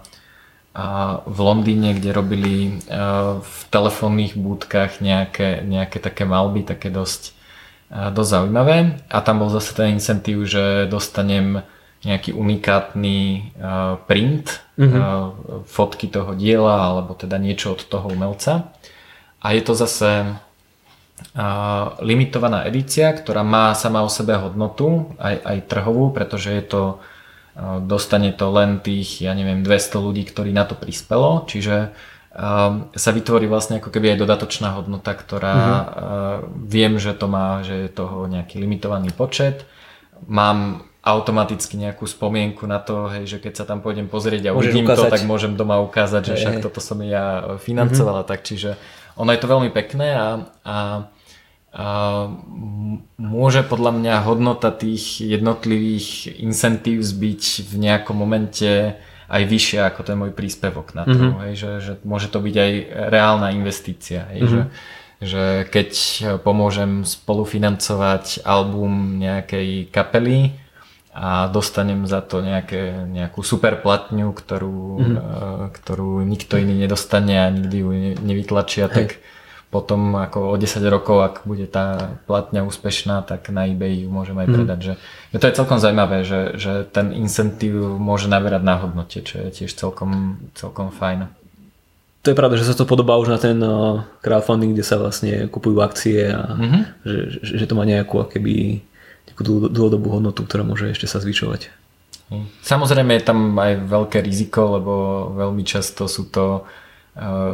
v 1.23 1.37
Londýne, 1.37 1.93
kde 1.93 2.09
robili 2.09 2.55
uh, 2.89 3.37
v 3.45 3.57
telefónnych 3.69 4.33
búdkach 4.33 5.05
nejaké, 5.05 5.61
nejaké 5.61 6.01
také 6.01 6.25
malby, 6.25 6.65
také 6.65 6.89
dosť 6.89 7.37
dosť 7.93 8.29
zaujímavé 8.41 9.05
a 9.05 9.21
tam 9.21 9.45
bol 9.45 9.53
zase 9.53 9.77
ten 9.77 9.93
incentív, 9.93 10.49
že 10.49 10.89
dostanem 10.89 11.61
nejaký 12.01 12.33
unikátny 12.33 13.53
print 14.09 14.65
mm-hmm. 14.75 15.03
fotky 15.69 16.09
toho 16.09 16.33
diela 16.33 16.89
alebo 16.89 17.13
teda 17.13 17.37
niečo 17.37 17.77
od 17.77 17.85
toho 17.85 18.09
umelca 18.09 18.73
a 19.39 19.47
je 19.53 19.61
to 19.61 19.77
zase 19.77 20.33
limitovaná 22.01 22.65
edícia, 22.65 23.13
ktorá 23.13 23.45
má 23.45 23.77
sama 23.77 24.01
o 24.01 24.09
sebe 24.09 24.35
hodnotu, 24.41 25.13
aj, 25.21 25.35
aj 25.45 25.57
trhovú, 25.69 26.09
pretože 26.09 26.49
je 26.49 26.63
to 26.65 26.81
dostane 27.85 28.33
to 28.33 28.49
len 28.49 28.81
tých, 28.81 29.21
ja 29.21 29.37
neviem, 29.37 29.61
200 29.61 30.01
ľudí, 30.01 30.25
ktorí 30.25 30.49
na 30.49 30.65
to 30.65 30.73
prispelo, 30.73 31.45
čiže 31.45 31.93
Ehm, 32.33 32.89
sa 32.97 33.13
vytvorí 33.13 33.45
vlastne 33.45 33.77
ako 33.77 33.93
keby 33.93 34.17
aj 34.17 34.25
dodatočná 34.25 34.73
hodnota, 34.73 35.13
ktorá 35.13 35.53
mm-hmm. 35.53 36.65
viem, 36.65 36.97
že 36.97 37.13
to 37.13 37.29
má, 37.29 37.61
že 37.61 37.85
je 37.85 37.89
toho 37.93 38.25
nejaký 38.25 38.57
limitovaný 38.57 39.13
počet. 39.13 39.69
Mám 40.25 40.81
automaticky 41.05 41.77
nejakú 41.77 42.09
spomienku 42.09 42.65
na 42.65 42.81
to, 42.81 43.05
hej, 43.13 43.29
že 43.29 43.37
keď 43.37 43.53
sa 43.53 43.65
tam 43.69 43.85
pôjdem 43.85 44.09
pozrieť 44.09 44.49
a 44.49 44.57
uvidím 44.57 44.89
to, 44.89 45.05
tak 45.13 45.21
môžem 45.29 45.53
doma 45.53 45.77
ukázať, 45.85 46.33
že 46.33 46.35
však 46.41 46.55
toto 46.65 46.81
som 46.81 46.97
ja 47.05 47.53
financovala, 47.61 48.25
mm-hmm. 48.25 48.33
tak 48.33 48.39
čiže 48.41 48.81
ono 49.13 49.29
je 49.29 49.37
to 49.37 49.51
veľmi 49.53 49.69
pekné 49.69 50.17
a, 50.17 50.27
a 50.65 50.75
môže 53.17 53.65
podľa 53.65 53.91
mňa 53.97 54.25
hodnota 54.29 54.69
tých 54.69 55.25
jednotlivých 55.25 56.37
incentív 56.37 57.01
byť 57.01 57.43
v 57.65 57.73
nejakom 57.81 58.13
momente 58.13 58.93
aj 59.25 59.43
vyššia 59.49 59.89
ako 59.89 60.01
ten 60.05 60.17
môj 60.21 60.31
príspevok 60.37 60.93
na 60.93 61.09
to. 61.09 61.17
Mm-hmm. 61.17 61.41
Hej, 61.49 61.53
že, 61.57 61.71
že 61.81 61.93
môže 62.05 62.29
to 62.29 62.37
byť 62.37 62.55
aj 62.55 62.71
reálna 63.09 63.49
investícia. 63.57 64.29
Hej, 64.29 64.39
mm-hmm. 64.45 64.53
že, 64.53 64.61
že 65.25 65.43
keď 65.73 65.91
pomôžem 66.45 67.01
spolufinancovať 67.01 68.45
album 68.45 69.17
nejakej 69.17 69.89
kapely 69.89 70.53
a 71.09 71.49
dostanem 71.49 72.05
za 72.05 72.21
to 72.21 72.45
nejaké, 72.45 73.09
nejakú 73.09 73.41
super 73.41 73.81
platňu, 73.81 74.29
ktorú, 74.29 74.81
mm-hmm. 75.01 75.73
ktorú 75.73 76.21
nikto 76.21 76.61
iný 76.61 76.85
nedostane 76.85 77.41
a 77.41 77.49
nikdy 77.49 77.77
ju 77.81 77.89
nevytlačia, 78.21 78.85
Hej. 78.85 78.93
tak 78.93 79.09
potom 79.73 80.13
ako 80.13 80.53
o 80.53 80.55
10 80.55 80.77
rokov, 80.85 81.17
ak 81.25 81.35
bude 81.49 81.65
tá 81.65 82.13
platňa 82.29 82.61
úspešná, 82.61 83.25
tak 83.25 83.49
na 83.49 83.65
eBay 83.65 84.05
ju 84.05 84.13
môžem 84.13 84.37
aj 84.37 84.47
mhm. 84.47 84.53
predať. 84.53 84.77
Mm. 84.77 84.85
Že, 84.85 84.93
že 85.33 85.37
to 85.41 85.45
je 85.49 85.57
celkom 85.57 85.79
zaujímavé, 85.81 86.17
že, 86.21 86.41
že 86.61 86.85
ten 86.85 87.09
incentív 87.17 87.97
môže 87.97 88.29
naberať 88.29 88.61
na 88.61 88.77
hodnote, 88.77 89.25
čo 89.25 89.41
je 89.41 89.49
tiež 89.49 89.73
celkom, 89.73 90.37
celkom 90.53 90.93
fajn. 90.93 91.25
To 92.23 92.31
je 92.31 92.39
pravda, 92.39 92.55
že 92.55 92.69
sa 92.69 92.77
to 92.77 92.87
podobá 92.87 93.19
už 93.19 93.33
na 93.33 93.39
ten 93.41 93.59
uh, 93.59 94.05
crowdfunding, 94.23 94.71
kde 94.77 94.85
sa 94.85 94.95
vlastne 94.95 95.51
kupujú 95.51 95.83
akcie 95.83 96.31
a 96.31 96.55
mm-hmm. 96.55 96.83
že, 97.03 97.19
že, 97.59 97.65
to 97.67 97.75
má 97.75 97.83
nejakú 97.83 98.23
akéby 98.23 98.79
nejakú 99.27 99.41
dlhodobú 99.67 100.07
hodnotu, 100.07 100.47
ktorá 100.47 100.63
môže 100.63 100.87
ešte 100.87 101.03
sa 101.03 101.19
zvyšovať. 101.19 101.67
Samozrejme 102.63 103.19
je 103.19 103.27
tam 103.27 103.59
aj 103.59 103.91
veľké 103.91 104.23
riziko, 104.23 104.79
lebo 104.79 104.93
veľmi 105.35 105.67
často 105.67 106.07
sú 106.07 106.31
to 106.31 106.63
Eh, 106.63 106.82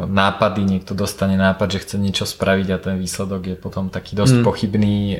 nápady, 0.08 0.64
niekto 0.64 0.96
dostane 0.96 1.36
nápad, 1.36 1.68
že 1.76 1.84
chce 1.84 1.96
niečo 2.00 2.24
spraviť 2.24 2.68
a 2.72 2.78
ten 2.80 2.96
výsledok 2.96 3.42
je 3.44 3.56
potom 3.60 3.92
taký 3.92 4.16
dosť 4.16 4.40
mm. 4.40 4.44
pochybný. 4.48 4.96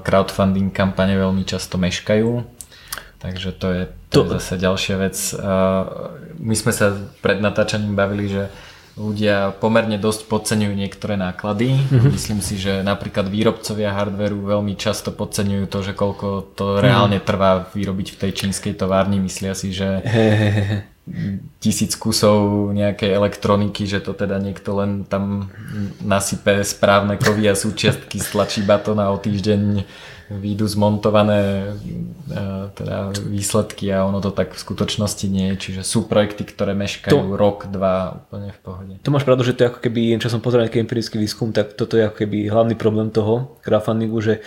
crowdfunding 0.00 0.72
kampane 0.72 1.12
veľmi 1.20 1.44
často 1.44 1.76
meškajú, 1.76 2.48
takže 3.20 3.52
to 3.52 3.66
je, 3.68 3.82
to, 4.08 4.24
to 4.24 4.32
je 4.32 4.40
zase 4.40 4.54
ďalšia 4.56 4.96
vec. 4.96 5.16
Eh, 5.36 5.40
my 6.40 6.54
sme 6.56 6.72
sa 6.72 6.96
pred 7.20 7.44
natáčaním 7.44 7.92
bavili, 7.92 8.32
že 8.32 8.42
ľudia 8.96 9.52
pomerne 9.60 10.00
dosť 10.00 10.32
podceňujú 10.32 10.72
niektoré 10.72 11.20
náklady. 11.20 11.76
Mm-hmm. 11.76 12.08
Myslím 12.08 12.40
si, 12.40 12.56
že 12.56 12.80
napríklad 12.80 13.28
výrobcovia 13.28 13.92
hardveru 13.92 14.48
veľmi 14.48 14.80
často 14.80 15.12
podceňujú 15.12 15.64
to, 15.68 15.78
že 15.84 15.92
koľko 15.92 16.56
to 16.56 16.80
reálne 16.80 17.20
mhm. 17.20 17.26
trvá 17.26 17.68
vyrobiť 17.68 18.16
v 18.16 18.18
tej 18.22 18.30
čínskej 18.32 18.80
továrni. 18.80 19.20
Myslia 19.20 19.52
si, 19.52 19.76
že 19.76 20.00
tisíc 21.60 22.00
kusov 22.00 22.72
nejakej 22.72 23.12
elektroniky, 23.12 23.84
že 23.84 24.00
to 24.00 24.16
teda 24.16 24.40
niekto 24.40 24.72
len 24.72 25.04
tam 25.04 25.52
nasype 26.00 26.64
správne 26.64 27.20
kovy 27.20 27.44
a 27.52 27.54
súčiastky, 27.54 28.16
stlačí 28.16 28.64
batón 28.64 28.96
a 28.96 29.12
o 29.12 29.20
týždeň 29.20 29.84
výjdu 30.32 30.64
zmontované 30.64 31.40
e, 31.44 32.40
teda 32.72 33.12
výsledky 33.28 33.92
a 33.92 34.08
ono 34.08 34.24
to 34.24 34.32
tak 34.32 34.56
v 34.56 34.62
skutočnosti 34.64 35.26
nie 35.28 35.52
je. 35.52 35.68
Čiže 35.68 35.80
sú 35.84 36.08
projekty, 36.08 36.48
ktoré 36.48 36.72
meškajú 36.72 37.12
to, 37.12 37.36
rok, 37.36 37.68
dva 37.68 38.24
úplne 38.24 38.56
v 38.56 38.60
pohode. 38.64 38.94
To 39.04 39.12
máš 39.12 39.28
pravdu, 39.28 39.44
že 39.44 39.52
to 39.52 39.68
je 39.68 39.70
ako 39.76 39.80
keby, 39.84 40.16
čo 40.16 40.32
som 40.32 40.40
pozeral 40.40 40.64
nejaký 40.64 40.80
empirický 40.80 41.20
výskum, 41.20 41.52
tak 41.52 41.76
toto 41.76 42.00
je 42.00 42.08
ako 42.08 42.24
keby 42.24 42.48
hlavný 42.48 42.74
problém 42.80 43.12
toho 43.12 43.60
crowdfundingu, 43.60 44.16
že 44.24 44.40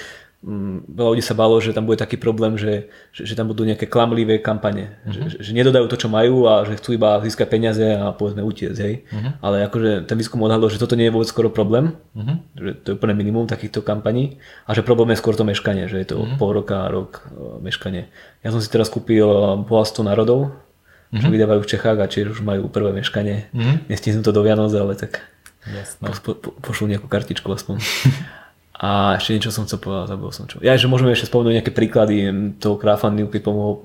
veľa 0.46 1.10
ľudí 1.18 1.26
sa 1.26 1.34
bálo, 1.34 1.58
že 1.58 1.74
tam 1.74 1.90
bude 1.90 1.98
taký 1.98 2.14
problém, 2.14 2.62
že, 2.62 2.94
že, 3.10 3.26
že 3.26 3.34
tam 3.34 3.50
budú 3.50 3.66
nejaké 3.66 3.90
klamlivé 3.90 4.38
kampane. 4.38 5.02
Uh-huh. 5.02 5.34
Že, 5.34 5.42
že 5.42 5.52
nedodajú 5.58 5.90
to, 5.90 5.98
čo 5.98 6.08
majú 6.14 6.46
a 6.46 6.62
že 6.62 6.78
chcú 6.78 6.94
iba 6.94 7.18
získať 7.26 7.48
peniaze 7.50 7.82
a 7.82 8.14
povedzme 8.14 8.46
utiecť. 8.46 8.78
Hej. 8.78 8.96
Uh-huh. 9.10 9.32
Ale 9.42 9.66
akože 9.66 10.06
ten 10.06 10.14
výskum 10.14 10.38
odhadol, 10.46 10.70
že 10.70 10.78
toto 10.78 10.94
nie 10.94 11.10
je 11.10 11.14
vôbec 11.18 11.26
skoro 11.26 11.50
problém, 11.50 11.98
uh-huh. 12.14 12.38
že 12.54 12.70
to 12.86 12.86
je 12.94 12.96
úplne 13.02 13.18
minimum 13.18 13.50
takýchto 13.50 13.82
kampaní 13.82 14.38
a 14.70 14.78
že 14.78 14.86
problém 14.86 15.18
je 15.18 15.20
skôr 15.20 15.34
to 15.34 15.42
meškanie, 15.42 15.90
že 15.90 15.98
je 16.06 16.08
to 16.14 16.22
uh-huh. 16.22 16.38
pol 16.38 16.54
roka, 16.54 16.86
rok 16.86 17.26
e, 17.34 17.58
meškanie. 17.66 18.06
Ja 18.46 18.54
som 18.54 18.62
si 18.62 18.70
teraz 18.70 18.94
kúpil 18.94 19.26
bohatstvo 19.66 20.06
národov, 20.06 20.54
uh-huh. 20.54 21.18
čo 21.18 21.34
vydávajú 21.34 21.66
v 21.66 21.72
Čechách 21.74 21.98
a 21.98 22.06
čiže 22.06 22.38
už 22.38 22.46
majú 22.46 22.70
prvé 22.70 22.94
meškanie. 22.94 23.50
Uh-huh. 23.58 23.82
Nestihnú 23.90 24.22
to 24.22 24.30
do 24.30 24.46
Vianoc, 24.46 24.70
ale 24.78 24.94
tak 24.94 25.26
po, 26.22 26.38
po, 26.38 26.54
pošlu 26.62 26.94
nejakú 26.94 27.10
kartičku 27.10 27.50
aspoň. 27.50 27.82
A 28.78 29.18
ešte 29.18 29.34
niečo 29.34 29.49
som 29.49 29.66
chcel 29.66 29.82
povedať, 29.82 30.14
zabudol 30.14 30.34
som 30.34 30.45
čo. 30.45 30.62
Ja, 30.62 30.78
že 30.78 30.86
môžeme 30.86 31.10
ešte 31.10 31.26
spomenúť 31.34 31.62
nejaké 31.62 31.74
príklady 31.74 32.30
toho 32.62 32.78
crowdfundingu, 32.78 33.34
keď 33.34 33.41
pomohol 33.41 33.82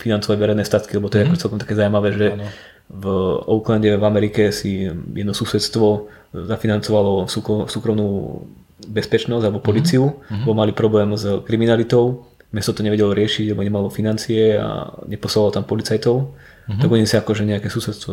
financovať 0.00 0.36
verejné 0.40 0.64
statky, 0.64 0.96
lebo 0.96 1.12
to 1.12 1.20
je 1.20 1.28
mm-hmm. 1.28 1.36
ako 1.36 1.42
celkom 1.44 1.60
také 1.60 1.76
zaujímavé, 1.76 2.08
že 2.16 2.26
ano. 2.32 2.48
v 2.88 3.04
Oaklande 3.44 4.00
v 4.00 4.04
Amerike 4.08 4.48
si 4.48 4.88
jedno 4.88 5.36
susedstvo 5.36 6.08
zafinancovalo 6.32 7.28
súkromnú 7.68 8.40
bezpečnosť 8.80 9.44
alebo 9.44 9.60
policiu, 9.60 10.08
mm-hmm. 10.08 10.48
lebo 10.48 10.52
mali 10.56 10.72
problém 10.72 11.12
s 11.20 11.28
kriminalitou, 11.44 12.24
mesto 12.48 12.72
to 12.72 12.80
nevedelo 12.80 13.12
riešiť, 13.12 13.52
lebo 13.52 13.60
nemalo 13.60 13.92
financie 13.92 14.56
a 14.56 14.88
neposlalo 15.04 15.52
tam 15.52 15.68
policajtov, 15.68 16.16
mm-hmm. 16.16 16.80
tak 16.80 16.88
oni 16.88 17.04
si 17.04 17.20
akože 17.20 17.44
nejaké 17.44 17.68
susedstvo 17.68 18.12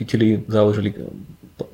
chytili, 0.00 0.48
založili 0.48 0.96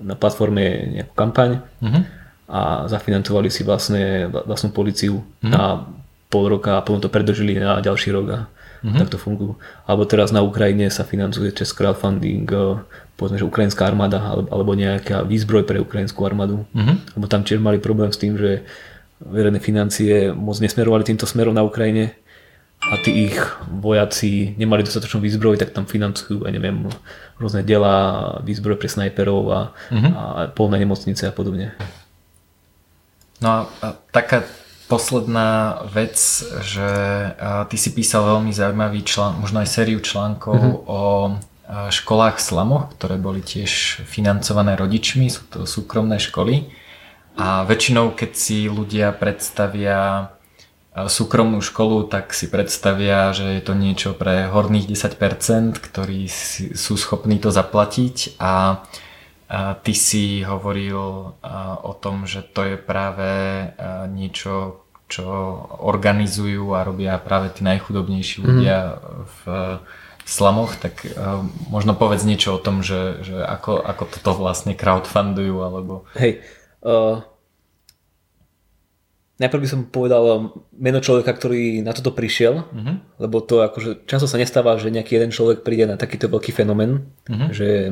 na 0.03 0.19
platforme 0.19 0.91
nejakú 0.99 1.15
kampaň 1.15 1.63
mm-hmm 1.79 2.22
a 2.53 2.85
zafinancovali 2.85 3.49
si 3.49 3.65
vlastne, 3.65 4.29
vlastnú 4.29 4.77
policiu 4.77 5.25
mm. 5.41 5.49
na 5.49 5.89
pol 6.29 6.53
roka 6.53 6.77
a 6.77 6.85
potom 6.85 7.01
to 7.01 7.09
predržili 7.09 7.57
na 7.57 7.81
ďalší 7.81 8.13
rok 8.13 8.27
a 8.29 8.39
mm-hmm. 8.81 8.99
tak 9.01 9.09
to 9.13 9.17
fungujú. 9.21 9.57
Alebo 9.89 10.05
teraz 10.05 10.33
na 10.33 10.45
Ukrajine 10.45 10.89
sa 10.93 11.05
financuje 11.05 11.53
cez 11.53 11.73
crowdfunding 11.73 12.49
e, 12.49 12.81
povedzme, 13.17 13.41
že 13.41 13.49
ukrajinská 13.49 13.85
armáda 13.85 14.21
alebo 14.49 14.73
nejaká 14.73 15.25
výzbroj 15.29 15.69
pre 15.69 15.81
ukrajinskú 15.81 16.25
armádu. 16.25 16.65
Mm-hmm. 16.77 17.21
Lebo 17.21 17.27
tam 17.29 17.45
tiež 17.45 17.61
mali 17.61 17.81
problém 17.81 18.09
s 18.13 18.21
tým, 18.21 18.37
že 18.41 18.65
verejné 19.21 19.61
financie 19.61 20.33
moc 20.33 20.57
nesmerovali 20.59 21.09
týmto 21.09 21.29
smerom 21.29 21.55
na 21.55 21.63
Ukrajine 21.63 22.17
a 22.83 22.99
tí 22.99 23.31
ich 23.31 23.39
vojaci 23.71 24.59
nemali 24.59 24.83
dostatočnú 24.83 25.23
výzbroj, 25.23 25.55
tak 25.55 25.71
tam 25.71 25.87
financujú, 25.87 26.43
ja 26.43 26.51
neviem, 26.51 26.91
rôzne 27.39 27.63
dela, 27.63 28.37
výzbroj 28.43 28.75
pre 28.75 28.91
snajperov 28.91 29.43
a, 29.55 29.61
mm-hmm. 29.95 30.13
a 30.13 30.23
polné 30.51 30.83
nemocnice 30.83 31.31
a 31.31 31.33
podobne. 31.33 31.79
No 33.43 33.67
a, 33.67 33.99
taká 34.15 34.47
posledná 34.87 35.83
vec, 35.89 36.17
že 36.61 36.91
ty 37.69 37.77
si 37.81 37.91
písal 37.97 38.29
veľmi 38.29 38.53
zaujímavý 38.53 39.01
člán, 39.09 39.41
možno 39.41 39.65
aj 39.65 39.73
sériu 39.73 40.05
článkov 40.05 40.61
mm-hmm. 40.61 40.85
o 40.85 41.01
školách 41.89 42.37
v 42.37 42.45
slamoch, 42.45 42.85
ktoré 43.01 43.17
boli 43.17 43.41
tiež 43.41 44.05
financované 44.05 44.77
rodičmi, 44.77 45.33
sú 45.33 45.49
to 45.49 45.65
súkromné 45.65 46.21
školy. 46.21 46.69
A 47.41 47.65
väčšinou, 47.65 48.13
keď 48.13 48.31
si 48.37 48.69
ľudia 48.69 49.17
predstavia 49.17 50.29
súkromnú 50.93 51.65
školu, 51.65 52.05
tak 52.13 52.37
si 52.37 52.53
predstavia, 52.53 53.33
že 53.33 53.57
je 53.57 53.63
to 53.65 53.73
niečo 53.73 54.13
pre 54.13 54.53
horných 54.53 54.93
10%, 54.93 55.81
ktorí 55.81 56.29
sú 56.77 57.01
schopní 57.01 57.41
to 57.41 57.49
zaplatiť 57.49 58.37
a 58.37 58.85
ty 59.85 59.93
si 59.93 60.41
hovoril 60.41 61.37
o 61.83 61.93
tom, 62.01 62.25
že 62.25 62.41
to 62.41 62.65
je 62.73 62.77
práve 62.81 63.31
niečo, 64.09 64.85
čo 65.13 65.27
organizujú 65.85 66.73
a 66.73 66.89
robia 66.89 67.21
práve 67.21 67.53
tí 67.53 67.61
najchudobnejší 67.61 68.41
mhm. 68.41 68.47
ľudia 68.49 68.79
v 69.29 69.41
slamoch, 70.23 70.79
tak 70.79 71.03
možno 71.69 71.99
povedz 71.99 72.23
niečo 72.25 72.57
o 72.57 72.63
tom, 72.63 72.81
že, 72.81 73.21
že 73.27 73.43
ako, 73.43 73.83
ako 73.83 74.03
toto 74.09 74.31
vlastne 74.39 74.73
crowdfundujú 74.73 75.57
alebo... 75.61 76.07
Hej, 76.17 76.41
uh 76.81 77.27
najprv 79.43 79.63
by 79.67 79.69
som 79.69 79.91
povedal 79.91 80.55
meno 80.71 81.03
človeka, 81.03 81.35
ktorý 81.35 81.83
na 81.83 81.91
toto 81.91 82.15
prišiel, 82.15 82.63
uh-huh. 82.63 82.95
lebo 83.19 83.43
to 83.43 83.67
akože 83.67 84.07
často 84.07 84.31
sa 84.31 84.39
nestáva, 84.39 84.79
že 84.79 84.95
nejaký 84.95 85.19
jeden 85.19 85.35
človek 85.35 85.67
príde 85.67 85.91
na 85.91 85.99
takýto 85.99 86.31
veľký 86.31 86.55
fenomén, 86.55 87.11
uh-huh. 87.27 87.51
že 87.51 87.91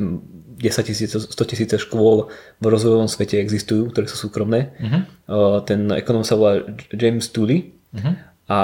10 0.61 0.85
tisíc, 0.85 1.09
100 1.09 1.33
tisíce 1.49 1.75
škôl 1.81 2.29
v 2.61 2.65
rozvojovom 2.69 3.09
svete 3.09 3.41
existujú, 3.41 3.89
ktoré 3.89 4.05
sú 4.05 4.29
súkromné. 4.29 4.77
Uh-huh. 4.77 5.65
Ten 5.65 5.89
ekonom 5.89 6.21
sa 6.21 6.37
volá 6.37 6.61
James 6.93 7.25
Tooley 7.33 7.73
uh-huh. 7.89 8.13
a 8.45 8.57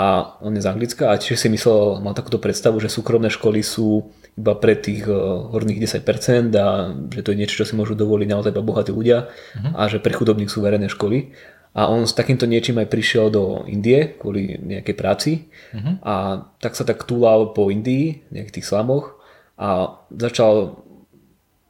on 0.45 0.53
je 0.53 0.61
z 0.61 0.69
Anglicka 0.69 1.09
a 1.09 1.17
tiež 1.17 1.41
si 1.41 1.49
myslel, 1.49 1.97
mal 2.05 2.13
takúto 2.13 2.37
predstavu, 2.37 2.77
že 2.77 2.93
súkromné 2.93 3.33
školy 3.33 3.65
sú 3.65 4.13
iba 4.37 4.53
pre 4.53 4.77
tých 4.77 5.09
horných 5.49 5.81
10% 5.89 6.53
a 6.53 6.93
že 7.09 7.25
to 7.25 7.33
je 7.33 7.39
niečo, 7.41 7.57
čo 7.57 7.65
si 7.65 7.73
môžu 7.73 7.97
dovoliť 7.97 8.27
naozaj 8.29 8.53
iba 8.53 8.61
bohatí 8.61 8.93
ľudia 8.93 9.25
uh-huh. 9.25 9.73
a 9.73 9.89
že 9.89 9.97
pre 9.97 10.13
chudobných 10.13 10.53
sú 10.53 10.61
verejné 10.61 10.93
školy. 10.93 11.33
A 11.77 11.93
on 11.93 12.09
s 12.09 12.17
takýmto 12.17 12.49
niečím 12.49 12.81
aj 12.81 12.89
prišiel 12.89 13.29
do 13.29 13.61
Indie 13.69 14.17
kvôli 14.17 14.57
nejakej 14.57 14.95
práci 14.97 15.31
uh-huh. 15.73 16.01
a 16.05 16.13
tak 16.61 16.77
sa 16.77 16.85
tak 16.85 17.05
túlal 17.05 17.53
po 17.57 17.73
Indii, 17.73 18.29
nejakých 18.29 18.61
tých 18.61 18.69
slamoch 18.69 19.17
a 19.57 19.97
začal 20.13 20.85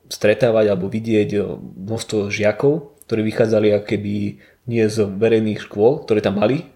stretávať 0.08 0.72
alebo 0.72 0.88
vidieť 0.88 1.60
množstvo 1.88 2.32
žiakov, 2.32 2.98
ktorí 3.08 3.22
vychádzali 3.28 3.76
keby 3.84 4.16
nie 4.68 4.84
z 4.88 4.98
verejných 5.08 5.64
škôl, 5.64 6.04
ktoré 6.04 6.20
tam 6.20 6.44
mali, 6.44 6.68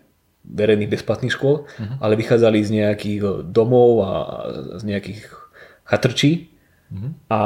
verejných 0.47 0.89
bezplatných 0.89 1.33
škôl, 1.33 1.67
uh-huh. 1.67 2.01
ale 2.01 2.17
vychádzali 2.17 2.59
z 2.65 2.69
nejakých 2.81 3.21
domov 3.51 4.01
a 4.01 4.11
z 4.79 4.83
nejakých 4.87 5.21
chatrčí 5.85 6.49
uh-huh. 6.89 7.11
a 7.29 7.39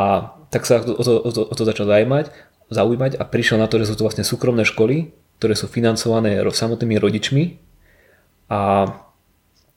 tak 0.53 0.63
sa 0.63 0.79
o 0.79 1.03
to, 1.03 1.13
o 1.19 1.31
to, 1.33 1.41
o 1.49 1.55
to 1.57 1.63
začal 1.67 1.89
zaujímať, 1.89 2.31
zaujímať 2.71 3.19
a 3.19 3.23
prišiel 3.27 3.59
na 3.59 3.67
to, 3.67 3.81
že 3.81 3.91
sú 3.91 3.99
to 3.99 4.05
vlastne 4.07 4.23
súkromné 4.23 4.63
školy, 4.63 5.11
ktoré 5.41 5.53
sú 5.57 5.67
financované 5.67 6.39
samotnými 6.39 6.95
rodičmi 6.95 7.43
a 8.47 8.87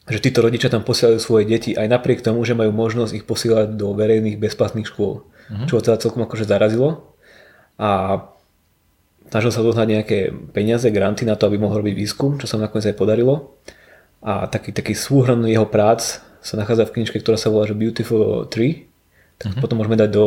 že 0.09 0.25
títo 0.25 0.41
rodičia 0.41 0.73
tam 0.73 0.87
posielajú 0.87 1.21
svoje 1.21 1.45
deti 1.45 1.77
aj 1.77 1.85
napriek 1.91 2.25
tomu, 2.25 2.41
že 2.47 2.57
majú 2.57 2.73
možnosť 2.73 3.13
ich 3.13 3.25
posielať 3.29 3.77
do 3.77 3.93
verejných 3.93 4.41
bezplatných 4.41 4.89
škôl. 4.89 5.27
Uh-huh. 5.49 5.67
Čo 5.67 5.81
ho 5.81 5.85
teda 5.85 6.01
celkom 6.01 6.25
akože 6.25 6.45
zarazilo. 6.45 7.17
A 7.81 8.21
snažil 9.29 9.53
sa 9.53 9.65
dohnať 9.65 9.87
nejaké 9.89 10.19
peniaze, 10.53 10.89
granty 10.93 11.25
na 11.25 11.35
to, 11.35 11.49
aby 11.49 11.57
mohol 11.61 11.81
robiť 11.81 11.95
výskum, 11.97 12.37
čo 12.37 12.47
sa 12.49 12.61
nakoniec 12.61 12.93
aj 12.93 12.97
podarilo. 12.97 13.57
A 14.25 14.47
taký, 14.51 14.75
taký 14.75 14.99
súhrn 14.99 15.47
jeho 15.47 15.67
prác 15.67 16.21
sa 16.43 16.55
nachádza 16.55 16.87
v 16.89 17.01
knižke, 17.01 17.19
ktorá 17.23 17.39
sa 17.39 17.51
volá 17.51 17.67
že 17.67 17.79
Beautiful 17.79 18.47
Tree. 18.51 18.87
Tak 19.39 19.55
uh-huh. 19.55 19.63
potom 19.63 19.79
môžeme 19.81 19.99
dať 19.99 20.11
do, 20.11 20.27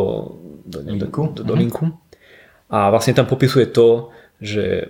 do, 0.65 0.79
linku. 0.83 1.35
do, 1.35 1.43
do, 1.43 1.43
do 1.43 1.53
uh-huh. 1.53 1.59
linku. 1.59 1.85
A 2.71 2.87
vlastne 2.87 3.11
tam 3.11 3.27
popisuje 3.27 3.67
to, 3.67 4.15
že 4.39 4.87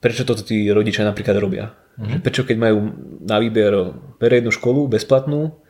prečo 0.00 0.24
toto 0.24 0.40
tí 0.40 0.66
rodičia 0.72 1.04
napríklad 1.04 1.36
robia. 1.36 1.76
Mm-hmm. 2.00 2.20
Prečo 2.24 2.48
keď 2.48 2.56
majú 2.56 2.78
na 3.20 3.36
výber 3.36 3.92
verejnú 4.16 4.48
školu, 4.48 4.88
bezplatnú, 4.88 5.60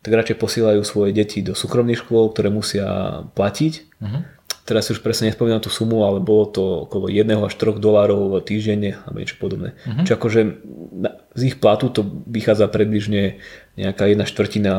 tak 0.00 0.12
radšej 0.16 0.36
posielajú 0.40 0.80
svoje 0.82 1.12
deti 1.12 1.44
do 1.44 1.52
súkromných 1.52 2.00
škôl, 2.00 2.32
ktoré 2.32 2.48
musia 2.48 3.20
platiť. 3.36 3.72
Mm-hmm. 4.00 4.22
Teraz 4.64 4.86
si 4.86 4.94
už 4.94 5.02
presne 5.02 5.28
nespomínam 5.28 5.58
tú 5.58 5.68
sumu, 5.68 6.06
ale 6.06 6.22
bolo 6.22 6.46
to 6.46 6.62
okolo 6.86 7.10
1 7.10 7.26
až 7.42 7.54
3 7.58 7.82
dolárov 7.82 8.38
týždenne 8.46 8.96
alebo 9.04 9.18
niečo 9.18 9.36
podobné. 9.36 9.74
Mm-hmm. 9.84 10.04
Čiže 10.06 10.16
akože 10.16 10.40
z 11.34 11.42
ich 11.42 11.56
platu 11.58 11.90
to 11.90 12.06
vychádza 12.26 12.70
približne 12.70 13.42
nejaká 13.76 14.08
jedna 14.08 14.24
štvrtina 14.24 14.74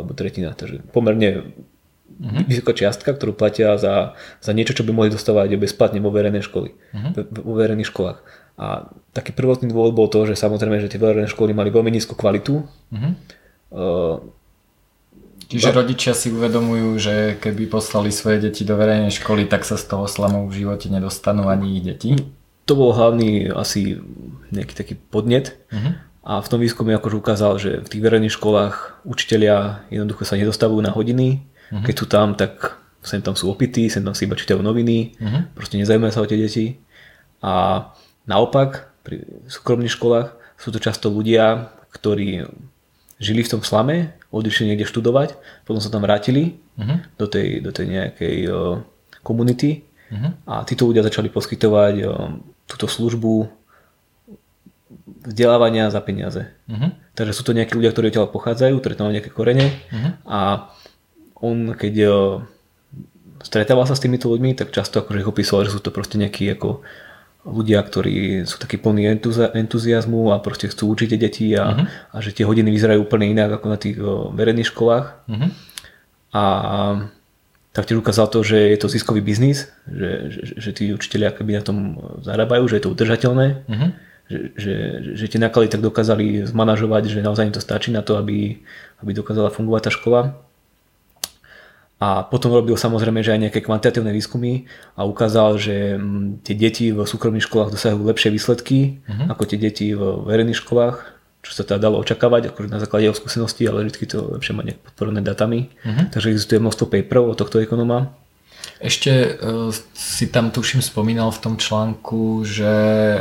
alebo 0.00 0.12
tretina. 0.14 0.52
Takže 0.54 0.86
pomerne 0.92 1.56
uh-huh. 2.20 2.44
vysoká 2.46 2.72
čiastka, 2.76 3.16
ktorú 3.16 3.32
platia 3.32 3.80
za, 3.80 4.14
za 4.38 4.52
niečo, 4.52 4.76
čo 4.76 4.84
by 4.84 4.92
mohli 4.92 5.10
dostávať 5.10 5.56
bezplatne 5.56 5.98
vo 6.04 6.12
verejnej 6.12 6.44
školy, 6.44 6.76
uh-huh. 6.76 7.10
vo 7.32 7.54
verejných 7.56 7.88
školách. 7.88 8.20
A 8.60 8.92
taký 9.16 9.32
prvotný 9.32 9.72
dôvod 9.72 9.96
bol 9.96 10.08
to, 10.12 10.28
že 10.28 10.36
samozrejme, 10.36 10.84
že 10.84 10.92
tie 10.92 11.00
verejné 11.00 11.32
školy 11.32 11.56
mali 11.56 11.72
veľmi 11.72 11.88
nízku 11.88 12.12
kvalitu. 12.12 12.68
Uh-huh. 12.68 13.12
Uh, 13.72 14.16
Čiže 15.50 15.74
rodičia 15.74 16.14
si 16.14 16.30
uvedomujú, 16.30 16.88
že 17.02 17.14
keby 17.42 17.66
poslali 17.66 18.14
svoje 18.14 18.46
deti 18.46 18.62
do 18.62 18.78
verejnej 18.78 19.10
školy, 19.10 19.50
tak 19.50 19.66
sa 19.66 19.74
z 19.74 19.90
toho 19.90 20.06
slamu 20.06 20.46
v 20.46 20.62
živote 20.62 20.86
nedostanú 20.86 21.50
ani 21.50 21.82
ich 21.82 21.84
deti? 21.84 22.10
To 22.70 22.78
bol 22.78 22.94
hlavný 22.94 23.50
asi 23.50 23.98
nejaký 24.54 24.74
taký 24.78 24.94
podnet. 24.94 25.58
Uh-huh. 25.74 25.98
A 26.22 26.38
v 26.38 26.46
tom 26.46 26.62
výskume 26.62 26.94
akože 26.94 27.16
ukázal, 27.18 27.52
že 27.58 27.70
v 27.82 27.90
tých 27.90 28.04
verejných 28.06 28.36
školách 28.38 29.02
učitelia 29.02 29.82
jednoducho 29.90 30.22
sa 30.22 30.38
nedostavujú 30.38 30.78
na 30.78 30.94
hodiny. 30.94 31.42
Uh-huh. 31.42 31.82
Keď 31.82 31.94
sú 31.98 32.06
tam, 32.06 32.38
tak 32.38 32.78
sem 33.02 33.18
tam 33.18 33.34
sú 33.34 33.50
opití, 33.50 33.90
sem 33.90 34.06
tam 34.06 34.14
si 34.14 34.30
iba 34.30 34.38
čítajú 34.38 34.62
noviny, 34.62 35.18
uh-huh. 35.18 35.50
proste 35.58 35.82
nezaujímajú 35.82 36.12
sa 36.14 36.22
o 36.22 36.30
tie 36.30 36.38
deti. 36.38 36.78
A 37.42 37.90
Naopak, 38.30 38.92
pri 39.02 39.26
súkromných 39.50 39.90
školách 39.90 40.36
sú 40.54 40.70
to 40.70 40.78
často 40.78 41.08
ľudia, 41.08 41.74
ktorí 41.90 42.46
žili 43.20 43.44
v 43.44 43.52
tom 43.52 43.60
slame, 43.60 44.16
odišli 44.32 44.72
niekde 44.72 44.88
študovať, 44.88 45.36
potom 45.68 45.78
sa 45.78 45.92
tam 45.92 46.00
vrátili 46.00 46.56
uh-huh. 46.80 47.04
do, 47.20 47.28
tej, 47.28 47.60
do 47.60 47.70
tej 47.70 47.86
nejakej 47.86 48.36
uh, 48.48 48.80
komunity 49.20 49.84
uh-huh. 50.08 50.32
a 50.48 50.64
títo 50.64 50.88
ľudia 50.88 51.04
začali 51.04 51.28
poskytovať 51.28 51.94
uh, 52.00 52.32
túto 52.64 52.88
službu 52.88 53.52
vzdelávania 55.28 55.92
za 55.92 56.00
peniaze. 56.00 56.48
Uh-huh. 56.64 56.96
Takže 57.12 57.36
sú 57.36 57.44
to 57.44 57.52
nejakí 57.52 57.76
ľudia, 57.76 57.92
ktorí 57.92 58.08
odtiaľ 58.08 58.32
pochádzajú, 58.32 58.74
ktorí 58.80 58.94
tam 58.96 59.12
majú 59.12 59.14
nejaké 59.20 59.30
korene 59.30 59.68
uh-huh. 59.68 60.10
a 60.24 60.40
on 61.36 61.76
keď 61.76 61.94
uh, 62.08 62.40
stretával 63.44 63.84
sa 63.84 63.92
s 63.96 64.00
týmito 64.00 64.32
ľuďmi, 64.32 64.56
tak 64.56 64.72
často 64.72 65.04
akože 65.04 65.20
ich 65.20 65.28
opísal, 65.28 65.68
že 65.68 65.76
sú 65.76 65.80
to 65.84 65.92
proste 65.92 66.16
nejakí 66.16 66.48
ako 66.56 66.80
ľudia, 67.40 67.80
ktorí 67.80 68.44
sú 68.44 68.60
takí 68.60 68.76
plní 68.76 69.16
entuziasmu 69.56 70.32
a 70.32 70.44
proste 70.44 70.68
chcú 70.68 70.92
učiť 70.92 71.10
deti 71.16 71.48
a, 71.56 71.72
uh-huh. 71.72 71.86
a 72.12 72.16
že 72.20 72.36
tie 72.36 72.44
hodiny 72.44 72.68
vyzerajú 72.68 73.00
úplne 73.00 73.32
inak 73.32 73.56
ako 73.56 73.66
na 73.72 73.78
tých 73.80 73.96
o, 73.96 74.28
verejných 74.36 74.68
školách. 74.68 75.24
Uh-huh. 75.24 75.48
A 76.36 76.42
taktiež 77.72 77.96
ukázal 77.96 78.28
to, 78.28 78.44
že 78.44 78.76
je 78.76 78.78
to 78.78 78.92
ziskový 78.92 79.24
biznis, 79.24 79.72
že, 79.88 80.10
že, 80.28 80.42
že 80.60 80.70
tí 80.76 80.84
učiteľi 80.92 81.32
akoby 81.32 81.52
na 81.56 81.64
tom 81.64 81.78
zarábajú, 82.20 82.68
že 82.68 82.76
je 82.76 82.84
to 82.84 82.92
udržateľné, 82.92 83.46
uh-huh. 83.64 83.90
že, 84.28 84.38
že, 84.60 84.74
že 85.16 85.24
tie 85.32 85.40
náklady 85.40 85.72
tak 85.72 85.80
dokázali 85.80 86.44
zmanažovať, 86.44 87.08
že 87.08 87.24
naozaj 87.24 87.48
im 87.48 87.56
to 87.56 87.64
stačí 87.64 87.88
na 87.88 88.04
to, 88.04 88.20
aby, 88.20 88.60
aby 89.00 89.10
dokázala 89.16 89.48
fungovať 89.48 89.88
tá 89.88 89.90
škola. 89.96 90.20
A 92.00 92.24
potom 92.24 92.48
robil 92.56 92.80
samozrejme, 92.80 93.20
že 93.20 93.36
aj 93.36 93.40
nejaké 93.44 93.60
kvantitatívne 93.60 94.08
výskumy 94.16 94.64
a 94.96 95.04
ukázal, 95.04 95.60
že 95.60 96.00
mm, 96.00 96.40
tie 96.40 96.56
deti 96.56 96.96
v 96.96 97.04
súkromných 97.04 97.44
školách 97.44 97.76
dosahujú 97.76 98.08
lepšie 98.08 98.32
výsledky 98.32 99.04
uh-huh. 99.04 99.28
ako 99.28 99.44
tie 99.44 99.60
deti 99.60 99.92
v 99.92 100.24
verejných 100.24 100.56
školách, 100.56 100.96
čo 101.44 101.52
sa 101.52 101.60
teda 101.60 101.76
dalo 101.76 102.00
očakávať, 102.00 102.56
akože 102.56 102.72
na 102.72 102.80
základe 102.80 103.04
jeho 103.04 103.12
skúseností, 103.12 103.68
ale 103.68 103.84
vždy 103.84 104.16
to 104.16 104.32
lepšie 104.32 104.56
mať 104.56 104.80
podporené 104.80 105.20
datami. 105.20 105.68
Uh-huh. 105.84 106.08
Takže 106.08 106.32
existuje 106.32 106.56
množstvo 106.56 106.88
paperov 106.88 107.36
od 107.36 107.36
tohto 107.36 107.60
ekonóma. 107.60 108.16
Ešte 108.80 109.36
uh, 109.36 109.68
si 109.92 110.32
tam 110.32 110.48
tuším 110.48 110.80
spomínal 110.80 111.28
v 111.36 111.42
tom 111.44 111.54
článku, 111.60 112.48
že 112.48 112.72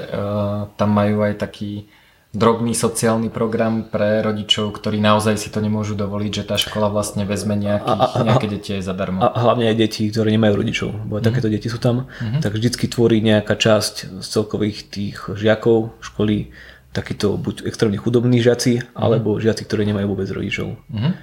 uh, 0.08 0.72
tam 0.80 0.96
majú 0.96 1.28
aj 1.28 1.36
taký 1.36 1.84
drobný 2.30 2.78
sociálny 2.78 3.34
program 3.34 3.90
pre 3.90 4.22
rodičov, 4.22 4.78
ktorí 4.78 5.02
naozaj 5.02 5.34
si 5.42 5.50
to 5.50 5.66
nemôžu 5.66 5.98
dovoliť, 5.98 6.32
že 6.32 6.44
tá 6.46 6.62
škola 6.62 6.94
vlastne 6.94 7.26
vezme 7.26 7.58
nejakých, 7.58 7.90
a, 7.90 8.06
a, 8.06 8.22
nejaké 8.22 8.46
deti 8.46 8.70
aj 8.78 8.86
zadarmo. 8.86 9.26
A 9.26 9.34
hlavne 9.34 9.66
aj 9.66 9.78
deti, 9.82 10.06
ktoré 10.14 10.30
nemajú 10.38 10.54
rodičov, 10.62 10.90
bo 11.10 11.18
aj 11.18 11.26
mm. 11.26 11.30
takéto 11.34 11.50
deti 11.50 11.68
sú 11.74 11.82
tam, 11.82 12.06
mm-hmm. 12.06 12.42
tak 12.46 12.54
vždycky 12.54 12.86
tvorí 12.86 13.18
nejaká 13.26 13.58
časť 13.58 14.22
z 14.22 14.28
celkových 14.30 14.78
tých 14.94 15.18
žiakov 15.34 15.98
školy 16.06 16.54
takíto 16.94 17.34
buď 17.34 17.66
extrémne 17.66 17.98
chudobní 17.98 18.46
žiaci, 18.46 18.78
mm-hmm. 18.78 18.94
alebo 18.94 19.42
žiaci, 19.42 19.66
ktorí 19.66 19.90
nemajú 19.90 20.14
vôbec 20.14 20.30
rodičov. 20.30 20.78
Mm-hmm. 20.86 21.14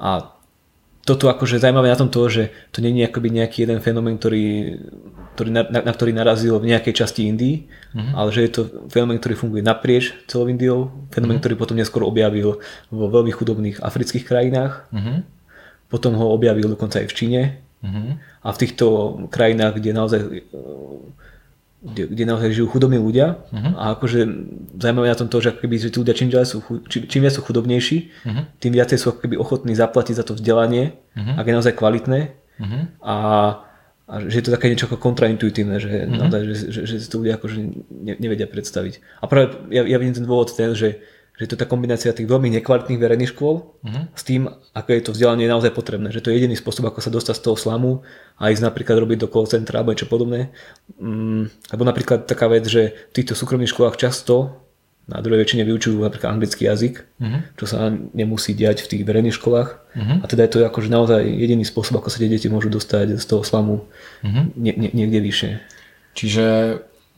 A 0.00 0.37
toto 1.08 1.32
akože 1.32 1.56
zaujímavé 1.56 1.88
na 1.88 1.96
tom 1.96 2.12
to, 2.12 2.20
že 2.28 2.52
to 2.68 2.84
je 2.84 3.00
akoby 3.00 3.32
nejaký 3.32 3.64
jeden 3.64 3.80
fenomén, 3.80 4.20
ktorý, 4.20 4.76
ktorý 5.32 5.48
na, 5.48 5.64
na, 5.64 5.80
na 5.88 5.92
ktorý 5.96 6.12
narazil 6.12 6.60
v 6.60 6.68
nejakej 6.68 6.92
časti 6.92 7.24
Indii, 7.24 7.64
mm-hmm. 7.64 8.12
ale 8.12 8.28
že 8.28 8.44
je 8.44 8.52
to 8.52 8.62
fenomén, 8.92 9.16
ktorý 9.16 9.32
funguje 9.40 9.64
naprieč 9.64 10.12
celou 10.28 10.52
Indiou, 10.52 10.92
fenomén, 11.08 11.40
mm-hmm. 11.40 11.48
ktorý 11.48 11.54
potom 11.56 11.80
neskôr 11.80 12.04
objavil 12.04 12.60
vo 12.92 13.06
veľmi 13.08 13.32
chudobných 13.32 13.80
afrických 13.80 14.28
krajinách, 14.28 14.84
mm-hmm. 14.92 15.18
potom 15.88 16.12
ho 16.12 16.28
objavil 16.28 16.68
dokonca 16.68 17.00
aj 17.00 17.08
v 17.08 17.16
Číne 17.16 17.40
mm-hmm. 17.80 18.08
a 18.44 18.48
v 18.52 18.60
týchto 18.60 18.86
krajinách, 19.32 19.80
kde 19.80 19.90
naozaj 19.96 20.20
kde, 21.78 22.10
kde 22.10 22.24
naozaj 22.26 22.50
žijú 22.58 22.66
chudobní 22.74 22.98
ľudia 22.98 23.38
uh-huh. 23.38 23.78
a 23.78 23.94
akože 23.94 24.20
zaujímavé 24.82 25.14
na 25.14 25.18
tom 25.18 25.30
to, 25.30 25.38
že 25.38 25.54
keby, 25.54 25.78
že 25.78 25.94
tí 25.94 25.98
ľudia 26.02 26.14
čím, 26.18 26.28
sú, 26.42 26.58
čím, 26.90 27.06
čím 27.06 27.22
viac 27.22 27.34
sú 27.38 27.42
chudobnejší, 27.46 27.96
uh-huh. 28.26 28.44
tým 28.58 28.72
viacej 28.74 28.98
sú 28.98 29.14
keby 29.14 29.38
ochotní 29.38 29.78
zaplatiť 29.78 30.18
za 30.18 30.24
to 30.26 30.34
vzdelanie, 30.34 30.98
uh-huh. 31.14 31.38
ak 31.38 31.46
je 31.46 31.54
naozaj 31.54 31.74
kvalitné 31.78 32.20
uh-huh. 32.34 32.82
a, 32.98 33.16
a 34.10 34.14
že 34.26 34.42
je 34.42 34.44
to 34.50 34.54
také 34.58 34.74
niečo 34.74 34.90
ako 34.90 34.98
kontraintuitívne, 34.98 35.78
že, 35.78 36.02
uh-huh. 36.02 36.18
naozaj, 36.18 36.40
že, 36.50 36.54
že, 36.74 36.80
že 36.82 36.94
si 36.98 37.06
to 37.06 37.22
ľudia 37.22 37.38
akože 37.38 37.56
ne, 37.94 38.14
nevedia 38.18 38.50
predstaviť. 38.50 39.22
A 39.22 39.30
práve 39.30 39.54
ja, 39.70 39.86
ja 39.86 39.96
vidím 40.02 40.18
ten 40.18 40.26
dôvod 40.26 40.50
ten, 40.50 40.74
že 40.74 40.98
že 41.38 41.46
je 41.46 41.50
to 41.54 41.60
tá 41.62 41.70
kombinácia 41.70 42.10
tých 42.10 42.26
veľmi 42.26 42.50
nekvalitných 42.58 42.98
verejných 42.98 43.30
škôl 43.30 43.62
uh-huh. 43.62 44.10
s 44.10 44.26
tým, 44.26 44.50
ako 44.74 44.88
je 44.90 45.02
to 45.06 45.14
vzdelanie 45.14 45.46
naozaj 45.46 45.70
potrebné. 45.70 46.10
Že 46.10 46.26
to 46.26 46.28
je 46.34 46.36
jediný 46.42 46.58
spôsob, 46.58 46.90
ako 46.90 46.98
sa 46.98 47.14
dostať 47.14 47.38
z 47.38 47.42
toho 47.46 47.54
slamu 47.54 47.92
a 48.42 48.50
ísť 48.50 48.66
napríklad 48.66 48.98
robiť 48.98 49.22
do 49.22 49.30
call 49.30 49.46
centra 49.46 49.78
alebo 49.78 49.94
niečo 49.94 50.10
podobné. 50.10 50.50
Mm, 50.98 51.46
alebo 51.70 51.84
napríklad 51.86 52.26
taká 52.26 52.50
vec, 52.50 52.66
že 52.66 52.90
v 52.90 53.22
týchto 53.22 53.38
súkromných 53.38 53.70
školách 53.70 53.94
často 53.94 54.66
na 55.08 55.22
druhej 55.24 55.40
väčšine 55.46 55.64
vyučujú 55.64 56.04
napríklad 56.04 56.36
anglický 56.36 56.68
jazyk, 56.68 57.06
uh-huh. 57.22 57.40
čo 57.54 57.64
sa 57.64 57.88
nemusí 58.12 58.52
diať 58.52 58.84
v 58.84 58.90
tých 58.92 59.02
verejných 59.06 59.38
školách. 59.38 59.68
Uh-huh. 59.94 60.20
A 60.20 60.26
teda 60.26 60.44
je 60.44 60.52
to 60.52 60.58
akože 60.66 60.90
naozaj 60.90 61.22
jediný 61.22 61.62
spôsob, 61.62 62.02
ako 62.02 62.10
sa 62.10 62.18
tie 62.18 62.28
deti 62.28 62.50
môžu 62.50 62.68
dostať 62.68 63.16
z 63.16 63.24
toho 63.24 63.46
slamu 63.46 63.86
uh-huh. 64.26 64.52
nie, 64.58 64.74
nie, 64.74 64.90
niekde 64.92 65.22
vyššie. 65.22 65.50
Čiže 66.18 66.44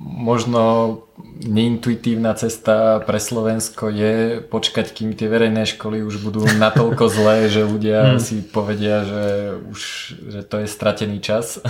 možno 0.01 1.05
neintuitívna 1.45 2.33
cesta 2.33 3.05
pre 3.05 3.21
Slovensko 3.21 3.93
je 3.93 4.41
počkať, 4.41 4.97
kým 4.97 5.13
tie 5.13 5.29
verejné 5.29 5.69
školy 5.69 6.01
už 6.01 6.25
budú 6.25 6.49
natoľko 6.57 7.05
zlé, 7.13 7.53
že 7.53 7.69
ľudia 7.69 8.17
hmm. 8.17 8.21
si 8.21 8.41
povedia, 8.41 9.05
že 9.05 9.23
už 9.69 9.81
že 10.33 10.41
to 10.49 10.65
je 10.65 10.67
stratený 10.67 11.21
čas. 11.21 11.61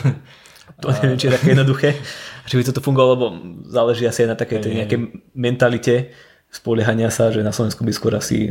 To 0.79 0.95
neviem, 0.95 1.19
či 1.19 1.27
je 1.29 1.35
také 1.35 1.53
jednoduché. 1.53 1.99
Že 2.47 2.57
by 2.57 2.63
toto 2.71 2.81
fungovalo, 2.81 3.11
lebo 3.19 3.27
záleží 3.67 4.07
asi 4.07 4.23
aj 4.25 4.31
na 4.33 4.39
takej 4.39 4.59
tej 4.63 4.73
nejakej 4.81 4.99
mentalite 5.35 6.15
spoliehania 6.51 7.11
sa, 7.15 7.31
že 7.31 7.47
na 7.47 7.55
Slovensku 7.55 7.83
by 7.83 7.93
skôr 7.95 8.15
asi 8.15 8.51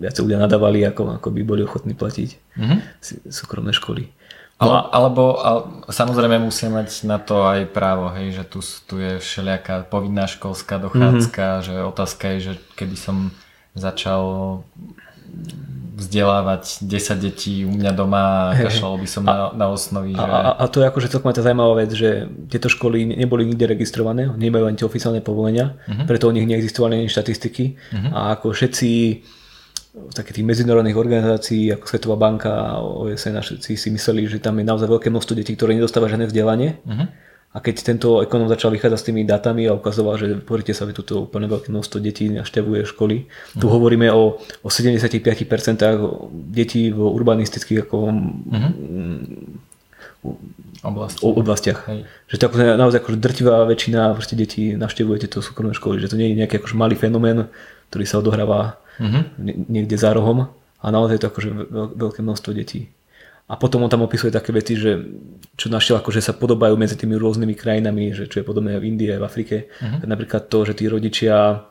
viac 0.00 0.16
ľudia 0.20 0.40
nadávali, 0.40 0.84
ako, 0.84 1.20
ako 1.20 1.28
by 1.32 1.40
boli 1.44 1.64
ochotní 1.64 1.92
platiť 1.92 2.30
mm-hmm. 2.56 2.78
súkromné 3.28 3.72
školy. 3.76 4.08
Ale, 4.56 4.72
no, 4.72 4.88
alebo 4.88 5.22
ale, 5.36 5.60
samozrejme 5.92 6.40
musia 6.40 6.72
mať 6.72 7.04
na 7.04 7.20
to 7.20 7.44
aj 7.44 7.68
právo, 7.76 8.08
hej, 8.16 8.40
že 8.40 8.44
tu, 8.48 8.64
tu 8.88 8.96
je 8.96 9.20
všelijaká 9.20 9.84
povinná 9.92 10.24
školská 10.24 10.80
dochádzka, 10.80 11.44
mm-hmm. 11.44 11.66
že 11.68 11.74
otázka 11.84 12.24
je, 12.36 12.38
že 12.40 12.52
keby 12.72 12.96
som 12.96 13.16
začal 13.76 14.64
vzdelávať 15.96 16.84
10 16.84 17.24
detí 17.24 17.64
u 17.64 17.72
mňa 17.72 17.92
doma 17.96 18.52
a 18.52 18.56
kašľal 18.68 19.00
by 19.00 19.08
som 19.08 19.24
na, 19.24 19.48
na 19.56 19.72
osnovy. 19.72 20.12
Že... 20.12 20.20
A, 20.20 20.24
a, 20.24 20.50
a 20.60 20.64
to 20.68 20.84
je 20.84 20.88
akože 20.92 21.08
celkom 21.08 21.32
tá 21.32 21.40
zaujímavá 21.40 21.84
vec, 21.84 21.92
že 21.96 22.28
tieto 22.52 22.68
školy 22.68 23.16
neboli 23.16 23.48
nikde 23.48 23.64
registrované, 23.64 24.28
nemajú 24.28 24.68
ani 24.68 24.76
tie 24.76 24.84
oficiálne 24.84 25.24
povolenia, 25.24 25.80
uh-huh. 25.88 26.04
preto 26.04 26.28
o 26.28 26.34
nich 26.36 26.44
neexistovali 26.44 27.00
ani 27.00 27.08
štatistiky 27.08 27.64
uh-huh. 27.76 28.12
a 28.12 28.20
ako 28.36 28.52
všetci 28.52 28.88
také 30.12 30.36
tých 30.36 30.44
medzinárodných 30.44 30.96
organizácií 30.96 31.72
ako 31.72 31.84
Svetová 31.88 32.16
banka 32.20 32.52
a 32.52 32.84
OSN 32.84 33.40
všetci 33.40 33.70
si 33.80 33.88
mysleli, 33.88 34.28
že 34.28 34.44
tam 34.44 34.60
je 34.60 34.68
naozaj 34.68 34.88
veľké 34.92 35.08
množstvo 35.08 35.32
detí, 35.32 35.56
ktoré 35.56 35.72
nedostáva 35.72 36.12
žiadne 36.12 36.28
vzdelanie. 36.28 36.76
Uh-huh. 36.84 37.08
A 37.56 37.64
keď 37.64 37.80
tento 37.80 38.20
ekonom 38.20 38.52
začal 38.52 38.68
vychádzať 38.76 38.98
s 39.00 39.06
tými 39.08 39.24
datami 39.24 39.64
a 39.64 39.72
ukazoval, 39.72 40.20
že 40.20 40.36
pozrite 40.44 40.76
sa, 40.76 40.84
že 40.84 40.92
tuto 40.92 41.24
úplne 41.24 41.48
veľké 41.48 41.72
množstvo 41.72 41.96
detí 42.04 42.28
naštevuje 42.28 42.84
školy. 42.84 43.24
Uh-huh. 43.24 43.60
Tu 43.60 43.66
mhm. 43.66 43.72
hovoríme 43.72 44.08
o, 44.12 44.36
o 44.60 44.68
75% 44.68 45.16
detí 46.52 46.92
v 46.92 47.00
urbanistických 47.00 47.88
ako, 47.88 47.98
uh-huh. 48.12 48.72
Oblasti. 50.84 51.24
oblastiach. 51.24 51.88
Hej. 51.88 52.04
Že 52.28 52.36
to 52.36 52.44
ako, 52.52 52.56
naozaj 52.76 53.00
akože 53.00 53.18
drtivá 53.18 53.64
väčšina 53.64 54.12
detí 54.36 54.76
navštevuje 54.76 55.24
tieto 55.24 55.40
súkromné 55.40 55.72
školy. 55.72 56.04
Že 56.04 56.10
to 56.12 56.20
nie 56.20 56.36
je 56.36 56.38
nejaký 56.44 56.60
akože 56.60 56.76
malý 56.76 57.00
fenomén, 57.00 57.48
ktorý 57.88 58.04
sa 58.04 58.20
odohráva 58.20 58.76
mm-hmm. 59.00 59.22
niekde 59.68 59.96
za 59.96 60.12
rohom 60.12 60.48
a 60.80 60.86
naozaj 60.90 61.18
je 61.18 61.22
to 61.22 61.30
akože 61.32 61.50
veľké 61.96 62.20
množstvo 62.22 62.50
detí. 62.52 62.92
A 63.46 63.54
potom 63.54 63.86
on 63.86 63.90
tam 63.90 64.02
opisuje 64.02 64.34
také 64.34 64.50
veci, 64.50 64.74
že 64.74 64.98
čo 65.54 65.70
našiel, 65.70 66.02
akože 66.02 66.18
sa 66.18 66.34
podobajú 66.34 66.74
medzi 66.74 66.98
tými 66.98 67.14
rôznymi 67.14 67.54
krajinami, 67.54 68.10
že 68.10 68.26
čo 68.26 68.42
je 68.42 68.48
podobné 68.48 68.74
v 68.74 68.90
Indii, 68.90 69.14
v 69.14 69.22
Afrike. 69.22 69.70
Uh-huh. 69.78 70.02
Napríklad 70.02 70.50
to, 70.50 70.66
že 70.66 70.74
tí 70.74 70.90
rodičia 70.90 71.62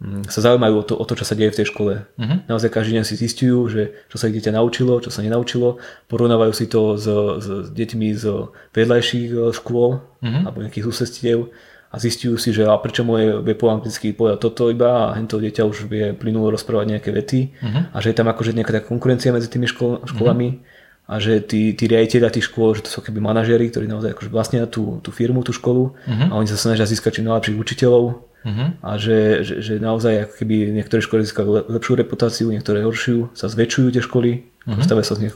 mm, 0.00 0.32
sa 0.32 0.40
zaujímajú 0.40 0.74
o 0.80 0.84
to, 0.88 0.94
o 0.96 1.04
to, 1.04 1.20
čo 1.20 1.28
sa 1.28 1.36
deje 1.36 1.52
v 1.52 1.58
tej 1.60 1.66
škole. 1.68 2.08
Uh-huh. 2.16 2.40
Naozaj 2.48 2.72
každý 2.72 2.96
deň 2.96 3.04
si 3.04 3.20
zistujú, 3.20 3.68
že 3.68 3.82
čo 4.08 4.16
sa 4.16 4.32
ich 4.32 4.40
dieťa 4.40 4.56
naučilo, 4.56 4.96
čo 5.04 5.12
sa 5.12 5.20
nenaučilo. 5.20 5.76
Porovnávajú 6.08 6.52
si 6.56 6.72
to 6.72 6.96
s, 6.96 7.04
s 7.44 7.68
deťmi 7.68 8.16
z 8.16 8.48
vedľajších 8.72 9.28
eh, 9.36 9.40
škôl 9.52 10.00
uh-huh. 10.00 10.48
alebo 10.48 10.64
nejakých 10.64 10.88
susedstiev 10.88 11.52
a 11.90 11.96
zistujú 11.98 12.38
si, 12.38 12.54
že 12.54 12.62
a 12.70 12.78
prečo 12.78 13.02
moje 13.02 13.42
vie 13.42 13.54
po 13.58 13.66
anglicky 13.66 14.14
povedať 14.14 14.38
toto 14.38 14.70
iba 14.70 15.10
a 15.10 15.18
hento 15.18 15.42
dieťa 15.42 15.66
už 15.66 15.90
vie 15.90 16.14
plynulo 16.14 16.54
rozprávať 16.54 16.86
nejaké 16.86 17.10
vety 17.10 17.40
uh-huh. 17.50 17.82
a 17.90 17.96
že 17.98 18.14
je 18.14 18.16
tam 18.16 18.30
akože 18.30 18.54
nejaká 18.54 18.72
tá 18.78 18.80
konkurencia 18.86 19.34
medzi 19.34 19.50
tými 19.50 19.66
škol, 19.66 20.06
školami 20.06 20.48
uh-huh. 20.54 21.10
a 21.10 21.14
že 21.18 21.42
tí, 21.42 21.74
tí 21.74 21.90
riaditeľia 21.90 22.30
tých 22.30 22.46
škôl, 22.46 22.78
že 22.78 22.86
to 22.86 22.90
sú 22.94 23.02
keby 23.02 23.18
manažéri, 23.18 23.74
ktorí 23.74 23.90
naozaj 23.90 24.14
akože 24.14 24.30
vlastnia 24.30 24.70
tú, 24.70 25.02
tú 25.02 25.10
firmu, 25.10 25.42
tú 25.42 25.50
školu 25.50 25.98
uh-huh. 25.98 26.30
a 26.30 26.38
oni 26.38 26.46
sa 26.46 26.54
snažia 26.54 26.86
získať 26.86 27.18
čím 27.18 27.26
najlepších 27.26 27.58
učiteľov 27.58 28.22
uh-huh. 28.22 28.68
a 28.86 28.90
že, 28.94 29.42
že, 29.42 29.54
že 29.58 29.74
naozaj 29.82 30.30
ako 30.30 30.34
keby 30.46 30.70
niektoré 30.70 31.02
školy 31.02 31.26
získajú 31.26 31.74
lepšiu 31.74 31.98
reputáciu, 31.98 32.54
niektoré 32.54 32.86
horšiu, 32.86 33.34
sa 33.34 33.50
zväčšujú 33.50 33.98
tie 33.98 34.02
školy, 34.06 34.46
uh-huh. 34.46 34.78
stavia 34.86 35.02
sa 35.02 35.18
z 35.18 35.26
nich 35.26 35.34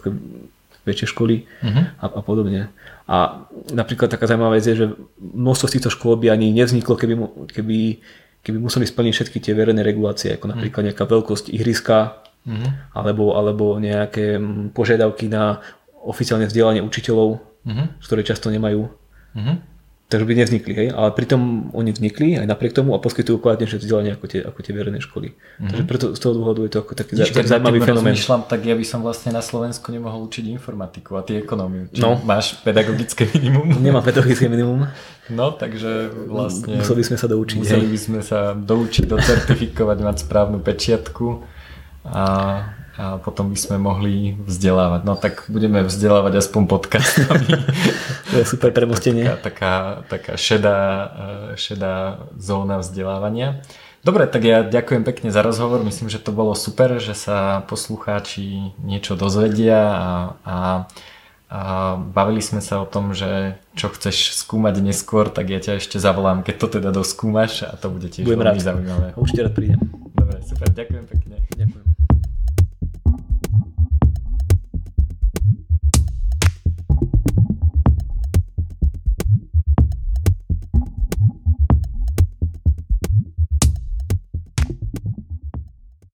väčšie 0.87 1.11
školy 1.11 1.51
uh-huh. 1.51 1.99
a, 1.99 2.05
a 2.15 2.21
podobne. 2.23 2.71
A 3.05 3.45
napríklad 3.69 4.09
taká 4.09 4.25
zaujímavá 4.25 4.57
vec 4.57 4.65
je, 4.65 4.81
že 4.81 4.87
množstvo 5.21 5.67
z 5.69 5.75
týchto 5.77 5.91
škôl 5.93 6.17
by 6.17 6.33
ani 6.33 6.57
nevzniklo, 6.57 6.97
keby, 6.97 7.15
keby, 7.53 7.79
keby 8.41 8.57
museli 8.57 8.89
splniť 8.89 9.13
všetky 9.13 9.39
tie 9.45 9.53
verejné 9.53 9.85
regulácie, 9.85 10.33
ako 10.33 10.57
napríklad 10.57 10.89
nejaká 10.89 11.05
veľkosť 11.05 11.53
ihriska, 11.53 12.25
mm-hmm. 12.49 12.97
alebo, 12.97 13.37
alebo 13.37 13.77
nejaké 13.77 14.41
požiadavky 14.73 15.29
na 15.29 15.61
oficiálne 16.01 16.49
vzdelanie 16.49 16.81
učiteľov, 16.81 17.45
mm-hmm. 17.69 17.87
ktoré 18.01 18.25
často 18.25 18.49
nemajú. 18.49 18.89
Mm-hmm 19.37 19.74
takže 20.15 20.31
by 20.31 20.35
nevznikli, 20.39 20.73
hej? 20.79 20.89
ale 20.95 21.11
pritom 21.11 21.75
oni 21.75 21.91
vznikli 21.91 22.39
aj 22.39 22.47
napriek 22.47 22.71
tomu 22.71 22.95
a 22.95 23.03
poskytujú 23.03 23.43
kvalitnejšie 23.43 23.83
vzdelanie 23.83 24.15
ako 24.15 24.31
tie, 24.31 24.41
ako 24.47 24.63
tie 24.63 24.71
verejné 24.71 25.03
školy. 25.03 25.35
Mm-hmm. 25.35 25.69
Takže 25.75 25.85
preto 25.91 26.07
z 26.15 26.21
toho 26.23 26.33
dôvodu 26.39 26.63
je 26.63 26.71
to 26.71 26.79
ako 26.87 26.93
taký 26.95 27.19
Víš, 27.19 27.35
tak 27.35 27.51
zaujímavý 27.51 27.83
fenomén. 27.83 28.15
Rozmýšľam, 28.15 28.47
tak 28.47 28.63
ja 28.63 28.79
by 28.79 28.87
som 28.87 29.03
vlastne 29.03 29.35
na 29.35 29.43
Slovensku 29.43 29.91
nemohol 29.91 30.31
učiť 30.31 30.47
informatiku 30.55 31.19
a 31.19 31.27
ty 31.27 31.43
ekonómiu. 31.43 31.91
Či 31.91 31.99
no. 31.99 32.23
máš 32.23 32.63
pedagogické 32.63 33.27
minimum? 33.35 33.67
Nemám 33.91 34.07
pedagogické 34.07 34.47
minimum. 34.47 34.87
No, 35.35 35.51
takže 35.51 36.15
vlastne... 36.31 36.79
Museli 36.79 37.03
by 37.03 37.07
sme 37.11 37.19
sa 37.19 37.27
doučiť. 37.27 37.59
Museli 37.59 37.87
hej. 37.91 37.91
by 37.91 37.99
sme 37.99 38.21
sa 38.23 38.55
doučiť, 38.55 39.05
docertifikovať, 39.11 39.99
mať 39.99 40.17
správnu 40.23 40.63
pečiatku 40.63 41.27
a 42.07 42.25
a 42.95 43.19
potom 43.19 43.51
by 43.51 43.59
sme 43.59 43.77
mohli 43.83 44.39
vzdelávať. 44.47 45.03
No 45.03 45.19
tak 45.19 45.51
budeme 45.51 45.83
vzdelávať 45.83 46.39
aspoň 46.39 46.63
podcastami. 46.71 47.51
to 48.31 48.35
je 48.39 48.47
super 48.47 48.71
premostenie. 48.71 49.27
Taká, 49.27 49.43
taká, 49.43 49.73
taká 50.07 50.33
šedá, 50.39 50.79
eh, 50.79 51.59
šedá 51.59 52.23
zóna 52.39 52.79
vzdelávania. 52.79 53.67
Dobre, 54.05 54.29
tak 54.29 54.45
ja 54.45 54.61
ďakujem 54.61 55.01
pekne 55.01 55.33
za 55.33 55.41
rozhovor. 55.41 55.81
Myslím, 55.81 56.13
že 56.13 56.21
to 56.21 56.29
bolo 56.29 56.53
super, 56.53 57.01
že 57.01 57.17
sa 57.17 57.65
poslucháči 57.65 58.77
niečo 58.85 59.17
dozvedia 59.17 59.81
a, 59.81 60.09
a, 60.45 60.57
a 61.49 61.61
bavili 61.97 62.45
sme 62.45 62.61
sa 62.61 62.85
o 62.85 62.87
tom, 62.87 63.17
že 63.17 63.57
čo 63.73 63.89
chceš 63.89 64.37
skúmať 64.45 64.85
neskôr, 64.85 65.33
tak 65.33 65.49
ja 65.49 65.57
ťa 65.57 65.81
ešte 65.81 65.97
zavolám, 65.97 66.45
keď 66.45 66.55
to 66.61 66.67
teda 66.79 66.93
doskúmaš 66.93 67.65
a 67.65 67.81
to 67.81 67.89
bude 67.89 68.13
tiež 68.13 68.29
Budem 68.29 68.45
veľmi 68.45 68.61
rád. 68.61 68.69
zaujímavé. 68.77 69.07
Určite 69.17 69.41
rád 69.49 69.55
prídem. 69.57 69.81
Dobre, 70.13 70.37
super, 70.45 70.69
ďakujem 70.69 71.05
pekne. 71.09 71.37
Ďakujem. 71.57 71.94